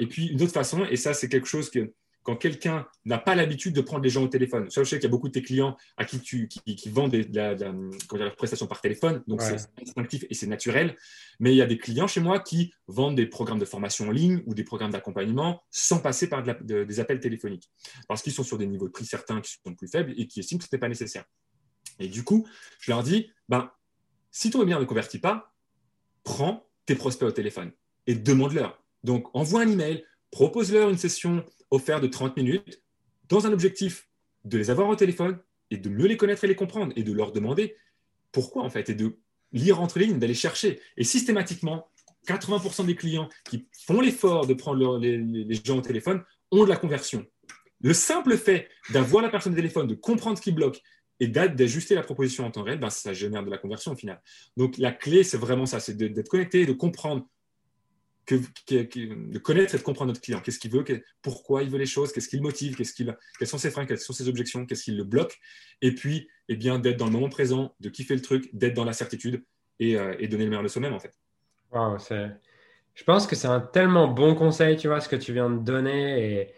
Et 0.00 0.06
puis 0.06 0.26
une 0.26 0.42
autre 0.42 0.52
façon, 0.52 0.84
et 0.86 0.96
ça 0.96 1.14
c'est 1.14 1.28
quelque 1.28 1.46
chose 1.46 1.70
que 1.70 1.92
quand 2.28 2.36
quelqu'un 2.36 2.86
n'a 3.06 3.16
pas 3.16 3.34
l'habitude 3.34 3.74
de 3.74 3.80
prendre 3.80 4.02
les 4.02 4.10
gens 4.10 4.22
au 4.22 4.28
téléphone. 4.28 4.68
je 4.70 4.84
sais 4.84 4.96
qu'il 4.96 5.04
y 5.04 5.06
a 5.06 5.08
beaucoup 5.08 5.28
de 5.28 5.32
tes 5.32 5.40
clients 5.40 5.78
à 5.96 6.04
qui 6.04 6.20
tu 6.20 6.46
qui, 6.46 6.90
vendent 6.90 7.12
des, 7.12 7.22
la, 7.22 7.56
prestations 8.36 8.66
par 8.66 8.82
téléphone, 8.82 9.24
donc 9.26 9.40
c'est 9.40 9.56
instinctif 9.80 10.26
et 10.28 10.34
c'est 10.34 10.46
naturel. 10.46 10.94
Mais 11.40 11.54
il 11.54 11.56
y 11.56 11.62
a 11.62 11.66
des 11.66 11.78
clients 11.78 12.06
chez 12.06 12.20
moi 12.20 12.38
qui 12.38 12.74
vendent 12.86 13.16
des 13.16 13.24
programmes 13.24 13.58
de 13.58 13.64
formation 13.64 14.08
en 14.08 14.10
ligne 14.10 14.42
ou 14.44 14.52
des 14.52 14.62
programmes 14.62 14.90
d'accompagnement 14.90 15.62
sans 15.70 16.00
passer 16.00 16.28
par 16.28 16.42
des 16.42 17.00
appels 17.00 17.18
téléphoniques, 17.18 17.70
parce 18.08 18.20
qu'ils 18.20 18.34
sont 18.34 18.44
sur 18.44 18.58
des 18.58 18.66
niveaux 18.66 18.88
de 18.88 18.92
prix 18.92 19.06
certains 19.06 19.40
qui 19.40 19.56
sont 19.64 19.74
plus 19.74 19.88
faibles 19.88 20.12
et 20.18 20.26
qui 20.26 20.40
estiment 20.40 20.58
que 20.58 20.64
ce 20.64 20.68
n'est 20.70 20.80
pas 20.80 20.88
nécessaire. 20.88 21.24
Et 21.98 22.08
du 22.08 22.24
coup, 22.24 22.46
je 22.78 22.90
leur 22.90 23.02
dis, 23.02 23.30
ben, 23.48 23.70
si 24.32 24.50
ton 24.50 24.58
webinaire 24.58 24.80
ne 24.80 24.84
convertit 24.84 25.18
pas, 25.18 25.54
prends 26.24 26.68
tes 26.84 26.94
prospects 26.94 27.26
au 27.26 27.32
téléphone 27.32 27.72
et 28.06 28.14
demande-leur. 28.14 28.84
Donc, 29.02 29.34
envoie 29.34 29.62
un 29.62 29.68
email, 29.70 30.04
propose-leur 30.30 30.90
une 30.90 30.98
session 30.98 31.44
offert 31.70 32.00
de 32.00 32.06
30 32.06 32.36
minutes 32.36 32.82
dans 33.28 33.46
un 33.46 33.52
objectif 33.52 34.08
de 34.44 34.58
les 34.58 34.70
avoir 34.70 34.88
au 34.88 34.96
téléphone 34.96 35.38
et 35.70 35.76
de 35.76 35.88
mieux 35.88 36.06
les 36.06 36.16
connaître 36.16 36.44
et 36.44 36.48
les 36.48 36.54
comprendre 36.54 36.92
et 36.96 37.02
de 37.02 37.12
leur 37.12 37.32
demander 37.32 37.76
pourquoi 38.32 38.62
en 38.62 38.70
fait 38.70 38.88
et 38.88 38.94
de 38.94 39.18
lire 39.52 39.80
entre 39.80 39.98
les 39.98 40.06
lignes, 40.06 40.18
d'aller 40.18 40.34
chercher. 40.34 40.80
Et 40.96 41.04
systématiquement, 41.04 41.88
80% 42.26 42.86
des 42.86 42.94
clients 42.94 43.28
qui 43.44 43.66
font 43.86 44.00
l'effort 44.00 44.46
de 44.46 44.54
prendre 44.54 44.98
les, 44.98 45.54
gens 45.64 45.78
au 45.78 45.80
téléphone 45.80 46.22
ont 46.50 46.64
de 46.64 46.68
la 46.68 46.76
conversion. 46.76 47.26
Le 47.80 47.94
simple 47.94 48.36
fait 48.36 48.68
d'avoir 48.90 49.22
la 49.22 49.30
personne 49.30 49.52
au 49.52 49.56
téléphone, 49.56 49.86
de 49.86 49.94
comprendre 49.94 50.36
ce 50.36 50.42
qui 50.42 50.52
bloque 50.52 50.82
et 51.20 51.28
d'ajuster 51.28 51.94
la 51.94 52.02
proposition 52.02 52.44
en 52.46 52.50
temps 52.50 52.62
réel, 52.62 52.78
ben, 52.78 52.90
ça 52.90 53.12
génère 53.12 53.44
de 53.44 53.50
la 53.50 53.58
conversion 53.58 53.92
au 53.92 53.96
final. 53.96 54.20
Donc 54.56 54.78
la 54.78 54.92
clé, 54.92 55.24
c'est 55.24 55.36
vraiment 55.36 55.66
ça, 55.66 55.80
c'est 55.80 55.96
d'être 55.96 56.28
connecté, 56.28 56.66
de 56.66 56.72
comprendre 56.72 57.26
de 58.36 59.38
connaître 59.38 59.74
et 59.74 59.78
de 59.78 59.82
comprendre 59.82 60.08
notre 60.08 60.20
client. 60.20 60.40
Qu'est-ce 60.40 60.58
qu'il 60.58 60.70
veut, 60.70 60.84
pourquoi 61.22 61.62
il 61.62 61.70
veut 61.70 61.78
les 61.78 61.86
choses, 61.86 62.12
qu'est-ce 62.12 62.28
qui 62.28 62.36
le 62.36 62.42
motive, 62.42 62.76
qu'est-ce 62.76 62.92
qu'il, 62.92 63.16
quels 63.38 63.48
sont 63.48 63.58
ses 63.58 63.70
freins, 63.70 63.86
quelles 63.86 63.98
sont 63.98 64.12
ses 64.12 64.28
objections, 64.28 64.66
qu'est-ce 64.66 64.84
qui 64.84 64.92
le 64.92 65.04
bloque. 65.04 65.38
Et 65.82 65.94
puis, 65.94 66.28
eh 66.48 66.56
bien, 66.56 66.78
d'être 66.78 66.96
dans 66.96 67.06
le 67.06 67.12
moment 67.12 67.28
présent, 67.28 67.74
de 67.80 67.88
kiffer 67.88 68.14
le 68.14 68.22
truc, 68.22 68.50
d'être 68.52 68.74
dans 68.74 68.84
la 68.84 68.92
certitude 68.92 69.44
et, 69.78 69.96
euh, 69.96 70.14
donner 70.28 70.44
le 70.44 70.50
meilleur 70.50 70.62
de 70.62 70.68
soi-même, 70.68 70.94
en 70.94 71.00
fait. 71.00 71.14
Je 72.94 73.04
pense 73.04 73.26
que 73.26 73.36
c'est 73.36 73.48
un 73.48 73.60
tellement 73.60 74.08
bon 74.08 74.34
conseil, 74.34 74.76
tu 74.76 74.88
vois, 74.88 75.00
ce 75.00 75.08
que 75.08 75.16
tu 75.16 75.32
viens 75.32 75.50
de 75.50 75.58
donner. 75.58 76.40
Et, 76.40 76.54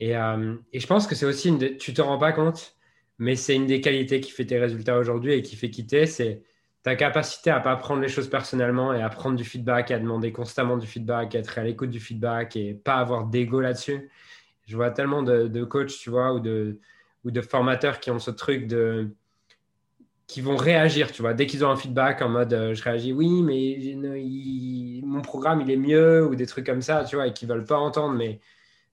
et, 0.00 0.16
euh, 0.16 0.56
je 0.72 0.86
pense 0.86 1.06
que 1.06 1.14
c'est 1.14 1.26
aussi, 1.26 1.48
une... 1.48 1.76
tu 1.76 1.94
te 1.94 2.02
rends 2.02 2.18
pas 2.18 2.32
compte, 2.32 2.76
mais 3.18 3.36
c'est 3.36 3.54
une 3.54 3.66
des 3.66 3.80
qualités 3.80 4.20
qui 4.20 4.30
fait 4.30 4.44
tes 4.44 4.58
résultats 4.58 4.98
aujourd'hui 4.98 5.34
et 5.34 5.42
qui 5.42 5.56
fait 5.56 5.70
quitter, 5.70 6.06
c'est 6.06 6.42
ta 6.84 6.96
capacité 6.96 7.50
à 7.50 7.60
pas 7.60 7.74
prendre 7.76 8.02
les 8.02 8.08
choses 8.08 8.28
personnellement 8.28 8.92
et 8.92 9.02
à 9.02 9.08
prendre 9.08 9.36
du 9.36 9.44
feedback, 9.44 9.90
à 9.90 9.98
demander 9.98 10.32
constamment 10.32 10.76
du 10.76 10.86
feedback, 10.86 11.34
à 11.34 11.38
être 11.38 11.58
à 11.58 11.64
l'écoute 11.64 11.88
du 11.88 11.98
feedback 11.98 12.56
et 12.56 12.74
pas 12.74 12.96
avoir 12.96 13.24
d'ego 13.24 13.60
là-dessus. 13.60 14.10
Je 14.66 14.76
vois 14.76 14.90
tellement 14.90 15.22
de, 15.22 15.64
coachs, 15.64 15.96
tu 15.98 16.10
vois, 16.10 16.34
ou 16.34 16.40
de, 16.40 16.78
ou 17.24 17.30
de 17.30 17.40
formateurs 17.40 18.00
qui 18.00 18.10
ont 18.10 18.18
ce 18.18 18.30
truc 18.30 18.66
de 18.66 19.10
qui 20.26 20.40
vont 20.40 20.56
réagir, 20.56 21.12
tu 21.12 21.20
vois, 21.20 21.34
dès 21.34 21.46
qu'ils 21.46 21.64
ont 21.66 21.70
un 21.70 21.76
feedback 21.76 22.22
en 22.22 22.30
mode 22.30 22.54
euh, 22.54 22.74
je 22.74 22.82
réagis, 22.82 23.12
oui, 23.12 23.42
mais 23.42 23.94
mon 25.04 25.20
programme 25.20 25.60
il 25.60 25.70
est 25.70 25.76
mieux 25.76 26.26
ou 26.26 26.34
des 26.34 26.46
trucs 26.46 26.64
comme 26.66 26.80
ça, 26.80 27.04
tu 27.04 27.16
vois, 27.16 27.26
et 27.26 27.32
qui 27.34 27.44
veulent 27.46 27.64
pas 27.64 27.78
entendre. 27.78 28.14
Mais 28.14 28.40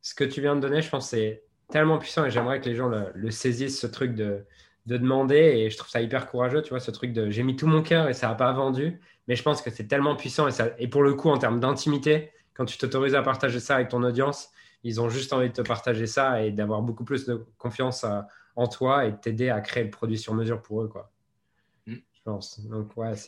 ce 0.01 0.13
que 0.13 0.26
tu 0.26 0.41
viens 0.41 0.55
de 0.55 0.61
donner, 0.61 0.81
je 0.81 0.89
pense, 0.89 1.09
c'est 1.09 1.43
tellement 1.69 1.97
puissant 1.97 2.26
et 2.26 2.31
j'aimerais 2.31 2.59
que 2.61 2.69
les 2.69 2.76
gens 2.76 2.89
le, 2.89 3.31
saisissent, 3.31 3.80
ce 3.80 3.88
truc 3.88 4.13
de, 4.13 4.45
de, 4.85 4.97
demander. 4.97 5.35
Et 5.35 5.69
je 5.69 5.77
trouve 5.77 5.89
ça 5.89 6.01
hyper 6.01 6.27
courageux, 6.27 6.61
tu 6.61 6.69
vois, 6.69 6.79
ce 6.79 6.91
truc 6.91 7.13
de 7.13 7.29
j'ai 7.29 7.43
mis 7.43 7.55
tout 7.55 7.67
mon 7.67 7.81
cœur 7.81 8.09
et 8.09 8.13
ça 8.13 8.27
n'a 8.27 8.35
pas 8.35 8.51
vendu. 8.53 8.99
Mais 9.27 9.35
je 9.35 9.43
pense 9.43 9.61
que 9.61 9.69
c'est 9.69 9.87
tellement 9.87 10.15
puissant 10.15 10.47
et, 10.47 10.51
ça, 10.51 10.69
et 10.79 10.87
pour 10.87 11.03
le 11.03 11.13
coup, 11.13 11.29
en 11.29 11.37
termes 11.37 11.59
d'intimité, 11.59 12.31
quand 12.53 12.65
tu 12.65 12.77
t'autorises 12.77 13.15
à 13.15 13.21
partager 13.21 13.59
ça 13.59 13.75
avec 13.75 13.89
ton 13.89 14.03
audience, 14.03 14.49
ils 14.83 14.99
ont 14.99 15.09
juste 15.09 15.33
envie 15.33 15.49
de 15.49 15.53
te 15.53 15.61
partager 15.61 16.07
ça 16.07 16.43
et 16.43 16.51
d'avoir 16.51 16.81
beaucoup 16.81 17.03
plus 17.03 17.25
de 17.25 17.45
confiance 17.57 18.03
euh, 18.03 18.21
en 18.55 18.67
toi 18.67 19.05
et 19.05 19.11
de 19.11 19.17
t'aider 19.17 19.49
à 19.49 19.61
créer 19.61 19.83
le 19.83 19.91
produit 19.91 20.17
sur 20.17 20.33
mesure 20.33 20.61
pour 20.61 20.81
eux, 20.83 20.87
quoi. 20.87 21.10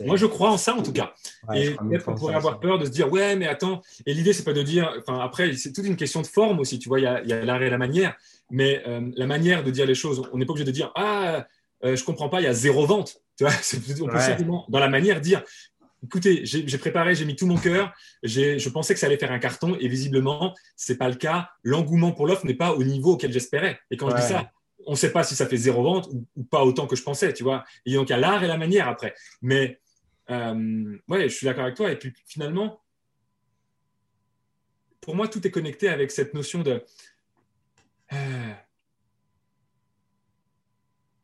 Moi, 0.05 0.17
je 0.17 0.25
crois 0.25 0.51
en 0.51 0.57
ça 0.57 0.75
en 0.75 0.83
tout 0.83 0.93
cas. 0.93 1.13
et 1.53 1.71
peut-être 1.71 2.05
qu'on 2.05 2.15
pourrait 2.15 2.35
avoir 2.35 2.59
peur 2.59 2.77
de 2.77 2.85
se 2.85 2.91
dire, 2.91 3.11
ouais, 3.11 3.35
mais 3.35 3.47
attends. 3.47 3.81
Et 4.05 4.13
l'idée, 4.13 4.33
c'est 4.33 4.43
pas 4.43 4.53
de 4.53 4.61
dire, 4.61 4.93
enfin, 4.99 5.19
après, 5.19 5.53
c'est 5.53 5.73
toute 5.73 5.85
une 5.85 5.95
question 5.95 6.21
de 6.21 6.27
forme 6.27 6.59
aussi. 6.59 6.79
Tu 6.79 6.89
vois, 6.89 6.99
il 6.99 7.03
y 7.03 7.07
a, 7.07 7.43
l'art 7.43 7.61
et 7.61 7.69
la 7.69 7.77
manière. 7.77 8.15
Mais 8.51 8.83
euh, 8.87 9.01
la 9.15 9.25
manière 9.25 9.63
de 9.63 9.71
dire 9.71 9.85
les 9.85 9.95
choses, 9.95 10.21
on 10.31 10.37
n'est 10.37 10.45
pas 10.45 10.51
obligé 10.51 10.65
de 10.65 10.71
dire, 10.71 10.91
ah, 10.95 11.47
euh, 11.83 11.95
je 11.95 12.03
comprends 12.03 12.29
pas, 12.29 12.41
il 12.41 12.43
y 12.43 12.47
a 12.47 12.53
zéro 12.53 12.85
vente. 12.85 13.21
Tu 13.37 13.45
vois, 13.45 13.53
on 14.01 14.07
peut 14.07 14.19
simplement, 14.19 14.65
dans 14.69 14.79
la 14.79 14.89
manière, 14.89 15.21
dire, 15.21 15.41
écoutez, 16.03 16.45
j'ai 16.45 16.77
préparé, 16.77 17.15
j'ai 17.15 17.25
mis 17.25 17.35
tout 17.35 17.47
mon 17.47 17.57
cœur, 17.57 17.93
je 18.21 18.69
pensais 18.69 18.93
que 18.93 18.99
ça 18.99 19.07
allait 19.07 19.17
faire 19.17 19.31
un 19.31 19.39
carton 19.39 19.75
et 19.79 19.87
visiblement, 19.87 20.53
c'est 20.75 20.97
pas 20.97 21.09
le 21.09 21.15
cas. 21.15 21.49
L'engouement 21.63 22.11
pour 22.11 22.27
l'offre 22.27 22.45
n'est 22.45 22.53
pas 22.53 22.73
au 22.73 22.83
niveau 22.83 23.13
auquel 23.13 23.31
j'espérais. 23.31 23.79
Et 23.89 23.97
quand 23.97 24.09
je 24.09 24.15
dis 24.17 24.21
ça, 24.21 24.51
on 24.85 24.91
ne 24.91 24.97
sait 24.97 25.11
pas 25.11 25.23
si 25.23 25.35
ça 25.35 25.47
fait 25.47 25.57
zéro 25.57 25.83
vente 25.83 26.09
ou, 26.35 26.43
pas 26.43 26.63
autant 26.63 26.87
que 26.87 26.95
je 26.95 27.03
pensais, 27.03 27.33
tu 27.33 27.43
vois. 27.43 27.63
Et 27.85 27.93
donc, 27.93 28.09
il 28.09 28.11
y 28.11 28.15
a 28.15 28.17
l'art 28.17 28.43
et 28.43 28.47
la 28.47 28.57
manière 28.57 28.87
après. 28.87 29.15
Mais, 29.41 29.79
euh, 30.29 30.97
ouais, 31.07 31.29
je 31.29 31.35
suis 31.35 31.45
d'accord 31.45 31.63
avec 31.63 31.75
toi. 31.75 31.91
Et 31.91 31.97
puis, 31.97 32.13
finalement, 32.25 32.81
pour 35.01 35.15
moi, 35.15 35.27
tout 35.27 35.45
est 35.45 35.51
connecté 35.51 35.89
avec 35.89 36.11
cette 36.11 36.33
notion 36.33 36.61
de. 36.61 36.83
Euh, 38.13 38.53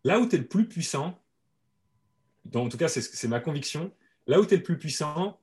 là 0.03 0.19
où 0.19 0.27
tu 0.27 0.35
es 0.35 0.39
le 0.39 0.47
plus 0.47 0.67
puissant, 0.67 1.19
en 2.53 2.69
tout 2.69 2.77
cas, 2.77 2.87
c'est 2.87 3.27
ma 3.27 3.39
conviction, 3.39 3.93
là 4.27 4.39
où 4.39 4.45
tu 4.45 4.53
es 4.53 4.57
le 4.57 4.63
plus 4.63 4.77
puissant, 4.77 5.39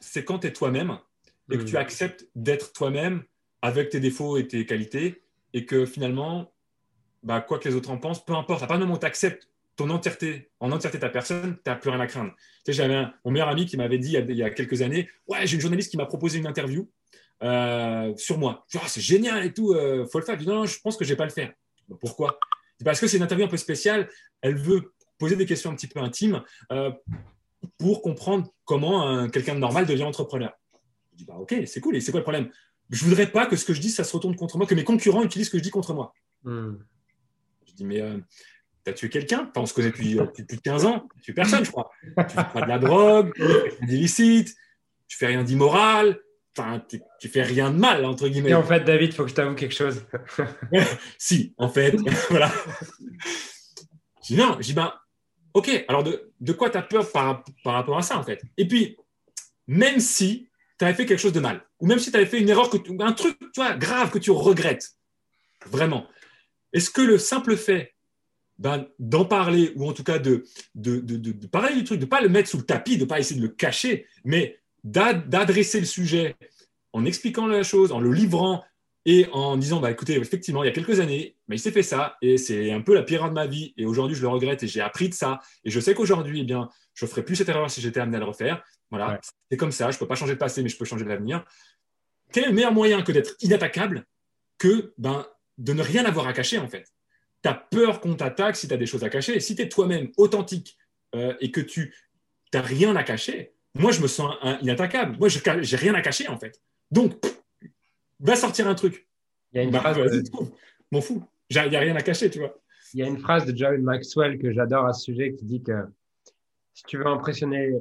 c'est 0.00 0.24
quand 0.24 0.40
tu 0.40 0.48
es 0.48 0.52
toi-même 0.52 0.98
et 1.50 1.58
que 1.58 1.62
tu 1.62 1.74
mmh. 1.74 1.78
acceptes 1.78 2.28
d'être 2.34 2.72
toi-même 2.72 3.24
avec 3.62 3.90
tes 3.90 4.00
défauts 4.00 4.36
et 4.36 4.46
tes 4.46 4.66
qualités 4.66 5.22
et 5.52 5.66
que 5.66 5.86
finalement, 5.86 6.51
bah, 7.22 7.40
quoi 7.40 7.58
que 7.58 7.68
les 7.68 7.74
autres 7.74 7.90
en 7.90 7.98
pensent, 7.98 8.24
peu 8.24 8.34
importe. 8.34 8.62
À 8.62 8.66
partir 8.66 8.78
du 8.78 8.84
moment 8.84 8.96
où 8.96 9.00
tu 9.00 9.06
acceptes 9.06 9.48
ton 9.76 9.88
entièreté, 9.90 10.50
en 10.60 10.70
entièreté 10.72 10.98
ta 10.98 11.08
personne, 11.08 11.56
tu 11.64 11.70
n'as 11.70 11.76
plus 11.76 11.90
rien 11.90 12.00
à 12.00 12.06
craindre. 12.06 12.32
Tu 12.64 12.66
sais, 12.66 12.72
j'avais 12.72 13.06
mon 13.24 13.30
meilleur 13.30 13.48
ami 13.48 13.66
qui 13.66 13.76
m'avait 13.76 13.98
dit 13.98 14.16
il 14.28 14.36
y, 14.36 14.42
a, 14.42 14.50
quelques 14.50 14.82
années 14.82 15.08
Ouais, 15.28 15.46
j'ai 15.46 15.54
une 15.54 15.60
journaliste 15.60 15.90
qui 15.90 15.96
m'a 15.96 16.06
proposé 16.06 16.38
une 16.38 16.46
interview 16.46 16.90
euh, 17.42 18.12
sur 18.16 18.38
moi. 18.38 18.66
Ah, 18.74 18.86
c'est 18.86 19.00
génial 19.00 19.44
et 19.44 19.52
tout, 19.52 19.72
euh, 19.72 20.06
faut 20.06 20.18
le 20.18 20.24
faire. 20.24 20.34
Je 20.34 20.40
dis, 20.40 20.46
non, 20.46 20.56
non, 20.56 20.66
je 20.66 20.78
pense 20.80 20.96
que 20.96 21.04
je 21.04 21.10
ne 21.10 21.14
vais 21.14 21.18
pas 21.18 21.24
le 21.24 21.30
faire. 21.30 21.52
pourquoi? 22.00 22.38
Parce 22.84 23.00
que 23.00 23.06
c'est 23.06 23.16
une 23.16 23.22
interview 23.22 23.46
un 23.46 23.50
peu 23.50 23.56
spéciale. 23.56 24.08
Elle 24.40 24.56
veut 24.56 24.92
poser 25.18 25.36
des 25.36 25.46
questions 25.46 25.70
un 25.70 25.74
petit 25.74 25.86
peu 25.86 26.00
intimes 26.00 26.42
euh, 26.72 26.90
pour 27.78 28.02
comprendre 28.02 28.52
comment 28.64 29.28
quelqu'un 29.28 29.54
de 29.54 29.60
normal 29.60 29.86
devient 29.86 30.02
entrepreneur. 30.02 30.52
Je 31.12 31.18
dis, 31.18 31.24
bah, 31.24 31.36
ok, 31.38 31.54
c'est 31.66 31.80
cool. 31.80 31.96
Et 31.96 32.00
c'est 32.00 32.10
quoi 32.10 32.20
le 32.20 32.24
problème? 32.24 32.50
Je 32.90 33.04
ne 33.04 33.08
voudrais 33.08 33.30
pas 33.30 33.46
que 33.46 33.56
ce 33.56 33.64
que 33.64 33.72
je 33.72 33.80
dis, 33.80 33.90
ça 33.90 34.04
se 34.04 34.12
retourne 34.14 34.36
contre 34.36 34.58
moi, 34.58 34.66
que 34.66 34.74
mes 34.74 34.84
concurrents 34.84 35.22
utilisent 35.22 35.46
ce 35.46 35.52
que 35.52 35.58
je 35.58 35.62
dis 35.62 35.70
contre 35.70 35.94
moi. 35.94 36.12
Hmm. 36.44 36.74
Dis, 37.82 37.88
mais 37.88 38.00
euh, 38.00 38.18
tu 38.84 38.90
as 38.90 38.94
tué 38.94 39.08
quelqu'un 39.08 39.50
On 39.56 39.66
se 39.66 39.74
connaît 39.74 39.90
depuis, 39.90 40.18
euh, 40.18 40.24
plus 40.24 40.44
de 40.44 40.56
15 40.56 40.84
ans. 40.86 41.08
Tu 41.16 41.22
tues 41.22 41.34
personne, 41.34 41.64
je 41.64 41.70
crois. 41.70 41.90
Tu 42.02 42.12
fais 42.12 42.44
pas 42.52 42.62
de 42.62 42.68
la 42.68 42.78
drogue, 42.78 43.32
tu 43.34 43.42
fais 43.42 43.86
d'illicite, 43.86 44.54
tu 45.08 45.16
fais 45.16 45.26
rien 45.26 45.42
d'immoral. 45.42 46.18
Enfin, 46.56 46.82
tu, 47.18 47.28
fais 47.28 47.42
rien 47.42 47.70
de 47.70 47.78
mal, 47.78 48.04
entre 48.04 48.28
guillemets. 48.28 48.50
Et 48.50 48.54
en 48.54 48.62
fait, 48.62 48.80
David, 48.80 49.10
il 49.10 49.14
faut 49.14 49.24
que 49.24 49.30
je 49.30 49.34
t'avoue 49.34 49.54
quelque 49.54 49.74
chose. 49.74 50.04
si, 51.18 51.54
en 51.56 51.68
fait, 51.70 51.96
voilà. 52.30 52.52
Je 54.22 54.34
dis, 54.34 54.36
non, 54.36 54.56
je 54.60 54.66
dis, 54.66 54.74
ben, 54.74 54.92
ok, 55.54 55.84
alors 55.88 56.04
de, 56.04 56.30
de 56.40 56.52
quoi 56.52 56.68
tu 56.68 56.76
as 56.76 56.82
peur 56.82 57.10
par, 57.10 57.42
par, 57.64 57.72
rapport 57.72 57.96
à 57.96 58.02
ça, 58.02 58.18
en 58.18 58.22
fait? 58.22 58.42
Et 58.58 58.68
puis, 58.68 58.98
même 59.66 59.98
si 59.98 60.50
tu 60.78 60.84
avais 60.84 60.94
fait 60.94 61.06
quelque 61.06 61.20
chose 61.20 61.32
de 61.32 61.40
mal, 61.40 61.64
ou 61.80 61.86
même 61.86 61.98
si 61.98 62.10
tu 62.10 62.16
avais 62.18 62.26
fait 62.26 62.38
une 62.38 62.50
erreur, 62.50 62.68
que 62.68 62.76
un 63.02 63.12
truc 63.12 63.38
tu 63.38 63.46
vois, 63.56 63.74
grave 63.74 64.10
que 64.10 64.18
tu 64.18 64.30
regrettes, 64.30 64.90
vraiment, 65.66 66.06
est-ce 66.72 66.90
que 66.90 67.02
le 67.02 67.18
simple 67.18 67.56
fait 67.56 67.94
ben, 68.58 68.86
d'en 68.98 69.24
parler, 69.24 69.72
ou 69.76 69.88
en 69.88 69.92
tout 69.92 70.04
cas 70.04 70.18
de, 70.18 70.44
de, 70.74 71.00
de, 71.00 71.46
parler 71.46 71.74
du 71.74 71.84
truc, 71.84 71.98
de 71.98 72.04
ne 72.04 72.10
pas 72.10 72.20
le 72.20 72.28
mettre 72.28 72.48
sous 72.48 72.58
le 72.58 72.64
tapis, 72.64 72.96
de 72.96 73.02
ne 73.02 73.08
pas 73.08 73.18
essayer 73.18 73.40
de 73.40 73.44
le 73.46 73.52
cacher, 73.52 74.06
mais 74.24 74.60
d'adresser 74.84 75.80
le 75.80 75.86
sujet 75.86 76.36
en 76.92 77.04
expliquant 77.04 77.46
la 77.46 77.62
chose, 77.62 77.92
en 77.92 78.00
le 78.00 78.12
livrant 78.12 78.62
et 79.04 79.26
en 79.32 79.56
disant 79.56 79.80
bah, 79.80 79.90
écoutez, 79.90 80.14
effectivement, 80.14 80.62
il 80.62 80.66
y 80.66 80.70
a 80.70 80.72
quelques 80.72 81.00
années, 81.00 81.36
mais 81.48 81.56
il 81.56 81.58
s'est 81.58 81.72
fait 81.72 81.82
ça 81.82 82.16
et 82.22 82.36
c'est 82.36 82.70
un 82.70 82.82
peu 82.82 82.94
la 82.94 83.02
pire 83.02 83.28
de 83.28 83.34
ma 83.34 83.46
vie 83.46 83.74
et 83.76 83.84
aujourd'hui 83.84 84.16
je 84.16 84.22
le 84.22 84.28
regrette 84.28 84.62
et 84.62 84.68
j'ai 84.68 84.80
appris 84.80 85.08
de 85.08 85.14
ça 85.14 85.40
et 85.64 85.70
je 85.70 85.80
sais 85.80 85.94
qu'aujourd'hui, 85.94 86.40
eh 86.40 86.44
bien, 86.44 86.68
je 86.94 87.04
ne 87.04 87.10
ferai 87.10 87.24
plus 87.24 87.36
cette 87.36 87.48
erreur 87.48 87.70
si 87.70 87.80
j'étais 87.80 88.00
amené 88.00 88.18
à 88.18 88.20
le 88.20 88.26
refaire. 88.26 88.62
Voilà, 88.90 89.18
c'est 89.50 89.56
comme 89.56 89.72
ça, 89.72 89.90
je 89.90 89.96
ne 89.96 89.98
peux 90.00 90.06
pas 90.06 90.14
changer 90.14 90.32
le 90.32 90.38
passé, 90.38 90.62
mais 90.62 90.68
je 90.68 90.76
peux 90.76 90.84
changer 90.84 91.04
l'avenir. 91.04 91.44
Quel 92.32 92.44
est 92.44 92.48
le 92.48 92.52
meilleur 92.52 92.72
moyen 92.72 93.02
que 93.02 93.10
d'être 93.10 93.34
inattaquable 93.40 94.06
que 94.58 94.92
ben, 94.98 95.26
de 95.58 95.72
ne 95.72 95.82
rien 95.82 96.04
avoir 96.04 96.26
à 96.26 96.32
cacher, 96.32 96.58
en 96.58 96.68
fait. 96.68 96.92
Tu 97.42 97.48
as 97.48 97.54
peur 97.54 98.00
qu'on 98.00 98.14
t'attaque 98.14 98.56
si 98.56 98.68
tu 98.68 98.74
as 98.74 98.76
des 98.76 98.86
choses 98.86 99.04
à 99.04 99.10
cacher. 99.10 99.36
Et 99.36 99.40
si 99.40 99.54
tu 99.54 99.62
es 99.62 99.68
toi-même 99.68 100.10
authentique 100.16 100.78
euh, 101.14 101.34
et 101.40 101.50
que 101.50 101.60
tu 101.60 101.94
n'as 102.54 102.62
rien 102.62 102.94
à 102.96 103.02
cacher, 103.02 103.54
moi, 103.74 103.90
je 103.90 104.00
me 104.00 104.06
sens 104.06 104.34
inattaquable. 104.60 105.16
Moi, 105.18 105.28
je 105.28 105.38
n'ai 105.38 105.76
rien 105.76 105.94
à 105.94 106.02
cacher, 106.02 106.28
en 106.28 106.38
fait. 106.38 106.60
Donc, 106.90 107.14
va 108.20 108.36
sortir 108.36 108.68
un 108.68 108.74
truc. 108.74 109.08
Il 109.52 109.56
y 109.56 109.60
a 109.60 109.62
une 109.64 109.70
bah, 109.70 109.80
phrase. 109.80 109.96
De... 109.96 110.22
M'en 110.90 111.00
fous. 111.00 111.24
Il 111.50 111.68
n'y 111.68 111.76
a 111.76 111.80
rien 111.80 111.96
à 111.96 112.02
cacher, 112.02 112.30
tu 112.30 112.38
vois. 112.38 112.58
Il 112.94 113.00
y 113.00 113.02
a 113.02 113.06
une 113.06 113.18
phrase 113.18 113.46
de 113.46 113.56
John 113.56 113.80
Maxwell 113.82 114.38
que 114.38 114.52
j'adore 114.52 114.86
à 114.86 114.92
ce 114.92 115.04
sujet 115.04 115.34
qui 115.34 115.44
dit 115.44 115.62
que 115.62 115.72
si 116.74 116.84
tu 116.84 116.98
veux 116.98 117.06
impressionner 117.06 117.72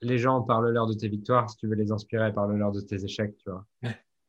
les 0.00 0.18
gens, 0.18 0.42
parle-leur 0.42 0.86
de 0.86 0.94
tes 0.94 1.08
victoires. 1.08 1.50
Si 1.50 1.56
tu 1.56 1.66
veux 1.66 1.74
les 1.74 1.90
inspirer, 1.90 2.32
parle-leur 2.32 2.72
de 2.72 2.80
tes 2.80 3.04
échecs, 3.04 3.36
tu 3.38 3.50
vois. 3.50 3.66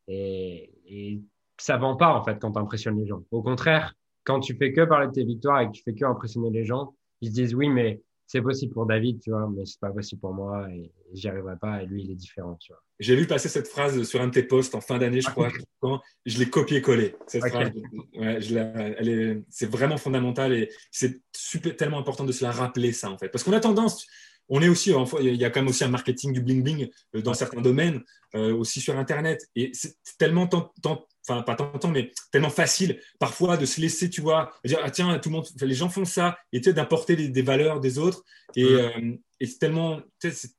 Et, 0.07 0.71
et 0.87 1.21
ça 1.57 1.77
vend 1.77 1.95
pas 1.95 2.13
en 2.13 2.23
fait 2.23 2.37
quand 2.39 2.51
tu 2.51 2.59
impressionnes 2.59 2.99
les 2.99 3.07
gens. 3.07 3.23
Au 3.31 3.41
contraire, 3.41 3.93
quand 4.23 4.39
tu 4.39 4.55
fais 4.55 4.73
que 4.73 4.81
parler 4.85 5.07
de 5.07 5.11
tes 5.11 5.23
victoires 5.23 5.61
et 5.61 5.67
que 5.67 5.71
tu 5.71 5.83
fais 5.83 5.93
que 5.93 6.05
impressionner 6.05 6.49
les 6.49 6.65
gens, 6.65 6.95
ils 7.21 7.29
se 7.29 7.33
disent 7.33 7.55
oui, 7.55 7.69
mais 7.69 8.01
c'est 8.27 8.41
possible 8.41 8.73
pour 8.73 8.87
David, 8.87 9.21
tu 9.21 9.29
vois, 9.29 9.47
mais 9.55 9.65
c'est 9.65 9.79
pas 9.79 9.91
possible 9.91 10.19
pour 10.19 10.33
moi 10.33 10.67
et 10.71 10.91
j'y 11.13 11.27
arriverai 11.27 11.57
pas 11.57 11.83
et 11.83 11.85
lui 11.85 12.03
il 12.03 12.11
est 12.11 12.15
différent, 12.15 12.57
tu 12.59 12.71
vois. 12.71 12.81
J'ai 12.99 13.15
vu 13.15 13.27
passer 13.27 13.49
cette 13.49 13.67
phrase 13.67 14.01
sur 14.03 14.21
un 14.21 14.27
de 14.27 14.31
tes 14.31 14.43
posts 14.43 14.73
en 14.73 14.81
fin 14.81 14.97
d'année, 14.97 15.21
je 15.21 15.29
crois. 15.29 15.49
quand 15.79 16.01
je 16.25 16.39
l'ai 16.39 16.49
copié-collé. 16.49 17.15
Cette 17.27 17.45
phrase, 17.47 17.71
c'est 19.49 19.69
vraiment 19.69 19.97
fondamental 19.97 20.53
et 20.53 20.71
c'est 20.91 21.21
tellement 21.77 21.99
important 21.99 22.23
de 22.23 22.31
se 22.31 22.43
la 22.43 22.51
rappeler 22.51 22.93
ça 22.93 23.11
en 23.11 23.17
fait, 23.17 23.29
parce 23.29 23.43
qu'on 23.43 23.53
a 23.53 23.59
tendance, 23.59 24.07
on 24.49 24.61
est 24.61 24.69
aussi, 24.69 24.93
il 25.21 25.35
y 25.35 25.45
a 25.45 25.49
quand 25.49 25.61
même 25.61 25.69
aussi 25.69 25.83
un 25.83 25.89
marketing 25.89 26.31
du 26.31 26.41
bling 26.41 26.63
bling 26.63 26.87
euh, 27.15 27.21
dans 27.21 27.33
certains 27.33 27.61
domaines, 27.61 28.03
euh, 28.35 28.53
aussi 28.55 28.79
sur 28.79 28.97
Internet. 28.97 29.47
Et 29.55 29.71
c'est 29.73 29.95
tellement, 30.17 30.47
enfin 31.27 31.41
pas 31.41 31.55
tant, 31.55 31.89
mais 31.89 32.11
tellement 32.31 32.49
facile 32.49 32.99
parfois 33.19 33.57
de 33.57 33.65
se 33.65 33.81
laisser, 33.81 34.09
tu 34.09 34.21
vois, 34.21 34.51
dire 34.63 34.79
ah 34.83 34.91
tiens, 34.91 35.17
tout 35.19 35.29
le 35.29 35.35
monde, 35.35 35.47
les 35.61 35.73
gens 35.73 35.89
font 35.89 36.05
ça, 36.05 36.37
et 36.51 36.61
tu 36.61 36.69
sais, 36.69 36.73
d'apporter 36.73 37.15
des, 37.15 37.41
valeurs 37.41 37.79
des 37.79 37.97
autres. 37.97 38.23
Et, 38.55 38.63
euh, 38.63 39.15
et 39.39 39.47
c'est 39.47 39.57
tellement, 39.57 40.01
tu 40.21 40.31
sais, 40.31 40.49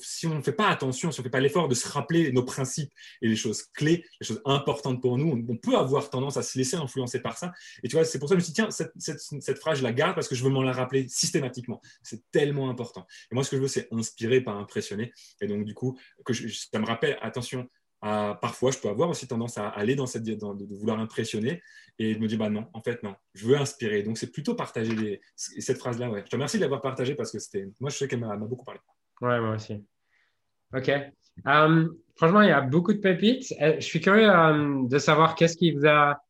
si 0.00 0.26
on 0.26 0.34
ne 0.34 0.42
fait 0.42 0.52
pas 0.52 0.68
attention, 0.68 1.12
si 1.12 1.18
on 1.18 1.22
ne 1.22 1.24
fait 1.24 1.30
pas 1.30 1.40
l'effort 1.40 1.68
de 1.68 1.74
se 1.74 1.88
rappeler 1.88 2.32
nos 2.32 2.42
principes 2.42 2.92
et 3.22 3.28
les 3.28 3.36
choses 3.36 3.64
clés, 3.74 4.04
les 4.20 4.26
choses 4.26 4.40
importantes 4.44 5.00
pour 5.00 5.18
nous, 5.18 5.44
on, 5.48 5.56
peut 5.56 5.76
avoir 5.76 6.10
tendance 6.10 6.36
à 6.36 6.42
se 6.42 6.58
laisser 6.58 6.76
influencer 6.76 7.20
par 7.20 7.38
ça. 7.38 7.52
Et 7.82 7.88
tu 7.88 7.96
vois, 7.96 8.04
c'est 8.04 8.18
pour 8.18 8.28
ça 8.28 8.34
que 8.34 8.40
je 8.40 8.44
me 8.48 8.52
suis 8.52 8.52
dit, 8.52 8.70
tiens, 8.98 9.20
cette, 9.40 9.58
phrase, 9.58 9.78
je 9.78 9.82
la 9.82 9.92
garde 9.92 10.14
parce 10.14 10.28
que 10.28 10.34
je 10.34 10.44
veux 10.44 10.50
m'en 10.50 10.62
la 10.62 10.72
rappeler 10.72 11.06
systématiquement. 11.08 11.80
C'est 12.02 12.22
tellement 12.30 12.70
important. 12.70 13.06
Et 13.30 13.34
moi, 13.34 13.44
ce 13.44 13.50
que 13.50 13.56
je 13.56 13.62
veux, 13.62 13.68
c'est 13.68 13.88
inspirer, 13.92 14.40
pas 14.40 14.52
impressionner. 14.52 15.12
Et 15.40 15.46
donc, 15.46 15.64
du 15.64 15.74
coup, 15.74 15.98
que 16.24 16.32
ça 16.34 16.78
me 16.78 16.86
rappelle, 16.86 17.18
attention, 17.22 17.68
à, 18.06 18.38
parfois, 18.40 18.70
je 18.70 18.78
peux 18.78 18.88
avoir 18.88 19.10
aussi 19.10 19.26
tendance 19.26 19.58
à 19.58 19.68
aller 19.68 19.96
dans 19.96 20.06
cette 20.06 20.22
de, 20.22 20.34
de 20.34 20.74
vouloir 20.74 20.98
impressionner 21.00 21.62
et 21.98 22.14
de 22.14 22.20
me 22.20 22.28
dire 22.28 22.38
bah 22.38 22.50
non, 22.50 22.66
en 22.72 22.82
fait 22.82 23.02
non, 23.02 23.14
je 23.34 23.46
veux 23.46 23.56
inspirer. 23.56 24.02
Donc 24.02 24.18
c'est 24.18 24.30
plutôt 24.30 24.54
partager 24.54 25.20
cette 25.34 25.78
phrase 25.78 25.98
là. 25.98 26.10
Ouais. 26.10 26.22
Je 26.24 26.30
te 26.30 26.36
remercie 26.36 26.58
de 26.58 26.62
l'avoir 26.62 26.80
partagée 26.80 27.14
parce 27.14 27.32
que 27.32 27.38
c'était, 27.38 27.68
moi 27.80 27.90
je 27.90 27.96
sais 27.96 28.08
qu'elle 28.08 28.20
m'a 28.20 28.36
beaucoup 28.36 28.64
parlé. 28.64 28.80
Ouais, 29.20 29.40
moi 29.40 29.54
aussi. 29.54 29.82
OK. 30.74 30.90
Um, 31.44 31.96
franchement, 32.16 32.42
il 32.42 32.48
y 32.48 32.52
a 32.52 32.60
beaucoup 32.60 32.92
de 32.92 32.98
pépites. 32.98 33.52
Euh, 33.60 33.76
je 33.78 33.84
suis 33.84 34.00
curieux 34.00 34.28
de 34.88 34.98
savoir 34.98 35.34
qu'est-ce 35.34 35.56
qui 35.56 35.72
vous 35.72 35.86
a 35.86 36.20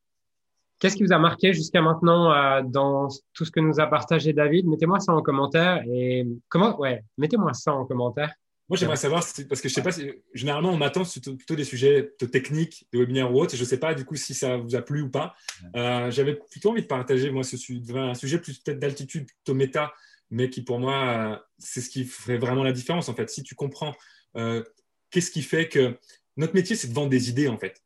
Qu'est-ce 0.78 0.96
qui 0.96 1.04
vous 1.04 1.12
a 1.14 1.18
marqué 1.18 1.54
jusqu'à 1.54 1.80
maintenant 1.80 2.30
euh, 2.32 2.60
dans 2.62 3.08
tout 3.32 3.46
ce 3.46 3.50
que 3.50 3.60
nous 3.60 3.80
a 3.80 3.86
partagé 3.86 4.34
David 4.34 4.66
Mettez-moi 4.66 5.00
ça 5.00 5.14
en 5.14 5.22
commentaire. 5.22 5.82
Et 5.90 6.26
comment 6.50 6.78
Ouais, 6.78 7.02
mettez-moi 7.16 7.54
ça 7.54 7.72
en 7.72 7.86
commentaire. 7.86 8.30
Moi, 8.68 8.76
j'aimerais 8.76 8.96
savoir, 8.96 9.24
parce 9.48 9.60
que 9.60 9.68
je 9.68 9.74
sais 9.74 9.82
pas, 9.82 9.92
si, 9.92 10.10
généralement, 10.34 10.72
on 10.72 10.76
m'attend 10.76 11.02
plutôt 11.04 11.54
des 11.54 11.64
sujets 11.64 12.12
techniques, 12.32 12.88
de 12.92 12.98
webinaire 12.98 13.32
ou 13.32 13.40
autre, 13.40 13.54
et 13.54 13.56
je 13.56 13.62
ne 13.62 13.68
sais 13.68 13.78
pas 13.78 13.94
du 13.94 14.04
coup 14.04 14.16
si 14.16 14.34
ça 14.34 14.56
vous 14.56 14.74
a 14.74 14.82
plu 14.82 15.02
ou 15.02 15.10
pas. 15.10 15.36
Euh, 15.76 16.10
j'avais 16.10 16.34
plutôt 16.34 16.70
envie 16.70 16.82
de 16.82 16.88
partager, 16.88 17.30
moi, 17.30 17.44
ce, 17.44 17.56
un 17.96 18.14
sujet 18.14 18.40
plus 18.40 18.58
peut-être 18.58 18.80
d'altitude, 18.80 19.26
plutôt 19.26 19.54
méta, 19.54 19.94
mais 20.30 20.50
qui 20.50 20.62
pour 20.62 20.80
moi, 20.80 21.06
euh, 21.06 21.36
c'est 21.58 21.80
ce 21.80 21.88
qui 21.88 22.04
ferait 22.04 22.38
vraiment 22.38 22.64
la 22.64 22.72
différence, 22.72 23.08
en 23.08 23.14
fait. 23.14 23.30
Si 23.30 23.44
tu 23.44 23.54
comprends 23.54 23.94
euh, 24.36 24.64
qu'est-ce 25.10 25.30
qui 25.30 25.42
fait 25.42 25.68
que 25.68 25.96
notre 26.36 26.54
métier, 26.54 26.74
c'est 26.74 26.88
de 26.88 26.94
vendre 26.94 27.10
des 27.10 27.30
idées, 27.30 27.46
en 27.46 27.58
fait. 27.58 27.80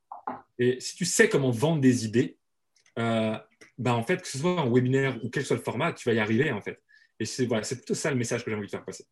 Et 0.59 0.81
si 0.81 0.97
tu 0.97 1.05
sais 1.05 1.29
comment 1.29 1.51
vendre 1.51 1.83
des 1.83 2.07
idées, 2.07 2.39
ben, 2.97 3.93
en 3.93 4.03
fait, 4.03 4.23
que 4.23 4.29
ce 4.29 4.39
soit 4.39 4.61
en 4.61 4.71
webinaire 4.71 5.19
ou 5.23 5.29
quel 5.29 5.43
que 5.43 5.47
soit 5.47 5.57
le 5.57 5.63
format, 5.63 5.93
tu 5.93 6.09
vas 6.09 6.15
y 6.15 6.19
arriver, 6.19 6.53
en 6.53 6.63
fait. 6.63 6.81
Et 7.19 7.27
c'est 7.27 7.45
voilà, 7.45 7.67
plutôt 7.67 7.95
ça 7.95 8.11
le 8.11 8.17
message 8.17 8.45
que 8.45 8.51
j'ai 8.51 8.57
envie 8.57 8.67
de 8.67 8.71
faire 8.71 8.85
passer. 8.85 9.05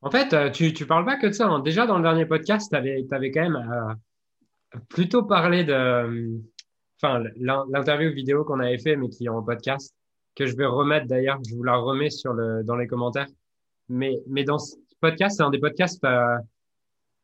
En 0.00 0.10
fait, 0.10 0.32
euh, 0.32 0.50
tu 0.50 0.66
ne 0.66 0.84
parles 0.84 1.04
pas 1.04 1.16
que 1.16 1.26
de 1.26 1.32
ça. 1.32 1.46
Hein. 1.46 1.60
Déjà, 1.60 1.86
dans 1.86 1.96
le 1.96 2.02
dernier 2.02 2.26
podcast, 2.26 2.70
tu 2.70 2.76
avais, 2.76 3.30
quand 3.30 3.40
même 3.40 3.56
euh, 3.56 4.78
plutôt 4.88 5.24
parlé 5.24 5.64
de. 5.64 6.38
Enfin, 7.00 7.22
l'interview 7.36 8.12
vidéo 8.12 8.44
qu'on 8.44 8.60
avait 8.60 8.78
fait, 8.78 8.96
mais 8.96 9.08
qui 9.08 9.26
est 9.26 9.28
en 9.28 9.42
podcast, 9.42 9.94
que 10.34 10.46
je 10.46 10.56
vais 10.56 10.66
remettre 10.66 11.06
d'ailleurs. 11.06 11.38
Je 11.48 11.54
vous 11.54 11.62
la 11.62 11.76
remets 11.76 12.10
sur 12.10 12.32
le, 12.32 12.64
dans 12.64 12.76
les 12.76 12.88
commentaires. 12.88 13.28
Mais, 13.88 14.18
mais 14.28 14.44
dans 14.44 14.58
ce 14.58 14.76
podcast, 15.00 15.36
c'est 15.36 15.42
un 15.42 15.50
des 15.50 15.60
podcasts. 15.60 16.02
Euh, 16.04 16.36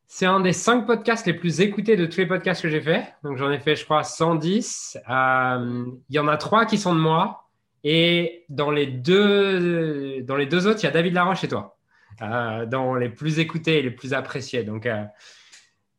c'est 0.07 0.27
un 0.27 0.41
des 0.41 0.53
cinq 0.53 0.87
podcasts 0.87 1.27
les 1.27 1.35
plus 1.35 1.61
écoutés 1.61 1.97
de 1.97 2.07
tous 2.07 2.19
les 2.19 2.27
podcasts 2.27 2.63
que 2.63 2.69
j'ai 2.69 2.81
fait. 2.81 3.15
Donc, 3.23 3.37
j'en 3.37 3.51
ai 3.51 3.59
fait, 3.59 3.75
je 3.75 3.85
crois, 3.85 4.05
110. 4.05 4.99
Il 5.09 5.95
y 6.11 6.19
en 6.19 6.29
a 6.29 6.37
trois 6.37 6.67
qui 6.67 6.79
sont 6.79 6.95
de 6.95 7.01
moi. 7.01 7.49
Et 7.85 8.45
dans 8.49 8.71
les 8.71 8.87
deux, 8.87 10.23
dans 10.23 10.37
les 10.37 10.47
deux 10.47 10.67
autres, 10.67 10.81
il 10.83 10.85
y 10.85 10.89
a 10.89 10.93
David 10.93 11.15
Laroche 11.15 11.45
et 11.45 11.49
toi. 11.49 11.74
Euh, 12.23 12.67
dans 12.67 12.95
les 12.95 13.09
plus 13.09 13.39
écoutés 13.39 13.79
et 13.79 13.83
les 13.83 13.91
plus 13.91 14.15
appréciés. 14.15 14.63
Donc, 14.63 14.87
euh, 14.87 15.05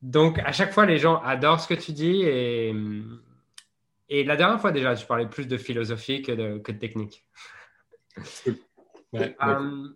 donc, 0.02 0.40
à 0.40 0.52
chaque 0.52 0.72
fois, 0.72 0.86
les 0.86 0.98
gens 0.98 1.22
adorent 1.22 1.60
ce 1.60 1.68
que 1.68 1.74
tu 1.74 1.92
dis. 1.92 2.22
Et, 2.24 2.74
et 4.10 4.24
la 4.24 4.36
dernière 4.36 4.62
fois, 4.62 4.72
déjà, 4.72 4.96
tu 4.96 5.06
parlais 5.06 5.28
plus 5.28 5.48
de 5.48 5.58
philosophie 5.58 6.22
que 6.22 6.32
de, 6.32 6.58
que 6.60 6.72
de 6.72 6.78
technique. 6.78 7.26
Euh, 9.16 9.88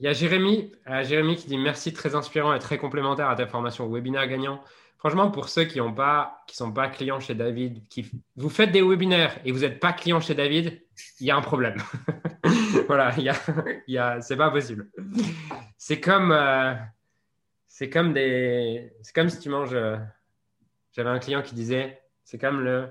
il 0.00 0.06
y 0.06 0.08
a 0.08 0.12
Jérémy, 0.12 0.72
Jérémy 1.02 1.36
qui 1.36 1.46
dit 1.46 1.58
merci, 1.58 1.92
très 1.92 2.14
inspirant 2.14 2.52
et 2.54 2.58
très 2.58 2.76
complémentaire 2.76 3.28
à 3.28 3.36
ta 3.36 3.46
formation 3.46 3.88
webinaire 3.88 4.26
gagnant. 4.26 4.62
Franchement, 4.98 5.30
pour 5.30 5.48
ceux 5.48 5.64
qui 5.64 5.80
ne 5.80 5.90
pas, 5.90 6.42
qui 6.46 6.56
sont 6.56 6.72
pas 6.72 6.88
clients 6.88 7.20
chez 7.20 7.34
David, 7.34 7.86
qui 7.88 8.10
vous 8.36 8.48
faites 8.48 8.72
des 8.72 8.82
webinaires 8.82 9.38
et 9.44 9.52
vous 9.52 9.60
n'êtes 9.60 9.80
pas 9.80 9.92
client 9.92 10.20
chez 10.20 10.34
David, 10.34 10.80
il 11.20 11.26
y 11.26 11.30
a 11.30 11.36
un 11.36 11.40
problème. 11.40 11.76
voilà, 12.86 13.14
il 13.16 13.24
y 13.24 13.28
a, 13.28 13.36
y 13.88 13.98
a 13.98 14.20
c'est 14.20 14.36
pas 14.36 14.50
possible. 14.50 14.90
C'est 15.76 16.00
comme, 16.00 16.32
euh, 16.32 16.74
c'est 17.68 17.90
comme 17.90 18.12
des, 18.12 18.92
c'est 19.02 19.14
comme 19.14 19.28
si 19.28 19.38
tu 19.38 19.48
manges. 19.48 19.74
Euh, 19.74 19.96
j'avais 20.92 21.10
un 21.10 21.18
client 21.18 21.42
qui 21.42 21.54
disait, 21.54 22.02
c'est 22.24 22.38
comme 22.38 22.60
le, 22.60 22.88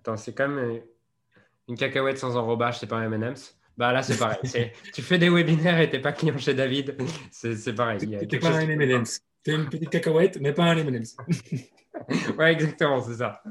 attends, 0.00 0.16
c'est 0.16 0.34
comme 0.34 0.58
euh, 0.58 0.78
une 1.68 1.76
cacahuète 1.76 2.18
sans 2.18 2.36
enrobage, 2.36 2.78
c'est 2.78 2.86
pas 2.86 2.96
un 2.96 3.10
M&M's. 3.10 3.56
Bah 3.78 3.92
là, 3.92 4.02
c'est 4.02 4.18
pareil. 4.18 4.38
tu 4.92 5.00
fais 5.00 5.16
des 5.16 5.30
webinaires 5.30 5.80
et 5.80 5.88
t'es 5.88 5.98
pas 5.98 6.12
client 6.12 6.36
chez 6.36 6.52
David, 6.52 6.96
c'est 7.30 7.74
pareil. 7.74 7.98
T'es 8.28 8.38
pas 8.38 8.50
un 8.50 8.60
M&M's. 8.60 9.22
T'es 9.42 9.54
une 9.54 9.68
petite 9.68 9.90
cacahuète, 9.90 10.38
mais 10.40 10.52
pas 10.52 10.64
un 10.64 10.76
M&M's. 10.76 11.16
ouais, 12.38 12.52
exactement, 12.52 13.00
c'est 13.00 13.14
ça. 13.14 13.42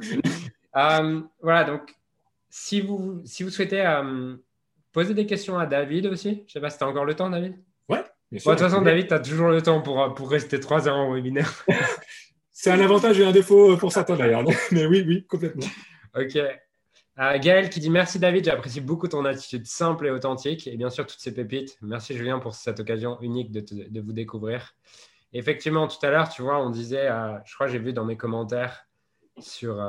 voilà, 1.41 1.63
donc 1.63 1.95
si 2.51 2.81
vous, 2.81 3.21
si 3.25 3.43
vous 3.43 3.49
souhaitez 3.49 3.81
euh, 3.81 4.35
poser 4.91 5.13
des 5.13 5.25
questions 5.25 5.57
à 5.57 5.65
David 5.65 6.05
aussi, 6.07 6.29
je 6.29 6.41
ne 6.41 6.49
sais 6.49 6.59
pas 6.59 6.69
si 6.69 6.77
tu 6.77 6.83
as 6.83 6.87
encore 6.87 7.05
le 7.05 7.15
temps, 7.15 7.29
David. 7.29 7.55
Ouais. 7.87 8.03
de 8.31 8.39
toute 8.39 8.59
façon, 8.59 8.81
David, 8.81 9.07
tu 9.07 9.13
as 9.13 9.19
toujours 9.19 9.47
le 9.47 9.61
temps 9.61 9.81
pour, 9.81 10.03
euh, 10.03 10.09
pour 10.09 10.29
rester 10.29 10.59
trois 10.59 10.87
heures 10.87 10.97
en 10.97 11.13
webinaire. 11.13 11.65
C'est 12.51 12.69
un 12.69 12.79
avantage 12.79 13.19
et 13.19 13.25
un 13.25 13.31
défaut 13.31 13.75
pour 13.77 13.91
certains 13.91 14.17
d'ailleurs. 14.17 14.43
Mais 14.71 14.85
oui, 14.85 15.03
oui, 15.07 15.25
complètement. 15.25 15.65
Ok. 16.13 16.35
Euh, 16.35 17.39
Gaël 17.39 17.69
qui 17.69 17.79
dit 17.79 17.89
merci 17.89 18.19
David, 18.19 18.45
j'apprécie 18.45 18.81
beaucoup 18.81 19.07
ton 19.07 19.25
attitude 19.25 19.65
simple 19.65 20.07
et 20.07 20.11
authentique 20.11 20.67
et 20.67 20.75
bien 20.77 20.89
sûr 20.89 21.07
toutes 21.07 21.19
ces 21.19 21.33
pépites. 21.33 21.77
Merci 21.81 22.15
Julien 22.15 22.39
pour 22.39 22.53
cette 22.53 22.79
occasion 22.79 23.19
unique 23.21 23.51
de, 23.51 23.61
de 23.61 24.01
vous 24.01 24.13
découvrir. 24.13 24.75
effectivement, 25.33 25.87
tout 25.87 26.05
à 26.05 26.09
l'heure, 26.09 26.29
tu 26.29 26.41
vois, 26.41 26.63
on 26.63 26.69
disait, 26.69 27.09
je 27.45 27.53
crois 27.53 27.67
que 27.67 27.73
j'ai 27.73 27.79
vu 27.79 27.93
dans 27.93 28.05
mes 28.05 28.17
commentaires 28.17 28.87
sur, 29.39 29.81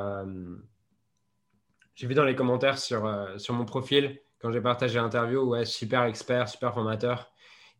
j'ai 1.95 2.07
vu 2.07 2.15
dans 2.15 2.23
les 2.23 2.35
commentaires 2.35 2.77
sur, 2.77 3.05
euh, 3.05 3.37
sur 3.37 3.53
mon 3.53 3.65
profil, 3.65 4.19
quand 4.39 4.51
j'ai 4.51 4.61
partagé 4.61 4.99
l'interview, 4.99 5.41
ouais, 5.41 5.65
super 5.65 6.03
expert, 6.03 6.49
super 6.49 6.73
formateur. 6.73 7.31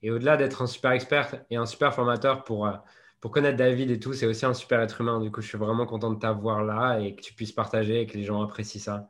Et 0.02 0.12
au-delà 0.12 0.38
d'être 0.38 0.62
un 0.62 0.68
super 0.68 0.92
expert 0.92 1.44
et 1.50 1.56
un 1.56 1.66
super 1.66 1.94
formateur 1.94 2.44
pour, 2.44 2.68
euh, 2.68 2.74
pour 3.20 3.32
connaître 3.32 3.58
David 3.58 3.90
et 3.90 4.00
tout, 4.00 4.14
c'est 4.14 4.26
aussi 4.26 4.46
un 4.46 4.54
super 4.54 4.82
être 4.82 5.02
humain. 5.02 5.20
Du 5.20 5.32
coup, 5.32 5.42
je 5.42 5.48
suis 5.48 5.58
vraiment 5.58 5.86
content 5.86 6.12
de 6.12 6.20
t'avoir 6.20 6.64
là 6.64 7.00
et 7.00 7.16
que 7.16 7.22
tu 7.22 7.34
puisses 7.34 7.52
partager 7.52 8.02
et 8.02 8.06
que 8.06 8.18
les 8.18 8.24
gens 8.24 8.42
apprécient 8.42 8.82
ça. 8.82 9.10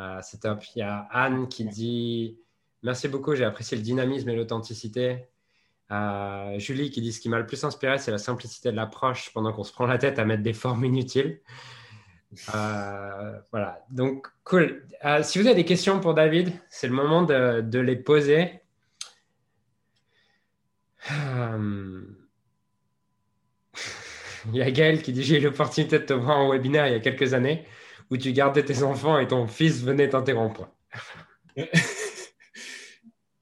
Euh, 0.00 0.18
c'est 0.22 0.40
top. 0.40 0.62
Il 0.74 0.80
y 0.80 0.82
a 0.82 1.06
Anne 1.10 1.48
qui 1.48 1.64
dit 1.64 2.38
Merci 2.82 3.08
beaucoup, 3.08 3.34
j'ai 3.34 3.44
apprécié 3.44 3.76
le 3.76 3.82
dynamisme 3.82 4.28
et 4.28 4.36
l'authenticité. 4.36 5.28
Julie 6.58 6.90
qui 6.90 7.00
dit 7.00 7.12
Ce 7.12 7.20
qui 7.20 7.28
m'a 7.28 7.38
le 7.38 7.46
plus 7.46 7.62
inspiré, 7.64 7.98
c'est 7.98 8.10
la 8.10 8.18
simplicité 8.18 8.70
de 8.72 8.76
l'approche 8.76 9.32
pendant 9.32 9.52
qu'on 9.52 9.64
se 9.64 9.72
prend 9.72 9.86
la 9.86 9.98
tête 9.98 10.18
à 10.18 10.24
mettre 10.24 10.42
des 10.42 10.52
formes 10.52 10.84
inutiles. 10.84 11.40
Euh, 12.54 13.38
voilà, 13.50 13.84
donc 13.90 14.26
cool. 14.44 14.86
Euh, 15.04 15.22
si 15.22 15.38
vous 15.38 15.46
avez 15.46 15.56
des 15.56 15.64
questions 15.64 16.00
pour 16.00 16.14
David, 16.14 16.52
c'est 16.70 16.86
le 16.86 16.94
moment 16.94 17.22
de, 17.22 17.78
les 17.78 17.96
poser. 17.96 18.60
Euh, 21.10 22.02
il 24.46 24.56
y 24.56 24.62
a 24.62 24.70
Gaël 24.70 25.02
qui 25.02 25.12
dit 25.12 25.22
J'ai 25.22 25.38
eu 25.38 25.42
l'opportunité 25.42 25.98
de 25.98 26.04
te 26.04 26.12
voir 26.12 26.38
en 26.38 26.50
webinaire 26.50 26.86
il 26.86 26.92
y 26.92 26.96
a 26.96 27.00
quelques 27.00 27.34
années 27.34 27.66
où 28.10 28.16
tu 28.16 28.32
gardais 28.32 28.64
tes 28.64 28.82
enfants 28.82 29.18
et 29.18 29.28
ton 29.28 29.46
fils 29.46 29.82
venait 29.82 30.08
t'interrompre. 30.08 30.68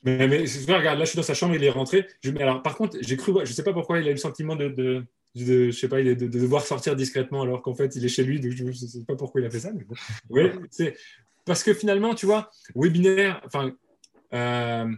mais, 0.05 0.27
mais 0.29 0.45
regarde, 0.75 0.99
là 0.99 1.05
je 1.05 1.11
suis 1.11 1.17
dans 1.17 1.23
sa 1.23 1.35
chambre, 1.35 1.55
il 1.55 1.65
est 1.65 1.71
rentré. 1.71 2.07
Alors, 2.39 2.63
par 2.63 2.77
contre, 2.77 2.97
j'ai 3.01 3.17
cru, 3.17 3.33
je 3.45 3.51
ne 3.51 3.55
sais 3.55 3.65
pas 3.65 3.73
pourquoi 3.73 3.99
il 3.99 4.07
a 4.07 4.11
eu 4.11 4.15
le 4.15 4.19
sentiment 4.19 4.57
de, 4.57 5.05
je 5.35 5.71
sais 5.71 5.89
pas, 5.89 6.03
de, 6.03 6.15
devoir 6.15 6.67
sortir 6.67 6.95
discrètement 6.97 7.43
alors 7.43 7.63
qu'en 7.63 7.75
fait 7.75 7.97
il 7.97 8.05
est 8.05 8.09
chez 8.09 8.25
lui, 8.25 8.41
donc 8.41 8.53
je 8.53 8.65
ne 8.65 8.73
sais 8.73 9.05
pas 9.07 9.17
pourquoi 9.17 9.41
il 9.41 9.47
a 9.47 9.51
fait 9.51 9.61
ça. 9.61 9.73
Mais 10.31 10.53
c'est 10.71 10.95
parce 11.45 11.63
que 11.63 11.75
finalement, 11.75 12.15
tu 12.15 12.27
vois, 12.27 12.51
webinaire, 12.75 13.41
enfin, 13.45 13.73
euh, 14.33 14.93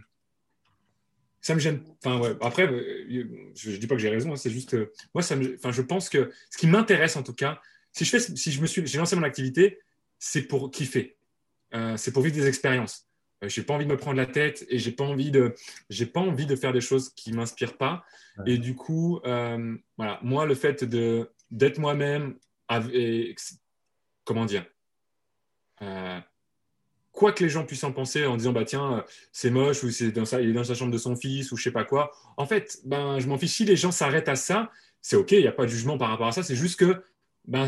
ça 1.41 1.55
me 1.55 1.59
gêne. 1.59 1.81
Enfin, 2.03 2.19
ouais. 2.19 2.35
Après, 2.41 2.67
euh, 2.67 3.51
je, 3.55 3.71
ne 3.71 3.77
dis 3.77 3.87
pas 3.87 3.95
que 3.95 4.01
j'ai 4.01 4.09
raison, 4.09 4.33
hein, 4.33 4.35
c'est 4.35 4.49
juste, 4.49 4.73
euh, 4.73 4.91
moi, 5.13 5.23
ça 5.23 5.35
me, 5.35 5.55
enfin, 5.55 5.71
je 5.71 5.81
pense 5.81 6.09
que 6.09 6.31
ce 6.49 6.57
qui 6.57 6.67
m'intéresse 6.67 7.15
en 7.15 7.23
tout 7.23 7.33
cas, 7.33 7.61
si 7.91 8.05
je 8.05 8.09
fais, 8.09 8.19
si 8.19 8.51
je 8.51 8.61
me 8.61 8.67
suis, 8.67 8.85
j'ai 8.85 8.97
lancé 8.97 9.15
mon 9.15 9.23
activité, 9.23 9.79
c'est 10.19 10.43
pour 10.43 10.69
kiffer, 10.71 11.17
c'est 11.97 12.11
pour 12.11 12.23
vivre 12.23 12.35
des 12.35 12.47
expériences. 12.47 13.07
Euh, 13.45 13.49
j'ai 13.49 13.63
pas 13.63 13.73
envie 13.73 13.85
de 13.85 13.91
me 13.91 13.97
prendre 13.97 14.17
la 14.17 14.25
tête 14.25 14.65
et 14.69 14.79
j'ai 14.79 14.91
pas 14.91 15.03
envie 15.03 15.31
de 15.31 15.55
j'ai 15.89 16.05
pas 16.05 16.19
envie 16.19 16.45
de 16.45 16.55
faire 16.55 16.73
des 16.73 16.81
choses 16.81 17.09
qui 17.09 17.31
m'inspirent 17.31 17.77
pas. 17.77 18.03
Et 18.45 18.57
du 18.57 18.75
coup 18.75 19.19
euh, 19.25 19.75
voilà. 19.97 20.19
Moi 20.23 20.45
le 20.45 20.55
fait 20.55 20.83
de 20.83 21.29
d'être 21.51 21.77
moi-même 21.77 22.35
comment 24.23 24.45
dire 24.45 24.65
euh, 25.81 26.19
quoi 27.11 27.31
que 27.31 27.43
les 27.43 27.49
gens 27.49 27.63
puissent 27.63 27.83
en 27.83 27.91
penser 27.91 28.25
en 28.25 28.35
disant 28.35 28.51
bah 28.51 28.65
tiens 28.65 29.05
c'est 29.31 29.51
moche 29.51 29.83
ou 29.83 29.91
c'est 29.91 30.11
dans 30.11 30.25
il 30.39 30.49
est 30.49 30.53
dans 30.53 30.63
sa 30.63 30.73
chambre 30.73 30.91
de 30.91 30.97
son 30.97 31.15
fils 31.15 31.51
ou 31.51 31.57
je 31.57 31.63
sais 31.63 31.71
pas 31.71 31.85
quoi. 31.85 32.11
En 32.37 32.45
fait 32.45 32.79
ben 32.85 33.19
je 33.19 33.27
m'en 33.27 33.37
fiche. 33.37 33.51
Si 33.51 33.65
les 33.65 33.75
gens 33.75 33.91
s'arrêtent 33.91 34.29
à 34.29 34.35
ça 34.35 34.71
c'est 35.01 35.15
ok 35.15 35.31
il 35.33 35.41
n'y 35.41 35.47
a 35.47 35.53
pas 35.53 35.63
de 35.63 35.69
jugement 35.69 35.97
par 35.97 36.09
rapport 36.09 36.27
à 36.27 36.31
ça. 36.31 36.43
C'est 36.43 36.55
juste 36.55 36.79
que 36.79 37.03
ben 37.45 37.67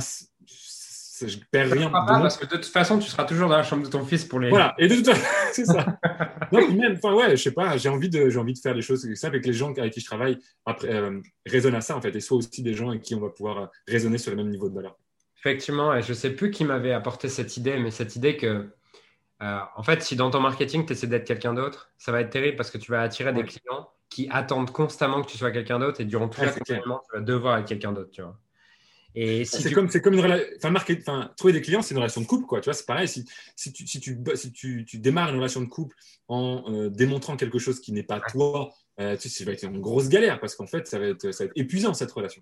je 1.26 1.40
perds 1.52 1.72
rien. 1.72 1.90
parce 1.90 2.38
que 2.38 2.46
de 2.46 2.56
toute 2.56 2.66
façon, 2.66 3.00
tu 3.00 3.10
seras 3.10 3.24
toujours 3.24 3.50
dans 3.50 3.58
la 3.58 3.64
chambre 3.64 3.84
de 3.84 3.90
ton 3.90 4.06
fils 4.06 4.26
pour 4.26 4.40
les. 4.40 4.50
Voilà, 4.50 4.76
et 4.78 4.88
de 4.88 4.96
toute 4.96 5.08
façon, 5.08 5.26
c'est 5.52 5.66
ça. 5.66 5.98
non, 6.52 6.72
même, 6.72 6.98
enfin, 7.02 7.14
ouais, 7.16 7.32
je 7.32 7.44
sais 7.44 7.52
pas, 7.52 7.78
j'ai 7.78 7.90
envie, 7.90 8.10
de, 8.10 8.30
j'ai 8.30 8.40
envie 8.40 8.54
de 8.54 8.60
faire 8.60 8.76
des 8.76 8.82
choses 8.82 9.12
simples 9.16 9.38
et 9.38 9.42
que 9.42 9.48
les 9.48 9.54
gens 9.54 9.74
avec 9.74 9.94
qui 9.94 10.02
je 10.02 10.06
travaille 10.06 10.38
après, 10.66 10.94
euh, 10.94 11.20
raisonnent 11.46 11.76
à 11.76 11.82
ça, 11.82 11.98
en 11.98 12.02
fait, 12.02 12.16
et 12.16 12.20
soit 12.20 12.38
aussi 12.38 12.62
des 12.62 12.74
gens 12.74 12.90
avec 12.90 13.02
qui 13.02 13.16
on 13.16 13.20
va 13.20 13.30
pouvoir 13.30 13.58
euh, 13.58 13.66
raisonner 13.88 14.18
sur 14.18 14.32
le 14.32 14.38
même 14.38 14.50
niveau 14.50 14.70
de 14.70 14.76
valeur. 14.76 14.98
Effectivement, 15.40 15.94
et 15.94 16.02
je 16.02 16.14
sais 16.14 16.32
plus 16.32 16.52
qui 16.52 16.66
m'avait 16.66 16.94
apporté 16.94 17.30
cette 17.30 17.58
idée, 17.58 17.78
mais 17.78 17.92
cette 17.92 18.16
idée 18.16 18.38
que, 18.38 18.70
euh, 19.42 19.60
en 19.76 19.84
fait, 19.84 20.04
si 20.04 20.16
dans 20.16 20.30
ton 20.30 20.40
marketing, 20.40 20.86
tu 20.86 20.94
essaies 20.94 21.08
d'être 21.08 21.26
quelqu'un 21.26 21.54
d'autre, 21.54 21.92
ça 21.98 22.12
va 22.12 22.22
être 22.22 22.30
terrible 22.30 22.58
parce 22.58 22.72
que 22.72 22.78
tu 22.78 22.92
vas 22.92 23.02
attirer 23.02 23.34
des 23.34 23.44
clients 23.44 23.90
qui 24.10 24.28
attendent 24.32 24.72
constamment 24.72 25.22
que 25.22 25.30
tu 25.30 25.38
sois 25.38 25.52
quelqu'un 25.52 25.80
d'autre 25.80 26.02
et 26.02 26.06
durant 26.06 26.28
tout 26.28 26.42
l'accompagnement, 26.42 27.02
tu 27.10 27.18
vas 27.18 27.24
devoir 27.24 27.58
être 27.58 27.68
quelqu'un 27.68 27.92
d'autre, 27.92 28.10
tu 28.12 28.22
vois 28.22 28.40
c'est 29.46 29.72
comme, 29.72 29.90
c'est 29.90 30.02
comme 30.02 30.14
une 30.14 30.20
relation. 30.20 30.48
Enfin, 30.64 31.32
trouver 31.38 31.54
des 31.54 31.62
clients, 31.62 31.82
c'est 31.82 31.94
une 31.94 32.00
relation 32.00 32.22
de 32.22 32.26
couple, 32.28 32.46
quoi. 32.46 32.62
Tu 32.62 32.66
vois, 32.66 32.74
c'est 32.74 32.86
pareil. 32.86 33.08
Si, 33.08 33.26
si, 33.56 33.72
tu, 33.74 33.88
si, 33.88 34.00
tu, 34.00 34.18
si 34.36 34.52
tu, 34.52 34.86
tu, 34.86 34.98
démarres 35.00 35.30
une 35.30 35.38
relation 35.38 35.62
de 35.62 35.68
couple 35.68 35.96
en 36.28 36.64
euh, 36.70 36.90
démontrant 36.90 37.38
quelque 37.38 37.60
chose 37.60 37.80
qui 37.80 37.92
n'est 37.94 38.04
pas 38.04 38.20
toi, 38.20 38.70
euh, 39.00 39.16
tu 39.16 39.30
sais, 39.30 39.44
ça 39.44 39.46
va 39.46 39.54
être 39.54 39.64
une 39.64 39.80
grosse 39.80 40.10
galère 40.10 40.40
parce 40.40 40.56
qu'en 40.56 40.68
fait, 40.68 40.88
ça 40.88 41.00
va, 41.00 41.08
être, 41.08 41.32
ça 41.32 41.44
va 41.44 41.50
être 41.50 41.58
épuisant 41.58 41.94
cette 41.94 42.12
relation. 42.12 42.42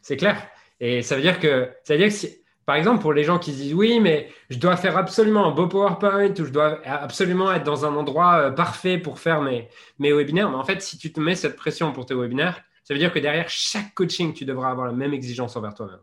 C'est 0.00 0.16
clair. 0.16 0.48
Et 0.80 1.02
ça 1.02 1.16
veut 1.16 1.22
dire 1.22 1.38
que, 1.38 1.70
ça 1.84 1.94
veut 1.94 1.98
dire 1.98 2.08
que 2.08 2.14
si, 2.14 2.42
par 2.64 2.76
exemple, 2.76 3.00
pour 3.00 3.12
les 3.12 3.24
gens 3.24 3.38
qui 3.38 3.52
disent 3.52 3.74
oui, 3.74 4.00
mais 4.00 4.28
je 4.48 4.58
dois 4.58 4.76
faire 4.76 4.96
absolument 4.96 5.46
un 5.46 5.50
beau 5.50 5.66
PowerPoint 5.66 6.32
ou 6.38 6.44
je 6.44 6.50
dois 6.50 6.80
absolument 6.86 7.52
être 7.52 7.64
dans 7.64 7.84
un 7.84 7.94
endroit 7.94 8.36
euh, 8.36 8.50
parfait 8.50 8.98
pour 8.98 9.18
faire 9.18 9.42
mes, 9.42 9.68
mes 9.98 10.12
webinaires. 10.12 10.50
Mais 10.50 10.56
en 10.56 10.64
fait, 10.64 10.80
si 10.80 10.98
tu 10.98 11.12
te 11.12 11.20
mets 11.20 11.34
cette 11.34 11.56
pression 11.56 11.92
pour 11.92 12.06
tes 12.06 12.14
webinaires, 12.14 12.62
ça 12.84 12.94
veut 12.94 12.98
dire 12.98 13.12
que 13.12 13.18
derrière 13.18 13.48
chaque 13.48 13.94
coaching, 13.94 14.34
tu 14.34 14.44
devras 14.44 14.70
avoir 14.70 14.86
la 14.86 14.92
même 14.92 15.14
exigence 15.14 15.56
envers 15.56 15.74
toi-même. 15.74 15.98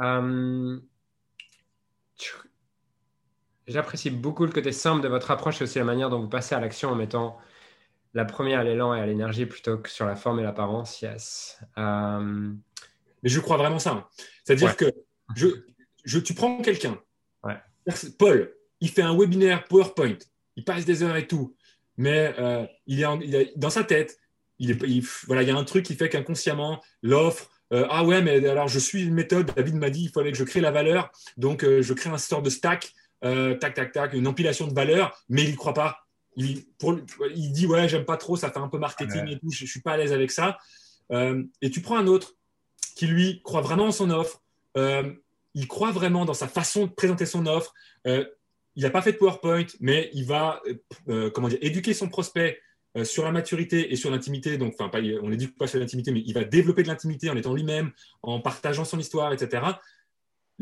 Euh, 0.00 0.80
j'apprécie 3.66 4.10
beaucoup 4.10 4.46
le 4.46 4.52
côté 4.52 4.72
simple 4.72 5.02
de 5.02 5.08
votre 5.08 5.30
approche 5.30 5.60
et 5.60 5.64
aussi 5.64 5.78
la 5.78 5.84
manière 5.84 6.08
dont 6.08 6.20
vous 6.20 6.28
passez 6.28 6.54
à 6.54 6.60
l'action 6.60 6.90
en 6.90 6.94
mettant 6.94 7.38
la 8.14 8.24
première 8.24 8.60
à 8.60 8.64
l'élan 8.64 8.94
et 8.94 9.00
à 9.00 9.06
l'énergie 9.06 9.46
plutôt 9.46 9.78
que 9.78 9.90
sur 9.90 10.06
la 10.06 10.16
forme 10.16 10.40
et 10.40 10.42
l'apparence. 10.42 11.00
Yes. 11.02 11.60
Euh, 11.78 12.52
mais 13.22 13.28
je 13.28 13.40
crois 13.40 13.56
vraiment 13.56 13.78
ça. 13.78 14.08
C'est-à-dire 14.44 14.76
que 14.76 14.86
je, 15.34 15.48
je, 16.04 16.18
tu 16.18 16.34
prends 16.34 16.60
quelqu'un, 16.62 16.98
Paul, 18.18 18.54
il 18.80 18.88
fait 18.88 19.02
un 19.02 19.16
webinaire 19.16 19.64
PowerPoint, 19.64 20.18
il 20.56 20.64
passe 20.64 20.84
des 20.84 21.02
heures 21.02 21.16
et 21.16 21.26
tout, 21.26 21.56
mais 21.96 22.34
euh, 22.38 22.66
il, 22.86 23.02
est 23.02 23.52
dans 23.56 23.70
sa 23.70 23.84
tête, 23.84 24.18
il, 24.62 24.70
est, 24.70 25.04
voilà, 25.26 25.42
il 25.42 25.48
y 25.48 25.50
a 25.50 25.56
un 25.56 25.64
truc 25.64 25.84
qui 25.84 25.94
fait 25.94 26.08
qu'inconsciemment, 26.08 26.80
l'offre, 27.02 27.50
euh, 27.72 27.86
ah 27.90 28.04
ouais, 28.04 28.22
mais 28.22 28.46
alors 28.46 28.68
je 28.68 28.78
suis 28.78 29.04
une 29.04 29.14
méthode, 29.14 29.52
David 29.54 29.76
m'a 29.76 29.90
dit, 29.90 30.04
il 30.04 30.10
fallait 30.10 30.32
que 30.32 30.38
je 30.38 30.44
crée 30.44 30.60
la 30.60 30.70
valeur, 30.70 31.10
donc 31.36 31.64
je 31.64 31.92
crée 31.94 32.10
un 32.10 32.18
sort 32.18 32.42
de 32.42 32.50
stack, 32.50 32.92
tac, 33.20 33.74
tac, 33.74 33.92
tac, 33.92 34.12
une 34.14 34.26
empilation 34.26 34.66
de 34.66 34.74
valeur, 34.74 35.22
mais 35.28 35.42
il 35.42 35.50
n'y 35.50 35.56
croit 35.56 35.74
pas. 35.74 36.02
Il, 36.36 36.64
pour, 36.78 36.98
il 37.34 37.52
dit 37.52 37.66
ouais 37.66 37.88
j'aime 37.88 38.06
pas 38.06 38.16
trop 38.16 38.36
ça 38.36 38.50
fait 38.50 38.58
un 38.58 38.68
peu 38.68 38.78
marketing 38.78 39.28
et 39.28 39.38
tout 39.38 39.50
je, 39.50 39.64
ne 39.64 39.68
suis 39.68 39.82
pas 39.82 39.92
à 39.92 39.96
l'aise 39.98 40.14
avec 40.14 40.30
ça 40.30 40.58
euh, 41.10 41.42
et 41.60 41.70
tu 41.70 41.82
prends 41.82 41.98
un 41.98 42.06
autre 42.06 42.36
qui 42.96 43.06
lui 43.06 43.42
croit 43.42 43.60
vraiment 43.60 43.86
en 43.86 43.92
son 43.92 44.08
offre 44.08 44.42
euh, 44.78 45.12
il 45.52 45.68
croit 45.68 45.92
vraiment 45.92 46.24
dans 46.24 46.32
sa 46.32 46.48
façon 46.48 46.86
de 46.86 46.90
présenter 46.92 47.26
son 47.26 47.44
offre 47.44 47.74
euh, 48.06 48.24
il 48.76 48.82
n'a 48.82 48.88
pas 48.88 49.02
fait 49.02 49.12
de 49.12 49.18
PowerPoint 49.18 49.66
mais 49.80 50.08
il 50.14 50.24
va 50.24 50.62
comment 51.34 51.48
dire 51.48 51.58
éduquer 51.60 51.92
son 51.92 52.08
prospect 52.08 52.58
sur 53.04 53.24
la 53.24 53.32
maturité 53.32 53.92
et 53.92 53.96
sur 53.96 54.10
l'intimité 54.10 54.58
donc 54.58 54.74
enfin 54.78 54.90
on 55.22 55.30
n'éduque 55.30 55.56
pas 55.56 55.66
sur 55.66 55.78
l'intimité 55.78 56.12
mais 56.12 56.22
il 56.26 56.34
va 56.34 56.44
développer 56.44 56.82
de 56.82 56.88
l'intimité 56.88 57.30
en 57.30 57.36
étant 57.36 57.54
lui-même 57.54 57.90
en 58.22 58.40
partageant 58.40 58.84
son 58.84 58.98
histoire 58.98 59.32
etc 59.32 59.62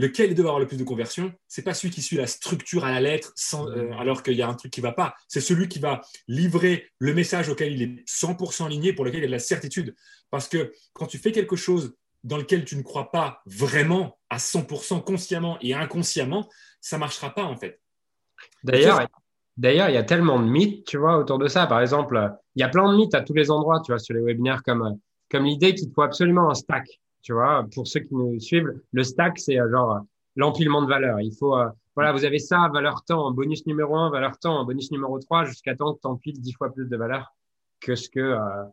lequel 0.01 0.35
doit 0.35 0.47
avoir 0.47 0.61
le 0.61 0.67
plus 0.67 0.79
de 0.79 0.85
conversion 0.85 1.33
C'est 1.47 1.63
pas 1.63 1.75
celui 1.75 1.93
qui 1.93 2.03
suit 2.03 2.17
la 2.17 2.27
structure 2.27 2.85
à 2.85 2.91
la 2.91 3.01
lettre 3.01 3.33
sans, 3.37 3.69
euh, 3.69 3.93
alors 3.99 4.23
qu'il 4.23 4.35
y 4.35 4.43
a 4.43 4.49
un 4.49 4.55
truc 4.55 4.73
qui 4.73 4.81
va 4.81 4.93
pas. 4.93 5.15
C'est 5.29 5.41
celui 5.41 5.69
qui 5.69 5.79
va 5.79 6.01
livrer 6.27 6.89
le 6.99 7.13
message 7.15 7.49
auquel 7.49 7.73
il 7.73 7.83
est 7.83 8.09
100% 8.09 8.67
aligné, 8.67 8.93
pour 8.93 9.05
lequel 9.05 9.21
il 9.21 9.25
a 9.25 9.27
de 9.27 9.33
la 9.33 9.39
certitude. 9.39 9.95
Parce 10.31 10.49
que 10.49 10.73
quand 10.95 11.07
tu 11.07 11.19
fais 11.19 11.33
quelque 11.33 11.57
chose 11.57 11.95
dans 12.25 12.39
lequel 12.39 12.65
tu 12.65 12.77
ne 12.77 12.83
crois 12.83 13.11
pas 13.11 13.43
vraiment 13.47 14.19
à 14.31 14.39
100% 14.39 15.03
consciemment 15.05 15.59
et 15.61 15.75
inconsciemment, 15.75 16.49
ça 16.81 16.97
marchera 16.99 17.35
pas 17.35 17.45
en 17.45 17.57
fait. 17.57 17.81
D'ailleurs, 18.65 19.07
D'ailleurs, 19.61 19.91
il 19.91 19.95
y 19.95 19.99
a 19.99 20.03
tellement 20.03 20.41
de 20.41 20.49
mythes, 20.49 20.87
tu 20.87 20.97
vois, 20.97 21.19
autour 21.19 21.39
de 21.39 21.47
ça. 21.47 21.67
Par 21.67 21.83
exemple, 21.83 22.19
il 22.55 22.61
y 22.61 22.63
a 22.63 22.69
plein 22.71 22.91
de 22.91 22.97
mythes 22.97 23.15
à 23.15 23.21
tous 23.21 23.35
les 23.35 23.51
endroits, 23.51 23.81
tu 23.85 23.93
vois, 23.93 23.99
sur 23.99 24.15
les 24.15 24.23
webinaires, 24.23 24.63
comme, 24.63 24.99
comme 25.31 25.45
l'idée 25.45 25.75
qu'il 25.75 25.93
faut 25.93 26.01
absolument 26.01 26.49
un 26.49 26.55
stack. 26.55 26.89
Tu 27.23 27.35
vois, 27.35 27.67
pour 27.75 27.87
ceux 27.87 28.01
qui 28.01 28.15
nous 28.15 28.41
suivent, 28.41 28.73
le 28.93 29.05
stack, 29.05 29.39
c'est 29.39 29.61
euh, 29.61 29.71
genre 29.71 29.93
euh, 29.93 30.01
l'empilement 30.35 30.81
de 30.81 30.89
valeur. 30.89 31.21
Il 31.21 31.35
faut, 31.39 31.55
euh, 31.59 31.69
voilà, 31.95 32.13
vous 32.13 32.25
avez 32.25 32.39
ça, 32.39 32.71
valeur 32.73 33.05
temps, 33.05 33.31
bonus 33.33 33.67
numéro 33.67 33.95
1, 33.95 34.09
valeur 34.09 34.39
temps, 34.39 34.65
bonus 34.65 34.91
numéro 34.93 35.19
3, 35.19 35.45
jusqu'à 35.45 35.77
temps 35.77 35.93
que 35.93 36.01
tu 36.01 36.09
empiles 36.09 36.41
10 36.41 36.53
fois 36.55 36.73
plus 36.73 36.89
de 36.89 36.97
valeur 36.97 37.35
que 37.81 37.95
ce 37.95 38.09
que, 38.09 38.21
euh, 38.21 38.65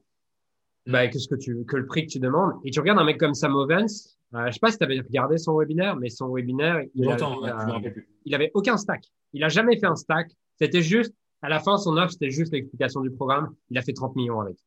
bah, 0.85 1.09
que 1.09 1.19
ce 1.19 1.27
que 1.27 1.35
tu, 1.35 1.65
que 1.65 1.76
le 1.76 1.85
prix 1.85 2.05
que 2.05 2.11
tu 2.11 2.19
demandes. 2.19 2.53
Et 2.64 2.72
tu 2.72 2.80
regardes 2.80 2.99
un 2.99 3.03
mec 3.03 3.18
comme 3.18 3.34
Sam 3.34 3.55
Ovens, 3.55 4.18
euh, 4.34 4.47
je 4.47 4.51
sais 4.51 4.59
pas 4.59 4.72
si 4.72 4.77
tu 4.77 4.84
avais 4.84 4.99
regardé 4.99 5.38
son 5.38 5.57
webinaire, 5.57 5.95
mais 5.95 6.09
son 6.09 6.34
webinaire, 6.34 6.81
il, 6.93 7.09
avait, 7.09 7.95
il 8.26 8.35
avait 8.35 8.51
aucun 8.53 8.77
stack. 8.77 9.05
Il 9.34 9.43
a 9.43 9.49
jamais 9.49 9.80
fait 9.80 9.85
un 9.85 9.95
stack. 9.95 10.31
C'était 10.60 10.82
juste, 10.82 11.14
à 11.42 11.50
la 11.50 11.60
fin, 11.60 11.78
son 11.78 11.98
offre, 11.98 12.12
c'était 12.12 12.32
juste 12.32 12.52
l'explication 12.52 13.02
du 13.02 13.12
programme. 13.12 13.54
Il 13.70 13.78
a 13.78 13.82
fait 13.82 13.94
30 13.94 14.16
millions 14.16 14.42
avec. 14.42 14.58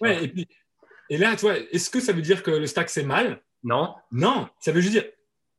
Ouais, 0.00 0.24
et 0.24 0.28
puis, 0.28 0.48
et 1.10 1.18
là, 1.18 1.34
tu 1.34 1.42
vois, 1.42 1.58
est-ce 1.58 1.90
que 1.90 2.00
ça 2.00 2.12
veut 2.12 2.22
dire 2.22 2.42
que 2.42 2.50
le 2.50 2.66
stack, 2.66 2.88
c'est 2.88 3.02
mal? 3.02 3.42
Non. 3.62 3.94
Non, 4.12 4.48
ça 4.60 4.72
veut 4.72 4.80
juste 4.80 4.92
dire, 4.92 5.04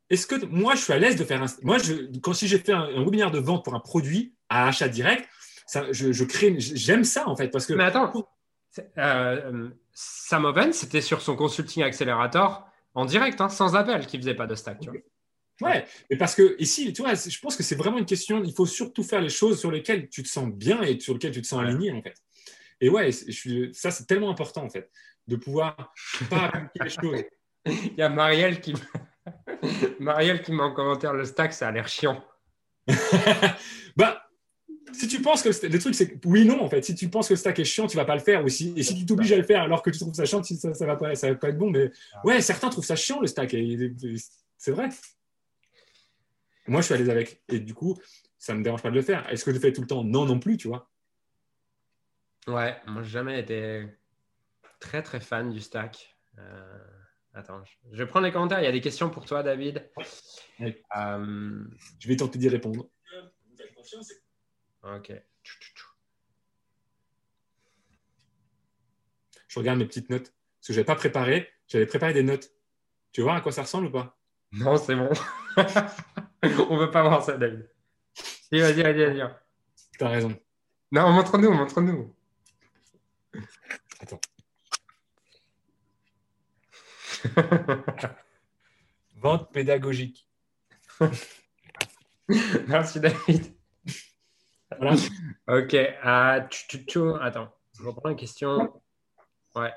est-ce 0.10 0.26
que 0.26 0.46
moi, 0.46 0.76
je 0.76 0.82
suis 0.82 0.94
à 0.94 0.98
l'aise 0.98 1.18
de 1.18 1.24
faire 1.24 1.44
un. 1.44 1.48
Moi, 1.62 1.78
je, 1.78 2.18
quand 2.20 2.34
si 2.34 2.48
j'ai 2.48 2.58
fait 2.58 2.72
un, 2.72 3.04
webinaire 3.04 3.32
de 3.32 3.40
vente 3.40 3.64
pour 3.64 3.76
un 3.76 3.80
produit 3.80 4.34
à 4.50 4.68
achat 4.68 4.88
direct, 4.88 5.28
ça, 5.68 5.92
je, 5.92 6.24
crée, 6.24 6.56
j'aime 6.58 7.04
ça 7.04 7.30
en 7.30 7.36
fait. 7.36 7.50
Parce 7.50 7.66
que... 7.66 7.74
Mais 7.74 7.84
attends, 7.84 8.12
euh, 8.98 9.70
Sam 9.94 10.46
Oven, 10.46 10.74
c'était 10.74 11.02
sur 11.02 11.22
son 11.22 11.36
consulting 11.36 11.84
accelerator 11.84 12.66
en 12.94 13.06
direct, 13.06 13.40
hein, 13.40 13.50
sans 13.50 13.76
appel, 13.76 14.06
qui 14.06 14.18
faisait 14.18 14.36
pas 14.36 14.48
de 14.48 14.56
stack. 14.56 14.80
Tu 14.80 14.90
vois. 14.90 15.00
Ouais, 15.62 15.86
mais 16.10 16.18
parce 16.18 16.36
que 16.36 16.56
ici, 16.60 16.92
tu 16.94 17.02
vois, 17.02 17.14
je 17.14 17.40
pense 17.40 17.56
que 17.56 17.64
c'est 17.64 17.76
vraiment 17.76 17.98
une 17.98 18.06
question. 18.06 18.44
Il 18.44 18.54
faut 18.54 18.66
surtout 18.66 19.04
faire 19.04 19.22
les 19.22 19.30
choses 19.30 19.60
sur 19.60 19.72
lesquelles 19.72 20.10
tu 20.10 20.24
te 20.24 20.28
sens 20.28 20.50
bien 20.50 20.82
et 20.82 21.00
sur 21.00 21.14
lesquelles 21.14 21.32
tu 21.32 21.42
te 21.42 21.48
sens 21.48 21.62
aligné, 21.62 21.92
en 21.92 22.02
fait. 22.02 22.16
Et 22.80 22.90
ouais, 22.90 23.12
je 23.12 23.70
ça, 23.74 23.92
c'est 23.92 24.06
tellement 24.06 24.32
important, 24.32 24.64
en 24.64 24.70
fait 24.70 24.90
de 25.28 25.36
pouvoir 25.36 25.94
pas 26.30 26.46
appliquer 26.54 26.84
les 26.84 26.90
choses. 26.90 27.24
Il 27.66 27.98
y 27.98 28.02
a 28.02 28.10
Marielle 28.10 28.60
qui, 28.60 28.74
Marielle 30.00 30.42
qui 30.42 30.52
met 30.52 30.64
en 30.64 30.74
commentaire 30.74 31.14
le 31.14 31.26
stack, 31.26 31.54
ça 31.54 31.68
a 31.68 31.72
l'air 31.72 31.88
chiant. 31.88 32.24
bah, 33.96 34.24
si 34.92 35.08
tu 35.08 35.22
penses 35.22 35.44
que 35.44 35.50
le 35.68 35.80
truc, 35.80 35.94
c'est 35.94 36.20
oui, 36.26 36.44
non, 36.44 36.62
en 36.62 36.70
fait. 36.70 36.84
Si 36.84 36.96
tu 36.96 37.08
penses 37.08 37.28
que 37.28 37.34
le 37.34 37.38
stack 37.38 37.60
est 37.60 37.66
chiant, 37.66 37.88
tu 37.88 37.98
vas 37.98 38.06
pas 38.06 38.16
le 38.16 38.22
faire. 38.22 38.44
aussi. 38.44 38.74
et 38.76 38.84
si 38.84 38.96
tu 38.96 39.06
t'obliges 39.06 39.32
à 39.32 39.38
le 39.38 39.44
faire 39.44 39.62
alors 39.62 39.84
que 39.84 39.92
tu 39.92 40.00
trouves 40.00 40.14
ça 40.14 40.26
chiant, 40.26 40.44
ça, 40.44 40.74
ça, 40.74 40.86
va 40.86 40.96
pas, 40.96 41.16
ça 41.16 41.30
va 41.30 41.36
pas 41.36 41.50
être 41.50 41.58
bon. 41.58 41.70
Mais 41.70 41.92
ouais, 42.24 42.42
certains 42.42 42.70
trouvent 42.70 42.86
ça 42.86 42.96
chiant, 42.96 43.22
le 43.22 43.28
stack. 43.28 43.56
c'est 44.58 44.72
vrai. 44.72 44.90
Moi, 46.68 46.82
je 46.82 46.86
suis 46.86 46.94
à 46.94 46.98
l'aise 46.98 47.10
avec. 47.10 47.44
Et 47.50 47.60
du 47.60 47.74
coup, 47.74 47.98
ça 48.38 48.54
me 48.54 48.64
dérange 48.64 48.82
pas 48.82 48.90
de 48.90 48.96
le 48.96 49.02
faire. 49.02 49.28
Est-ce 49.30 49.46
que 49.46 49.52
je 49.52 49.56
le 49.56 49.62
fais 49.62 49.74
tout 49.74 49.82
le 49.82 49.88
temps? 49.88 50.04
Non, 50.04 50.26
non 50.26 50.40
plus, 50.40 50.58
tu 50.58 50.68
vois. 50.68 50.90
Ouais, 52.48 52.76
moi, 52.88 53.04
j'ai 53.04 53.10
jamais 53.10 53.40
été 53.40 53.88
très 54.80 55.04
très 55.04 55.20
fan 55.20 55.52
du 55.52 55.60
stack. 55.60 56.18
Euh, 56.38 56.78
attends, 57.34 57.64
je 57.92 57.98
vais 57.98 58.08
prendre 58.08 58.26
les 58.26 58.32
commentaires. 58.32 58.60
Il 58.60 58.66
y 58.66 58.68
a 58.68 58.72
des 58.72 58.82
questions 58.82 59.10
pour 59.10 59.26
toi, 59.26 59.44
David. 59.44 59.90
Euh, 60.60 61.64
je 62.00 62.08
vais 62.08 62.16
tenter 62.16 62.40
d'y 62.40 62.50
répondre. 62.50 62.90
Ok. 64.84 65.14
Je 69.48 69.60
regarde 69.60 69.80
mes 69.80 69.86
petites 69.86 70.10
notes. 70.10 70.34
Parce 70.60 70.68
que 70.68 70.74
je 70.74 70.80
n'avais 70.80 70.86
pas 70.86 70.96
préparé. 70.96 71.50
J'avais 71.68 71.86
préparé 71.86 72.14
des 72.14 72.24
notes. 72.24 72.52
Tu 73.12 73.22
vois 73.22 73.36
à 73.36 73.42
quoi 73.42 73.52
ça 73.52 73.64
ressemble 73.64 73.88
ou 73.88 73.92
pas? 73.92 74.18
Non, 74.54 74.78
c'est 74.78 74.96
bon. 74.96 75.10
On 76.70 76.76
ne 76.76 76.80
veut 76.86 76.92
pas 76.92 77.04
voir 77.04 77.24
ça, 77.24 77.38
David. 77.38 77.70
Vas-y, 78.52 78.82
vas-y, 78.82 79.06
vas-y. 79.06 79.30
T'as 79.98 80.10
raison. 80.10 80.36
Non, 80.92 81.12
montre-nous, 81.12 81.52
montre-nous. 81.52 82.14
Attends. 84.02 84.20
Vente 89.18 89.52
pédagogique. 89.54 90.28
Merci 92.68 93.00
David. 93.00 93.54
Voilà. 94.78 94.96
Ok. 95.48 95.74
Euh, 95.76 97.18
Attends, 97.22 97.54
je 97.78 97.84
reprends 97.84 98.10
une 98.10 98.16
question. 98.16 98.82
Ouais. 99.56 99.72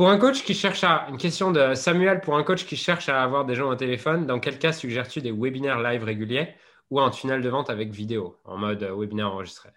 Pour 0.00 0.08
un 0.08 0.16
coach 0.16 0.44
qui 0.44 0.54
cherche 0.54 0.82
à. 0.82 1.08
Une 1.10 1.18
question 1.18 1.52
de 1.52 1.74
Samuel. 1.74 2.22
Pour 2.22 2.34
un 2.38 2.42
coach 2.42 2.64
qui 2.64 2.74
cherche 2.74 3.10
à 3.10 3.22
avoir 3.22 3.44
des 3.44 3.54
gens 3.54 3.68
au 3.68 3.74
téléphone, 3.74 4.26
dans 4.26 4.40
quel 4.40 4.58
cas 4.58 4.72
suggères-tu 4.72 5.20
des 5.20 5.30
webinaires 5.30 5.78
live 5.78 6.04
réguliers 6.04 6.54
ou 6.88 7.00
un 7.00 7.10
tunnel 7.10 7.42
de 7.42 7.50
vente 7.50 7.68
avec 7.68 7.90
vidéo 7.90 8.38
en 8.46 8.56
mode 8.56 8.82
webinaire 8.82 9.30
enregistré? 9.30 9.68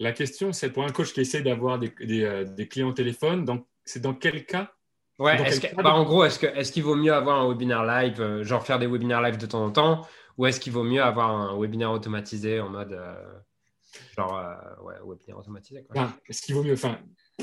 La 0.00 0.12
question, 0.12 0.52
c'est 0.52 0.68
pour 0.68 0.84
un 0.84 0.90
coach 0.90 1.14
qui 1.14 1.22
essaie 1.22 1.40
d'avoir 1.40 1.78
des, 1.78 1.94
euh, 2.24 2.44
clients 2.66 2.90
au 2.90 2.92
téléphone, 2.92 3.46
c'est 3.86 4.02
dans 4.02 4.12
quel 4.12 4.44
cas? 4.44 4.74
Ouais, 5.18 5.38
bah, 5.82 5.94
en 5.94 6.04
gros, 6.04 6.24
est-ce 6.24 6.44
est 6.44 6.72
qu'il 6.72 6.82
vaut 6.82 6.94
mieux 6.94 7.14
avoir 7.14 7.40
un 7.40 7.48
webinaire 7.48 7.84
live, 7.84 8.20
euh, 8.20 8.44
genre 8.44 8.66
faire 8.66 8.78
des 8.78 8.86
webinaires 8.86 9.22
live 9.22 9.38
de 9.38 9.46
temps 9.46 9.64
en 9.64 9.70
temps, 9.70 10.06
ou 10.36 10.44
est-ce 10.44 10.60
qu'il 10.60 10.74
vaut 10.74 10.84
mieux 10.84 11.02
avoir 11.02 11.30
un 11.30 11.58
webinaire 11.58 11.90
automatisé 11.90 12.60
en 12.60 12.68
mode 12.68 12.92
euh, 12.92 13.14
genre 14.16 14.42
ouais, 14.82 14.94
webinaire 15.04 15.38
automatisé 15.38 15.84
Est-ce 16.26 16.42
qu'il 16.42 16.54
vaut 16.54 16.62
mieux 16.62 16.74
Enfin, 16.74 16.98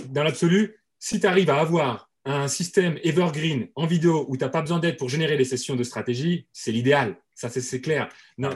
dans 0.07 0.23
l'absolu, 0.23 0.77
si 0.97 1.19
tu 1.19 1.27
arrives 1.27 1.49
à 1.49 1.59
avoir 1.59 2.09
un 2.25 2.47
système 2.47 2.99
evergreen 3.03 3.69
en 3.75 3.85
vidéo 3.85 4.25
où 4.27 4.37
tu 4.37 4.43
n'as 4.43 4.49
pas 4.49 4.61
besoin 4.61 4.79
d'aide 4.79 4.97
pour 4.97 5.09
générer 5.09 5.37
des 5.37 5.45
sessions 5.45 5.75
de 5.75 5.83
stratégie, 5.83 6.47
c'est 6.51 6.71
l'idéal. 6.71 7.17
Ça, 7.33 7.49
c'est 7.49 7.81
clair. 7.81 8.09
Non, 8.37 8.51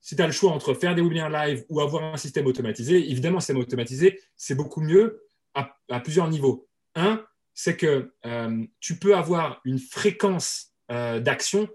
si 0.00 0.16
tu 0.16 0.22
as 0.22 0.26
le 0.26 0.32
choix 0.32 0.52
entre 0.52 0.74
faire 0.74 0.94
des 0.94 1.02
webinaires 1.02 1.28
live 1.28 1.64
ou 1.68 1.80
avoir 1.80 2.02
un 2.02 2.16
système 2.16 2.46
automatisé, 2.46 3.10
évidemment, 3.10 3.38
un 3.38 3.40
système 3.40 3.58
automatisé, 3.58 4.20
c'est 4.36 4.54
beaucoup 4.54 4.80
mieux 4.80 5.22
à, 5.54 6.00
plusieurs 6.00 6.28
niveaux. 6.28 6.68
Un, 6.94 7.24
c'est 7.52 7.76
que 7.76 8.12
euh, 8.24 8.64
tu 8.80 8.98
peux 8.98 9.16
avoir 9.16 9.60
une 9.64 9.78
fréquence 9.78 10.72
euh, 10.90 11.18
d'action 11.20 11.68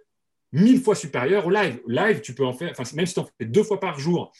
mille 0.54 0.82
fois 0.82 0.96
supérieure 0.96 1.46
au 1.46 1.50
live. 1.50 1.82
Live, 1.88 2.22
tu 2.22 2.34
peux 2.34 2.46
en 2.46 2.54
faire, 2.54 2.74
même 2.94 3.06
si 3.06 3.14
tu 3.14 3.20
en 3.20 3.26
fais 3.38 3.46
deux 3.46 3.64
fois 3.64 3.80
par 3.80 4.00
jour, 4.00 4.34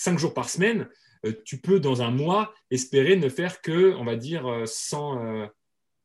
cinq 0.00 0.18
jours 0.18 0.34
par 0.34 0.48
semaine, 0.48 0.88
euh, 1.26 1.32
tu 1.44 1.58
peux 1.58 1.80
dans 1.80 2.02
un 2.02 2.10
mois 2.10 2.54
espérer 2.70 3.16
ne 3.16 3.28
faire 3.28 3.60
que, 3.60 3.94
on 3.94 4.04
va 4.04 4.16
dire, 4.16 4.62
100, 4.64 5.48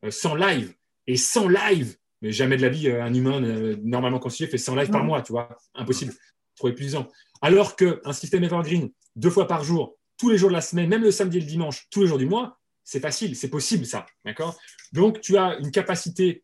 sans 0.09 0.35
live. 0.35 0.73
Et 1.07 1.17
sans 1.17 1.47
live, 1.47 1.95
mais 2.21 2.31
jamais 2.31 2.57
de 2.57 2.63
la 2.63 2.69
vie, 2.69 2.89
un 2.89 3.13
humain 3.13 3.39
normalement 3.83 4.19
constitué 4.19 4.47
fait 4.47 4.57
100 4.57 4.75
live 4.75 4.89
par 4.89 5.03
mois, 5.03 5.21
tu 5.21 5.31
vois, 5.31 5.55
impossible, 5.75 6.13
trop 6.55 6.67
épuisant. 6.67 7.07
Alors 7.41 7.75
qu'un 7.75 8.11
système 8.11 8.43
evergreen, 8.43 8.89
deux 9.15 9.29
fois 9.29 9.47
par 9.47 9.63
jour, 9.63 9.97
tous 10.17 10.29
les 10.29 10.37
jours 10.37 10.49
de 10.49 10.55
la 10.55 10.61
semaine, 10.61 10.89
même 10.89 11.03
le 11.03 11.11
samedi 11.11 11.37
et 11.37 11.41
le 11.41 11.45
dimanche, 11.45 11.87
tous 11.89 12.01
les 12.01 12.07
jours 12.07 12.17
du 12.17 12.25
mois, 12.25 12.59
c'est 12.83 12.99
facile, 12.99 13.35
c'est 13.35 13.49
possible 13.49 13.85
ça. 13.85 14.05
D'accord? 14.23 14.57
Donc, 14.93 15.21
tu 15.21 15.37
as 15.37 15.57
une 15.57 15.71
capacité, 15.71 16.43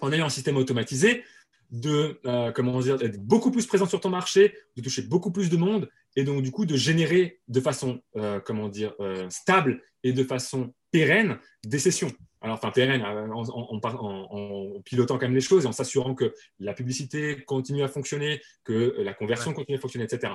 en 0.00 0.12
ayant 0.12 0.26
un 0.26 0.30
système 0.30 0.56
automatisé, 0.56 1.24
de 1.70 2.20
euh, 2.26 2.52
comment 2.52 2.78
dire, 2.80 2.96
d'être 2.96 3.18
beaucoup 3.18 3.50
plus 3.50 3.66
présent 3.66 3.86
sur 3.86 4.00
ton 4.00 4.10
marché, 4.10 4.54
de 4.76 4.82
toucher 4.82 5.02
beaucoup 5.02 5.32
plus 5.32 5.50
de 5.50 5.56
monde, 5.56 5.88
et 6.16 6.24
donc 6.24 6.42
du 6.42 6.50
coup 6.50 6.66
de 6.66 6.76
générer 6.76 7.40
de 7.48 7.60
façon 7.60 8.00
euh, 8.16 8.40
comment 8.40 8.68
dire 8.68 8.94
euh, 9.00 9.28
stable 9.30 9.82
et 10.02 10.12
de 10.12 10.24
façon 10.24 10.74
pérenne 10.90 11.38
des 11.64 11.78
sessions. 11.78 12.10
Alors, 12.40 12.56
enfin 12.56 12.70
pérenne, 12.70 13.02
en, 13.02 13.42
en, 13.42 14.80
pilotant 14.82 15.18
quand 15.18 15.26
même 15.26 15.34
les 15.34 15.40
choses 15.40 15.64
et 15.64 15.66
en 15.66 15.72
s'assurant 15.72 16.14
que 16.14 16.32
la 16.60 16.74
publicité 16.74 17.42
continue 17.44 17.82
à 17.82 17.88
fonctionner, 17.88 18.40
que 18.62 18.94
la 18.98 19.14
conversion 19.14 19.52
continue 19.52 19.78
à 19.78 19.80
fonctionner, 19.80 20.04
etc. 20.04 20.34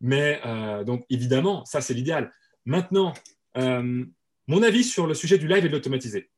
Mais 0.00 0.40
donc 0.84 1.04
évidemment, 1.10 1.64
ça 1.64 1.80
c'est 1.80 1.94
l'idéal. 1.94 2.30
Maintenant, 2.66 3.14
mon 3.56 4.62
avis 4.62 4.84
sur 4.84 5.06
le 5.06 5.14
sujet 5.14 5.38
du 5.38 5.48
live 5.48 5.64
et 5.64 5.68
de 5.68 5.72
l'automatiser. 5.72 6.30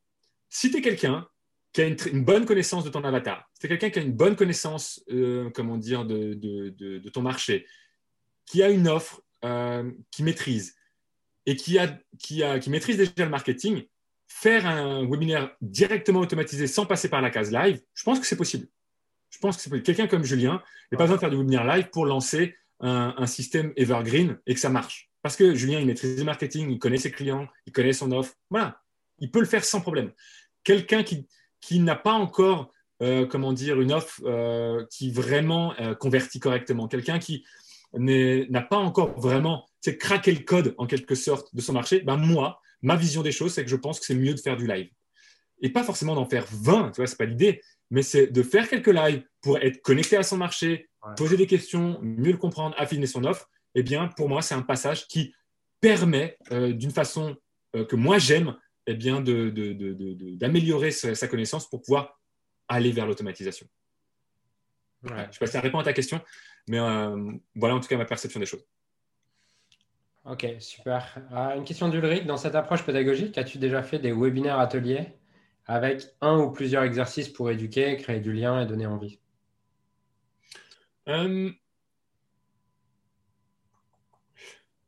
Si 0.50 0.70
tu 0.70 0.76
es 0.76 0.80
quelqu'un 0.82 1.26
qui 1.72 1.80
a 1.80 1.86
une, 1.86 2.24
bonne 2.24 2.44
connaissance 2.44 2.84
de 2.84 2.90
ton 2.90 3.02
avatar, 3.04 3.48
si 3.54 3.60
tu 3.60 3.66
es 3.66 3.68
quelqu'un 3.70 3.88
qui 3.88 3.98
a 3.98 4.02
une 4.02 4.12
bonne 4.12 4.36
connaissance 4.36 5.02
euh, 5.10 5.48
comment 5.54 5.78
dire, 5.78 6.04
de, 6.04 7.08
ton 7.08 7.22
marché, 7.22 7.66
qui 8.46 8.62
a 8.62 8.68
une 8.68 8.88
offre 8.88 9.22
euh, 9.44 9.90
qui 10.12 10.22
maîtrise 10.22 10.76
et 11.46 11.56
qui, 11.56 11.76
a, 11.78 11.98
qui, 12.18 12.44
a, 12.44 12.60
qui 12.60 12.70
maîtrise 12.70 12.96
déjà 12.96 13.24
le 13.24 13.28
marketing, 13.28 13.82
faire 14.28 14.66
un 14.66 15.04
webinaire 15.04 15.56
directement 15.60 16.20
automatisé 16.20 16.68
sans 16.68 16.86
passer 16.86 17.08
par 17.08 17.20
la 17.20 17.30
case 17.30 17.50
live, 17.50 17.82
je 17.94 18.04
pense 18.04 18.20
que 18.20 18.26
c'est 18.26 18.36
possible. 18.36 18.68
Je 19.30 19.38
pense 19.38 19.56
que. 19.56 19.76
Quelqu'un 19.78 20.06
comme 20.06 20.22
Julien 20.22 20.62
n'a 20.92 20.98
pas 20.98 21.04
besoin 21.04 21.16
de 21.16 21.20
faire 21.20 21.30
du 21.30 21.36
webinaire 21.36 21.64
live 21.64 21.88
pour 21.90 22.06
lancer 22.06 22.54
un, 22.78 23.26
système 23.26 23.72
evergreen 23.76 24.38
et 24.46 24.54
que 24.54 24.60
ça 24.60 24.68
marche. 24.68 25.10
Parce 25.22 25.34
que 25.34 25.54
Julien, 25.54 25.80
il 25.80 25.86
maîtrise 25.86 26.18
le 26.18 26.24
marketing, 26.24 26.70
il 26.70 26.78
connaît 26.78 26.98
ses 26.98 27.10
clients, 27.10 27.48
il 27.66 27.72
connaît 27.72 27.92
son 27.92 28.12
offre. 28.12 28.34
Voilà, 28.50 28.80
il 29.18 29.30
peut 29.30 29.40
le 29.40 29.46
faire 29.46 29.64
sans 29.64 29.80
problème. 29.80 30.12
Quelqu'un 30.62 31.02
qui, 31.02 31.26
qui 31.60 31.80
n'a 31.80 31.96
pas 31.96 32.12
encore, 32.12 32.72
euh, 33.02 33.26
comment 33.26 33.52
dire, 33.52 33.80
une 33.80 33.92
offre 33.92 34.20
euh, 34.24 34.84
qui 34.90 35.10
vraiment 35.10 35.74
convertit 35.98 36.38
correctement, 36.38 36.86
quelqu'un 36.86 37.18
qui 37.18 37.44
n'a 37.94 38.62
pas 38.62 38.78
encore 38.78 39.18
vraiment 39.20 39.66
craqué 39.98 40.32
le 40.32 40.40
code 40.40 40.74
en 40.78 40.86
quelque 40.86 41.14
sorte 41.14 41.54
de 41.54 41.60
son 41.60 41.72
marché, 41.72 42.00
ben 42.00 42.16
moi, 42.16 42.60
ma 42.82 42.96
vision 42.96 43.22
des 43.22 43.32
choses, 43.32 43.54
c'est 43.54 43.64
que 43.64 43.70
je 43.70 43.76
pense 43.76 44.00
que 44.00 44.06
c'est 44.06 44.14
mieux 44.14 44.34
de 44.34 44.40
faire 44.40 44.56
du 44.56 44.66
live. 44.66 44.88
Et 45.60 45.70
pas 45.70 45.84
forcément 45.84 46.14
d'en 46.14 46.28
faire 46.28 46.46
20, 46.50 46.92
tu 46.92 46.96
vois, 46.96 47.06
c'est 47.06 47.18
pas 47.18 47.24
l'idée, 47.24 47.60
mais 47.90 48.02
c'est 48.02 48.28
de 48.28 48.42
faire 48.42 48.68
quelques 48.68 48.88
lives 48.88 49.24
pour 49.40 49.58
être 49.58 49.82
connecté 49.82 50.16
à 50.16 50.22
son 50.22 50.36
marché, 50.36 50.88
poser 51.16 51.36
des 51.36 51.46
questions, 51.46 51.98
mieux 52.02 52.32
le 52.32 52.38
comprendre, 52.38 52.74
affiner 52.78 53.06
son 53.06 53.24
offre 53.24 53.48
eh 53.74 53.82
bien, 53.82 54.08
pour 54.08 54.28
moi, 54.28 54.42
c'est 54.42 54.54
un 54.54 54.62
passage 54.62 55.06
qui 55.06 55.34
permet, 55.80 56.36
euh, 56.52 56.72
d'une 56.72 56.90
façon 56.90 57.36
euh, 57.74 57.84
que 57.84 57.96
moi 57.96 58.18
j'aime, 58.18 58.56
eh 58.86 58.94
bien, 58.94 59.20
d'améliorer 59.20 60.90
sa, 60.90 61.28
connaissance 61.28 61.68
pour 61.68 61.82
pouvoir 61.82 62.20
aller 62.68 62.92
vers 62.92 63.06
l'automatisation. 63.06 63.66
Je 65.04 65.12
ne 65.12 65.18
sais 65.32 65.38
pas 65.38 65.46
si 65.46 65.52
ça 65.52 65.60
répond 65.60 65.78
à 65.78 65.84
ta 65.84 65.92
question, 65.92 66.20
mais 66.68 66.78
euh, 66.78 67.32
voilà 67.54 67.74
en 67.74 67.80
tout 67.80 67.88
cas 67.88 67.96
ma 67.96 68.04
perception 68.04 68.40
des 68.40 68.46
choses. 68.46 68.64
Ok, 70.24 70.46
super. 70.60 71.18
une 71.56 71.64
question 71.64 71.88
d'Ulrich. 71.88 72.26
Dans 72.26 72.36
cette 72.36 72.54
approche 72.54 72.84
pédagogique, 72.84 73.36
as-tu 73.38 73.58
déjà 73.58 73.82
fait 73.82 73.98
des 73.98 74.12
webinaires 74.12 74.60
ateliers 74.60 75.08
avec 75.66 76.02
un 76.20 76.38
ou 76.38 76.52
plusieurs 76.52 76.84
exercices 76.84 77.28
pour 77.28 77.50
éduquer, 77.50 77.96
créer 77.96 78.20
du 78.20 78.32
lien 78.32 78.62
et 78.62 78.66
donner 78.66 78.86
envie? 78.86 79.18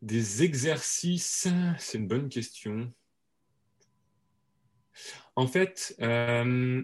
Des 0.03 0.43
exercices, 0.43 1.49
c'est 1.79 1.99
une 1.99 2.07
bonne 2.07 2.29
question. 2.29 2.93
En 5.35 5.47
fait, 5.47 5.97
euh, 6.01 6.83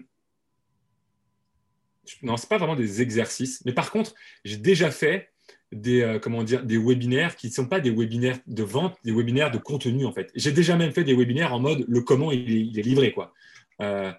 non, 2.21 2.37
ce 2.37 2.43
n'est 2.43 2.49
pas 2.49 2.57
vraiment 2.57 2.75
des 2.75 3.01
exercices, 3.01 3.63
mais 3.65 3.73
par 3.73 3.91
contre, 3.91 4.13
j'ai 4.43 4.57
déjà 4.57 4.91
fait 4.91 5.29
des, 5.71 6.01
euh, 6.01 6.19
comment 6.19 6.43
dire, 6.43 6.63
des 6.63 6.77
webinaires 6.77 7.35
qui 7.35 7.47
ne 7.47 7.53
sont 7.53 7.67
pas 7.67 7.79
des 7.79 7.91
webinaires 7.91 8.39
de 8.45 8.63
vente, 8.63 8.97
des 9.03 9.11
webinaires 9.11 9.51
de 9.51 9.57
contenu 9.57 10.05
en 10.05 10.11
fait. 10.11 10.29
J'ai 10.35 10.51
déjà 10.51 10.75
même 10.75 10.91
fait 10.91 11.03
des 11.03 11.15
webinaires 11.15 11.53
en 11.53 11.59
mode 11.59 11.85
le 11.87 12.01
comment 12.01 12.31
il 12.31 12.77
est, 12.77 12.81
livré. 12.81 13.11
Quoi. 13.11 13.33
Euh, 13.81 14.11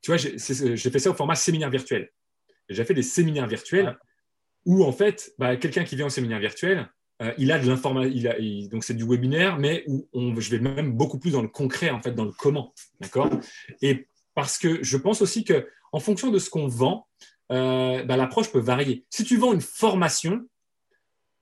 tu 0.00 0.10
vois, 0.10 0.16
j'ai 0.16 0.76
fait 0.90 0.98
ça 0.98 1.10
au 1.10 1.14
format 1.14 1.34
séminaire 1.34 1.70
virtuel. 1.70 2.10
J'ai 2.68 2.84
fait 2.84 2.94
des 2.94 3.02
séminaires 3.02 3.48
virtuels 3.48 3.96
où 4.64 4.84
en 4.84 4.92
fait, 4.92 5.32
bah, 5.38 5.56
quelqu'un 5.56 5.84
qui 5.84 5.96
vient 5.96 6.06
au 6.06 6.10
séminaire 6.10 6.38
virtuel, 6.38 6.88
euh, 7.20 7.32
il 7.38 7.52
a 7.52 7.58
de 7.58 7.68
l'information, 7.68 8.32
donc 8.70 8.84
c'est 8.84 8.94
du 8.94 9.04
webinaire, 9.04 9.58
mais 9.58 9.84
où 9.86 10.08
on, 10.12 10.38
je 10.40 10.50
vais 10.50 10.58
même 10.58 10.92
beaucoup 10.92 11.18
plus 11.18 11.32
dans 11.32 11.42
le 11.42 11.48
concret, 11.48 11.90
en 11.90 12.00
fait, 12.00 12.12
dans 12.12 12.24
le 12.24 12.32
comment, 12.32 12.74
d'accord? 13.00 13.30
Et 13.80 14.06
parce 14.34 14.58
que 14.58 14.82
je 14.82 14.96
pense 14.96 15.20
aussi 15.22 15.44
que 15.44 15.68
en 15.92 16.00
fonction 16.00 16.30
de 16.30 16.38
ce 16.38 16.48
qu'on 16.48 16.68
vend, 16.68 17.06
euh, 17.52 18.02
bah, 18.04 18.16
l'approche 18.16 18.50
peut 18.50 18.58
varier. 18.58 19.04
Si 19.10 19.24
tu 19.24 19.36
vends 19.36 19.52
une 19.52 19.60
formation, 19.60 20.46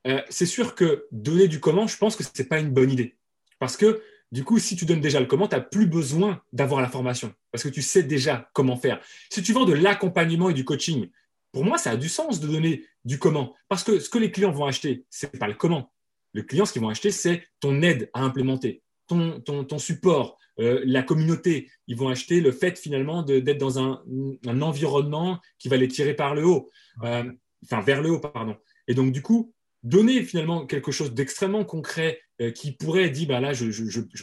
euh, 0.06 0.20
c'est 0.28 0.46
sûr 0.46 0.74
que 0.74 1.06
donner 1.12 1.48
du 1.48 1.60
comment, 1.60 1.86
je 1.86 1.96
pense 1.96 2.16
que 2.16 2.24
ce 2.24 2.30
n'est 2.38 2.48
pas 2.48 2.58
une 2.58 2.70
bonne 2.70 2.90
idée. 2.90 3.16
Parce 3.58 3.76
que 3.76 4.02
du 4.32 4.44
coup, 4.44 4.58
si 4.58 4.76
tu 4.76 4.84
donnes 4.84 5.00
déjà 5.00 5.20
le 5.20 5.26
comment, 5.26 5.48
tu 5.48 5.56
n'as 5.56 5.60
plus 5.60 5.86
besoin 5.86 6.42
d'avoir 6.52 6.80
la 6.80 6.88
formation, 6.88 7.34
parce 7.50 7.64
que 7.64 7.68
tu 7.68 7.82
sais 7.82 8.02
déjà 8.02 8.48
comment 8.52 8.76
faire. 8.76 9.00
Si 9.28 9.42
tu 9.42 9.52
vends 9.52 9.64
de 9.64 9.72
l'accompagnement 9.72 10.50
et 10.50 10.54
du 10.54 10.64
coaching, 10.64 11.10
pour 11.52 11.64
moi, 11.64 11.78
ça 11.78 11.92
a 11.92 11.96
du 11.96 12.08
sens 12.08 12.40
de 12.40 12.46
donner 12.46 12.86
du 13.04 13.18
comment. 13.18 13.56
Parce 13.68 13.82
que 13.82 13.98
ce 13.98 14.08
que 14.08 14.18
les 14.18 14.30
clients 14.30 14.52
vont 14.52 14.66
acheter, 14.66 15.04
ce 15.10 15.26
n'est 15.26 15.38
pas 15.38 15.48
le 15.48 15.54
comment. 15.54 15.92
Le 16.32 16.42
client, 16.42 16.64
ce 16.64 16.72
qu'ils 16.72 16.82
vont 16.82 16.90
acheter, 16.90 17.10
c'est 17.10 17.44
ton 17.58 17.82
aide 17.82 18.08
à 18.14 18.22
implémenter, 18.22 18.82
ton, 19.08 19.40
ton, 19.40 19.78
support, 19.78 20.38
euh, 20.58 20.82
la 20.84 21.02
communauté. 21.02 21.70
Ils 21.86 21.96
vont 21.96 22.08
acheter 22.08 22.40
le 22.40 22.52
fait 22.52 22.78
finalement 22.78 23.22
d'être 23.22 23.58
dans 23.58 23.78
un, 23.78 24.02
environnement 24.46 25.40
qui 25.58 25.68
va 25.68 25.76
les 25.76 25.88
tirer 25.88 26.14
par 26.14 26.34
le 26.34 26.44
haut, 26.44 26.70
euh, 27.04 27.24
enfin 27.64 27.80
vers 27.80 28.02
le 28.02 28.10
haut, 28.10 28.20
pardon. 28.20 28.56
Et 28.88 28.94
donc, 28.94 29.12
du 29.12 29.22
coup, 29.22 29.54
donner 29.82 30.22
finalement 30.22 30.66
quelque 30.66 30.92
chose 30.92 31.14
d'extrêmement 31.14 31.64
concret 31.64 32.20
euh, 32.40 32.50
qui 32.50 32.72
pourrait 32.72 33.10
dire, 33.10 33.28
bah 33.28 33.40
là, 33.40 33.52
je, 33.52 33.64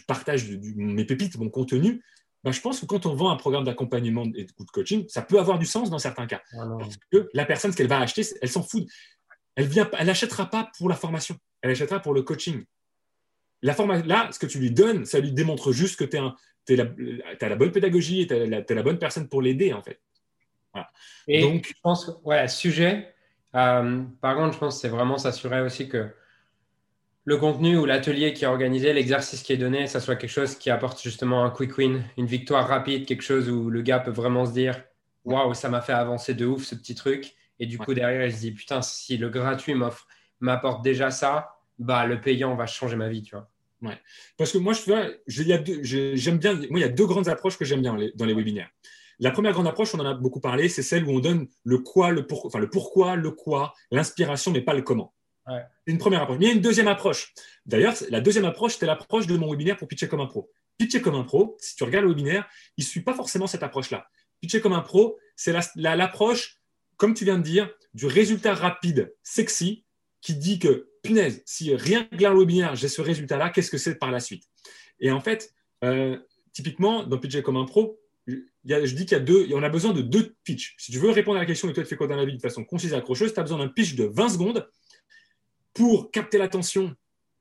partage 0.07 0.49
mes 0.75 1.05
pépites, 1.05 1.37
mon 1.37 1.49
contenu, 1.49 2.03
ben, 2.43 2.51
je 2.51 2.61
pense 2.61 2.79
que 2.79 2.85
quand 2.85 3.05
on 3.05 3.15
vend 3.15 3.31
un 3.31 3.35
programme 3.35 3.63
d'accompagnement 3.63 4.25
et 4.35 4.45
de 4.45 4.51
coaching, 4.71 5.05
ça 5.07 5.21
peut 5.21 5.39
avoir 5.39 5.57
du 5.57 5.65
sens 5.65 5.89
dans 5.89 5.97
certains 5.97 6.27
cas. 6.27 6.41
Ah 6.53 6.65
Parce 6.79 6.97
que 7.11 7.29
la 7.33 7.45
personne, 7.45 7.71
ce 7.71 7.77
qu'elle 7.77 7.87
va 7.87 7.99
acheter, 7.99 8.23
elle 8.41 8.49
s'en 8.49 8.63
fout. 8.63 8.85
Elle 9.55 9.67
vient, 9.67 9.89
elle 9.97 10.05
n'achètera 10.05 10.45
pas 10.45 10.69
pour 10.77 10.87
la 10.87 10.95
formation, 10.95 11.35
elle 11.61 11.71
achètera 11.71 11.99
pour 11.99 12.13
le 12.13 12.21
coaching. 12.21 12.63
La 13.61 13.75
là, 14.05 14.29
ce 14.31 14.39
que 14.39 14.45
tu 14.45 14.59
lui 14.59 14.71
donnes, 14.71 15.05
ça 15.05 15.19
lui 15.19 15.31
démontre 15.31 15.71
juste 15.71 15.97
que 15.97 16.03
tu 16.05 16.17
as 16.79 17.49
la 17.49 17.55
bonne 17.55 17.71
pédagogie 17.71 18.21
et 18.21 18.27
tu 18.27 18.33
es, 18.33 18.47
la 18.47 18.83
bonne 18.83 18.99
personne 18.99 19.27
pour 19.27 19.41
l'aider, 19.41 19.73
en 19.73 19.81
fait. 19.81 19.99
Et 21.27 21.41
Donc, 21.41 21.65
je 21.67 21.73
pense, 21.81 22.11
ouais, 22.23 22.47
sujet, 22.47 23.13
euh, 23.55 24.03
par 24.21 24.35
contre, 24.35 24.53
je 24.53 24.59
pense 24.59 24.75
que 24.75 24.81
c'est 24.81 24.89
vraiment 24.89 25.17
s'assurer 25.17 25.61
aussi 25.61 25.89
que 25.89 26.09
le 27.25 27.37
contenu 27.37 27.77
ou 27.77 27.85
l'atelier 27.85 28.33
qui 28.33 28.45
est 28.45 28.47
organisé, 28.47 28.93
l'exercice 28.93 29.43
qui 29.43 29.51
est 29.51 29.57
donné, 29.57 29.87
ça 29.87 29.99
soit 29.99 30.15
quelque 30.15 30.29
chose 30.29 30.55
qui 30.55 30.69
apporte 30.69 31.01
justement 31.01 31.43
un 31.43 31.49
quick 31.49 31.77
win, 31.77 32.03
une 32.17 32.25
victoire 32.25 32.67
rapide, 32.67 33.05
quelque 33.05 33.23
chose 33.23 33.49
où 33.49 33.69
le 33.69 33.81
gars 33.81 33.99
peut 33.99 34.11
vraiment 34.11 34.45
se 34.45 34.53
dire 34.53 34.81
waouh, 35.25 35.53
ça 35.53 35.67
m'a 35.67 35.81
fait 35.81 35.93
avancer 35.93 36.33
de 36.33 36.45
ouf 36.45 36.63
ce 36.63 36.75
petit 36.75 36.95
truc. 36.95 37.35
Et 37.59 37.65
du 37.65 37.77
coup, 37.77 37.93
derrière, 37.93 38.25
il 38.25 38.33
se 38.33 38.39
dit 38.39 38.51
putain, 38.51 38.81
si 38.81 39.17
le 39.17 39.29
gratuit 39.29 39.73
m'offre, 39.73 40.07
m'apporte 40.39 40.83
déjà 40.83 41.11
ça, 41.11 41.56
bah 41.79 42.05
le 42.05 42.21
payant 42.21 42.55
va 42.55 42.65
changer 42.65 42.95
ma 42.95 43.09
vie, 43.09 43.23
tu 43.23 43.35
vois. 43.35 43.49
Ouais. 43.81 43.97
Parce 44.37 44.51
que 44.51 44.57
moi, 44.57 44.73
je 44.73 46.15
j'aime 46.15 46.37
bien. 46.37 46.55
Moi, 46.55 46.67
il 46.71 46.79
y 46.79 46.83
a 46.83 46.89
deux 46.89 47.05
grandes 47.05 47.27
approches 47.27 47.57
que 47.57 47.65
j'aime 47.65 47.81
bien 47.81 47.97
dans 48.15 48.25
les 48.25 48.33
webinaires. 48.33 48.69
La 49.19 49.31
première 49.31 49.53
grande 49.53 49.67
approche, 49.67 49.95
on 49.95 49.99
en 49.99 50.05
a 50.05 50.13
beaucoup 50.13 50.39
parlé, 50.39 50.69
c'est 50.69 50.83
celle 50.83 51.03
où 51.05 51.09
on 51.09 51.19
donne 51.19 51.47
le 51.63 51.79
quoi, 51.79 52.11
le 52.11 52.27
pour, 52.27 52.45
enfin 52.45 52.59
le 52.59 52.69
pourquoi, 52.69 53.15
le 53.15 53.31
quoi, 53.31 53.73
l'inspiration, 53.91 54.51
mais 54.51 54.61
pas 54.61 54.73
le 54.73 54.83
comment. 54.83 55.13
Une 55.85 55.97
première 55.97 56.21
approche. 56.21 56.37
Mais 56.39 56.45
il 56.45 56.49
y 56.49 56.51
a 56.51 56.55
une 56.55 56.61
deuxième 56.61 56.89
approche. 56.89 57.33
D'ailleurs, 57.65 57.95
la 58.09 58.19
deuxième 58.19 58.45
approche, 58.45 58.73
c'était 58.73 58.85
l'approche 58.85 59.27
de 59.27 59.37
mon 59.37 59.49
webinaire 59.49 59.77
pour 59.77 59.87
pitcher 59.87 60.07
comme 60.07 60.19
un 60.19 60.25
pro. 60.25 60.51
Pitcher 60.77 61.01
comme 61.01 61.15
un 61.15 61.23
pro, 61.23 61.55
si 61.59 61.75
tu 61.75 61.83
regardes 61.83 62.03
le 62.03 62.11
webinaire, 62.11 62.47
il 62.75 62.83
ne 62.83 62.87
suit 62.87 63.01
pas 63.01 63.13
forcément 63.13 63.47
cette 63.47 63.63
approche-là. 63.63 64.09
Pitcher 64.41 64.61
comme 64.61 64.73
un 64.73 64.81
pro, 64.81 65.17
c'est 65.35 65.55
l'approche, 65.75 66.59
comme 66.97 67.13
tu 67.13 67.23
viens 67.23 67.37
de 67.37 67.43
dire, 67.43 67.69
du 67.93 68.05
résultat 68.05 68.53
rapide, 68.53 69.15
sexy, 69.23 69.85
qui 70.21 70.35
dit 70.35 70.59
que, 70.59 70.89
punaise, 71.03 71.41
si 71.45 71.75
rien 71.75 72.05
que 72.05 72.15
le 72.15 72.39
webinaire, 72.39 72.75
j'ai 72.75 72.87
ce 72.87 73.01
résultat-là, 73.01 73.49
qu'est-ce 73.49 73.71
que 73.71 73.77
c'est 73.77 73.95
par 73.95 74.11
la 74.11 74.19
suite? 74.19 74.43
Et 74.99 75.11
en 75.11 75.19
fait, 75.19 75.53
euh, 75.83 76.17
typiquement, 76.53 77.03
dans 77.03 77.17
Pitcher 77.17 77.43
comme 77.43 77.57
un 77.57 77.65
pro, 77.65 77.99
je 78.27 78.95
dis 78.95 79.05
qu'il 79.05 79.17
y 79.17 79.21
a 79.21 79.23
deux, 79.23 79.47
on 79.53 79.63
a 79.63 79.69
besoin 79.69 79.93
de 79.93 80.01
deux 80.01 80.35
pitchs. 80.43 80.75
Si 80.77 80.91
tu 80.91 80.99
veux 80.99 81.11
répondre 81.11 81.37
à 81.37 81.41
la 81.41 81.45
question 81.45 81.69
et 81.69 81.73
toi 81.73 81.83
tu 81.83 81.89
fais 81.89 81.95
quoi 81.95 82.07
dans 82.07 82.15
la 82.15 82.25
vie 82.25 82.35
de 82.35 82.41
façon 82.41 82.63
concise 82.63 82.93
et 82.93 82.95
accrocheuse, 82.95 83.33
tu 83.33 83.39
as 83.39 83.43
besoin 83.43 83.59
d'un 83.59 83.69
pitch 83.69 83.95
de 83.95 84.05
20 84.05 84.29
secondes 84.29 84.69
pour 85.73 86.11
capter 86.11 86.37
l'attention 86.37 86.95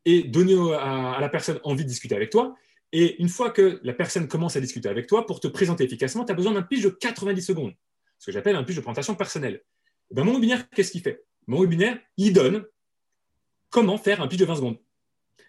et 0.05 0.23
donner 0.23 0.55
à, 0.75 1.19
la 1.21 1.29
personne 1.29 1.59
envie 1.65 1.85
de 1.85 1.89
discuter 1.89 2.15
avec 2.15 2.31
toi. 2.31 2.55
Et 2.93 3.21
une 3.21 3.29
fois 3.29 3.51
que 3.51 3.81
la 3.83 3.93
personne 3.93 4.29
commence 4.29 4.57
à 4.57 4.61
discuter 4.61 4.89
avec 4.89 5.09
toi, 5.09 5.27
pour 5.27 5.41
te 5.41 5.49
présenter 5.49 5.85
efficacement, 5.85 6.25
tu 6.25 6.33
as 6.33 6.37
besoin 6.37 6.53
d'un 6.53 6.63
pitch 6.63 6.83
de 6.83 6.91
90 6.91 7.43
secondes, 7.43 7.75
ce 8.19 8.27
que 8.27 8.33
j'appelle 8.33 8.55
un 8.55 8.63
pitch 8.63 8.77
de 8.77 8.81
présentation 8.81 9.17
personnelle. 9.17 9.63
Eh 10.11 10.15
ben, 10.15 10.23
mon 10.23 10.35
webinaire, 10.35 10.69
qu'est-ce 10.71 10.93
qu'il 10.93 11.03
fait? 11.03 11.25
Mon 11.49 11.61
webinaire, 11.61 11.99
il 12.17 12.33
donne 12.33 12.65
comment 13.77 13.99
faire 13.99 14.23
un 14.23 14.27
pitch 14.27 14.41
de 14.41 14.47
20 14.47 14.57
secondes. 14.57 14.79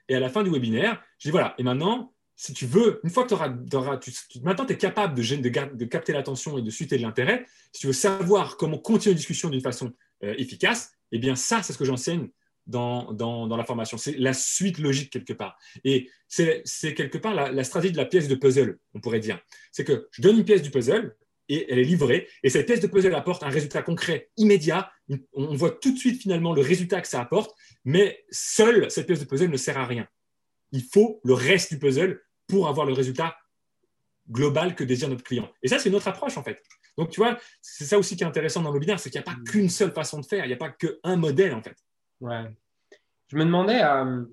Et 0.10 0.16
à 0.16 0.20
la 0.20 0.28
fin 0.28 0.44
du 0.44 0.50
webinaire, 0.50 1.02
je 1.18 1.30
dis 1.30 1.32
voilà, 1.32 1.56
et 1.58 1.64
maintenant, 1.64 2.14
si 2.36 2.52
tu 2.52 2.66
veux, 2.66 3.00
une 3.06 3.10
fois 3.10 3.24
que 3.24 3.30
tu 3.30 3.76
auras, 3.78 3.98
tu, 3.98 4.12
maintenant 4.44 4.66
tu 4.66 4.74
es 4.74 4.78
capable 4.78 5.16
de, 5.16 5.76
de, 5.76 5.86
capter 5.86 6.12
l'attention 6.12 6.58
et 6.58 6.62
de 6.62 6.70
susciter 6.70 6.98
de 6.98 7.04
l'intérêt, 7.04 7.46
si 7.72 7.80
tu 7.80 7.88
veux 7.88 7.94
savoir 7.94 8.58
comment 8.58 8.80
continuer 8.80 9.14
une 9.14 9.18
discussion 9.18 9.50
d'une 9.50 9.62
façon 9.62 9.94
euh, 10.26 10.36
efficace, 10.38 10.92
eh 11.14 11.20
bien 11.20 11.38
ça, 11.38 11.64
c'est 11.64 11.72
ce 11.72 11.78
que 11.78 11.86
j'enseigne 11.86 12.28
dans, 12.66 13.14
dans, 13.14 13.56
la 13.56 13.64
formation. 13.64 13.98
C'est 13.98 14.18
la 14.18 14.34
suite 14.34 14.78
logique 14.78 15.10
quelque 15.10 15.32
part. 15.32 15.58
Et 15.86 16.10
c'est 16.28 16.66
quelque 16.94 17.18
part 17.18 17.34
la, 17.34 17.64
stratégie 17.64 17.94
de 17.94 17.98
la 17.98 18.06
pièce 18.06 18.28
de 18.28 18.36
puzzle, 18.36 18.78
on 18.94 19.00
pourrait 19.00 19.22
dire. 19.22 19.40
C'est 19.72 19.86
que 19.86 20.10
je 20.12 20.22
donne 20.22 20.38
une 20.38 20.44
pièce 20.44 20.62
du 20.62 20.70
puzzle 20.70 21.16
et 21.50 21.72
elle 21.72 21.80
est 21.80 21.84
livrée, 21.84 22.28
et 22.44 22.50
cette 22.50 22.66
pièce 22.66 22.82
de 22.82 22.88
puzzle 22.88 23.16
apporte 23.16 23.44
un 23.44 23.50
résultat 23.50 23.82
concret, 23.82 24.30
immédiat. 24.38 24.92
On 25.34 25.56
voit 25.56 25.72
tout 25.72 25.94
de 25.94 25.98
suite 25.98 26.22
finalement 26.22 26.54
le 26.54 26.62
résultat 26.62 27.02
que 27.02 27.08
ça 27.08 27.22
apporte, 27.22 27.56
mais 27.86 28.26
seule 28.32 28.92
cette 28.92 29.08
pièce 29.08 29.20
de 29.20 29.26
puzzle 29.26 29.50
ne 29.50 29.58
sert 29.58 29.78
à 29.78 29.86
rien. 29.86 30.08
Il 30.72 30.84
faut 30.84 31.22
le 31.24 31.34
reste 31.34 31.72
du 31.74 31.80
puzzle 31.80 32.22
pour 32.48 32.68
avoir 32.68 32.86
le 32.86 32.94
résultat 32.94 33.38
global 34.30 34.76
que 34.76 34.84
désire 34.84 35.10
notre 35.10 35.24
client. 35.24 35.50
Et 35.64 35.68
ça, 35.68 35.80
c'est 35.80 35.90
notre 35.90 36.08
approche 36.08 36.38
en 36.38 36.44
fait. 36.44 36.62
Donc, 36.98 37.12
tu 37.12 37.20
vois, 37.20 37.38
c'est 37.62 37.86
ça 37.86 37.98
aussi 37.98 38.16
qui 38.16 38.24
est 38.24 38.28
intéressant 38.28 38.62
dans 38.62 38.70
le 38.70 38.74
webinaire, 38.74 39.00
c'est 39.00 39.10
qu'il 39.10 39.22
n'y 39.22 39.28
a 39.28 39.32
pas 39.32 39.40
mm. 39.40 39.44
qu'une 39.44 39.70
seule 39.70 39.92
façon 39.92 40.20
de 40.20 40.26
faire, 40.26 40.46
il 40.46 40.48
n'y 40.48 40.54
a 40.54 40.58
pas 40.58 40.70
qu'un 40.70 41.16
modèle 41.16 41.54
en 41.54 41.62
fait. 41.62 41.78
Ouais. 42.20 42.44
Je 43.28 43.38
me 43.38 43.46
demandais 43.46 43.82
euh, 43.84 44.24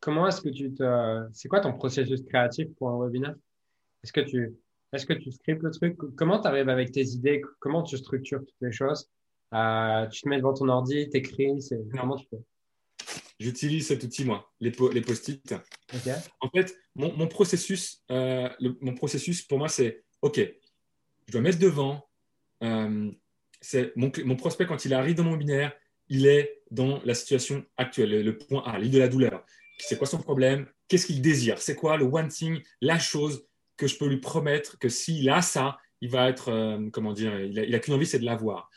comment 0.00 0.26
est-ce 0.26 0.40
que 0.40 0.48
tu 0.48 0.72
te. 0.74 1.28
C'est 1.32 1.48
quoi 1.48 1.60
ton 1.60 1.72
processus 1.72 2.22
créatif 2.22 2.68
pour 2.76 2.90
un 2.90 3.04
webinaire? 3.04 3.34
Est-ce 4.02 4.12
que 4.12 4.20
tu. 4.20 4.54
Est-ce 4.92 5.06
que 5.06 5.12
tu 5.12 5.30
scriptes 5.30 5.62
le 5.62 5.70
truc? 5.70 5.96
Comment 6.16 6.40
tu 6.40 6.48
arrives 6.48 6.68
avec 6.68 6.90
tes 6.90 7.04
idées? 7.04 7.42
Comment 7.60 7.82
tu 7.82 7.96
structures 7.96 8.40
toutes 8.40 8.60
les 8.60 8.72
choses? 8.72 9.08
Euh, 9.54 10.06
Tu 10.08 10.22
te 10.22 10.28
mets 10.28 10.38
devant 10.38 10.54
ton 10.54 10.68
ordi, 10.68 11.08
tu 11.10 11.18
écris 11.18 11.58
Comment 11.96 12.16
tu 12.16 12.26
fais 12.28 12.38
J'utilise 13.38 13.86
cet 13.86 14.04
outil, 14.04 14.24
moi, 14.24 14.52
les, 14.60 14.72
les 14.92 15.00
post-it. 15.00 15.54
En 16.40 16.50
fait, 16.50 16.76
mon, 16.94 17.26
processus, 17.26 18.02
euh, 18.10 18.48
mon 18.80 18.94
processus, 18.94 19.42
pour 19.42 19.58
moi, 19.58 19.68
c'est 19.68 20.04
OK, 20.20 20.38
je 21.26 21.32
dois 21.32 21.40
mettre 21.40 21.58
devant. 21.58 22.06
c'est 23.60 23.96
mon, 23.96 24.12
mon, 24.24 24.36
prospect, 24.36 24.66
quand 24.66 24.84
il 24.84 24.92
arrive 24.92 25.14
dans 25.14 25.24
mon 25.24 25.32
webinaire, 25.32 25.72
il 26.08 26.26
est 26.26 26.62
dans 26.70 27.00
la 27.04 27.14
situation 27.14 27.64
actuelle, 27.78 28.22
le 28.22 28.36
point 28.36 28.62
A, 28.66 28.78
l'île 28.78 28.90
de 28.90 28.98
la 28.98 29.08
douleur. 29.08 29.46
C'est 29.78 29.96
quoi 29.96 30.06
son 30.06 30.18
problème? 30.18 30.66
Qu'est-ce 30.88 31.06
qu'il 31.06 31.22
désire? 31.22 31.62
C'est 31.62 31.76
quoi 31.76 31.96
le 31.96 32.04
one 32.04 32.28
thing, 32.28 32.60
la 32.82 32.98
chose 32.98 33.46
que 33.80 33.86
je 33.86 33.96
peux 33.96 34.06
lui 34.06 34.18
promettre 34.18 34.78
que 34.78 34.90
s'il 34.90 35.30
a 35.30 35.40
ça, 35.40 35.78
il 36.02 36.10
va 36.10 36.28
être, 36.28 36.50
euh, 36.50 36.90
comment 36.92 37.14
dire, 37.14 37.40
il 37.40 37.54
n'a 37.54 37.78
qu'une 37.78 37.94
envie, 37.94 38.06
c'est 38.06 38.18
de 38.18 38.26
l'avoir. 38.26 38.70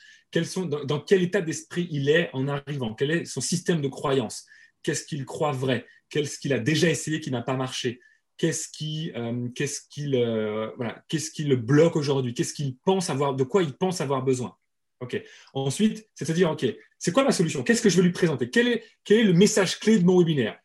Sont, 0.45 0.65
dans, 0.65 0.99
quel 0.99 1.21
état 1.21 1.41
d'esprit 1.41 1.87
il 1.91 2.09
est 2.09 2.29
en 2.33 2.47
arrivant? 2.47 2.95
Quel 2.95 3.11
est 3.11 3.25
son 3.25 3.41
système 3.41 3.81
de 3.81 3.87
croyance? 3.87 4.45
Qu'est-ce 4.81 5.05
qu'il 5.05 5.25
croit 5.25 5.51
vrai? 5.51 5.85
Qu'est-ce 6.09 6.39
qu'il 6.39 6.53
a 6.53 6.59
déjà 6.59 6.89
essayé 6.89 7.19
qui 7.19 7.31
n'a 7.31 7.41
pas 7.41 7.55
marché? 7.55 7.99
Qu'est-ce 8.37 8.69
qui, 8.69 9.11
euh, 9.15 9.49
qu'est-ce 9.49 9.81
qu'il, 9.89 10.15
euh, 10.15 10.71
voilà, 10.77 11.03
qu'est-ce 11.07 11.29
qui 11.29 11.43
le 11.43 11.57
bloque 11.57 11.97
aujourd'hui? 11.97 12.33
Qu'est-ce 12.33 12.53
qu'il 12.53 12.77
pense 12.77 13.09
avoir 13.09 13.35
De 13.35 13.43
quoi 13.43 13.61
il 13.61 13.73
pense 13.73 14.01
avoir 14.01 14.23
besoin? 14.23 14.55
Ok. 15.01 15.21
Ensuite, 15.53 16.07
c'est 16.15 16.29
à 16.29 16.33
dire, 16.33 16.49
ok, 16.49 16.65
c'est 16.97 17.11
quoi 17.11 17.25
ma 17.25 17.31
solution? 17.31 17.61
Qu'est-ce 17.61 17.81
que 17.81 17.89
je 17.89 17.97
vais 17.97 18.03
lui 18.03 18.13
présenter? 18.13 18.49
Quel 18.49 18.69
est, 18.69 18.83
quel 19.03 19.19
est, 19.19 19.23
le 19.23 19.33
message 19.33 19.79
clé 19.79 19.99
de 19.99 20.05
mon 20.05 20.17
webinaire? 20.17 20.57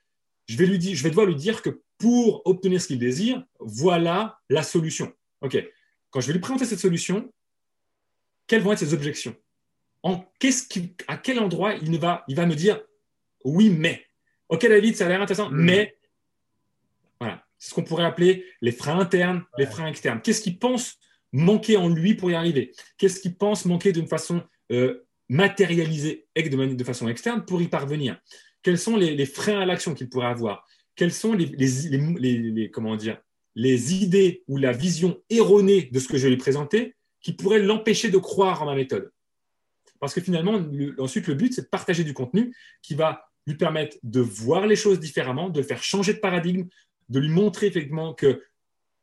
Je 0.47 0.56
vais, 0.56 0.66
lui 0.66 0.78
dire, 0.78 0.97
je 0.97 1.02
vais 1.02 1.10
devoir 1.10 1.27
lui 1.27 1.35
dire 1.35 1.60
que 1.60 1.82
pour 1.98 2.42
obtenir 2.46 2.80
ce 2.80 2.86
qu'il 2.86 2.98
désire, 2.98 3.44
voilà 3.58 4.38
la 4.48 4.62
solution. 4.62 5.12
OK. 5.42 5.56
Quand 6.10 6.20
je 6.20 6.28
vais 6.28 6.32
lui 6.32 6.40
présenter 6.40 6.64
cette 6.64 6.78
solution, 6.78 7.32
quelles 8.46 8.62
vont 8.62 8.72
être 8.72 8.78
ses 8.78 8.94
objections? 8.94 9.36
En, 10.02 10.24
À 11.08 11.16
quel 11.16 11.40
endroit 11.40 11.74
il, 11.74 11.98
va, 11.98 12.24
il 12.28 12.36
va 12.36 12.46
me 12.46 12.54
dire 12.54 12.80
oui, 13.44 13.70
mais? 13.70 14.04
OK, 14.48 14.66
David, 14.66 14.96
ça 14.96 15.06
a 15.06 15.08
l'air 15.08 15.20
intéressant, 15.20 15.50
mm. 15.50 15.56
mais. 15.56 15.96
Voilà. 17.20 17.44
C'est 17.58 17.70
ce 17.70 17.74
qu'on 17.74 17.82
pourrait 17.82 18.04
appeler 18.04 18.44
les 18.60 18.72
freins 18.72 19.00
internes, 19.00 19.44
les 19.58 19.66
freins 19.66 19.88
externes. 19.88 20.20
Qu'est-ce 20.22 20.42
qu'il 20.42 20.58
pense 20.58 20.98
manquer 21.32 21.76
en 21.76 21.88
lui 21.88 22.14
pour 22.14 22.30
y 22.30 22.34
arriver? 22.34 22.72
Qu'est-ce 22.96 23.20
qu'il 23.20 23.36
pense 23.36 23.64
manquer 23.64 23.92
d'une 23.92 24.06
façon 24.06 24.42
euh, 24.70 25.04
matérialiser 25.28 26.28
de, 26.36 26.84
façon 26.84 27.08
externe 27.08 27.44
pour 27.44 27.60
y 27.60 27.68
parvenir? 27.68 28.20
Quels 28.62 28.78
sont 28.78 28.96
les, 28.96 29.26
freins 29.26 29.60
à 29.60 29.66
l'action 29.66 29.94
qu'il 29.94 30.08
pourrait 30.08 30.28
avoir? 30.28 30.64
Quelles 30.98 31.12
sont 31.12 31.32
les, 31.32 31.46
les 33.54 33.94
idées 33.94 34.42
ou 34.48 34.56
la 34.56 34.72
vision 34.72 35.22
erronée 35.30 35.88
de 35.92 35.98
ce 36.00 36.08
que 36.08 36.18
je 36.18 36.26
lui 36.26 36.36
présenter 36.36 36.96
qui 37.20 37.32
pourrait 37.32 37.60
l'empêcher 37.60 38.10
de 38.10 38.18
croire 38.18 38.62
en 38.62 38.66
ma 38.66 38.74
méthode? 38.74 39.12
Parce 40.00 40.12
que 40.12 40.20
finalement, 40.20 40.60
ensuite, 40.98 41.28
le 41.28 41.34
but, 41.34 41.54
c'est 41.54 41.62
de 41.62 41.68
partager 41.68 42.02
du 42.02 42.14
contenu 42.14 42.52
qui 42.82 42.96
va 42.96 43.28
lui 43.46 43.54
permettre 43.56 43.96
de 44.02 44.20
voir 44.20 44.66
les 44.66 44.76
choses 44.76 44.98
différemment, 44.98 45.50
de 45.50 45.62
faire 45.62 45.82
changer 45.82 46.14
de 46.14 46.18
paradigme, 46.18 46.66
de 47.08 47.20
lui 47.20 47.28
montrer 47.28 47.66
effectivement 47.66 48.12
que 48.12 48.42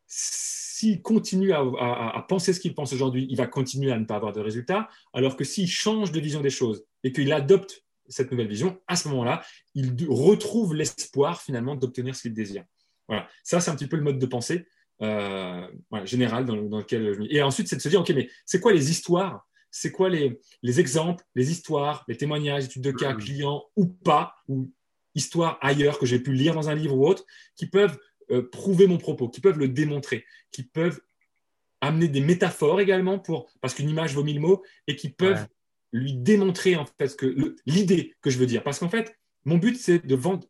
s'il 0.06 1.00
continue 1.00 1.52
à, 1.52 2.26
penser 2.28 2.52
ce 2.52 2.60
qu'il 2.60 2.74
pense 2.74 2.92
aujourd'hui, 2.92 3.26
il 3.30 3.36
va 3.38 3.46
continuer 3.46 3.90
à 3.90 3.98
ne 3.98 4.04
pas 4.04 4.16
avoir 4.16 4.34
de 4.34 4.40
résultats, 4.40 4.90
alors 5.14 5.36
que 5.36 5.44
s'il 5.44 5.68
change 5.68 6.12
de 6.12 6.20
vision 6.20 6.42
des 6.42 6.50
choses 6.50 6.84
et 7.04 7.12
qu'il 7.12 7.32
adopte 7.32 7.85
cette 8.08 8.30
nouvelle 8.30 8.48
vision, 8.48 8.80
à 8.86 8.96
ce 8.96 9.08
moment-là, 9.08 9.42
il 9.74 9.94
retrouve 10.08 10.74
l'espoir 10.74 11.42
finalement 11.42 11.74
d'obtenir 11.74 12.14
ce 12.14 12.22
qu'il 12.22 12.34
désire. 12.34 12.64
Voilà, 13.08 13.28
ça 13.42 13.60
c'est 13.60 13.70
un 13.70 13.76
petit 13.76 13.86
peu 13.86 13.96
le 13.96 14.02
mode 14.02 14.18
de 14.18 14.26
pensée 14.26 14.66
euh, 15.02 15.66
général 16.04 16.44
dans, 16.44 16.56
lequel 16.56 17.14
je... 17.14 17.22
Et 17.34 17.42
ensuite, 17.42 17.68
c'est 17.68 17.76
de 17.76 17.82
se 17.82 17.88
dire, 17.88 18.00
ok, 18.00 18.10
mais 18.10 18.28
c'est 18.44 18.60
quoi 18.60 18.72
les 18.72 18.90
histoires? 18.90 19.46
C'est 19.70 19.92
quoi 19.92 20.08
les, 20.08 20.40
les, 20.62 20.80
exemples, 20.80 21.22
les 21.34 21.50
histoires, 21.50 22.04
les 22.08 22.16
témoignages, 22.16 22.64
études 22.64 22.82
de 22.82 22.92
cas, 22.92 23.12
clients 23.14 23.64
ou 23.76 23.86
pas, 23.86 24.34
ou 24.48 24.72
histoires 25.14 25.58
ailleurs 25.60 25.98
que 25.98 26.06
j'ai 26.06 26.18
pu 26.18 26.32
lire 26.32 26.54
dans 26.54 26.70
un 26.70 26.74
livre 26.74 26.96
ou 26.96 27.06
autre, 27.06 27.24
qui 27.56 27.66
peuvent 27.66 27.98
euh, 28.30 28.48
prouver 28.50 28.86
mon 28.86 28.98
propos, 28.98 29.28
qui 29.28 29.40
peuvent 29.40 29.58
le 29.58 29.68
démontrer, 29.68 30.24
qui 30.50 30.62
peuvent 30.62 31.00
amener 31.80 32.08
des 32.08 32.20
métaphores 32.20 32.80
également, 32.80 33.18
pour, 33.18 33.50
parce 33.60 33.74
qu'une 33.74 33.90
image 33.90 34.14
vaut 34.14 34.24
mille 34.24 34.40
mots, 34.40 34.62
et 34.86 34.96
qui 34.96 35.10
peuvent 35.10 35.46
lui 35.92 36.14
démontrer 36.14 36.76
en 36.76 36.84
fait 36.84 37.16
que 37.16 37.54
l'idée 37.66 38.14
que 38.20 38.30
je 38.30 38.38
veux 38.38 38.46
dire. 38.46 38.62
Parce 38.62 38.78
qu'en 38.78 38.88
fait, 38.88 39.16
mon 39.44 39.58
but, 39.58 39.76
c'est 39.76 40.04
de 40.04 40.14
vendre 40.14 40.46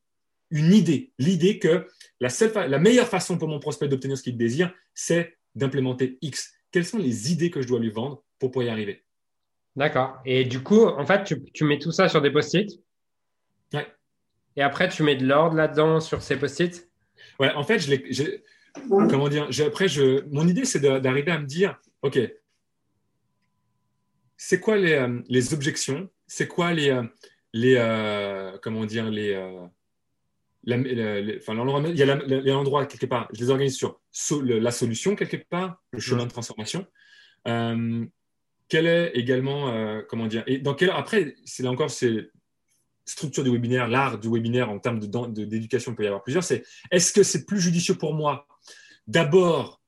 une 0.51 0.73
idée, 0.73 1.13
l'idée 1.19 1.59
que 1.59 1.87
la, 2.21 2.29
seule, 2.29 2.53
la 2.71 2.79
meilleure 2.79 3.09
façon 3.09 3.37
pour 3.37 3.49
mon 3.49 3.59
prospect 3.59 3.89
d'obtenir 3.89 4.17
ce 4.17 4.23
qu'il 4.23 4.37
désire, 4.37 4.73
c'est 4.95 5.37
d'implémenter 5.55 6.19
X. 6.23 6.53
Quelles 6.71 6.85
sont 6.85 6.99
les 6.99 7.33
idées 7.33 7.51
que 7.51 7.63
je 7.63 7.67
dois 7.67 7.81
lui 7.81 7.91
vendre 7.91 8.23
pour 8.39 8.51
pouvoir 8.51 8.69
y 8.69 8.71
arriver? 8.71 9.05
D'accord. 9.75 10.19
Et 10.25 10.45
du 10.45 10.63
coup, 10.63 10.87
en 10.87 11.05
fait, 11.05 11.25
tu, 11.25 11.43
tu 11.53 11.65
mets 11.65 11.79
tout 11.79 11.93
ça 11.93 12.09
sur 12.09 12.23
des 12.23 12.31
post-it? 12.31 12.81
Ouais. 13.73 13.87
Et 14.57 14.63
après, 14.63 14.89
tu 14.89 15.03
mets 15.03 15.17
de 15.17 15.27
l'ordre 15.27 15.57
là-dedans 15.57 16.01
sur 16.01 16.23
ces 16.23 16.37
post-it? 16.37 16.89
Ouais, 17.39 17.53
en 17.53 17.65
fait, 17.65 17.79
je 17.79 18.41
comment 18.89 19.29
dire, 19.29 19.49
après, 19.67 19.89
je, 19.89 20.25
mon 20.31 20.47
idée, 20.47 20.65
c'est 20.65 20.81
d'arriver 20.81 21.33
à 21.33 21.39
me 21.39 21.47
dire, 21.47 21.79
OK, 22.03 22.19
c'est 24.37 24.61
quoi 24.61 24.77
les, 24.77 24.93
euh, 24.93 25.21
les 25.29 25.55
objections? 25.55 26.09
C'est 26.27 26.49
quoi 26.49 26.73
les, 26.73 26.91
euh, 26.91 27.03
les 27.53 27.77
euh, 27.77 28.57
comment 28.63 28.85
dire, 28.85 29.11
les, 29.11 29.37
enfin, 31.39 31.55
il 31.89 31.97
y 31.97 32.03
a 32.03 32.17
les 32.17 32.53
endroits 32.53 32.87
quelque 32.87 33.07
part, 33.07 33.29
je 33.33 33.41
les 33.41 33.51
organise 33.51 33.77
sur 33.77 34.01
la 34.43 34.71
solution 34.71 35.15
quelque 35.15 35.37
part, 35.37 35.83
le 35.93 36.01
chemin 36.01 36.25
de 36.25 36.31
transformation. 36.31 36.87
quel 37.45 38.87
est 38.87 39.13
également, 39.15 40.03
comment 40.09 40.27
dire, 40.27 40.43
et 40.49 40.59
dans 40.59 40.75
quel, 40.75 40.91
après, 40.91 41.37
c'est 41.45 41.63
là 41.63 41.71
encore, 41.71 41.91
c'est 41.91 42.31
structure 43.05 43.45
du 43.45 43.51
webinaire, 43.51 43.87
l'art 43.87 44.19
du 44.19 44.29
webinaire 44.29 44.69
en 44.69 44.81
termes 44.81 44.99
d'éducation, 44.99 45.93
il 45.93 45.95
peut 45.95 46.03
y 46.03 46.09
avoir 46.09 46.25
plusieurs, 46.25 46.43
c'est 46.43 46.65
est-ce 46.91 47.13
que 47.13 47.23
c'est 47.23 47.47
plus 47.47 47.61
judicieux 47.61 47.95
pour 47.95 48.13
moi? 48.15 48.49
D'abord 49.07 49.81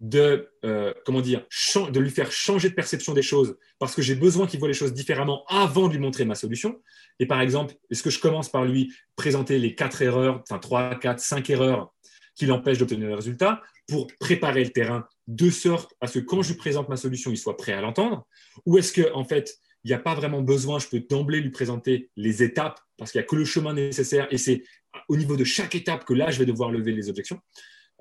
de, 0.00 0.48
euh, 0.64 0.92
comment 1.04 1.20
dire, 1.20 1.44
de 1.90 2.00
lui 2.00 2.10
faire 2.10 2.30
changer 2.30 2.70
de 2.70 2.74
perception 2.74 3.14
des 3.14 3.22
choses 3.22 3.56
parce 3.78 3.94
que 3.94 4.02
j'ai 4.02 4.14
besoin 4.14 4.46
qu'il 4.46 4.60
voit 4.60 4.68
les 4.68 4.74
choses 4.74 4.92
différemment 4.92 5.44
avant 5.48 5.88
de 5.88 5.94
lui 5.94 5.98
montrer 5.98 6.24
ma 6.24 6.34
solution. 6.34 6.80
Et 7.18 7.26
par 7.26 7.40
exemple, 7.40 7.74
est-ce 7.90 8.02
que 8.02 8.10
je 8.10 8.20
commence 8.20 8.48
par 8.48 8.64
lui 8.64 8.92
présenter 9.16 9.58
les 9.58 9.74
quatre 9.74 10.02
erreurs, 10.02 10.40
enfin 10.42 10.58
trois, 10.58 10.94
quatre, 10.94 11.20
cinq 11.20 11.50
erreurs 11.50 11.92
qui 12.36 12.46
l'empêchent 12.46 12.78
d'obtenir 12.78 13.08
le 13.08 13.14
résultat 13.16 13.60
pour 13.88 14.06
préparer 14.20 14.62
le 14.62 14.70
terrain 14.70 15.06
de 15.26 15.50
sorte 15.50 15.94
à 16.00 16.06
ce 16.06 16.20
que 16.20 16.24
quand 16.24 16.42
je 16.42 16.52
lui 16.52 16.58
présente 16.58 16.88
ma 16.88 16.96
solution, 16.96 17.30
il 17.30 17.36
soit 17.36 17.56
prêt 17.56 17.72
à 17.72 17.80
l'entendre? 17.80 18.26
Ou 18.66 18.78
est-ce 18.78 18.92
que, 18.92 19.12
en 19.14 19.24
fait, 19.24 19.58
il 19.84 19.88
n'y 19.88 19.94
a 19.94 19.98
pas 19.98 20.14
vraiment 20.14 20.42
besoin, 20.42 20.78
je 20.78 20.86
peux 20.86 21.00
d'emblée 21.00 21.40
lui 21.40 21.50
présenter 21.50 22.10
les 22.16 22.42
étapes, 22.42 22.78
parce 22.96 23.10
qu'il 23.10 23.20
n'y 23.20 23.24
a 23.24 23.26
que 23.26 23.36
le 23.36 23.44
chemin 23.44 23.74
nécessaire, 23.74 24.28
et 24.30 24.38
c'est 24.38 24.62
au 25.08 25.16
niveau 25.16 25.36
de 25.36 25.44
chaque 25.44 25.74
étape 25.74 26.04
que 26.04 26.14
là, 26.14 26.30
je 26.30 26.38
vais 26.38 26.46
devoir 26.46 26.70
lever 26.70 26.92
les 26.92 27.08
objections. 27.08 27.40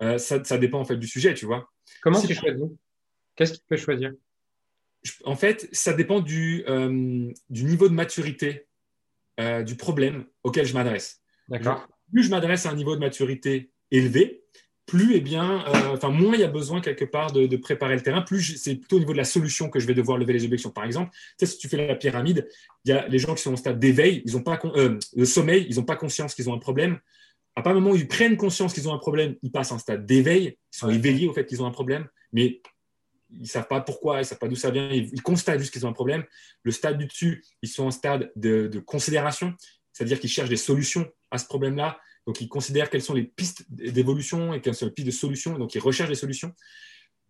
Euh, 0.02 0.18
ça, 0.18 0.58
dépend 0.58 0.80
en 0.80 0.86
fait 0.86 0.98
du 0.98 1.08
sujet, 1.08 1.34
tu 1.34 1.46
vois. 1.46 1.70
Comment 2.02 2.22
tu 2.22 2.34
choisis? 2.34 2.66
Qu'est-ce 3.36 3.54
que 3.54 3.58
tu 3.58 3.64
peux 3.68 3.78
choisir? 3.78 4.14
En 5.24 5.36
fait, 5.36 5.70
ça 5.72 5.94
dépend 5.94 6.20
du, 6.20 6.64
euh, 6.68 7.32
du 7.50 7.64
niveau 7.64 7.88
de 7.88 7.94
maturité 7.94 8.68
euh, 9.40 9.64
du 9.64 9.76
problème 9.76 10.26
auquel 10.44 10.66
je 10.66 10.74
m'adresse. 10.74 11.22
D'accord. 11.48 11.88
Plus 12.12 12.24
je 12.24 12.30
m'adresse 12.30 12.66
à 12.66 12.72
un 12.72 12.76
niveau 12.76 12.96
de 12.96 13.00
maturité 13.00 13.72
élevé, 13.92 14.44
plus, 14.88 15.16
eh 15.16 15.22
bien, 15.22 15.66
euh, 15.68 15.94
enfin, 15.94 16.10
moins 16.10 16.34
il 16.34 16.40
y 16.40 16.44
a 16.46 16.48
besoin 16.48 16.80
quelque 16.80 17.06
part 17.06 17.34
de, 17.34 17.56
préparer 17.58 17.96
le 17.96 18.02
terrain, 18.02 18.22
plus 18.22 18.58
c'est 18.58 18.76
plutôt 18.76 18.96
au 18.96 19.00
niveau 19.00 19.12
de 19.12 19.18
la 19.18 19.26
solution 19.26 19.70
que 19.70 19.80
je 19.80 19.86
vais 19.86 19.94
devoir 19.94 20.18
lever 20.18 20.34
les 20.34 20.46
objections. 20.46 20.72
Par 20.72 20.86
exemple, 20.86 21.12
si 21.44 21.58
tu 21.58 21.68
fais 21.68 21.86
la 21.86 21.96
pyramide, 21.96 22.48
il 22.86 22.92
y 22.92 22.94
a 22.94 23.06
les 23.08 23.20
gens 23.20 23.36
qui 23.36 23.44
sont 23.44 23.54
au 23.54 23.58
stade 23.58 23.80
d'éveil, 23.80 24.24
ils 24.26 24.38
ont 24.38 24.44
pas 24.44 24.60
le 24.64 25.26
sommeil, 25.26 25.68
ils 25.70 25.76
n'ont 25.76 25.84
pas 25.84 25.98
conscience 25.98 26.34
qu'ils 26.34 26.50
ont 26.50 26.54
un 26.54 26.60
problème. 26.60 27.00
À 27.58 27.64
partir 27.64 27.80
du 27.80 27.84
moment 27.84 27.96
où 27.96 27.98
ils 27.98 28.08
prennent 28.08 28.38
conscience 28.38 28.72
qu'ils 28.72 28.88
ont 28.88 28.94
un 28.94 29.00
problème, 29.00 29.36
ils 29.42 29.52
passent 29.52 29.72
en 29.72 29.80
stade 29.80 30.06
d'éveil, 30.06 30.60
ils 30.74 30.78
sont 30.78 30.92
éveillés 30.92 31.28
au 31.28 31.34
fait 31.34 31.44
qu'ils 31.44 31.64
ont 31.64 31.66
un 31.66 31.72
problème, 31.72 32.08
mais 32.32 32.62
ils 33.32 33.42
ne 33.42 33.48
savent 33.48 33.68
pas 33.68 33.82
pourquoi, 33.82 34.18
ils 34.18 34.20
ne 34.20 34.26
savent 34.26 34.38
pas 34.38 34.48
d'où 34.48 34.56
ça 34.56 34.70
vient, 34.70 34.88
ils, 34.92 35.24
constatent 35.24 35.60
juste 35.60 35.74
qu'ils 35.74 35.84
ont 35.84 35.90
un 35.90 35.94
problème. 35.94 36.24
Le 36.62 36.72
stade 36.72 37.00
du 37.00 37.08
dessus, 37.08 37.44
ils 37.64 37.68
sont 37.68 37.86
en 37.86 37.92
stade 37.92 38.32
de, 38.36 38.68
de 38.68 38.80
considération, 38.80 39.56
c'est-à-dire 39.92 40.20
qu'ils 40.20 40.30
cherchent 40.30 40.52
des 40.52 40.56
solutions 40.56 41.10
à 41.32 41.40
ce 41.40 41.48
problème-là. 41.48 42.00
Donc, 42.28 42.42
ils 42.42 42.48
considèrent 42.48 42.92
quelles 42.92 43.02
sont 43.02 43.16
les 43.16 43.24
pistes 43.24 43.66
d'évolution 43.70 44.54
et 44.54 44.62
quelles 44.62 44.76
sont 44.76 44.86
les 44.86 44.92
pistes 44.92 45.08
de 45.08 45.12
solution. 45.12 45.58
Donc, 45.58 45.74
ils 45.74 45.80
recherchent 45.80 46.10
des 46.10 46.16
solutions. 46.16 46.54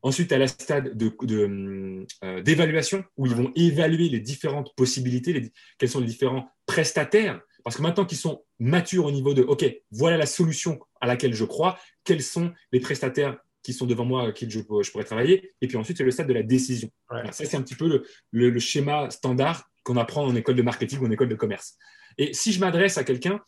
Ensuite, 0.02 0.34
à 0.34 0.38
la 0.38 0.48
stade 0.48 1.02
euh, 1.02 2.42
d'évaluation, 2.42 2.98
de, 2.98 3.04
où 3.16 3.26
ils 3.28 3.34
vont 3.34 3.54
évaluer 3.56 4.10
les 4.10 4.20
différentes 4.20 4.76
possibilités, 4.76 5.54
quels 5.78 5.90
sont 5.90 6.02
les 6.02 6.08
différents 6.08 6.52
prestataires. 6.66 7.40
Parce 7.68 7.76
que 7.76 7.82
maintenant 7.82 8.06
qu'ils 8.06 8.18
sont 8.18 8.46
matures 8.60 9.04
au 9.04 9.12
niveau 9.12 9.34
de, 9.34 9.44
OK, 9.44 9.66
voilà 9.92 10.16
la 10.16 10.26
solution 10.26 10.80
à 11.02 11.06
laquelle 11.06 11.34
je 11.34 11.44
crois, 11.44 11.78
quels 12.06 12.24
sont 12.24 12.54
les 12.72 12.80
prestataires 12.80 13.38
qui 13.62 13.74
sont 13.74 13.86
devant 13.86 14.06
moi, 14.06 14.32
qui 14.32 14.50
je, 14.50 14.60
je 14.60 14.92
pourrais 14.92 15.04
travailler. 15.04 15.52
Et 15.60 15.68
puis 15.68 15.76
ensuite, 15.76 15.98
c'est 15.98 16.06
le 16.06 16.12
stade 16.12 16.28
de 16.28 16.34
la 16.34 16.44
décision. 16.44 16.90
ça, 17.10 17.44
c'est 17.44 17.58
un 17.58 17.62
petit 17.62 17.76
peu 17.76 18.06
le, 18.32 18.50
le 18.50 18.60
schéma 18.62 19.10
standard 19.10 19.70
qu'on 19.84 19.98
apprend 19.98 20.26
en 20.26 20.34
école 20.34 20.56
de 20.56 20.62
marketing 20.62 21.00
ou 21.00 21.08
en 21.08 21.12
école 21.12 21.28
de 21.28 21.36
commerce. 21.36 21.76
Et 22.18 22.34
si 22.34 22.54
je 22.54 22.62
m'adresse 22.62 22.98
à 22.98 23.04
quelqu'un 23.04 23.42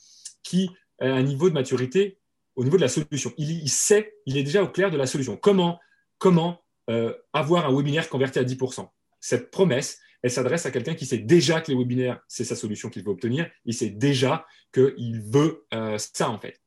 qui 0.44 0.70
un 1.00 1.24
niveau 1.24 1.48
de 1.48 1.54
maturité 1.54 2.18
au 2.58 2.66
niveau 2.66 2.76
de 2.76 2.82
la 2.82 2.90
solution. 2.90 3.32
Il, 3.38 3.70
sait, 3.70 4.16
il 4.26 4.36
est 4.36 4.44
déjà 4.44 4.62
au 4.62 4.68
clair 4.68 4.92
de 4.92 4.98
la 4.98 5.06
solution. 5.06 5.38
Comment, 5.38 5.80
comment 6.18 6.62
euh, 6.90 7.14
avoir 7.32 7.66
un 7.66 7.74
webinaire 7.74 8.10
converti 8.10 8.38
à 8.38 8.44
10% 8.44 8.86
Cette 9.22 9.50
promesse, 9.50 10.02
elle 10.22 10.32
s'adresse 10.32 10.66
à 10.66 10.72
quelqu'un 10.72 10.96
qui 10.96 11.06
sait 11.06 11.18
déjà 11.18 11.62
que 11.62 11.72
les 11.72 11.78
webinaires, 11.78 12.20
c'est 12.28 12.44
sa 12.44 12.56
solution 12.56 12.90
qu'il 12.90 13.04
veut 13.04 13.12
obtenir. 13.12 13.50
Il 13.66 13.74
sait 13.74 13.90
déjà 13.90 14.46
qu'il 14.74 15.22
veut 15.22 15.66
euh, 15.74 15.98
ça, 15.98 16.30
en 16.30 16.40
fait. 16.40 16.60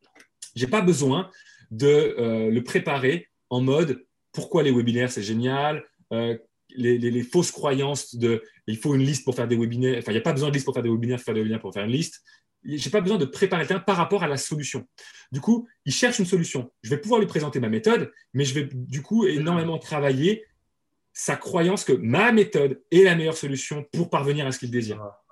Je 0.56 0.64
n'ai 0.64 0.70
pas 0.70 0.80
besoin 0.80 1.30
de 1.70 1.86
euh, 1.86 2.50
le 2.50 2.62
préparer 2.62 3.28
en 3.50 3.60
mode 3.60 4.04
pourquoi 4.32 4.62
les 4.62 4.70
webinaires, 4.70 5.10
c'est 5.10 5.22
génial, 5.22 5.84
les, 6.10 6.98
les, 6.98 7.22
fausses 7.22 7.50
croyances 7.50 8.14
de 8.14 8.42
il 8.66 8.78
faut 8.78 8.94
une 8.94 9.02
liste 9.02 9.24
pour 9.24 9.34
faire 9.34 9.48
des 9.48 9.56
webinaires. 9.56 9.98
Enfin, 9.98 10.12
il 10.12 10.14
n'y 10.14 10.20
a 10.20 10.22
pas 10.22 10.32
besoin 10.32 10.48
de 10.48 10.54
liste 10.54 10.64
pour 10.64 10.74
faire 10.74 10.82
des 10.82 10.90
webinaires, 10.90 11.20
faire 11.20 11.34
des 11.34 11.40
webinaires 11.40 11.60
pour 11.60 11.72
faire 11.72 11.84
une 11.84 11.90
liste 11.90 12.22
j'ai 12.64 12.90
pas 12.90 13.00
besoin 13.00 13.18
de 13.18 13.24
préparer 13.24 13.62
le 13.62 13.68
terrain 13.68 13.80
par 13.80 13.96
rapport 13.96 14.22
à 14.22 14.28
la 14.28 14.36
solution. 14.36 14.86
Du 15.30 15.40
coup, 15.40 15.68
il 15.84 15.92
cherche 15.92 16.18
une 16.18 16.26
solution. 16.26 16.72
Je 16.82 16.90
vais 16.90 16.98
pouvoir 16.98 17.20
lui 17.20 17.26
présenter 17.26 17.60
ma 17.60 17.68
méthode, 17.68 18.12
mais 18.34 18.44
je 18.44 18.54
vais 18.54 18.68
du 18.72 19.02
coup 19.02 19.26
énormément 19.26 19.78
travailler 19.78 20.44
sa 21.12 21.36
croyance 21.36 21.84
que 21.84 21.92
ma 21.92 22.32
méthode 22.32 22.82
est 22.90 23.04
la 23.04 23.14
meilleure 23.14 23.36
solution 23.36 23.84
pour 23.92 24.10
parvenir 24.10 24.46
à 24.46 24.52
ce 24.52 24.58
qu'il 24.58 24.70
désire. 24.70 25.00
Ah, 25.02 25.22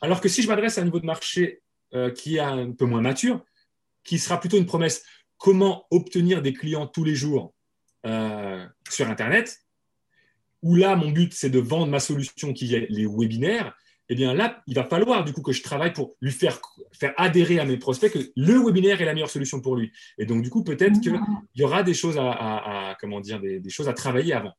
Alors 0.00 0.20
que 0.20 0.28
si 0.28 0.42
je 0.42 0.48
m'adresse 0.48 0.78
à 0.78 0.80
un 0.80 0.84
niveau 0.84 1.00
de 1.00 1.06
marché 1.06 1.62
euh, 1.94 2.10
qui 2.10 2.36
est 2.36 2.40
un 2.40 2.72
peu 2.72 2.86
moins 2.86 3.00
mature, 3.00 3.44
qui 4.02 4.18
sera 4.18 4.40
plutôt 4.40 4.58
une 4.58 4.66
promesse, 4.66 5.04
comment 5.38 5.86
obtenir 5.90 6.42
des 6.42 6.52
clients 6.52 6.86
tous 6.86 7.04
les 7.04 7.14
jours 7.14 7.54
euh, 8.06 8.66
sur 8.88 9.08
Internet, 9.08 9.60
où 10.62 10.76
là, 10.76 10.96
mon 10.96 11.10
but, 11.10 11.34
c'est 11.34 11.50
de 11.50 11.58
vendre 11.58 11.88
ma 11.88 12.00
solution 12.00 12.52
qui 12.52 12.74
est 12.74 12.86
les 12.88 13.06
webinaires, 13.06 13.74
eh 14.08 14.14
bien 14.14 14.34
là, 14.34 14.62
il 14.66 14.74
va 14.74 14.84
falloir 14.84 15.24
du 15.24 15.32
coup 15.32 15.42
que 15.42 15.52
je 15.52 15.62
travaille 15.62 15.92
pour 15.92 16.16
lui 16.20 16.30
faire, 16.30 16.60
faire 16.92 17.14
adhérer 17.16 17.58
à 17.58 17.64
mes 17.64 17.78
prospects 17.78 18.12
que 18.12 18.18
le 18.36 18.58
webinaire 18.58 19.00
est 19.00 19.04
la 19.04 19.14
meilleure 19.14 19.30
solution 19.30 19.60
pour 19.60 19.76
lui. 19.76 19.92
Et 20.18 20.26
donc 20.26 20.42
du 20.42 20.50
coup, 20.50 20.62
peut-être 20.62 21.00
qu'il 21.00 21.18
y 21.54 21.62
aura 21.62 21.82
des 21.82 21.94
choses 21.94 22.18
à, 22.18 22.96
comment 23.00 23.20
dire, 23.20 23.40
des, 23.40 23.70
choses 23.70 23.88
à 23.88 23.94
travailler 23.94 24.34
avant. 24.34 24.52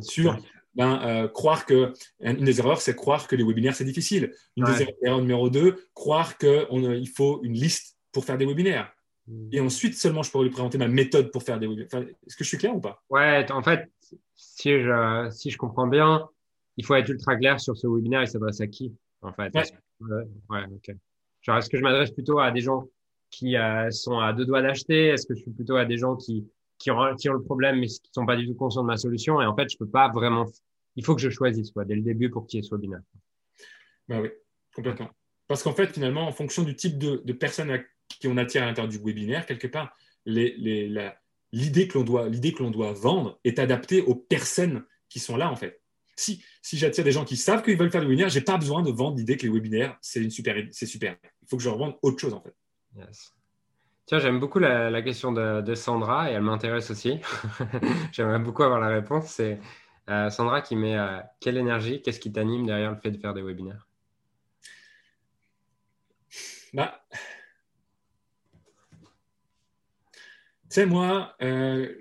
Sur 0.00 0.38
ben, 0.74 1.00
euh, 1.02 1.28
croire 1.28 1.66
que 1.66 1.92
une 2.20 2.44
des 2.44 2.60
erreurs, 2.60 2.80
c'est 2.80 2.94
croire 2.94 3.26
que 3.26 3.34
les 3.34 3.44
webinaires 3.44 3.74
c'est 3.74 3.84
difficile. 3.84 4.32
Une 4.56 4.64
des 4.64 4.86
erreurs 5.02 5.20
numéro 5.20 5.50
deux, 5.50 5.88
croire 5.94 6.38
qu'il 6.38 7.08
faut 7.08 7.40
une 7.42 7.54
liste 7.54 7.96
pour 8.12 8.24
faire 8.24 8.38
des 8.38 8.46
webinaires. 8.46 8.92
Hmm. 9.26 9.48
Et 9.52 9.60
ensuite 9.60 9.94
seulement 9.94 10.22
je 10.22 10.30
pourrais 10.30 10.44
lui 10.44 10.50
présenter 10.50 10.78
ma 10.78 10.88
méthode 10.88 11.30
pour 11.32 11.42
faire 11.42 11.58
des 11.58 11.66
webinaires. 11.66 11.88
Est-ce 12.26 12.36
que 12.36 12.44
je 12.44 12.48
suis 12.48 12.58
clair 12.58 12.74
ou 12.74 12.80
pas? 12.80 13.02
Ouais, 13.10 13.50
en 13.50 13.62
fait, 13.62 13.90
si 14.36 14.80
je, 14.80 15.28
si 15.30 15.50
je 15.50 15.58
comprends 15.58 15.86
bien, 15.86 16.28
il 16.76 16.84
faut 16.84 16.94
être 16.94 17.08
ultra 17.08 17.36
clair 17.36 17.60
sur 17.60 17.76
ce 17.76 17.86
webinaire, 17.86 18.22
il 18.22 18.28
s'adresse 18.28 18.60
à 18.60 18.66
qui, 18.66 18.94
en 19.22 19.32
fait. 19.32 19.52
Ouais. 19.54 20.64
ok. 20.64 20.96
Genre, 21.42 21.58
est-ce 21.58 21.68
que 21.68 21.76
je 21.76 21.82
m'adresse 21.82 22.10
plutôt 22.10 22.38
à 22.38 22.50
des 22.50 22.60
gens 22.60 22.86
qui 23.30 23.56
euh, 23.56 23.90
sont 23.90 24.18
à 24.18 24.32
deux 24.32 24.46
doigts 24.46 24.62
d'acheter? 24.62 25.08
Est-ce 25.08 25.26
que 25.26 25.34
je 25.34 25.42
suis 25.42 25.50
plutôt 25.50 25.76
à 25.76 25.84
des 25.84 25.98
gens 25.98 26.16
qui, 26.16 26.46
qui, 26.80 26.90
ont, 26.90 27.14
qui 27.14 27.28
ont 27.28 27.34
le 27.34 27.42
problème 27.42 27.78
mais 27.78 27.86
qui 27.86 28.00
sont 28.12 28.26
pas 28.26 28.36
du 28.36 28.46
tout 28.46 28.54
conscients 28.54 28.82
de 28.82 28.88
ma 28.88 28.96
solution 28.96 29.40
Et 29.40 29.46
en 29.46 29.54
fait, 29.54 29.70
je 29.70 29.78
peux 29.78 29.88
pas 29.88 30.08
vraiment. 30.08 30.46
Il 30.96 31.04
faut 31.04 31.14
que 31.14 31.20
je 31.20 31.30
choisisse 31.30 31.70
quoi, 31.70 31.84
dès 31.84 31.94
le 31.94 32.02
début 32.02 32.30
pour 32.30 32.46
qu'il 32.46 32.58
y 32.58 32.60
ait 32.60 32.66
ce 32.66 32.74
webinaire. 32.74 33.00
Bah 34.08 34.20
oui, 34.20 34.30
complètement. 34.74 35.10
Parce 35.46 35.62
qu'en 35.62 35.72
fait, 35.72 35.86
finalement, 35.86 36.26
en 36.26 36.32
fonction 36.32 36.64
du 36.64 36.74
type 36.74 36.98
de, 36.98 37.22
de 37.24 37.32
personnes 37.32 37.70
à 37.70 37.78
qui 38.08 38.26
on 38.26 38.36
attire 38.36 38.64
à 38.64 38.66
l'intérieur 38.66 38.90
du 38.90 38.98
webinaire, 38.98 39.46
quelque 39.46 39.68
part, 39.68 39.94
les, 40.26 40.56
les, 40.56 41.12
l'idée 41.52 41.86
que 41.86 41.96
l'on 41.96 42.04
doit, 42.04 42.28
l'idée 42.28 42.52
que 42.52 42.62
l'on 42.62 42.72
doit 42.72 42.92
vendre 42.92 43.38
est 43.44 43.60
adaptée 43.60 44.02
aux 44.02 44.16
personnes 44.16 44.84
qui 45.08 45.20
sont 45.20 45.36
là, 45.36 45.50
en 45.50 45.56
fait 45.56 45.80
si, 46.20 46.44
si 46.62 46.76
j'attire 46.76 47.02
des 47.02 47.12
gens 47.12 47.24
qui 47.24 47.36
savent 47.36 47.62
qu'ils 47.62 47.76
veulent 47.76 47.90
faire 47.90 48.02
des 48.02 48.06
webinaires, 48.06 48.28
je 48.28 48.38
n'ai 48.38 48.44
pas 48.44 48.58
besoin 48.58 48.82
de 48.82 48.90
vendre 48.90 49.16
l'idée 49.16 49.36
que 49.36 49.46
les 49.46 49.52
webinaires, 49.52 49.96
c'est 50.00 50.28
super, 50.30 50.56
c'est 50.70 50.86
super. 50.86 51.16
Il 51.42 51.48
faut 51.48 51.56
que 51.56 51.62
je 51.62 51.68
leur 51.68 51.78
vende 51.78 51.94
autre 52.02 52.18
chose 52.18 52.34
en 52.34 52.42
fait. 52.42 52.54
Tiens, 54.10 54.18
j'aime 54.18 54.40
beaucoup 54.40 54.58
la, 54.58 55.02
question 55.02 55.30
de, 55.30 55.74
Sandra 55.76 56.28
et 56.28 56.34
elle 56.34 56.42
m'intéresse 56.42 56.90
aussi. 56.90 57.20
J'aimerais 58.12 58.40
beaucoup 58.40 58.64
avoir 58.64 58.80
la 58.80 58.88
réponse. 58.88 59.28
C'est 59.28 59.60
euh, 60.08 60.28
Sandra 60.30 60.62
qui 60.62 60.74
met 60.74 60.98
euh, 60.98 61.20
quelle 61.38 61.56
énergie, 61.56 62.02
qu'est-ce 62.02 62.18
qui 62.18 62.32
t'anime 62.32 62.66
derrière 62.66 62.90
le 62.90 62.96
fait 62.96 63.12
de 63.12 63.18
faire 63.18 63.34
des 63.34 63.42
webinaires? 63.42 63.86
Bah, 66.74 67.00
Tu 70.62 70.70
sais, 70.70 70.86
moi, 70.86 71.36
euh, 71.40 71.94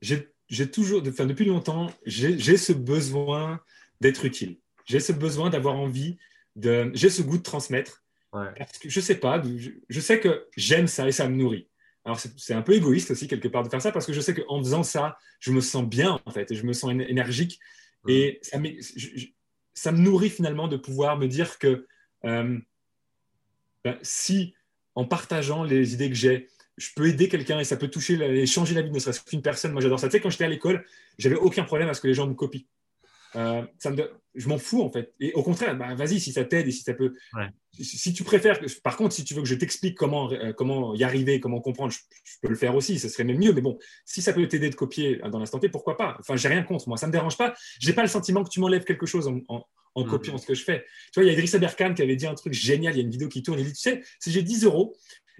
j'ai 0.00 0.70
toujours, 0.70 1.02
enfin, 1.04 1.26
depuis 1.26 1.46
longtemps, 1.46 1.90
j'ai 2.06 2.56
ce 2.56 2.72
besoin 2.72 3.58
d'être 4.00 4.24
utile. 4.24 4.60
J'ai 4.84 5.00
ce 5.00 5.10
besoin 5.10 5.50
d'avoir 5.50 5.74
envie, 5.74 6.18
j'ai 6.54 7.10
ce 7.10 7.22
goût 7.22 7.38
de 7.38 7.42
transmettre. 7.42 8.03
Parce 8.34 8.78
que 8.78 8.88
je 8.88 9.00
sais 9.00 9.14
pas, 9.14 9.40
je, 9.88 10.00
sais 10.00 10.18
que 10.18 10.48
j'aime 10.56 10.88
ça 10.88 11.06
et 11.06 11.12
ça 11.12 11.28
me 11.28 11.36
nourrit. 11.36 11.68
Alors 12.04 12.18
c'est 12.20 12.52
un 12.52 12.62
peu 12.62 12.72
égoïste 12.72 13.10
aussi 13.12 13.28
quelque 13.28 13.48
part 13.48 13.62
de 13.62 13.68
faire 13.68 13.80
ça 13.80 13.92
parce 13.92 14.04
que 14.04 14.12
je 14.12 14.20
sais 14.20 14.34
qu'en 14.34 14.58
faisant 14.58 14.82
ça, 14.82 15.16
je 15.40 15.52
me 15.52 15.60
sens 15.60 15.84
bien 15.84 16.20
en 16.26 16.30
fait 16.30 16.50
et 16.50 16.54
je 16.54 16.66
me 16.66 16.72
sens 16.72 16.90
énergique 16.90 17.60
et 18.08 18.40
ça, 18.42 18.58
ça, 19.72 19.92
me 19.92 19.98
nourrit 19.98 20.28
finalement 20.28 20.68
de 20.68 20.76
pouvoir 20.76 21.16
me 21.16 21.26
dire 21.26 21.58
que 21.58 21.86
euh, 22.26 22.58
ben, 23.84 23.98
si 24.02 24.54
en 24.94 25.06
partageant 25.06 25.64
les 25.64 25.94
idées 25.94 26.10
que 26.10 26.16
j'ai, 26.16 26.48
je 26.76 26.88
peux 26.94 27.08
aider 27.08 27.28
quelqu'un 27.28 27.60
et 27.60 27.64
ça 27.64 27.76
peut 27.76 27.88
toucher 27.88 28.14
et 28.14 28.46
changer 28.46 28.74
la 28.74 28.82
vie 28.82 28.90
de 28.90 28.94
ne 28.94 28.98
serait-ce 28.98 29.22
qu'une 29.22 29.42
personne. 29.42 29.72
Moi, 29.72 29.80
j'adore 29.80 30.00
ça. 30.00 30.08
Tu 30.08 30.12
sais, 30.12 30.20
quand 30.20 30.30
j'étais 30.30 30.44
à 30.44 30.48
l'école, 30.48 30.84
j'avais 31.18 31.36
aucun 31.36 31.64
problème 31.64 31.88
à 31.88 31.94
ce 31.94 32.00
que 32.00 32.08
les 32.08 32.14
gens 32.14 32.26
me 32.26 32.34
copient. 32.34 32.62
Euh, 33.36 33.62
ça 33.78 33.90
me, 33.90 34.10
je 34.34 34.48
m'en 34.48 34.58
fous 34.58 34.82
en 34.82 34.90
fait. 34.90 35.12
Et 35.20 35.32
au 35.34 35.42
contraire, 35.42 35.76
bah, 35.76 35.94
vas-y 35.94 36.20
si 36.20 36.32
ça 36.32 36.44
t'aide 36.44 36.68
et 36.68 36.70
si 36.70 36.82
ça 36.82 36.94
peut. 36.94 37.12
Si, 37.72 38.12
tu 38.12 38.22
préfères, 38.22 38.60
par 38.84 38.96
contre, 38.96 39.14
si 39.14 39.24
tu 39.24 39.34
veux 39.34 39.42
que 39.42 39.48
je 39.48 39.54
t'explique 39.56 39.96
comment 39.96 40.30
euh, 40.32 40.52
comment 40.52 40.94
y 40.94 41.02
arriver, 41.02 41.40
comment 41.40 41.60
comprendre, 41.60 41.92
je, 41.92 41.98
peux 42.42 42.48
le 42.48 42.54
faire 42.54 42.74
aussi. 42.76 42.98
Ce 42.98 43.08
serait 43.08 43.24
même 43.24 43.38
mieux. 43.38 43.52
Mais 43.52 43.60
bon, 43.60 43.78
si 44.04 44.22
ça 44.22 44.32
peut 44.32 44.46
t'aider 44.46 44.70
de 44.70 44.74
copier 44.76 45.20
dans 45.30 45.38
l'instant 45.38 45.58
T, 45.58 45.68
pourquoi 45.68 45.96
pas? 45.96 46.16
Enfin, 46.20 46.36
j'ai 46.36 46.48
rien 46.48 46.62
contre 46.62 46.88
moi. 46.88 46.96
Ça 46.96 47.06
me 47.06 47.12
dérange 47.12 47.36
pas. 47.36 47.54
J'ai 47.80 47.92
pas 47.92 48.02
le 48.02 48.08
sentiment 48.08 48.44
que 48.44 48.50
tu 48.50 48.60
m'enlèves 48.60 48.84
quelque 48.84 49.06
chose 49.06 49.26
en, 49.26 49.40
en, 49.48 50.04
mm. 50.04 50.08
copiant 50.08 50.38
ce 50.38 50.46
que 50.46 50.54
je 50.54 50.62
fais. 50.62 50.84
Tu 51.12 51.20
vois, 51.20 51.24
il 51.24 51.26
y 51.26 51.30
a 51.30 51.32
Idriss 51.32 51.54
Aberkan 51.54 51.94
qui 51.94 52.02
avait 52.02 52.16
dit 52.16 52.26
un 52.26 52.34
truc 52.34 52.52
génial. 52.52 52.94
Il 52.94 52.98
y 52.98 53.00
a 53.00 53.04
une 53.04 53.10
vidéo 53.10 53.28
qui 53.28 53.42
tourne. 53.42 53.58
Il 53.58 53.66
dit, 53.66 53.72
tu 53.72 53.80
sais, 53.80 54.02
si 54.20 54.30
j'ai 54.30 54.42
10 54.42 54.64
euros 54.64 54.94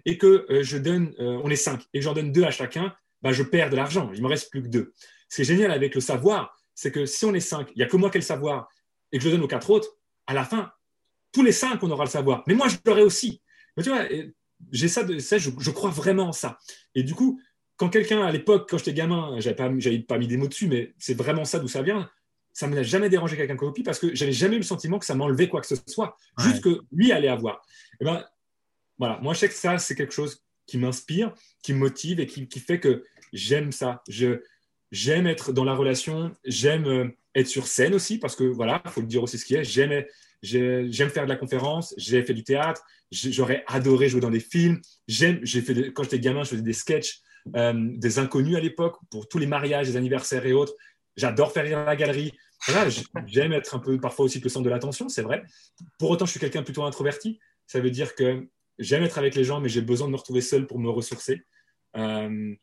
et 0.04 0.18
que 0.18 0.46
euh, 0.50 0.62
je 0.62 0.76
donne, 0.78 1.14
euh, 1.18 1.40
on 1.42 1.50
est 1.50 1.56
cinq, 1.56 1.82
et 1.92 1.98
que 1.98 2.04
j'en 2.04 2.12
donne 2.12 2.32
deux 2.32 2.44
à 2.44 2.50
chacun, 2.50 2.94
bah, 3.22 3.32
je 3.32 3.42
perds 3.42 3.70
de 3.70 3.76
l'argent. 3.76 4.10
Il 4.14 4.22
me 4.22 4.28
reste 4.28 4.50
plus 4.50 4.62
que 4.62 4.68
deux. 4.68 4.92
Ce 5.28 5.36
qui 5.36 5.42
est 5.42 5.44
génial 5.44 5.70
avec 5.70 5.94
le 5.94 6.00
savoir, 6.00 6.56
c'est 6.74 6.90
que 6.90 7.06
si 7.06 7.24
on 7.24 7.34
est 7.34 7.40
cinq, 7.40 7.70
il 7.74 7.78
n'y 7.78 7.82
a 7.82 7.86
que 7.86 7.96
moi 7.96 8.10
qui 8.10 8.18
ai 8.18 8.20
le 8.20 8.26
savoir, 8.26 8.68
et 9.12 9.18
que 9.18 9.24
je 9.24 9.28
le 9.28 9.36
donne 9.36 9.44
aux 9.44 9.48
quatre 9.48 9.70
autres, 9.70 9.88
à 10.26 10.34
la 10.34 10.44
fin, 10.44 10.72
tous 11.32 11.42
les 11.42 11.52
cinq, 11.52 11.82
on 11.82 11.90
aura 11.90 12.04
le 12.04 12.10
savoir. 12.10 12.42
Mais 12.46 12.54
moi, 12.54 12.68
je 12.68 12.76
l'aurai 12.84 13.02
aussi. 13.02 13.42
Mais 13.76 13.82
tu 13.82 13.90
vois, 13.90 14.04
j'ai 14.72 14.88
ça, 14.88 15.02
de, 15.02 15.18
ça 15.18 15.38
je, 15.38 15.70
crois 15.70 15.90
vraiment 15.90 16.28
en 16.28 16.32
ça. 16.32 16.58
Et 16.94 17.02
du 17.02 17.14
coup, 17.14 17.40
quand 17.76 17.88
quelqu'un, 17.88 18.24
à 18.24 18.30
l'époque, 18.30 18.68
quand 18.70 18.78
j'étais 18.78 18.94
gamin, 18.94 19.38
j'avais 19.40 19.56
pas, 19.56 19.68
pas 20.08 20.18
mis 20.18 20.26
des 20.26 20.36
mots 20.36 20.48
dessus, 20.48 20.68
mais 20.68 20.94
c'est 20.98 21.14
vraiment 21.14 21.44
ça 21.44 21.58
d'où 21.58 21.68
ça 21.68 21.82
vient. 21.82 22.08
Ça 22.52 22.68
ne 22.68 22.74
m'a 22.74 22.84
jamais 22.84 23.08
dérangé 23.08 23.36
quelqu'un 23.36 23.56
copie 23.56 23.82
parce 23.82 23.98
que 23.98 24.14
j'avais 24.14 24.32
jamais 24.32 24.54
eu 24.54 24.60
le 24.60 24.64
sentiment 24.64 25.00
que 25.00 25.06
ça 25.06 25.16
m'enlevait 25.16 25.48
quoi 25.48 25.60
que 25.60 25.66
ce 25.66 25.74
soit, 25.88 26.16
juste 26.38 26.62
que 26.62 26.80
lui 26.92 27.10
allait 27.10 27.28
avoir. 27.28 27.56
Et 27.94 27.96
eh 28.00 28.04
ben, 28.04 28.24
voilà, 28.98 29.18
moi 29.22 29.34
je 29.34 29.40
sais 29.40 29.48
que 29.48 29.54
ça, 29.54 29.76
c'est 29.78 29.96
quelque 29.96 30.14
chose 30.14 30.44
qui 30.66 30.78
m'inspire, 30.78 31.34
qui 31.64 31.72
me 31.72 31.78
motive 31.78 32.20
et 32.20 32.26
qui, 32.26 32.60
fait 32.60 32.78
que 32.78 33.04
j'aime 33.32 33.72
ça. 33.72 34.04
Je, 34.08 34.40
j'aime 34.92 35.26
être 35.26 35.52
dans 35.52 35.64
la 35.64 35.74
relation, 35.74 36.32
j'aime 36.44 36.86
euh, 36.86 37.08
être 37.34 37.48
sur 37.48 37.66
scène 37.66 37.94
aussi, 37.94 38.18
parce 38.18 38.36
que 38.36 38.44
voilà, 38.44 38.82
il 38.84 38.90
faut 38.90 39.00
le 39.00 39.06
dire 39.06 39.22
aussi 39.22 39.38
ce 39.38 39.44
qui 39.44 39.54
est. 39.54 39.64
J'aime, 39.64 40.04
j'aime 40.42 41.10
faire 41.10 41.24
de 41.24 41.28
la 41.28 41.36
conférence, 41.36 41.94
j'ai 41.96 42.22
fait 42.22 42.34
du 42.34 42.44
théâtre, 42.44 42.82
j'aurais 43.10 43.64
adoré 43.66 44.08
jouer 44.08 44.20
dans 44.20 44.30
des 44.30 44.40
films. 44.40 44.80
J'aime, 45.08 45.40
j'ai 45.42 45.62
fait 45.62 45.92
quand 45.92 46.04
j'étais 46.04 46.20
gamin, 46.20 46.44
je 46.44 46.50
faisais 46.50 46.62
des 46.62 46.72
sketchs, 46.72 47.20
euh, 47.56 47.72
des 47.74 48.18
inconnus 48.18 48.56
à 48.56 48.60
l'époque, 48.60 48.96
pour 49.10 49.28
tous 49.28 49.38
les 49.38 49.46
mariages, 49.46 49.88
les 49.88 49.96
anniversaires 49.96 50.46
et 50.46 50.52
autres. 50.52 50.74
J'adore 51.16 51.52
faire 51.52 51.64
rire 51.64 51.84
la 51.84 51.96
galerie. 51.96 52.32
Voilà, 52.66 52.88
j'aime 53.26 53.52
être 53.52 53.74
un 53.74 53.78
peu 53.78 54.00
parfois 54.00 54.24
aussi 54.24 54.40
le 54.40 54.48
centre 54.48 54.64
de 54.64 54.70
l'attention, 54.70 55.08
c'est 55.08 55.22
vrai. 55.22 55.42
Pour 55.98 56.10
autant, 56.10 56.24
je 56.24 56.30
suis 56.30 56.40
quelqu'un 56.40 56.62
plutôt 56.62 56.84
introverti. 56.84 57.38
Ça 57.66 57.80
veut 57.80 57.90
dire 57.90 58.14
que 58.14 58.46
j'aime 58.78 59.02
être 59.02 59.18
avec 59.18 59.34
les 59.34 59.44
gens, 59.44 59.60
mais 59.60 59.68
j'ai 59.68 59.82
besoin 59.82 60.06
de 60.06 60.12
me 60.12 60.16
retrouver 60.16 60.40
seul 60.40 60.66
pour 60.66 60.78
me 60.78 60.88
ressourcer. 60.88 61.42
Euh, 61.96 62.54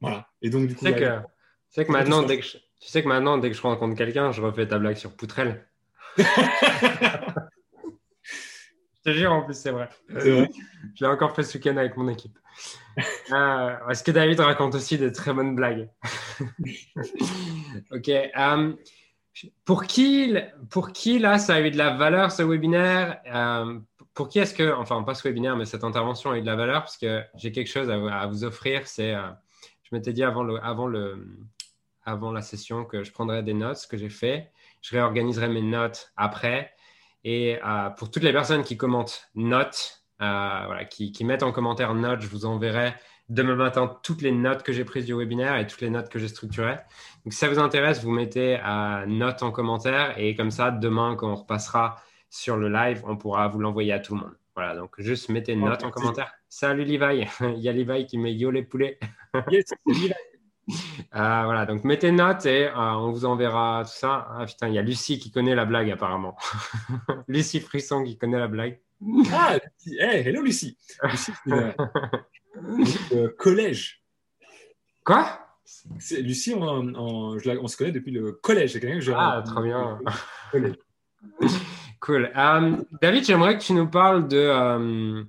voilà. 0.00 0.28
Et 0.42 0.50
donc, 0.50 0.66
du 0.66 0.74
coup, 0.74 0.84
tu 1.74 1.80
sais 1.80 1.86
que 1.86 1.92
maintenant, 1.92 2.22
dès 2.22 2.38
que 2.38 2.44
je, 2.46 2.52
tu 2.52 2.88
sais 2.88 3.02
que 3.02 3.08
maintenant, 3.08 3.36
dès 3.36 3.50
que 3.50 3.56
je 3.56 3.62
rencontre 3.62 3.96
quelqu'un, 3.96 4.30
je 4.30 4.40
refais 4.40 4.68
ta 4.68 4.78
blague 4.78 4.96
sur 4.96 5.16
Poutrelle. 5.16 5.66
je 6.18 6.24
te 9.02 9.10
jure, 9.10 9.32
en 9.32 9.42
plus, 9.42 9.54
c'est 9.54 9.72
vrai. 9.72 9.88
vrai. 10.08 10.48
Je 10.94 11.04
l'ai 11.04 11.10
encore 11.10 11.34
fait 11.34 11.42
ce 11.42 11.58
week-end 11.58 11.76
avec 11.76 11.96
mon 11.96 12.06
équipe. 12.06 12.38
Euh, 13.32 13.88
est-ce 13.88 14.04
que 14.04 14.12
David 14.12 14.38
raconte 14.38 14.76
aussi 14.76 14.98
de 14.98 15.08
très 15.08 15.32
bonnes 15.32 15.56
blagues? 15.56 15.88
Ok. 17.90 18.08
Euh, 18.08 18.72
pour, 19.64 19.86
qui, 19.86 20.36
pour 20.70 20.92
qui, 20.92 21.18
là, 21.18 21.38
ça 21.38 21.56
a 21.56 21.60
eu 21.60 21.72
de 21.72 21.76
la 21.76 21.96
valeur, 21.96 22.30
ce 22.30 22.44
webinaire? 22.44 23.20
Euh, 23.26 23.80
Pour 24.14 24.28
qui 24.28 24.38
est-ce 24.38 24.54
que, 24.54 24.72
enfin, 24.74 25.02
pas 25.02 25.14
ce 25.16 25.26
webinaire, 25.26 25.56
mais 25.56 25.64
cette 25.64 25.82
intervention 25.82 26.30
a 26.30 26.38
eu 26.38 26.40
de 26.40 26.46
la 26.46 26.54
valeur? 26.54 26.82
Parce 26.82 26.96
que 26.96 27.24
j'ai 27.34 27.50
quelque 27.50 27.66
chose 27.66 27.90
à, 27.90 28.26
vous 28.26 28.44
offrir. 28.44 28.86
C'est, 28.86 29.12
je 29.12 29.88
m'étais 29.90 30.12
dit 30.12 30.22
avant 30.22 30.44
le, 30.44 30.62
avant 30.62 30.86
le, 30.86 31.26
avant 32.04 32.32
la 32.32 32.42
session 32.42 32.84
que 32.84 33.02
je 33.02 33.12
prendrai 33.12 33.42
des 33.42 33.54
notes, 33.54 33.76
ce 33.76 33.86
que 33.86 33.96
j'ai 33.96 34.08
fait. 34.08 34.50
Je 34.82 34.94
réorganiserai 34.94 35.48
mes 35.48 35.62
notes 35.62 36.12
après. 36.16 36.72
Et 37.24 37.58
euh, 37.64 37.90
pour 37.90 38.10
toutes 38.10 38.22
les 38.22 38.32
personnes 38.32 38.62
qui 38.62 38.76
commentent 38.76 39.30
notes, 39.34 40.04
euh, 40.20 40.62
voilà, 40.66 40.84
qui, 40.84 41.24
mettent 41.24 41.42
en 41.42 41.52
commentaire 41.52 41.94
notes, 41.94 42.20
je 42.20 42.28
vous 42.28 42.44
enverrai 42.44 42.94
demain 43.30 43.56
matin 43.56 43.98
toutes 44.02 44.20
les 44.20 44.32
notes 44.32 44.62
que 44.62 44.72
j'ai 44.72 44.84
prises 44.84 45.06
du 45.06 45.14
webinaire 45.14 45.56
et 45.56 45.66
toutes 45.66 45.80
les 45.80 45.90
notes 45.90 46.10
que 46.10 46.18
j'ai 46.18 46.28
structurées. 46.28 46.76
Donc, 47.24 47.32
si 47.32 47.38
ça 47.38 47.48
vous 47.48 47.58
intéresse, 47.58 48.02
vous 48.02 48.10
mettez 48.10 48.58
euh, 48.64 49.06
notes 49.06 49.42
en 49.42 49.50
commentaire 49.50 50.18
et 50.18 50.36
comme 50.36 50.50
ça, 50.50 50.70
demain, 50.70 51.16
quand 51.16 51.30
on 51.30 51.36
repassera 51.36 52.02
sur 52.28 52.56
le 52.56 52.68
live, 52.68 53.02
on 53.06 53.16
pourra 53.16 53.48
vous 53.48 53.60
l'envoyer 53.60 53.92
à 53.92 54.00
tout 54.00 54.14
le 54.14 54.20
monde. 54.20 54.34
Voilà, 54.54 54.76
donc 54.76 54.94
juste 54.98 55.30
mettez 55.30 55.56
notes 55.56 55.82
en 55.82 55.90
commentaire. 55.90 56.32
Salut 56.48 56.84
Levi, 56.84 57.26
il 57.40 57.60
y 57.60 57.68
a 57.68 57.72
Levi 57.72 58.06
qui 58.06 58.18
met 58.18 58.34
yo 58.34 58.50
les 58.50 58.62
poulets. 58.62 58.98
yes, 59.50 59.64
Levi. 59.86 60.12
Euh, 60.68 61.42
voilà, 61.44 61.66
donc 61.66 61.84
mettez 61.84 62.10
note 62.10 62.46
et 62.46 62.66
euh, 62.66 62.74
on 62.74 63.12
vous 63.12 63.24
enverra 63.24 63.82
tout 63.84 63.92
ça. 63.92 64.28
Ah 64.30 64.46
putain, 64.46 64.68
il 64.68 64.74
y 64.74 64.78
a 64.78 64.82
Lucie 64.82 65.18
qui 65.18 65.30
connaît 65.30 65.54
la 65.54 65.64
blague 65.64 65.90
apparemment. 65.90 66.36
Lucie 67.28 67.60
Frisson 67.60 68.02
qui 68.02 68.16
connaît 68.16 68.38
la 68.38 68.48
blague. 68.48 68.80
Ah, 69.32 69.56
hello 70.00 70.42
Lucie. 70.42 70.78
Lucie, 71.02 71.32
euh, 73.12 73.28
collège. 73.38 74.02
Quoi? 75.04 75.38
Lucie, 76.20 76.54
on, 76.54 76.94
on, 76.94 77.38
se 77.68 77.76
connaît 77.76 77.92
depuis 77.92 78.12
le 78.12 78.32
collège. 78.32 78.78
ah, 79.14 79.42
très 79.44 79.62
bien. 79.62 79.98
cool. 82.00 82.30
David, 83.02 83.24
j'aimerais 83.24 83.58
que 83.58 83.62
tu 83.62 83.72
nous 83.74 83.88
parles 83.88 84.28
de 84.28 85.26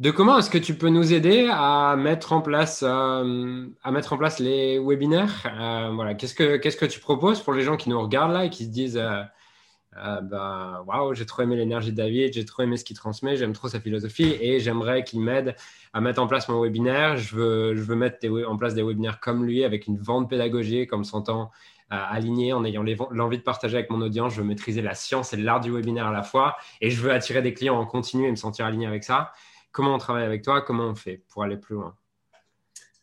de 0.00 0.10
comment 0.10 0.38
est-ce 0.38 0.50
que 0.50 0.58
tu 0.58 0.74
peux 0.74 0.88
nous 0.88 1.12
aider 1.12 1.48
à 1.52 1.94
mettre 1.96 2.32
en 2.32 2.40
place, 2.40 2.82
euh, 2.86 3.66
à 3.84 3.90
mettre 3.92 4.12
en 4.12 4.18
place 4.18 4.40
les 4.40 4.78
webinaires 4.80 5.46
euh, 5.46 5.90
voilà, 5.94 6.14
qu'est-ce 6.14 6.34
que 6.34 6.56
que 6.56 6.86
tu 6.86 6.98
proposes 6.98 7.40
pour 7.40 7.52
les 7.52 7.62
gens 7.62 7.76
qui 7.76 7.90
nous 7.90 8.00
regardent 8.00 8.32
là 8.32 8.44
et 8.44 8.50
qui 8.50 8.64
se 8.64 8.70
disent 8.70 8.98
euh, 8.98 10.20
bah, 10.22 10.82
waouh, 10.88 11.14
j'ai 11.14 11.26
trop 11.26 11.42
aimé 11.42 11.54
l'énergie 11.54 11.92
de 11.92 11.96
David, 11.96 12.32
j'ai 12.32 12.44
trop 12.44 12.64
aimé 12.64 12.76
ce 12.76 12.84
qu'il 12.84 12.96
transmet, 12.96 13.36
j'aime 13.36 13.52
trop 13.52 13.68
sa 13.68 13.78
philosophie 13.78 14.36
et 14.40 14.58
j'aimerais 14.58 15.04
qu'il 15.04 15.20
m'aide 15.20 15.54
à 15.92 16.00
mettre 16.00 16.20
en 16.20 16.26
place 16.26 16.48
mon 16.48 16.60
webinaire. 16.60 17.16
Je 17.16 17.36
veux, 17.36 17.76
je 17.76 17.82
veux 17.82 17.94
mettre 17.94 18.26
en 18.48 18.56
place 18.56 18.74
des 18.74 18.82
webinaires 18.82 19.20
comme 19.20 19.46
lui 19.46 19.62
avec 19.62 19.86
une 19.86 19.98
vente 19.98 20.28
pédagogique, 20.28 20.90
comme 20.90 21.04
s'entend 21.04 21.52
aligné 21.90 22.52
en 22.52 22.64
ayant 22.64 22.82
l'envie 23.12 23.38
de 23.38 23.42
partager 23.44 23.76
avec 23.76 23.90
mon 23.90 24.00
audience. 24.00 24.34
Je 24.34 24.40
veux 24.40 24.46
maîtriser 24.46 24.82
la 24.82 24.94
science 24.94 25.32
et 25.32 25.36
l'art 25.36 25.60
du 25.60 25.70
webinaire 25.70 26.08
à 26.08 26.12
la 26.12 26.24
fois 26.24 26.56
et 26.80 26.90
je 26.90 27.00
veux 27.00 27.12
attirer 27.12 27.40
des 27.40 27.54
clients 27.54 27.78
en 27.78 27.86
continu 27.86 28.26
et 28.26 28.30
me 28.32 28.36
sentir 28.36 28.66
aligné 28.66 28.88
avec 28.88 29.04
ça 29.04 29.30
comment 29.74 29.94
on 29.94 29.98
travaille 29.98 30.24
avec 30.24 30.42
toi, 30.42 30.62
comment 30.62 30.86
on 30.86 30.94
fait 30.94 31.22
pour 31.28 31.42
aller 31.42 31.58
plus 31.58 31.74
loin 31.74 31.94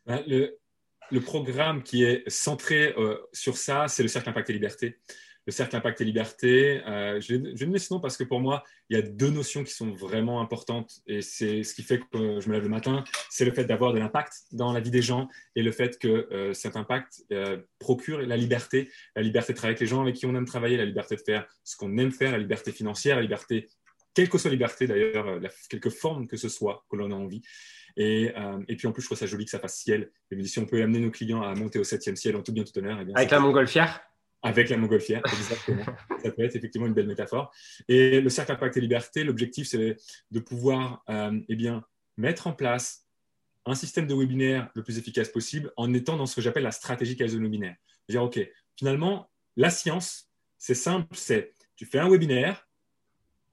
ben, 0.07 0.23
le, 0.26 1.19
programme 1.19 1.84
qui 1.84 2.03
est 2.03 2.27
centré 2.27 2.95
euh, 2.98 3.18
sur 3.34 3.57
ça, 3.57 3.88
c'est 3.88 4.02
le 4.02 4.10
Cercle 4.10 4.30
Impact 4.30 4.49
et 4.49 4.53
Liberté. 4.53 4.98
Le 5.45 5.52
Cercle 5.52 5.76
Impact 5.76 6.02
et 6.02 6.06
Liberté, 6.06 6.81
euh, 6.88 7.19
je, 7.19 7.35
le 7.35 7.65
mets 7.68 7.80
ce 7.80 7.93
nom 7.93 7.99
parce 7.99 8.15
que 8.15 8.23
pour 8.23 8.39
moi, 8.39 8.64
il 8.89 8.95
y 8.95 8.99
a 8.99 9.02
deux 9.02 9.30
notions 9.30 9.64
qui 9.64 9.73
sont 9.73 9.91
vraiment 9.91 10.39
importantes 10.39 11.02
et 11.07 11.22
c'est 11.22 11.64
ce 11.64 11.76
qui 11.76 11.84
fait 11.84 11.99
que 11.99 12.39
je 12.39 12.48
me 12.48 12.53
lève 12.53 12.64
le 12.64 12.69
matin, 12.69 13.03
c'est 13.30 13.43
le 13.43 13.52
fait 13.52 13.65
d'avoir 13.65 13.91
de 13.91 13.99
l'impact 13.99 14.34
dans 14.52 14.72
la 14.72 14.80
vie 14.80 14.91
des 14.91 15.02
gens 15.02 15.27
et 15.56 15.64
le 15.64 15.72
fait 15.72 15.99
que 15.99 16.07
euh, 16.31 16.53
cet 16.53 16.77
impact 16.77 17.26
procure 17.80 18.22
la 18.22 18.38
liberté, 18.38 18.89
la 19.15 19.23
liberté 19.23 19.52
de 19.52 19.57
travailler 19.57 19.76
avec 19.76 19.81
les 19.81 19.88
gens 19.88 20.02
avec 20.02 20.15
qui 20.15 20.26
on 20.26 20.35
aime 20.35 20.45
travailler, 20.45 20.77
la 20.77 20.85
liberté 20.85 21.15
de 21.18 21.22
faire 21.22 21.45
ce 21.64 21.76
qu'on 21.76 21.98
aime 21.98 22.11
faire, 22.11 22.31
la 22.31 22.38
liberté 22.38 22.72
financière, 22.72 23.18
la 23.18 23.23
liberté 23.23 23.68
quelle 24.13 24.29
que 24.29 24.38
soit 24.38 24.49
la 24.49 24.55
liberté 24.55 24.88
d'ailleurs, 24.88 25.27
euh, 25.27 25.39
quelque 25.69 25.89
forme 25.89 26.27
que 26.27 26.38
ce 26.38 26.49
soit 26.49 26.85
que 26.89 26.95
l'on 26.95 27.11
a 27.11 27.15
envie. 27.15 27.41
Et, 27.97 28.31
euh, 28.38 28.59
et, 28.67 28.75
puis 28.75 28.88
en 28.88 28.91
plus, 28.91 29.01
je 29.01 29.07
trouve 29.07 29.17
ça 29.17 29.25
joli 29.25 29.45
que 29.45 29.51
ça 29.51 29.59
fasse 29.59 29.77
ciel. 29.77 30.11
Et 30.29 30.35
dis, 30.35 30.47
si 30.47 30.59
on 30.59 30.65
peut 30.65 30.81
amener 30.81 30.99
nos 30.99 31.11
clients 31.11 31.41
à 31.41 31.53
monter 31.55 31.79
au 31.79 31.83
septième 31.83 32.15
ciel 32.15 32.35
en 32.35 32.41
tout 32.41 32.53
bien, 32.53 32.63
tout 32.63 32.77
honneur. 32.77 32.99
Eh 33.01 33.05
bien, 33.05 33.15
avec 33.15 33.31
la 33.31 33.39
montgolfière? 33.39 34.01
Avec 34.43 34.69
la 34.69 34.77
montgolfière, 34.77 35.21
exactement. 35.25 35.85
ça 36.23 36.31
peut 36.31 36.43
être 36.43 36.55
effectivement 36.55 36.88
une 36.88 36.93
belle 36.93 37.07
métaphore. 37.07 37.53
Et 37.88 38.21
le 38.21 38.29
cercle 38.29 38.53
Impact 38.53 38.77
et 38.77 38.81
Liberté, 38.81 39.23
l'objectif, 39.23 39.67
c'est 39.67 39.97
de 40.31 40.39
pouvoir 40.39 41.03
euh, 41.09 41.39
eh 41.47 41.55
bien, 41.55 41.83
mettre 42.17 42.47
en 42.47 42.53
place 42.53 43.05
un 43.65 43.75
système 43.75 44.07
de 44.07 44.15
webinaire 44.15 44.69
le 44.73 44.83
plus 44.83 44.97
efficace 44.97 45.29
possible 45.29 45.71
en 45.77 45.93
étant 45.93 46.17
dans 46.17 46.25
ce 46.25 46.35
que 46.35 46.41
j'appelle 46.41 46.63
la 46.63 46.71
stratégie 46.71 47.15
Kaizen 47.15 47.43
webinaire. 47.43 47.75
Dire, 48.09 48.23
OK, 48.23 48.39
finalement, 48.75 49.29
la 49.55 49.69
science, 49.69 50.31
c'est 50.57 50.73
simple, 50.73 51.15
c'est 51.15 51.53
tu 51.75 51.85
fais 51.85 51.99
un 51.99 52.09
webinaire, 52.09 52.67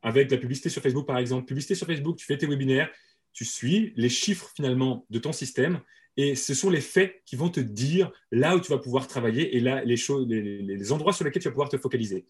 avec 0.09 0.31
la 0.31 0.39
publicité 0.39 0.69
sur 0.69 0.83
Facebook, 0.83 1.07
par 1.07 1.19
exemple. 1.19 1.47
Publicité 1.47 1.75
sur 1.75 1.87
Facebook, 1.87 2.17
tu 2.17 2.27
fais 2.27 2.37
tes 2.37 2.47
webinaires, 2.47 2.91
tu 3.33 3.45
suis 3.45 3.93
les 3.97 4.09
chiffres 4.09 4.51
finalement 4.57 5.07
de 5.11 5.19
ton 5.19 5.33
système 5.33 5.81
et 6.17 6.35
ce 6.35 6.53
sont 6.53 6.71
les 6.71 6.81
faits 6.81 7.23
qui 7.25 7.37
vont 7.37 7.49
te 7.49 7.61
dire 7.61 8.11
là 8.33 8.57
où 8.57 8.61
tu 8.61 8.71
vas 8.73 8.79
pouvoir 8.79 9.07
travailler 9.07 9.57
et 9.57 9.61
là 9.61 9.85
les, 9.85 9.97
choses, 9.97 10.27
les, 10.29 10.93
endroits 10.93 11.13
sur 11.13 11.25
lesquels 11.25 11.43
tu 11.43 11.49
vas 11.49 11.53
pouvoir 11.53 11.69
te 11.69 11.79
focaliser. 11.79 12.27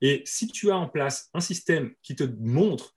Et 0.00 0.22
si 0.24 0.48
tu 0.48 0.72
as 0.72 0.76
en 0.76 0.88
place 0.88 1.30
un 1.34 1.40
système 1.40 1.94
qui 2.02 2.16
te 2.16 2.24
montre 2.24 2.94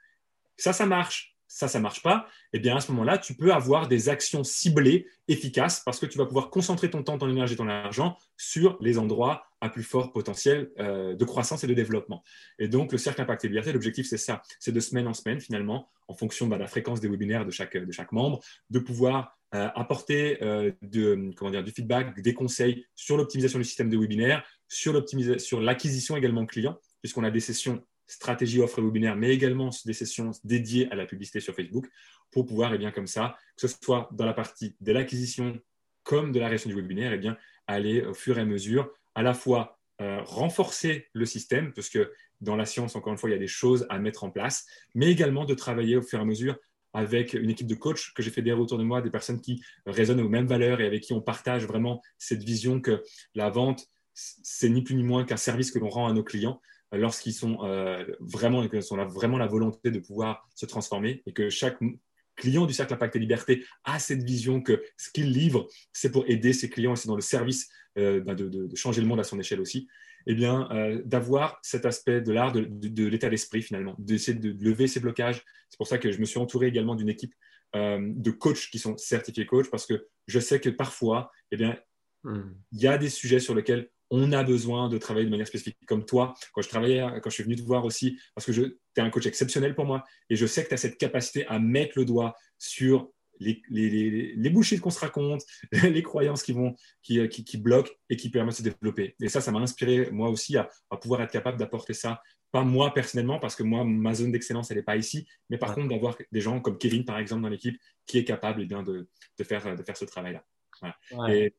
ça, 0.57 0.73
ça 0.73 0.85
marche, 0.85 1.35
ça, 1.47 1.67
ça 1.67 1.79
marche 1.79 2.01
pas, 2.01 2.27
eh 2.53 2.59
bien 2.59 2.75
à 2.75 2.79
ce 2.79 2.91
moment-là, 2.91 3.17
tu 3.17 3.33
peux 3.33 3.51
avoir 3.51 3.87
des 3.87 4.09
actions 4.09 4.43
ciblées, 4.43 5.07
efficaces, 5.27 5.81
parce 5.83 5.99
que 5.99 6.05
tu 6.05 6.17
vas 6.17 6.25
pouvoir 6.25 6.49
concentrer 6.49 6.89
ton 6.89 7.03
temps, 7.03 7.17
ton 7.17 7.29
énergie, 7.29 7.55
ton 7.55 7.67
argent 7.67 8.17
sur 8.37 8.77
les 8.79 8.97
endroits 8.97 9.43
à 9.61 9.69
plus 9.69 9.83
fort 9.83 10.11
potentiel 10.11 10.71
euh, 10.79 11.15
de 11.15 11.25
croissance 11.25 11.63
et 11.63 11.67
de 11.67 11.73
développement. 11.73 12.23
Et 12.59 12.67
donc, 12.67 12.91
le 12.91 12.97
cercle 12.97 13.21
Impact 13.21 13.45
et 13.45 13.47
Liberté, 13.47 13.71
l'objectif, 13.71 14.07
c'est 14.07 14.17
ça. 14.17 14.41
C'est 14.59 14.71
de 14.71 14.79
semaine 14.79 15.07
en 15.07 15.13
semaine, 15.13 15.39
finalement, 15.39 15.89
en 16.07 16.15
fonction 16.15 16.47
bah, 16.47 16.57
de 16.57 16.61
la 16.61 16.67
fréquence 16.67 16.99
des 16.99 17.07
webinaires 17.07 17.45
de 17.45 17.51
chaque, 17.51 17.77
de 17.77 17.91
chaque 17.91 18.11
membre, 18.11 18.39
de 18.69 18.79
pouvoir 18.79 19.37
euh, 19.53 19.69
apporter 19.75 20.41
euh, 20.43 20.71
de, 20.81 21.31
comment 21.35 21.51
dire, 21.51 21.63
du 21.63 21.71
feedback, 21.71 22.19
des 22.21 22.33
conseils 22.33 22.85
sur 22.95 23.17
l'optimisation 23.17 23.59
du 23.59 23.65
système 23.65 23.89
de 23.89 23.97
webinaire, 23.97 24.43
sur 24.67 24.93
l'acquisition 25.61 26.17
également 26.17 26.45
client, 26.45 26.77
puisqu'on 27.01 27.23
a 27.23 27.31
des 27.31 27.39
sessions 27.39 27.83
stratégie 28.07 28.59
offre 28.59 28.79
et 28.79 28.81
webinaire, 28.81 29.15
mais 29.15 29.29
également 29.29 29.69
des 29.85 29.93
sessions 29.93 30.31
dédiées 30.43 30.91
à 30.91 30.95
la 30.95 31.05
publicité 31.05 31.39
sur 31.39 31.55
Facebook 31.55 31.87
pour 32.29 32.45
pouvoir, 32.45 32.73
et 32.73 32.75
eh 32.75 32.77
bien, 32.77 32.91
comme 32.91 33.07
ça, 33.07 33.37
que 33.55 33.67
ce 33.67 33.75
soit 33.81 34.09
dans 34.11 34.25
la 34.25 34.33
partie 34.33 34.75
de 34.81 34.91
l'acquisition 34.91 35.57
comme 36.03 36.31
de 36.31 36.39
la 36.39 36.47
réaction 36.47 36.69
du 36.69 36.75
webinaire, 36.75 37.13
et 37.13 37.15
eh 37.15 37.19
bien, 37.19 37.37
aller 37.67 38.03
au 38.03 38.13
fur 38.13 38.37
et 38.37 38.41
à 38.41 38.45
mesure 38.45 38.91
à 39.15 39.23
la 39.23 39.33
fois 39.33 39.79
euh, 40.01 40.21
renforcer 40.23 41.07
le 41.13 41.25
système, 41.25 41.73
parce 41.73 41.89
que 41.89 42.11
dans 42.39 42.55
la 42.55 42.65
science, 42.65 42.95
encore 42.95 43.13
une 43.13 43.19
fois, 43.19 43.29
il 43.29 43.33
y 43.33 43.35
a 43.35 43.39
des 43.39 43.47
choses 43.47 43.85
à 43.89 43.99
mettre 43.99 44.23
en 44.23 44.31
place, 44.31 44.65
mais 44.95 45.11
également 45.11 45.45
de 45.45 45.53
travailler 45.53 45.95
au 45.95 46.01
fur 46.01 46.19
et 46.19 46.21
à 46.21 46.25
mesure 46.25 46.57
avec 46.93 47.33
une 47.33 47.49
équipe 47.49 47.67
de 47.67 47.75
coachs 47.75 48.11
que 48.15 48.21
j'ai 48.23 48.31
fait 48.31 48.41
des 48.41 48.51
autour 48.51 48.77
de 48.77 48.83
moi, 48.83 49.01
des 49.01 49.11
personnes 49.11 49.39
qui 49.39 49.63
résonnent 49.85 50.19
aux 50.19 50.27
mêmes 50.27 50.47
valeurs 50.47 50.81
et 50.81 50.85
avec 50.85 51.03
qui 51.03 51.13
on 51.13 51.21
partage 51.21 51.65
vraiment 51.65 52.01
cette 52.17 52.43
vision 52.43 52.81
que 52.81 53.03
la 53.35 53.49
vente, 53.49 53.87
c'est 54.13 54.69
ni 54.69 54.81
plus 54.81 54.95
ni 54.95 55.03
moins 55.03 55.23
qu'un 55.23 55.37
service 55.37 55.71
que 55.71 55.79
l'on 55.79 55.89
rend 55.89 56.07
à 56.07 56.13
nos 56.13 56.23
clients 56.23 56.61
lorsqu'ils 56.91 57.33
sont 57.33 57.63
euh, 57.63 58.03
vraiment, 58.19 58.67
sont 58.81 58.97
vraiment 59.05 59.37
la 59.37 59.47
volonté 59.47 59.91
de 59.91 59.99
pouvoir 59.99 60.47
se 60.55 60.65
transformer 60.65 61.23
et 61.25 61.31
que 61.31 61.49
chaque 61.49 61.77
client 62.41 62.65
du 62.65 62.73
cercle 62.73 62.93
Impact 62.95 63.15
et 63.15 63.19
Liberté 63.19 63.65
a 63.83 63.99
cette 63.99 64.23
vision 64.23 64.61
que 64.61 64.83
ce 64.97 65.11
qu'il 65.11 65.31
livre, 65.31 65.67
c'est 65.93 66.11
pour 66.11 66.25
aider 66.27 66.53
ses 66.53 66.69
clients 66.69 66.93
et 66.93 66.95
c'est 66.95 67.07
dans 67.07 67.15
le 67.15 67.21
service 67.21 67.69
euh, 67.97 68.19
bah, 68.19 68.33
de, 68.33 68.67
changer 68.75 69.01
le 69.01 69.07
monde 69.07 69.19
à 69.19 69.23
son 69.23 69.39
échelle 69.39 69.61
aussi, 69.61 69.87
eh 70.25 70.33
bien, 70.33 70.67
euh, 70.71 71.01
d'avoir 71.05 71.59
cet 71.61 71.85
aspect 71.85 72.21
de 72.21 72.31
l'art, 72.31 72.51
de, 72.51 73.05
l'état 73.05 73.29
d'esprit 73.29 73.61
finalement, 73.61 73.95
d'essayer 73.99 74.37
de 74.37 74.55
lever 74.63 74.87
ces 74.87 74.99
blocages. 74.99 75.43
C'est 75.69 75.77
pour 75.77 75.87
ça 75.87 75.99
que 75.99 76.11
je 76.11 76.19
me 76.19 76.25
suis 76.25 76.39
entouré 76.39 76.67
également 76.67 76.95
d'une 76.95 77.09
équipe 77.09 77.35
euh, 77.75 77.99
de 78.01 78.31
coachs 78.31 78.69
qui 78.71 78.79
sont 78.79 78.97
certifiés 78.97 79.45
coachs 79.45 79.69
parce 79.69 79.85
que 79.85 80.07
je 80.27 80.39
sais 80.39 80.59
que 80.59 80.69
parfois, 80.69 81.31
eh 81.51 81.57
bien, 81.57 81.77
hmm. 82.23 82.53
il 82.71 82.81
y 82.81 82.87
a 82.87 82.97
des 82.97 83.09
sujets 83.09 83.39
sur 83.39 83.53
lesquels 83.53 83.89
on 84.11 84.31
a 84.33 84.43
besoin 84.43 84.89
de 84.89 84.97
travailler 84.97 85.25
de 85.25 85.31
manière 85.31 85.47
spécifique. 85.47 85.77
Comme 85.87 86.05
toi, 86.05 86.33
quand 86.53 86.61
je 86.61 86.69
travaillais, 86.69 87.01
quand 87.23 87.29
je 87.29 87.35
suis 87.35 87.43
venu 87.43 87.55
te 87.55 87.63
voir 87.63 87.85
aussi, 87.85 88.19
parce 88.35 88.45
que 88.45 88.51
tu 88.51 88.77
es 88.97 88.99
un 88.99 89.09
coach 89.09 89.25
exceptionnel 89.25 89.73
pour 89.73 89.85
moi, 89.85 90.03
et 90.29 90.35
je 90.35 90.45
sais 90.45 90.63
que 90.63 90.67
tu 90.67 90.73
as 90.73 90.77
cette 90.77 90.97
capacité 90.97 91.47
à 91.47 91.57
mettre 91.59 91.97
le 91.97 92.05
doigt 92.05 92.35
sur 92.59 93.09
les, 93.39 93.61
les, 93.69 94.35
les, 94.35 94.49
bullshit 94.51 94.79
qu'on 94.81 94.91
se 94.91 94.99
raconte, 94.99 95.41
les 95.71 96.03
croyances 96.03 96.43
qui, 96.43 96.51
vont, 96.51 96.75
qui, 97.01 97.27
qui, 97.27 97.57
bloquent 97.57 97.91
et 98.09 98.15
qui 98.15 98.29
permettent 98.29 98.61
de 98.61 98.69
se 98.69 98.75
développer. 98.75 99.15
Et 99.19 99.29
ça, 99.29 99.41
ça 99.41 99.51
m'a 99.51 99.59
inspiré, 99.59 100.11
moi 100.11 100.29
aussi, 100.29 100.57
à, 100.57 100.69
pouvoir 101.01 101.21
être 101.21 101.31
capable 101.31 101.57
d'apporter 101.57 101.93
ça. 101.93 102.21
Pas 102.51 102.63
moi 102.63 102.93
personnellement, 102.93 103.39
parce 103.39 103.55
que 103.55 103.63
moi, 103.63 103.85
ma 103.85 104.13
zone 104.13 104.33
d'excellence, 104.33 104.69
elle 104.69 104.77
n'est 104.77 104.83
pas 104.83 104.97
ici, 104.97 105.25
mais 105.49 105.57
par 105.57 105.73
contre, 105.73 105.87
d'avoir 105.87 106.17
des 106.31 106.41
gens 106.41 106.59
comme 106.59 106.77
Kevin, 106.77 107.05
par 107.05 107.17
exemple, 107.17 107.41
dans 107.41 107.49
l'équipe, 107.49 107.79
qui 108.05 108.17
est 108.17 108.25
capable 108.25 108.61
eh 108.61 108.65
bien, 108.65 108.83
de, 108.83 109.07
de, 109.37 109.43
faire, 109.43 109.75
de 109.75 109.83
faire 109.83 109.97
ce 109.97 110.05
travail-là. 110.05 110.45
Et, 111.29 111.55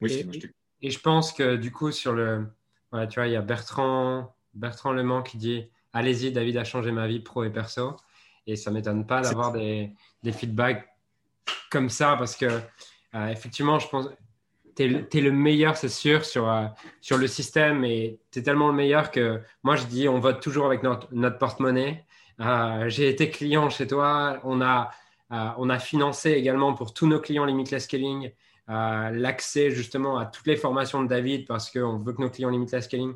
oui, 0.00 0.26
je 0.32 0.48
et 0.82 0.90
je 0.90 0.98
pense 0.98 1.32
que 1.32 1.56
du 1.56 1.72
coup, 1.72 1.92
sur 1.92 2.12
le. 2.12 2.46
tu 2.92 3.14
vois, 3.20 3.26
il 3.26 3.32
y 3.32 3.36
a 3.36 3.42
Bertrand, 3.42 4.34
Bertrand 4.54 4.92
Lemans 4.92 5.22
qui 5.22 5.36
dit 5.36 5.68
Allez-y, 5.92 6.32
David 6.32 6.56
a 6.56 6.64
changé 6.64 6.92
ma 6.92 7.06
vie 7.06 7.20
pro 7.20 7.44
et 7.44 7.50
perso. 7.50 7.96
Et 8.46 8.56
ça 8.56 8.70
ne 8.70 8.76
m'étonne 8.76 9.06
pas 9.06 9.20
d'avoir 9.20 9.52
des, 9.52 9.92
des, 10.22 10.32
feedbacks 10.32 10.88
comme 11.70 11.88
ça 11.88 12.16
parce 12.18 12.36
que, 12.36 12.46
euh, 13.14 13.28
effectivement, 13.28 13.78
je 13.78 13.88
pense. 13.88 14.08
Tu 14.76 14.84
es, 14.84 15.20
le 15.20 15.32
meilleur, 15.32 15.76
c'est 15.76 15.90
sûr, 15.90 16.24
sur, 16.24 16.48
euh, 16.48 16.66
sur 17.00 17.18
le 17.18 17.26
système 17.26 17.84
et 17.84 18.18
tu 18.30 18.38
es 18.38 18.42
tellement 18.42 18.68
le 18.68 18.74
meilleur 18.74 19.10
que 19.10 19.42
moi, 19.62 19.76
je 19.76 19.84
dis 19.84 20.08
on 20.08 20.20
vote 20.20 20.40
toujours 20.40 20.64
avec 20.64 20.82
notre, 20.82 21.08
notre 21.12 21.36
porte-monnaie. 21.36 22.06
Euh, 22.40 22.88
j'ai 22.88 23.08
été 23.08 23.30
client 23.30 23.68
chez 23.68 23.86
toi. 23.86 24.40
On 24.44 24.62
a, 24.62 24.90
on 25.30 25.68
a 25.68 25.78
financé 25.78 26.30
également 26.30 26.72
pour 26.72 26.94
tous 26.94 27.06
nos 27.06 27.20
clients 27.20 27.44
Limitless 27.44 27.84
Scaling 27.84 28.32
l'accès 28.70 29.70
justement 29.70 30.16
à 30.16 30.26
toutes 30.26 30.46
les 30.46 30.56
formations 30.56 31.02
de 31.02 31.08
David 31.08 31.46
parce 31.46 31.70
qu'on 31.70 31.98
veut 31.98 32.12
que 32.12 32.20
nos 32.20 32.30
clients 32.30 32.50
Limitless 32.50 32.84
Scaling 32.84 33.14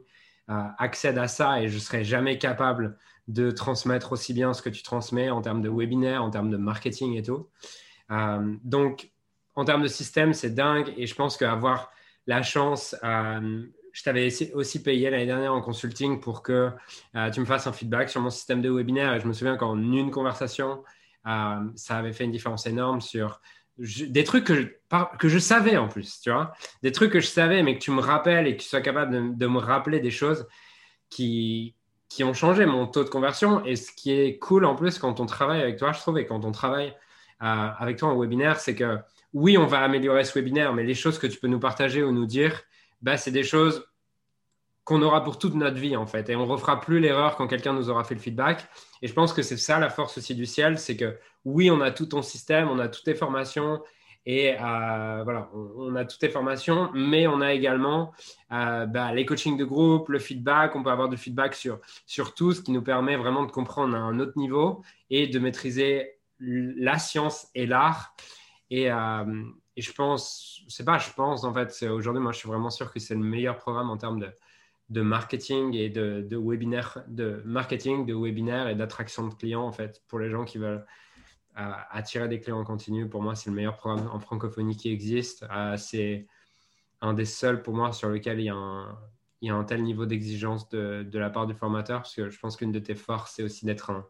euh, 0.51 0.63
accèdent 0.79 1.19
à 1.19 1.29
ça 1.29 1.63
et 1.63 1.69
je 1.69 1.77
ne 1.77 1.81
serai 1.81 2.05
jamais 2.05 2.39
capable 2.39 2.99
de 3.29 3.51
transmettre 3.51 4.13
aussi 4.13 4.35
bien 4.35 4.53
ce 4.53 4.63
que 4.63 4.69
tu 4.69 4.83
transmets 4.83 5.31
en 5.31 5.41
termes 5.41 5.63
de 5.63 5.71
webinaire, 5.71 6.23
en 6.23 6.31
termes 6.31 6.51
de 6.51 6.57
marketing 6.57 7.17
et 7.17 7.23
tout. 7.23 7.49
Euh, 8.11 8.55
donc, 8.65 9.11
en 9.55 9.65
termes 9.65 9.83
de 9.83 9.89
système, 9.89 10.35
c'est 10.35 10.51
dingue 10.51 10.93
et 10.97 11.07
je 11.07 11.15
pense 11.15 11.37
qu'avoir 11.37 11.93
la 12.27 12.43
chance, 12.43 12.97
euh, 13.05 13.65
je 13.93 14.03
t'avais 14.03 14.29
aussi 14.55 14.83
payé 14.83 15.09
l'année 15.09 15.27
dernière 15.27 15.55
en 15.55 15.63
consulting 15.63 16.21
pour 16.21 16.43
que 16.43 16.73
tu 17.33 17.39
me 17.39 17.45
fasses 17.45 17.69
un 17.69 17.73
feedback 17.73 18.11
sur 18.11 18.21
mon 18.21 18.31
système 18.31 18.61
de 18.61 18.69
webinaire 18.69 19.15
et 19.15 19.21
je 19.21 19.29
me 19.29 19.33
souviens 19.33 19.57
qu'en 19.57 19.79
une 19.79 20.11
conversation, 20.11 20.83
ça 21.25 21.97
avait 21.97 22.13
fait 22.13 22.25
une 22.25 22.33
différence 22.33 22.67
énorme 22.67 23.01
sur 23.01 23.41
des 23.79 24.25
trucs 24.25 24.45
que 24.45 24.55
je, 24.55 24.67
que 25.19 25.29
je 25.29 25.39
savais 25.39 25.77
en 25.77 25.89
plus, 25.89 26.21
tu 26.21 26.31
vois. 26.31 26.53
Des 26.83 26.93
trucs 26.93 27.13
que 27.13 27.21
je 27.21 27.27
savais, 27.27 27.63
mais 27.63 27.77
que 27.77 27.83
tu 27.83 27.91
me 27.91 28.01
rappelles 28.01 28.47
et 28.47 28.57
que 28.57 28.63
tu 28.63 28.69
sois 28.69 28.81
capable 28.81 29.37
de, 29.37 29.47
me 29.47 29.59
rappeler 29.59 30.01
des 30.01 30.11
choses 30.11 30.47
qui, 31.11 31.75
qui 32.09 32.23
ont 32.25 32.35
changé 32.35 32.67
mon 32.67 32.87
taux 32.87 33.05
de 33.05 33.09
conversion. 33.09 33.65
Et 33.65 33.77
ce 33.77 33.93
qui 33.93 34.13
est 34.13 34.39
cool 34.39 34.65
en 34.65 34.77
plus 34.77 34.99
quand 34.99 35.21
on 35.21 35.27
travaille 35.27 35.61
avec 35.61 35.77
toi, 35.77 35.93
je 35.93 35.99
trouve, 35.99 36.19
et 36.19 36.27
quand 36.27 36.45
on 36.45 36.53
travaille 36.53 36.95
euh, 37.43 37.69
avec 37.79 37.99
toi 37.99 38.09
en 38.09 38.19
webinaire, 38.19 38.61
c'est 38.61 38.75
que 38.75 38.99
oui, 39.33 39.59
on 39.59 39.67
va 39.67 39.81
améliorer 39.81 40.23
ce 40.25 40.39
webinaire, 40.39 40.73
mais 40.73 40.85
les 40.85 40.95
choses 40.95 41.19
que 41.19 41.27
tu 41.27 41.39
peux 41.41 41.49
nous 41.49 41.59
partager 41.59 42.05
ou 42.05 42.13
nous 42.13 42.27
dire, 42.27 42.63
bah, 43.03 43.17
c'est 43.17 43.33
des 43.33 43.43
choses 43.43 43.85
qu'on 44.85 45.03
aura 45.03 45.25
pour 45.25 45.39
toute 45.39 45.55
notre 45.55 45.77
vie 45.77 45.97
en 45.97 46.07
fait. 46.07 46.29
Et 46.29 46.37
on 46.37 46.47
refera 46.47 46.81
plus 46.81 47.01
l'erreur 47.01 47.37
quand 47.37 47.49
quelqu'un 47.49 47.73
nous 47.73 47.91
aura 47.91 48.05
fait 48.05 48.15
le 48.15 48.21
feedback. 48.21 48.69
Et 49.05 49.07
je 49.07 49.13
pense 49.13 49.35
que 49.35 49.43
c'est 49.43 49.59
ça 49.59 49.79
la 49.79 49.91
force 49.91 50.17
aussi 50.17 50.35
du 50.35 50.47
ciel, 50.47 50.79
c'est 50.79 50.97
que 50.97 51.19
oui, 51.45 51.71
on 51.71 51.83
a 51.83 51.91
tout 51.91 52.07
ton 52.07 52.23
système, 52.23 52.71
on 52.71 52.79
a 52.79 52.89
toutes 52.89 53.05
tes 53.05 53.15
formations. 53.15 53.83
Et 54.25 54.55
euh, 54.55 55.21
voilà, 55.25 55.51
on, 55.53 55.95
a 55.95 56.07
toutes 56.07 56.21
tes 56.21 56.31
formations, 56.31 56.91
mais 56.95 57.27
on 57.27 57.43
a 57.43 57.53
également 57.53 58.15
euh, 58.51 58.87
bah, 58.87 59.13
les 59.13 59.27
coachings 59.27 59.59
de 59.59 59.65
groupe, 59.67 60.09
le 60.09 60.19
feedback. 60.19 60.75
On 60.75 60.83
peut 60.83 60.91
avoir 60.91 61.11
du 61.11 61.19
feedback 61.19 61.55
sur, 61.55 61.81
sur 62.07 62.33
tout, 62.33 62.55
ce 62.55 62.63
qui 62.63 62.73
nous 62.73 62.81
permet 62.81 63.17
vraiment 63.17 63.45
de 63.45 63.53
comprendre 63.53 63.95
à 63.95 63.99
un 63.99 64.19
autre 64.21 64.39
niveau 64.39 64.83
et 65.11 65.27
de 65.27 65.39
maîtriser 65.39 66.13
la 66.41 66.99
science 66.99 67.49
et 67.55 67.67
l'art. 67.67 68.17
Et, 68.71 68.91
euh, 68.91 69.45
et, 69.77 69.83
je 69.83 69.93
pense, 69.93 70.63
c'est 70.69 70.87
pas, 70.87 70.97
je 70.97 71.11
pense 71.13 71.45
en 71.45 71.53
fait, 71.53 71.83
aujourd'hui, 71.91 72.23
moi 72.23 72.33
je 72.33 72.39
suis 72.39 72.49
vraiment 72.49 72.71
sûr 72.71 72.91
que 72.91 72.99
c'est 72.99 73.15
le 73.15 73.21
meilleur 73.21 73.59
programme 73.59 73.91
en 73.91 73.99
termes 73.99 74.21
de, 74.21 74.31
de 74.91 75.01
marketing 75.01 75.75
et 75.75 75.89
de, 75.89 76.37
webinaire, 76.37 77.03
de 77.09 77.43
marketing, 77.45 78.07
de 78.07 78.15
webinaire 78.15 78.69
et 78.69 78.75
d'attraction 78.75 79.29
de 79.29 79.35
clients 79.35 79.67
en 79.67 79.73
fait 79.73 80.03
pour 80.09 80.19
les 80.19 80.31
gens 80.31 80.45
qui 80.45 80.59
veulent 80.59 80.85
euh, 81.59 81.73
attirer 81.91 82.29
des 82.29 82.41
clients 82.41 82.61
en 82.61 82.65
continu. 82.65 83.09
Pour 83.09 83.23
moi, 83.23 83.35
c'est 83.35 83.51
le 83.51 83.57
meilleur 83.57 83.77
programme 83.77 84.09
en 84.13 84.19
francophonie 84.19 84.77
qui 84.77 84.91
existe. 84.91 85.47
Euh, 85.51 85.77
c'est 85.77 86.27
un 87.01 87.15
des 87.15 87.25
seuls 87.25 87.63
pour 87.63 87.75
moi 87.75 87.93
sur 87.93 88.09
lequel 88.09 88.41
il 88.41 88.47
y 88.47 88.51
a 88.51 88.55
un, 89.55 89.65
tel 89.65 89.83
niveau 89.83 90.07
d'exigence 90.07 90.69
de, 90.69 91.03
de, 91.03 91.19
la 91.19 91.31
part 91.31 91.47
du 91.47 91.55
formateur 91.55 92.03
parce 92.03 92.15
que 92.15 92.31
je 92.31 92.39
pense 92.39 92.57
qu'une 92.57 92.73
de 92.73 92.79
tes 92.79 92.95
forces, 92.95 93.35
c'est 93.37 93.43
aussi 93.43 93.67
d'être 93.67 93.91
un, 93.91 94.07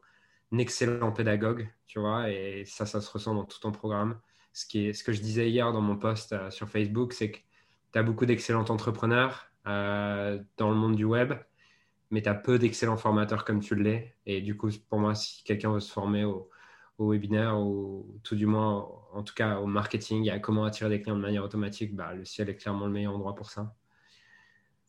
excellent 0.58 1.12
pédagogue, 1.12 1.68
tu 1.86 1.98
vois, 1.98 2.30
et 2.30 2.64
ça, 2.64 2.86
ça 2.86 3.00
se 3.00 3.10
ressent 3.10 3.34
dans 3.34 3.44
tout 3.44 3.58
ton 3.60 3.72
programme. 3.72 4.18
Ce, 4.52 4.66
qui 4.66 4.94
ce 4.94 5.02
que 5.02 5.12
je 5.12 5.20
disais 5.20 5.50
hier 5.50 5.72
dans 5.72 5.80
mon 5.80 5.96
post 5.96 6.32
euh, 6.32 6.50
sur 6.50 6.68
Facebook, 6.68 7.12
c'est 7.12 7.32
que 7.32 7.38
tu 7.92 7.98
as 7.98 8.02
beaucoup 8.02 8.26
d'excellents 8.26 8.64
entrepreneurs, 8.68 9.50
euh, 9.66 10.38
dans 10.56 10.70
le 10.70 10.76
monde 10.76 10.96
du 10.96 11.04
web, 11.04 11.32
mais 12.10 12.22
tu 12.22 12.28
as 12.28 12.34
peu 12.34 12.58
d'excellents 12.58 12.96
formateurs 12.96 13.44
comme 13.44 13.60
tu 13.60 13.74
l'es. 13.74 14.14
Et 14.26 14.40
du 14.40 14.56
coup, 14.56 14.68
pour 14.88 14.98
moi, 14.98 15.14
si 15.14 15.42
quelqu'un 15.44 15.72
veut 15.72 15.80
se 15.80 15.92
former 15.92 16.24
au, 16.24 16.50
webinaire 16.98 17.58
ou 17.58 18.20
tout 18.22 18.36
du 18.36 18.46
moins, 18.46 18.88
en 19.12 19.24
tout 19.24 19.34
cas 19.34 19.58
au 19.58 19.66
marketing 19.66 20.26
et 20.26 20.30
à 20.30 20.38
comment 20.38 20.64
attirer 20.64 20.90
des 20.90 21.00
clients 21.00 21.16
de 21.16 21.22
manière 21.22 21.42
automatique, 21.42 21.94
bah, 21.94 22.14
le 22.14 22.24
ciel 22.24 22.48
est 22.48 22.54
clairement 22.54 22.86
le 22.86 22.92
meilleur 22.92 23.14
endroit 23.14 23.34
pour 23.34 23.50
ça. 23.50 23.74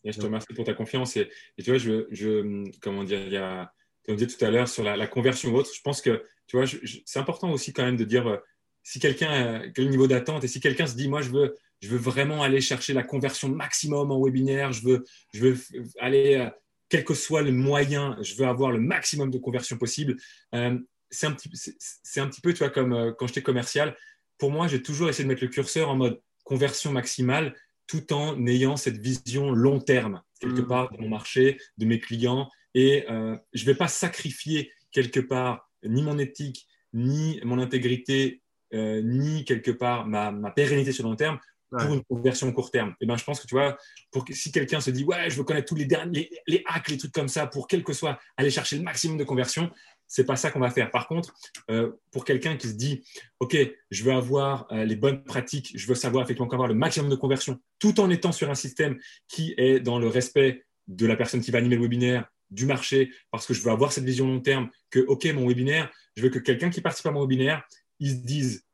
Et 0.04 0.12
je 0.12 0.20
te 0.20 0.26
remercie 0.26 0.54
pour 0.54 0.66
ta 0.66 0.76
confiance. 0.76 1.18
Et, 1.18 1.32
tu 1.58 1.72
vois, 1.72 1.80
je, 1.80 2.06
je, 2.12 2.70
comment 2.80 3.04
dire, 3.04 3.22
il 3.26 3.34
y 3.34 3.38
a, 3.38 3.74
comme 4.06 4.18
tu 4.18 4.26
disais 4.26 4.38
tout 4.38 4.46
à 4.46 4.52
l'heure 4.52 4.68
sur 4.68 4.84
la, 4.84 5.08
conversion 5.08 5.52
ou 5.52 5.58
autre, 5.58 5.72
je 5.74 5.82
pense 5.82 6.02
que 6.02 6.24
tu 6.48 6.58
vois, 6.58 6.66
c'est 7.06 7.20
important 7.20 7.52
aussi 7.52 7.74
quand 7.74 7.84
même 7.84 7.98
de 7.98 8.04
dire 8.04 8.28
euh, 8.28 8.38
si 8.84 9.00
quelqu'un, 9.00 9.72
quel 9.74 9.90
niveau 9.90 10.06
d'attente, 10.06 10.44
et 10.44 10.48
si 10.48 10.60
quelqu'un 10.60 10.86
se 10.86 10.96
dit, 10.96 11.10
moi, 11.10 11.24
je 11.24 11.32
veux, 11.32 11.56
je 11.82 11.90
veux 11.90 11.98
vraiment 11.98 12.42
aller 12.44 12.62
chercher 12.62 12.94
la 12.94 13.04
conversion 13.04 13.50
maximum 13.50 14.12
en 14.12 14.24
webinaire, 14.24 14.72
je 14.72 14.84
veux, 14.84 15.06
je 15.34 15.42
veux 15.42 15.58
aller, 16.00 16.36
euh, 16.36 16.50
quel 16.90 17.04
que 17.04 17.14
soit 17.14 17.42
le 17.42 17.52
moyen, 17.52 18.18
je 18.22 18.36
veux 18.36 18.48
avoir 18.48 18.72
le 18.72 18.80
maximum 18.80 19.30
de 19.30 19.38
conversion 19.38 19.78
possible. 19.78 20.16
Euh, 20.54 20.78
c'est 21.10 21.28
un, 21.28 21.34
petit, 21.34 21.50
c'est 21.78 22.20
un 22.20 22.28
petit 22.28 22.42
peu, 22.42 22.54
tu 22.54 22.60
vois, 22.60 22.70
comme 22.70 22.94
euh, 22.94 23.12
quand 23.12 23.28
j'étais 23.28 23.42
commercial, 23.42 23.96
pour 24.38 24.52
moi, 24.52 24.68
j'ai 24.68 24.82
toujours 24.82 25.10
essayé 25.10 25.24
de 25.24 25.30
mettre 25.30 25.44
le 25.44 25.50
curseur 25.50 25.90
en 25.90 25.96
mode 25.96 26.22
conversion 26.44 26.92
maximale 26.92 27.56
tout 27.88 28.14
en 28.14 28.46
ayant 28.48 28.78
cette 28.78 28.98
vision 28.98 29.52
long 29.52 29.80
terme, 29.80 30.22
quelque 30.40 30.62
mmh. 30.62 30.68
part, 30.68 30.92
de 30.92 30.98
mon 30.98 31.10
marché, 31.10 31.60
de 31.78 31.86
mes 31.86 32.00
clients. 32.00 32.50
Et 32.74 33.06
je 33.08 33.62
ne 33.62 33.66
vais 33.66 33.76
pas 33.76 33.88
sacrifier 33.88 34.72
quelque 34.92 35.20
part 35.20 35.70
ni 35.84 36.02
mon 36.02 36.18
éthique, 36.18 36.68
ni 36.94 37.40
mon 37.44 37.60
intégrité, 37.60 38.42
ni 38.74 39.46
quelque 39.46 39.72
part 39.72 40.08
ma, 40.08 40.32
ma, 40.32 40.52
pérennité 40.52 40.92
sur 40.92 41.04
le 41.04 41.12
long 41.12 41.16
terme 41.16 41.40
pour 41.70 41.94
une 41.94 42.04
conversion 42.04 42.52
court 42.52 42.72
terme. 42.72 42.96
Et 43.02 43.06
ben, 43.06 43.18
je 43.18 43.24
pense 43.24 43.40
que 43.40 43.48
tu 43.48 43.56
vois, 43.56 43.78
pour 44.12 44.26
si 44.32 44.52
quelqu'un 44.52 44.80
se 44.80 44.92
dit 44.92 45.04
ouais, 45.04 45.30
je 45.30 45.38
veux 45.38 45.44
connaître 45.44 45.68
tous 45.68 45.76
les, 45.76 45.86
derniers, 45.86 46.30
les, 46.48 46.64
hacks, 46.66 46.90
les 46.90 46.98
trucs 46.98 47.12
comme 47.12 47.28
ça, 47.28 47.48
pour 47.48 47.68
quel 47.68 47.84
que 47.84 47.94
soit 47.94 48.20
aller 48.38 48.50
chercher 48.50 48.78
le 48.78 48.84
maximum 48.84 49.18
de 49.18 49.24
conversion, 49.24 49.72
c'est 50.08 50.26
pas 50.26 50.36
ça 50.36 50.52
qu'on 50.52 50.60
va 50.60 50.70
faire. 50.70 50.92
Par 50.92 51.08
contre, 51.08 51.34
euh, 51.72 51.92
pour 52.12 52.26
quelqu'un 52.26 52.56
qui 52.58 52.68
se 52.68 52.74
dit 52.74 53.04
ok, 53.40 53.58
je 53.92 54.04
veux 54.04 54.14
avoir 54.14 54.68
euh, 54.72 54.86
les 54.86 54.96
bonnes 54.96 55.24
pratiques, 55.24 55.74
je 55.76 55.88
veux 55.88 55.96
savoir 55.96 56.24
effectivement 56.24 56.52
avoir 56.52 56.68
le 56.68 56.76
maximum 56.76 57.10
de 57.10 57.16
conversion, 57.16 57.60
tout 57.80 58.00
en 58.00 58.10
étant 58.10 58.32
sur 58.32 58.50
un 58.50 58.56
système 58.56 58.98
qui 59.28 59.54
est 59.58 59.80
dans 59.80 60.00
le 60.00 60.08
respect 60.08 60.66
de 60.88 61.06
la 61.06 61.16
personne 61.16 61.42
qui 61.42 61.52
va 61.52 61.58
animer 61.58 61.76
le 61.76 61.82
webinaire, 61.82 62.30
du 62.52 62.66
marché, 62.66 63.12
parce 63.32 63.46
que 63.46 63.54
je 63.54 63.62
veux 63.62 63.72
avoir 63.72 63.92
cette 63.92 64.04
vision 64.04 64.28
long 64.28 64.40
terme, 64.40 64.70
que 64.90 65.00
ok, 65.00 65.26
mon 65.34 65.48
webinaire, 65.48 65.92
je 66.16 66.24
veux 66.24 66.30
que 66.30 66.40
quelqu'un 66.40 66.70
qui 66.70 66.82
participe 66.82 67.08
à 67.08 67.12
mon 67.12 67.22
webinaire, 67.22 67.64
il 68.00 68.12
se 68.12 68.16
dise 68.16 68.65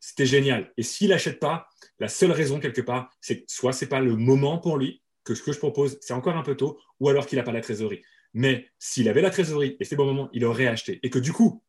c'était 0.00 0.26
génial. 0.26 0.72
Et 0.76 0.82
s'il 0.82 1.10
n'achète 1.10 1.40
pas, 1.40 1.68
la 1.98 2.08
seule 2.08 2.32
raison 2.32 2.60
quelque 2.60 2.80
part, 2.80 3.10
c'est 3.20 3.40
que 3.40 3.44
soit 3.48 3.72
c'est 3.72 3.88
pas 3.88 4.00
le 4.00 4.16
moment 4.16 4.58
pour 4.58 4.78
lui, 4.78 5.02
que 5.24 5.34
ce 5.34 5.42
que 5.42 5.52
je 5.52 5.58
propose, 5.58 5.98
c'est 6.00 6.14
encore 6.14 6.36
un 6.36 6.42
peu 6.42 6.56
tôt, 6.56 6.78
ou 7.00 7.08
alors 7.08 7.26
qu'il 7.26 7.36
n'a 7.36 7.44
pas 7.44 7.52
la 7.52 7.60
trésorerie. 7.60 8.02
Mais 8.34 8.68
s'il 8.78 9.08
avait 9.08 9.22
la 9.22 9.30
trésorerie 9.30 9.76
et 9.78 9.84
c'est 9.84 9.96
bon 9.96 10.06
moment, 10.06 10.28
il 10.32 10.44
aurait 10.44 10.66
acheté. 10.66 11.00
Et 11.02 11.10
que 11.10 11.18
du 11.18 11.32
coup, 11.32 11.62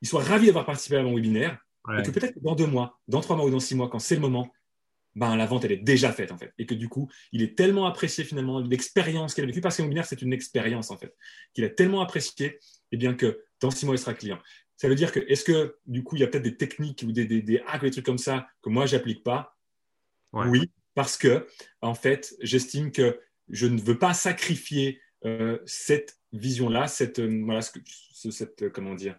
il 0.00 0.08
soit 0.08 0.22
ravi 0.22 0.46
d'avoir 0.46 0.64
participé 0.64 0.96
à 0.96 1.02
mon 1.02 1.14
webinaire, 1.14 1.58
et 1.98 2.02
que 2.02 2.10
peut-être 2.10 2.38
dans 2.42 2.54
deux 2.54 2.66
mois, 2.66 2.98
dans 3.08 3.20
trois 3.20 3.36
mois 3.36 3.46
ou 3.46 3.50
dans 3.50 3.60
six 3.60 3.74
mois, 3.74 3.88
quand 3.88 3.98
c'est 3.98 4.14
le 4.14 4.20
moment, 4.20 4.52
ben, 5.14 5.36
la 5.36 5.46
vente, 5.46 5.64
elle 5.64 5.72
est 5.72 5.76
déjà 5.78 6.12
faite, 6.12 6.32
en 6.32 6.38
fait. 6.38 6.52
Et 6.58 6.66
que 6.66 6.74
du 6.74 6.88
coup, 6.88 7.08
il 7.32 7.42
est 7.42 7.56
tellement 7.56 7.86
apprécié, 7.86 8.24
finalement, 8.24 8.60
l'expérience 8.60 9.34
qu'il 9.34 9.42
a 9.42 9.46
vécue, 9.46 9.60
parce 9.60 9.76
qu'un 9.76 9.84
webinaire, 9.84 10.04
c'est 10.04 10.20
une 10.20 10.32
expérience, 10.32 10.90
en 10.90 10.98
fait, 10.98 11.16
qu'il 11.54 11.64
a 11.64 11.70
tellement 11.70 12.02
apprécié, 12.02 12.46
et 12.46 12.60
eh 12.92 12.96
bien 12.96 13.14
que 13.14 13.42
dans 13.60 13.70
six 13.70 13.86
mois, 13.86 13.94
il 13.94 13.98
sera 13.98 14.14
client. 14.14 14.38
Ça 14.78 14.88
veut 14.88 14.94
dire 14.94 15.10
que, 15.10 15.18
est-ce 15.18 15.42
que, 15.42 15.76
du 15.86 16.04
coup, 16.04 16.14
il 16.14 16.20
y 16.20 16.22
a 16.22 16.28
peut-être 16.28 16.44
des 16.44 16.56
techniques 16.56 17.04
ou 17.06 17.10
des, 17.10 17.26
des, 17.26 17.62
hacks 17.66 17.82
ou 17.82 17.86
des 17.86 17.90
trucs 17.90 18.06
comme 18.06 18.16
ça 18.16 18.48
que 18.62 18.70
moi, 18.70 18.86
j'applique 18.86 19.24
pas? 19.24 19.58
Oui, 20.32 20.70
parce 20.94 21.16
que, 21.16 21.48
en 21.82 21.94
fait, 21.94 22.36
j'estime 22.40 22.92
que 22.92 23.20
je 23.48 23.66
ne 23.66 23.80
veux 23.80 23.98
pas 23.98 24.14
sacrifier 24.14 25.00
euh, 25.24 25.58
cette 25.66 26.16
vision-là, 26.32 26.86
cette, 26.86 27.18
euh, 27.18 27.42
voilà, 27.44 27.60
ce 27.60 28.30
cette, 28.30 28.62
euh, 28.62 28.70
comment 28.70 28.94
dire, 28.94 29.18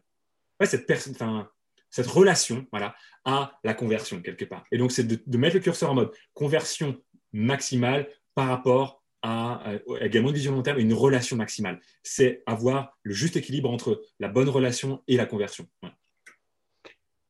ouais, 0.62 0.66
cette 0.66 0.88
personne, 0.88 1.14
enfin, 1.14 1.52
cette 1.90 2.08
relation 2.08 2.66
voilà, 2.72 2.96
à 3.26 3.60
la 3.66 3.74
conversion 3.74 4.22
quelque 4.22 4.46
part. 4.46 4.64
Et 4.72 4.78
donc, 4.78 4.94
c'est 4.94 5.04
de, 5.04 5.38
mettre 5.38 5.56
le 5.56 5.62
curseur 5.62 5.92
en 5.92 5.96
mode 5.96 6.12
conversion 6.34 7.04
maximale 7.34 8.08
par 8.34 8.48
rapport 8.48 8.99
à, 9.22 9.64
également 10.00 10.30
une 10.30 10.36
vision 10.36 10.54
long 10.54 10.62
terme 10.62 10.80
et 10.80 10.82
une 10.82 10.94
relation 10.94 11.36
maximale. 11.36 11.80
C'est 12.04 12.44
avoir 12.46 12.98
le 13.04 13.14
juste 13.14 13.36
équilibre 13.36 13.70
entre 13.70 14.02
la 14.20 14.28
bonne 14.28 14.50
relation 14.50 15.04
et 15.08 15.18
la 15.18 15.26
conversion. 15.26 15.68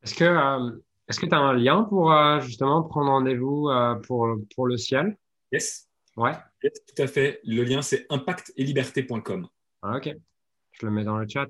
Est-ce 0.04 0.16
que 0.16 0.24
euh, 0.24 0.80
est-ce 1.10 1.20
que 1.20 1.26
tu 1.26 1.34
as 1.34 1.40
un 1.40 1.54
lien 1.54 1.84
pour 1.84 2.14
euh, 2.14 2.40
justement 2.40 2.84
prendre 2.84 3.10
rendez-vous 3.10 3.68
euh, 3.70 3.96
pour, 3.96 4.28
pour 4.56 4.68
le 4.68 4.78
ciel? 4.78 5.18
Yes. 5.52 5.90
Ouais. 6.16 6.34
tout 6.62 7.02
à 7.02 7.08
fait. 7.08 7.40
Le 7.44 7.64
lien, 7.64 7.82
c'est 7.82 8.06
impactetliberté.com. 8.10 9.48
Ah, 9.82 9.98
ok. 9.98 10.16
Je 10.72 10.86
le 10.86 10.92
mets 10.92 11.04
dans 11.04 11.18
le 11.18 11.28
chat. 11.28 11.48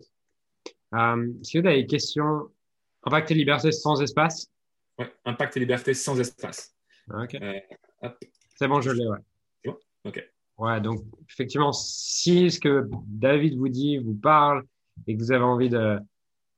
Euh, 0.94 1.28
que 1.44 1.60
tu 1.60 1.68
as 1.68 1.76
des 1.76 1.86
questions? 1.86 2.50
Impact 3.04 3.32
et 3.32 3.34
liberté 3.34 3.72
sans 3.72 4.02
espace? 4.02 4.50
Oui, 4.98 5.06
impact 5.26 5.58
et 5.58 5.60
liberté 5.60 5.94
sans 5.94 6.18
espace. 6.20 6.74
Ah, 7.12 7.24
ok. 7.24 7.38
c'est 8.56 8.68
bon, 8.68 8.80
je 8.82 8.92
l'ai, 8.92 9.08
ouais. 9.08 9.18
Ok. 10.06 10.24
Ouais, 10.58 10.82
donc 10.82 11.02
effectivement, 11.30 11.72
si 11.72 12.52
ce 12.52 12.60
que 12.60 12.90
David 13.08 13.58
vous 13.58 13.70
dit 13.70 13.98
vous 13.98 14.16
parle 14.16 14.64
et 15.08 15.16
que 15.16 15.20
vous 15.22 15.32
avez 15.32 15.44
envie 15.44 15.70
de, 15.70 16.00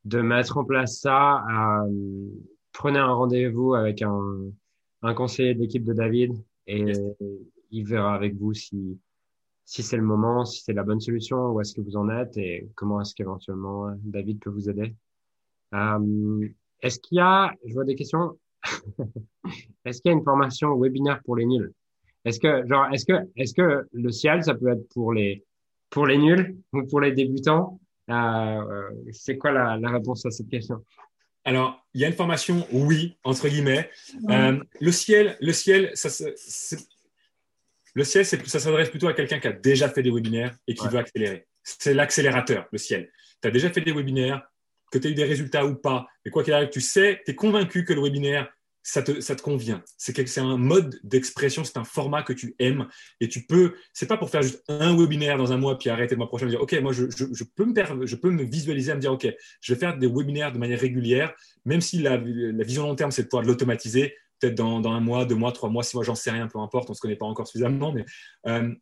de 0.06 0.22
mettre 0.22 0.58
en 0.58 0.66
place 0.66 1.00
ça, 1.00 1.44
euh, 1.46 2.30
prenez 2.72 2.98
un 3.00 3.14
rendez-vous 3.14 3.76
avec 3.76 4.02
un, 4.02 4.52
un 5.04 5.14
conseiller 5.14 5.54
de 5.54 5.60
l'équipe 5.60 5.84
de 5.84 5.94
David 5.94 6.34
et 6.66 6.94
il 7.72 7.86
verra 7.86 8.16
avec 8.16 8.36
vous 8.36 8.54
si, 8.54 9.00
si 9.66 9.84
c'est 9.84 9.98
le 9.98 10.04
moment, 10.04 10.46
si 10.46 10.62
c'est 10.64 10.74
la 10.74 10.84
bonne 10.84 11.00
solution, 11.00 11.52
où 11.52 11.62
est-ce 11.62 11.74
que 11.74 11.82
vous 11.82 11.96
en 11.96 12.10
êtes 12.10 12.38
et 12.38 12.70
comment 12.76 13.02
est-ce 13.02 13.16
qu'éventuellement 13.16 13.88
euh, 13.88 13.94
David 14.00 14.40
peut 14.40 14.50
vous 14.50 14.70
aider. 14.70 14.96
Euh, 15.74 16.50
est-ce 16.82 17.00
qu'il 17.00 17.18
y 17.18 17.22
a, 17.22 17.54
je 17.66 17.74
vois 17.74 17.86
des 17.86 17.96
questions, 17.96 18.38
est-ce 19.86 20.02
qu'il 20.02 20.12
y 20.12 20.14
a 20.14 20.18
une 20.18 20.24
formation 20.24 20.78
webinaire 20.78 21.22
pour 21.24 21.36
les 21.36 21.46
nuls 21.46 21.72
Est-ce 22.26 22.40
que, 22.40 22.68
genre, 22.68 22.88
est-ce 22.94 23.06
que, 23.06 23.14
est-ce 23.36 23.54
que 23.54 23.88
le 23.92 24.12
ciel, 24.12 24.44
ça 24.44 24.54
peut 24.54 24.70
être 24.70 24.88
pour 24.90 25.14
les, 25.14 25.44
pour 25.90 26.06
les 26.06 26.18
nuls 26.18 26.58
ou 26.74 26.84
pour 26.84 27.02
les 27.02 27.12
débutants? 27.12 27.80
Euh, 28.10 28.14
euh 28.14 28.90
C'est 29.12 29.38
quoi 29.38 29.52
la, 29.52 29.78
la 29.78 29.90
réponse 29.90 30.26
à 30.26 30.32
cette 30.32 30.50
question? 30.50 30.84
Alors, 31.44 31.84
il 31.94 32.02
y 32.02 32.06
a 32.06 32.08
une 32.08 32.14
formation, 32.14 32.66
oui, 32.72 33.18
entre 33.24 33.48
guillemets. 33.48 33.90
Euh, 34.30 34.60
le 34.80 34.92
ciel, 34.92 35.38
le 35.42 35.54
ciel, 35.54 35.92
ça, 35.96 36.10
le 37.96 38.04
ciel, 38.04 38.26
ça 38.26 38.60
s'adresse 38.60 38.90
plutôt 38.90 39.08
à 39.08 39.14
quelqu'un 39.14 39.40
qui 39.40 39.48
a 39.48 39.52
déjà 39.52 39.90
fait 39.90 40.04
des 40.04 40.12
webinaires 40.12 40.56
et 40.68 40.76
qui 40.76 40.88
veut 40.88 41.00
accélérer. 41.00 41.48
C'est 41.64 41.94
l'accélérateur, 41.94 42.68
le 42.72 42.78
ciel. 42.78 43.12
Tu 43.42 43.48
as 43.48 43.52
déjà 43.52 43.72
fait 43.72 43.82
des 43.82 43.92
webinaires, 43.92 44.48
que 44.92 45.00
tu 45.00 45.08
as 45.08 45.10
eu 45.10 45.16
des 45.16 45.24
résultats 45.24 45.66
ou 45.66 45.76
pas, 45.76 46.08
mais 46.24 46.32
quoi 46.32 46.44
qu'il 46.44 46.54
arrive, 46.54 46.70
tu 46.70 46.82
sais, 46.82 47.22
tu 47.26 47.32
es 47.32 47.36
convaincu 47.36 47.86
que 47.86 47.94
le 47.94 48.02
webinaire, 48.02 48.52
ça 48.84 49.02
te, 49.02 49.42
convient. 49.42 49.84
C'est 49.98 50.38
un 50.40 50.58
mode 50.58 51.00
d'expression, 51.04 51.64
c'est 51.64 51.78
un 51.78 51.84
format 51.84 52.24
que 52.24 52.34
tu 52.34 52.56
aimes 52.60 52.88
et 53.20 53.28
tu 53.28 53.46
peux, 53.46 53.76
c'est 53.94 54.08
pas 54.08 54.18
pour 54.18 54.30
faire 54.30 54.42
juste 54.42 54.64
un 54.68 54.98
webinaire 54.98 55.38
dans 55.38 55.52
un 55.52 55.58
mois 55.58 55.78
puis 55.78 55.90
arrêter 55.90 56.16
le 56.16 56.20
mois 56.20 56.28
prochain 56.28 56.48
et 56.48 56.50
dire, 56.50 56.62
OK, 56.62 56.74
moi, 56.82 56.92
je, 56.92 57.06
peux 57.56 57.66
me 57.66 58.06
je 58.06 58.16
peux 58.16 58.32
me 58.32 58.44
visualiser 58.44 58.94
me 58.94 59.00
dire, 59.00 59.14
OK, 59.14 59.28
je 59.62 59.74
vais 59.74 59.80
faire 59.80 59.98
des 59.98 60.08
webinaires 60.08 60.52
de 60.52 60.58
manière 60.58 60.80
régulière, 60.80 61.34
même 61.66 61.82
si 61.82 62.00
la, 62.00 62.18
la 62.18 62.64
vision 62.64 62.84
long 62.84 62.96
terme, 62.96 63.12
c'est 63.12 63.24
de 63.24 63.28
pouvoir 63.28 63.46
l'automatiser, 63.46 64.16
peut-être 64.40 64.56
dans, 64.56 64.84
un 64.92 65.00
mois, 65.00 65.26
deux 65.26 65.36
mois, 65.36 65.52
trois 65.52 65.70
mois, 65.70 65.84
six 65.84 65.96
mois, 65.96 66.04
j'en 66.04 66.16
sais 66.16 66.32
rien, 66.32 66.48
peu 66.48 66.60
importe, 66.60 66.90
on 66.90 66.94
se 66.94 67.02
connaît 67.02 67.16
pas 67.16 67.26
encore 67.26 67.48
suffisamment, 67.48 67.92
mais 67.92 68.06
euh, 68.48 68.74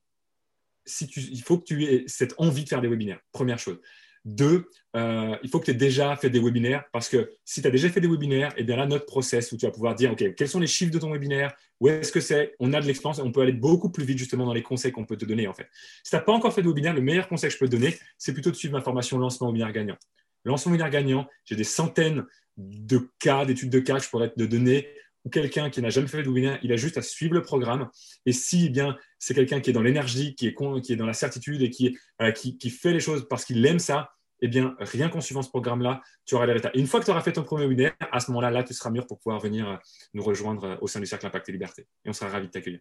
si 0.85 1.07
tu, 1.07 1.19
il 1.19 1.41
faut 1.41 1.59
que 1.59 1.65
tu 1.65 1.83
aies 1.83 2.03
cette 2.07 2.33
envie 2.37 2.63
de 2.63 2.69
faire 2.69 2.81
des 2.81 2.87
webinaires, 2.87 3.19
première 3.31 3.59
chose. 3.59 3.79
Deux, 4.25 4.69
euh, 4.95 5.35
il 5.43 5.49
faut 5.49 5.59
que 5.59 5.65
tu 5.65 5.71
aies 5.71 5.75
déjà 5.75 6.15
fait 6.15 6.29
des 6.29 6.39
webinaires 6.39 6.83
parce 6.91 7.07
que 7.07 7.31
si 7.45 7.61
tu 7.61 7.67
as 7.67 7.71
déjà 7.71 7.89
fait 7.89 8.01
des 8.01 8.07
webinaires, 8.07 8.51
et 8.57 8.61
eh 8.61 8.63
bien 8.63 8.75
là, 8.75 8.85
notre 8.85 9.05
process 9.05 9.51
où 9.51 9.57
tu 9.57 9.65
vas 9.65 9.71
pouvoir 9.71 9.95
dire, 9.95 10.11
OK, 10.11 10.35
quels 10.35 10.47
sont 10.47 10.59
les 10.59 10.67
chiffres 10.67 10.91
de 10.91 10.99
ton 10.99 11.11
webinaire? 11.11 11.53
Où 11.79 11.87
est-ce 11.87 12.11
que 12.11 12.19
c'est? 12.19 12.55
On 12.59 12.73
a 12.73 12.81
de 12.81 12.85
l'expérience, 12.85 13.19
on 13.19 13.31
peut 13.31 13.41
aller 13.41 13.53
beaucoup 13.53 13.89
plus 13.89 14.03
vite 14.03 14.17
justement 14.17 14.45
dans 14.45 14.53
les 14.53 14.63
conseils 14.63 14.91
qu'on 14.91 15.05
peut 15.05 15.17
te 15.17 15.25
donner 15.25 15.47
en 15.47 15.53
fait. 15.53 15.67
Si 16.03 16.09
tu 16.09 16.15
n'as 16.15 16.21
pas 16.21 16.33
encore 16.33 16.53
fait 16.53 16.61
de 16.61 16.67
webinaire, 16.67 16.93
le 16.93 17.01
meilleur 17.01 17.27
conseil 17.27 17.49
que 17.49 17.53
je 17.53 17.59
peux 17.59 17.67
te 17.67 17.75
donner, 17.75 17.97
c'est 18.17 18.33
plutôt 18.33 18.51
de 18.51 18.55
suivre 18.55 18.73
ma 18.73 18.81
formation 18.81 19.17
lancement 19.17 19.47
webinaire 19.47 19.71
gagnant. 19.71 19.97
Lancement 20.43 20.71
webinaire 20.71 20.91
gagnant, 20.91 21.27
j'ai 21.45 21.55
des 21.55 21.63
centaines 21.63 22.25
de 22.57 23.09
cas, 23.19 23.45
d'études 23.45 23.69
de 23.69 23.79
cas 23.79 23.97
que 23.97 24.03
je 24.03 24.09
pourrais 24.09 24.29
te 24.29 24.43
donner 24.43 24.89
ou 25.25 25.29
quelqu'un 25.29 25.69
qui 25.69 25.81
n'a 25.81 25.89
jamais 25.89 26.07
fait 26.07 26.23
de 26.23 26.27
webinaire, 26.27 26.59
il 26.63 26.71
a 26.71 26.77
juste 26.77 26.97
à 26.97 27.01
suivre 27.01 27.33
le 27.33 27.41
programme. 27.41 27.89
Et 28.25 28.31
si 28.31 28.67
eh 28.67 28.69
bien 28.69 28.97
c'est 29.17 29.33
quelqu'un 29.33 29.59
qui 29.59 29.69
est 29.69 29.73
dans 29.73 29.81
l'énergie, 29.81 30.35
qui 30.35 30.47
est, 30.47 30.95
dans 30.95 31.05
la 31.05 31.13
certitude 31.13 31.61
et 31.61 31.69
qui, 31.69 31.97
euh, 32.21 32.31
qui, 32.31 32.69
fait 32.69 32.93
les 32.93 32.99
choses 32.99 33.27
parce 33.27 33.45
qu'il 33.45 33.65
aime 33.65 33.79
ça, 33.79 34.11
eh 34.41 34.47
bien, 34.47 34.75
rien 34.79 35.09
qu'en 35.09 35.19
suivant 35.19 35.41
ce 35.41 35.49
programme-là, 35.49 36.01
tu 36.25 36.35
auras 36.35 36.45
les 36.45 36.53
résultats. 36.53 36.71
Une 36.73 36.87
fois 36.87 37.01
que 37.01 37.05
tu 37.05 37.11
auras 37.11 37.21
fait 37.21 37.33
ton 37.33 37.43
premier 37.43 37.65
webinaire, 37.65 37.93
à 37.99 38.21
ce 38.21 38.31
moment-là, 38.31 38.51
là, 38.51 38.63
tu 38.63 38.73
seras 38.73 38.89
mûr 38.89 39.05
pour 39.05 39.19
pouvoir 39.19 39.41
venir 39.41 39.69
euh, 39.69 39.75
nous 40.13 40.23
rejoindre 40.23 40.63
euh, 40.63 40.75
au 40.79 40.87
sein 40.87 41.01
du 41.01 41.05
Cercle 41.05 41.25
Impact 41.25 41.49
et 41.49 41.51
Liberté. 41.51 41.87
Et 42.05 42.09
on 42.09 42.13
sera 42.13 42.29
ravis 42.29 42.47
de 42.47 42.51
t'accueillir. 42.51 42.79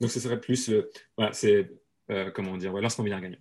Donc, 0.00 0.10
ce 0.10 0.20
serait 0.20 0.38
plus, 0.38 0.70
voilà, 1.16 1.32
c'est, 1.32 1.70
comment 2.34 2.58
dire, 2.58 2.74
ouais, 2.74 2.82
lancement 2.82 3.04
webinaire 3.04 3.22
gagnant. 3.22 3.38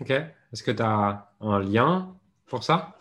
OK. 0.00 0.10
Est-ce 0.10 0.62
que 0.62 0.72
tu 0.72 0.82
as 0.82 1.32
un 1.40 1.60
lien 1.60 2.18
pour 2.46 2.64
ça? 2.64 2.99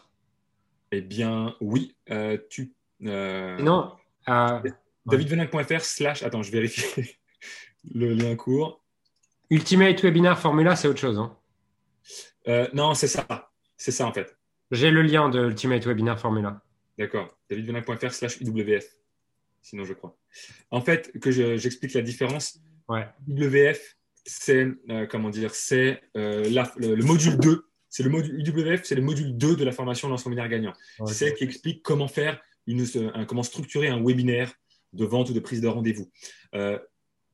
Eh 0.91 1.01
bien, 1.01 1.55
oui. 1.61 1.95
Euh, 2.09 2.37
tu, 2.49 2.73
euh, 3.05 3.57
non. 3.59 3.91
Euh, 4.27 4.61
davidvenin.fr 5.05 5.81
slash. 5.81 6.23
Attends, 6.23 6.43
je 6.43 6.51
vérifie 6.51 7.17
le 7.93 8.13
lien 8.13 8.35
court. 8.35 8.83
Ultimate 9.49 10.01
Webinar 10.03 10.39
Formula, 10.39 10.75
c'est 10.75 10.87
autre 10.87 10.99
chose. 10.99 11.17
Hein. 11.17 11.35
Euh, 12.47 12.67
non, 12.73 12.93
c'est 12.93 13.07
ça. 13.07 13.51
C'est 13.77 13.91
ça, 13.91 14.05
en 14.05 14.13
fait. 14.13 14.35
J'ai 14.71 14.91
le 14.91 15.01
lien 15.01 15.29
de 15.29 15.47
Ultimate 15.47 15.85
Webinar 15.85 16.19
Formula. 16.19 16.61
D'accord. 16.97 17.37
davidvenin.fr 17.49 18.11
slash 18.11 18.39
UWF. 18.41 18.85
Sinon, 19.61 19.85
je 19.85 19.93
crois. 19.93 20.17
En 20.71 20.81
fait, 20.81 21.17
que 21.19 21.31
j'explique 21.31 21.93
la 21.93 22.01
différence. 22.01 22.59
Ouais. 22.87 23.07
UWF, 23.27 23.97
c'est, 24.25 24.67
comment 25.09 25.29
dire, 25.29 25.53
c'est 25.55 26.01
le 26.15 27.03
module 27.03 27.37
2 27.37 27.68
c'est 27.89 28.03
le 28.03 28.09
module 28.09 28.47
UWF, 28.47 28.81
c'est 28.83 28.95
le 28.95 29.01
module 29.01 29.35
2 29.35 29.55
de 29.55 29.63
la 29.63 29.71
formation 29.71 30.07
lancement 30.07 30.29
webinaire 30.29 30.49
gagnant. 30.49 30.73
C'est 31.05 31.13
celle 31.13 31.33
qui 31.33 31.43
explique 31.43 31.81
comment 31.83 32.07
faire 32.07 32.39
une, 32.67 32.85
comment 33.27 33.43
structurer 33.43 33.87
un 33.87 34.03
webinaire 34.03 34.53
de 34.93 35.05
vente 35.05 35.29
ou 35.29 35.33
de 35.33 35.39
prise 35.39 35.61
de 35.61 35.67
rendez-vous. 35.67 36.09
Euh, 36.55 36.79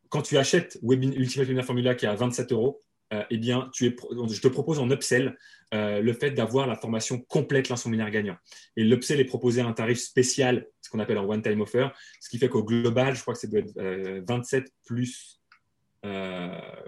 quand 0.10 0.22
tu 0.22 0.38
achètes 0.38 0.78
Ultimate 0.82 1.48
Webinar 1.48 1.66
Formula 1.66 1.96
qui 1.96 2.06
est 2.06 2.10
à 2.10 2.16
27 2.16 2.52
euros, 2.52 2.82
euh, 3.14 3.24
eh 3.30 3.38
bien, 3.38 3.70
tu 3.74 3.86
es, 3.86 3.96
je 4.30 4.42
te 4.42 4.48
propose 4.48 4.80
en 4.80 4.90
upsell 4.90 5.38
euh, 5.74 6.02
le 6.02 6.14
fait 6.14 6.32
d'avoir 6.32 6.68
la 6.68 6.76
formation 6.76 7.20
complète 7.20 7.70
lancement 7.70 7.92
webinaire 7.92 8.12
gagnant. 8.12 8.38
Et 8.78 8.84
l'upsell 8.84 9.20
est 9.20 9.26
proposé 9.26 9.62
à 9.62 9.68
un 9.68 9.74
tarif 9.74 10.00
spécial, 10.00 10.68
ce 10.82 10.90
qu'on 10.90 11.00
appelle 11.00 11.18
un 11.18 11.24
one-time 11.24 11.62
offer, 11.62 11.90
ce 12.20 12.30
qui 12.30 12.38
fait 12.38 12.50
qu'au 12.50 12.64
global, 12.64 13.16
je 13.16 13.22
crois 13.22 13.34
que 13.34 13.40
ça 13.40 13.48
doit 13.48 13.60
être 13.60 14.24
27 14.28 14.72
plus 14.86 15.42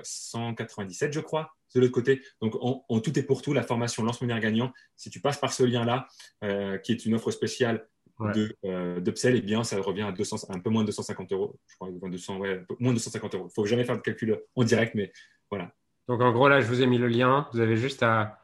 197, 0.04 1.14
je 1.14 1.20
crois 1.20 1.54
de 1.76 1.82
l'autre 1.82 1.94
côté. 1.94 2.22
Donc, 2.42 2.56
en, 2.60 3.00
tout 3.00 3.18
et 3.18 3.24
pour 3.24 3.42
tout, 3.42 3.54
la 3.54 3.64
formation 3.64 4.04
Lance 4.04 4.22
Monnaie 4.22 4.40
Gagnant, 4.40 4.72
si 4.96 5.10
tu 5.10 5.20
passes 5.20 5.38
par 5.38 5.54
ce 5.54 5.64
lien-là, 5.64 6.08
euh, 6.44 6.78
qui 6.78 6.92
est 6.92 7.06
une 7.06 7.16
offre 7.16 7.32
spéciale 7.32 7.88
de 8.20 8.56
euh, 8.66 9.00
d'upsell, 9.00 9.36
eh 9.36 9.42
bien, 9.42 9.64
ça 9.64 9.80
revient 9.80 10.02
à 10.02 10.12
200, 10.12 10.48
un 10.50 10.60
peu 10.60 10.72
moins 10.72 10.82
de 10.82 10.88
250 10.88 11.32
euros. 11.34 11.60
Je 11.68 11.76
crois, 11.76 11.90
200, 11.92 12.38
ouais, 12.38 12.66
moins 12.80 12.92
de 12.92 12.98
250 12.98 13.36
euros. 13.36 13.44
Il 13.44 13.48
ne 13.48 13.52
faut 13.52 13.66
jamais 13.66 13.84
faire 13.84 13.98
de 13.98 14.02
calcul 14.02 14.40
en 14.56 14.64
direct, 14.64 14.96
mais 14.96 15.12
voilà. 15.52 15.72
Donc, 16.08 16.22
en 16.22 16.32
gros, 16.32 16.48
là, 16.48 16.62
je 16.62 16.68
vous 16.68 16.82
ai 16.82 16.88
mis 16.88 16.98
le 16.98 17.08
lien. 17.08 17.48
Vous 17.54 17.60
avez 17.60 17.78
juste 17.78 18.02
à 18.02 18.40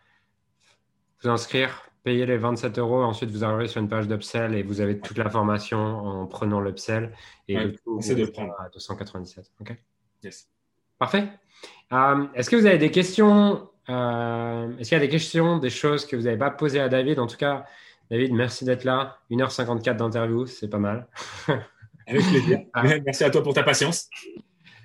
vous 1.22 1.30
inscrire, 1.30 1.90
payer 2.04 2.26
les 2.26 2.38
27 2.38 2.78
euros. 2.78 3.02
Ensuite, 3.02 3.32
vous 3.32 3.44
arrivez 3.44 3.68
sur 3.68 3.82
une 3.82 3.90
page 3.90 4.08
d'upsell 4.08 4.54
et 4.54 4.62
vous 4.62 4.82
avez 4.82 5.00
toute 5.00 5.18
la 5.18 5.30
formation 5.30 5.80
en 5.80 6.28
prenant 6.28 6.60
l'upsell. 6.60 7.16
Et 7.48 7.56
le 7.56 7.76
tout, 7.76 8.00
c'est 8.02 8.16
de 8.16 8.26
prendre. 8.26 8.54
à 8.60 8.70
297. 8.70 9.54
OK? 9.62 9.76
Yes. 10.22 10.50
Parfait. 11.04 11.28
Euh, 11.92 12.28
est-ce 12.34 12.50
que 12.50 12.56
vous 12.56 12.66
avez 12.66 12.78
des 12.78 12.90
questions 12.90 13.68
euh, 13.90 14.70
Est-ce 14.80 14.88
qu'il 14.88 14.98
y 14.98 15.02
a 15.02 15.04
des 15.04 15.10
questions, 15.10 15.58
des 15.58 15.70
choses 15.70 16.06
que 16.06 16.16
vous 16.16 16.22
n'avez 16.22 16.38
pas 16.38 16.50
posées 16.50 16.80
à 16.80 16.88
David? 16.88 17.20
En 17.20 17.28
tout 17.28 17.36
cas, 17.36 17.66
David, 18.10 18.32
merci 18.32 18.64
d'être 18.64 18.86
là. 18.86 19.18
1h54 19.30 19.98
d'interview, 19.98 20.46
c'est 20.46 20.70
pas 20.70 20.78
mal. 20.78 21.08
Avec 22.08 22.26
plaisir. 22.26 22.60
Ah. 22.74 22.84
Merci 23.06 23.26
à 23.26 23.30
toi 23.30 23.44
pour 23.44 23.54
ta 23.54 23.64
patience. 23.64 24.08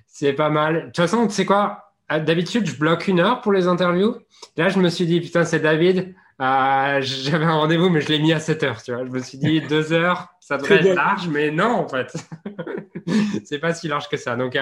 C'est 0.08 0.32
pas 0.32 0.50
mal. 0.50 0.74
De 0.74 0.86
toute 0.86 0.96
façon, 0.96 1.24
tu 1.28 1.34
sais 1.34 1.44
quoi? 1.46 1.94
D'habitude, 2.10 2.66
je 2.66 2.76
bloque 2.76 3.06
une 3.06 3.20
heure 3.20 3.42
pour 3.42 3.52
les 3.52 3.68
interviews. 3.68 4.16
Là, 4.56 4.70
je 4.70 4.80
me 4.80 4.88
suis 4.88 5.06
dit, 5.06 5.20
putain, 5.20 5.44
c'est 5.44 5.60
David. 5.60 6.16
Euh, 6.42 7.00
j'avais 7.00 7.44
un 7.44 7.58
rendez-vous, 7.58 7.90
mais 7.90 8.00
je 8.00 8.08
l'ai 8.08 8.18
mis 8.18 8.32
à 8.32 8.40
7 8.40 8.62
heures. 8.64 8.82
Tu 8.82 8.92
vois. 8.92 9.04
Je 9.04 9.10
me 9.10 9.20
suis 9.20 9.38
dit, 9.38 9.60
deux 9.68 9.92
heures, 9.92 10.26
ça 10.40 10.56
devrait 10.56 10.84
être 10.84 10.96
large, 10.96 11.28
mais 11.28 11.52
non, 11.52 11.76
en 11.76 11.88
fait. 11.88 12.12
c'est 13.44 13.58
pas 13.58 13.74
si 13.74 13.88
large 13.88 14.08
que 14.08 14.16
ça. 14.16 14.36
Donc, 14.36 14.56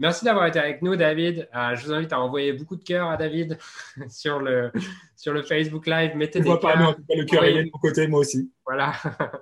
Merci 0.00 0.24
d'avoir 0.24 0.46
été 0.46 0.60
avec 0.60 0.80
nous, 0.80 0.94
David. 0.94 1.48
Euh, 1.54 1.74
je 1.74 1.84
vous 1.84 1.92
invite 1.92 2.12
à 2.12 2.20
envoyer 2.20 2.52
beaucoup 2.52 2.76
de 2.76 2.84
cœur 2.84 3.10
à 3.10 3.16
David 3.16 3.58
sur 4.08 4.38
le, 4.38 4.70
sur 5.16 5.32
le 5.32 5.42
Facebook 5.42 5.88
Live. 5.88 6.14
Mettez 6.14 6.40
des 6.40 6.56
cœurs. 6.58 6.96
le 7.08 7.24
cœur 7.24 7.44
est 7.44 7.64
de 7.64 7.70
mon 7.72 7.78
côté, 7.80 8.06
moi 8.06 8.20
aussi. 8.20 8.52
Voilà. 8.64 8.92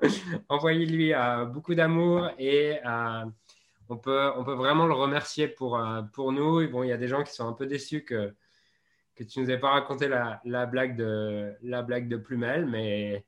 Envoyez-lui 0.48 1.12
euh, 1.12 1.44
beaucoup 1.44 1.74
d'amour 1.74 2.30
et 2.38 2.78
euh, 2.86 3.24
on, 3.90 3.98
peut, 3.98 4.30
on 4.36 4.44
peut 4.44 4.54
vraiment 4.54 4.86
le 4.86 4.94
remercier 4.94 5.46
pour, 5.46 5.78
pour 6.14 6.32
nous. 6.32 6.66
bon, 6.70 6.82
il 6.82 6.88
y 6.88 6.92
a 6.92 6.96
des 6.96 7.08
gens 7.08 7.22
qui 7.22 7.34
sont 7.34 7.46
un 7.46 7.52
peu 7.52 7.66
déçus 7.66 8.04
que 8.04 8.32
que 9.14 9.24
tu 9.24 9.40
nous 9.40 9.50
aies 9.50 9.56
pas 9.56 9.70
raconté 9.70 10.08
la, 10.08 10.42
la, 10.44 10.66
blague 10.66 10.94
de 10.94 11.54
la 11.62 11.80
blague 11.80 12.06
de 12.06 12.18
Plumel, 12.18 12.66
mais 12.66 13.24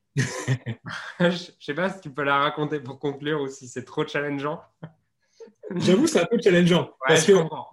je 1.19 1.51
sais 1.59 1.73
pas 1.73 1.89
si 1.89 2.03
tu 2.03 2.11
peux 2.11 2.25
la 2.25 2.41
raconter 2.41 2.79
pour 2.79 2.99
conclure 2.99 3.41
ou 3.41 3.49
si 3.49 3.67
c'est 3.69 3.87
trop 3.87 4.07
challengeant. 4.07 4.61
J'avoue, 5.77 6.07
c'est 6.07 6.21
un 6.21 6.27
peu 6.27 6.39
challengeant. 6.43 6.91
parce 7.07 7.25
que 7.25 7.33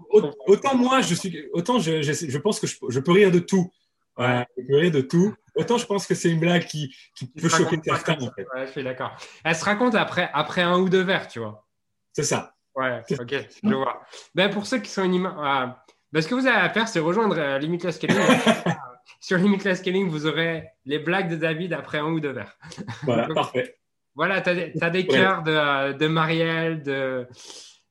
autant 0.09 0.75
moi, 0.75 1.01
je 1.01 1.15
suis, 1.15 1.47
autant 1.53 1.79
je, 1.79 2.01
je, 2.01 2.37
pense 2.37 2.59
que 2.59 2.67
je, 2.67 2.99
peux 2.99 3.11
rire 3.11 3.31
de 3.31 3.39
tout. 3.39 3.71
Je 4.17 4.43
peux 4.67 4.75
rire 4.75 4.91
de 4.91 5.01
tout. 5.01 5.33
Autant 5.55 5.77
je 5.77 5.85
pense 5.85 6.05
que 6.05 6.15
c'est 6.15 6.29
une 6.29 6.39
blague 6.39 6.65
qui, 6.65 6.93
qui 7.15 7.27
peut 7.27 7.49
choquer 7.49 7.79
certains. 7.83 8.15
En 8.15 8.31
fait. 8.31 8.45
Ouais, 8.53 8.65
je 8.65 8.71
suis 8.71 8.83
d'accord. 8.83 9.15
Elle 9.43 9.55
se 9.55 9.63
raconte 9.63 9.95
après, 9.95 10.29
après 10.33 10.61
un 10.61 10.77
ou 10.79 10.89
deux 10.89 11.03
verres, 11.03 11.27
tu 11.27 11.39
vois. 11.39 11.65
C'est 12.13 12.23
ça. 12.23 12.53
Ouais, 12.75 13.01
ok, 13.17 13.35
je 13.63 13.73
vois. 13.73 14.01
Ben, 14.33 14.49
pour 14.49 14.65
ceux 14.65 14.79
qui 14.79 14.89
sont 14.89 15.03
une 15.03 15.25
euh, 15.25 15.67
ben, 16.11 16.21
ce 16.21 16.27
que 16.27 16.35
vous 16.35 16.47
avez 16.47 16.57
à 16.57 16.69
faire, 16.69 16.87
c'est 16.87 16.99
rejoindre 16.99 17.37
euh, 17.37 17.57
Limitless 17.57 17.95
Scaling. 17.95 18.17
Sur 19.19 19.37
Limitless 19.37 19.79
Scaling, 19.79 20.07
vous 20.07 20.25
aurez 20.25 20.69
les 20.85 20.99
blagues 20.99 21.29
de 21.29 21.35
David 21.35 21.73
après 21.73 21.97
un 21.97 22.05
ou 22.05 22.19
deux 22.19 22.31
verres. 22.31 22.57
Voilà, 23.03 23.27
parfait. 23.33 23.77
Voilà, 24.15 24.41
tu 24.41 24.49
as, 24.49 24.89
des 24.89 25.05
cœurs 25.05 25.43
de, 25.43 25.93
de 25.93 26.07
Marielle, 26.07 26.81
de 26.83 27.27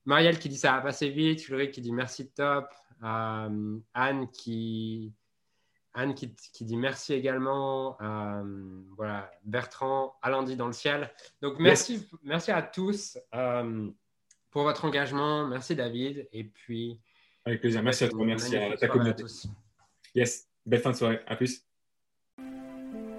Marielle 0.06 0.38
qui 0.38 0.48
dit 0.48 0.56
ça 0.56 0.72
va 0.72 0.80
passer 0.80 1.10
vite, 1.10 1.46
Ulrich 1.48 1.72
qui 1.72 1.80
dit 1.82 1.92
merci 1.92 2.30
top, 2.30 2.66
euh, 3.02 3.78
Anne 3.92 4.30
qui 4.30 5.12
Anne 5.92 6.14
qui, 6.14 6.34
dit 6.60 6.76
merci 6.76 7.14
également, 7.14 7.96
euh, 8.00 8.42
voilà 8.96 9.30
Bertrand, 9.44 10.16
à 10.22 10.30
lundi 10.30 10.56
dans 10.56 10.66
le 10.66 10.72
ciel. 10.72 11.12
Donc 11.40 11.60
merci, 11.60 12.08
merci 12.24 12.50
à 12.50 12.62
tous 12.62 13.16
euh, 13.34 13.88
pour 14.50 14.62
votre 14.64 14.84
engagement, 14.86 15.46
merci 15.46 15.76
David. 15.76 16.26
Et 16.32 16.44
puis 16.44 17.00
avec 17.44 17.60
plaisir, 17.60 17.82
merci 17.82 18.04
à 18.04 18.08
toi, 18.08 18.24
merci 18.24 18.56
à 18.56 18.76
ta 18.76 18.88
communauté. 18.88 19.24
Yes, 20.14 20.48
belle 20.64 20.80
fin 20.80 20.90
de 20.90 20.96
soirée, 20.96 21.20
à 21.26 21.36
plus. 21.36 21.64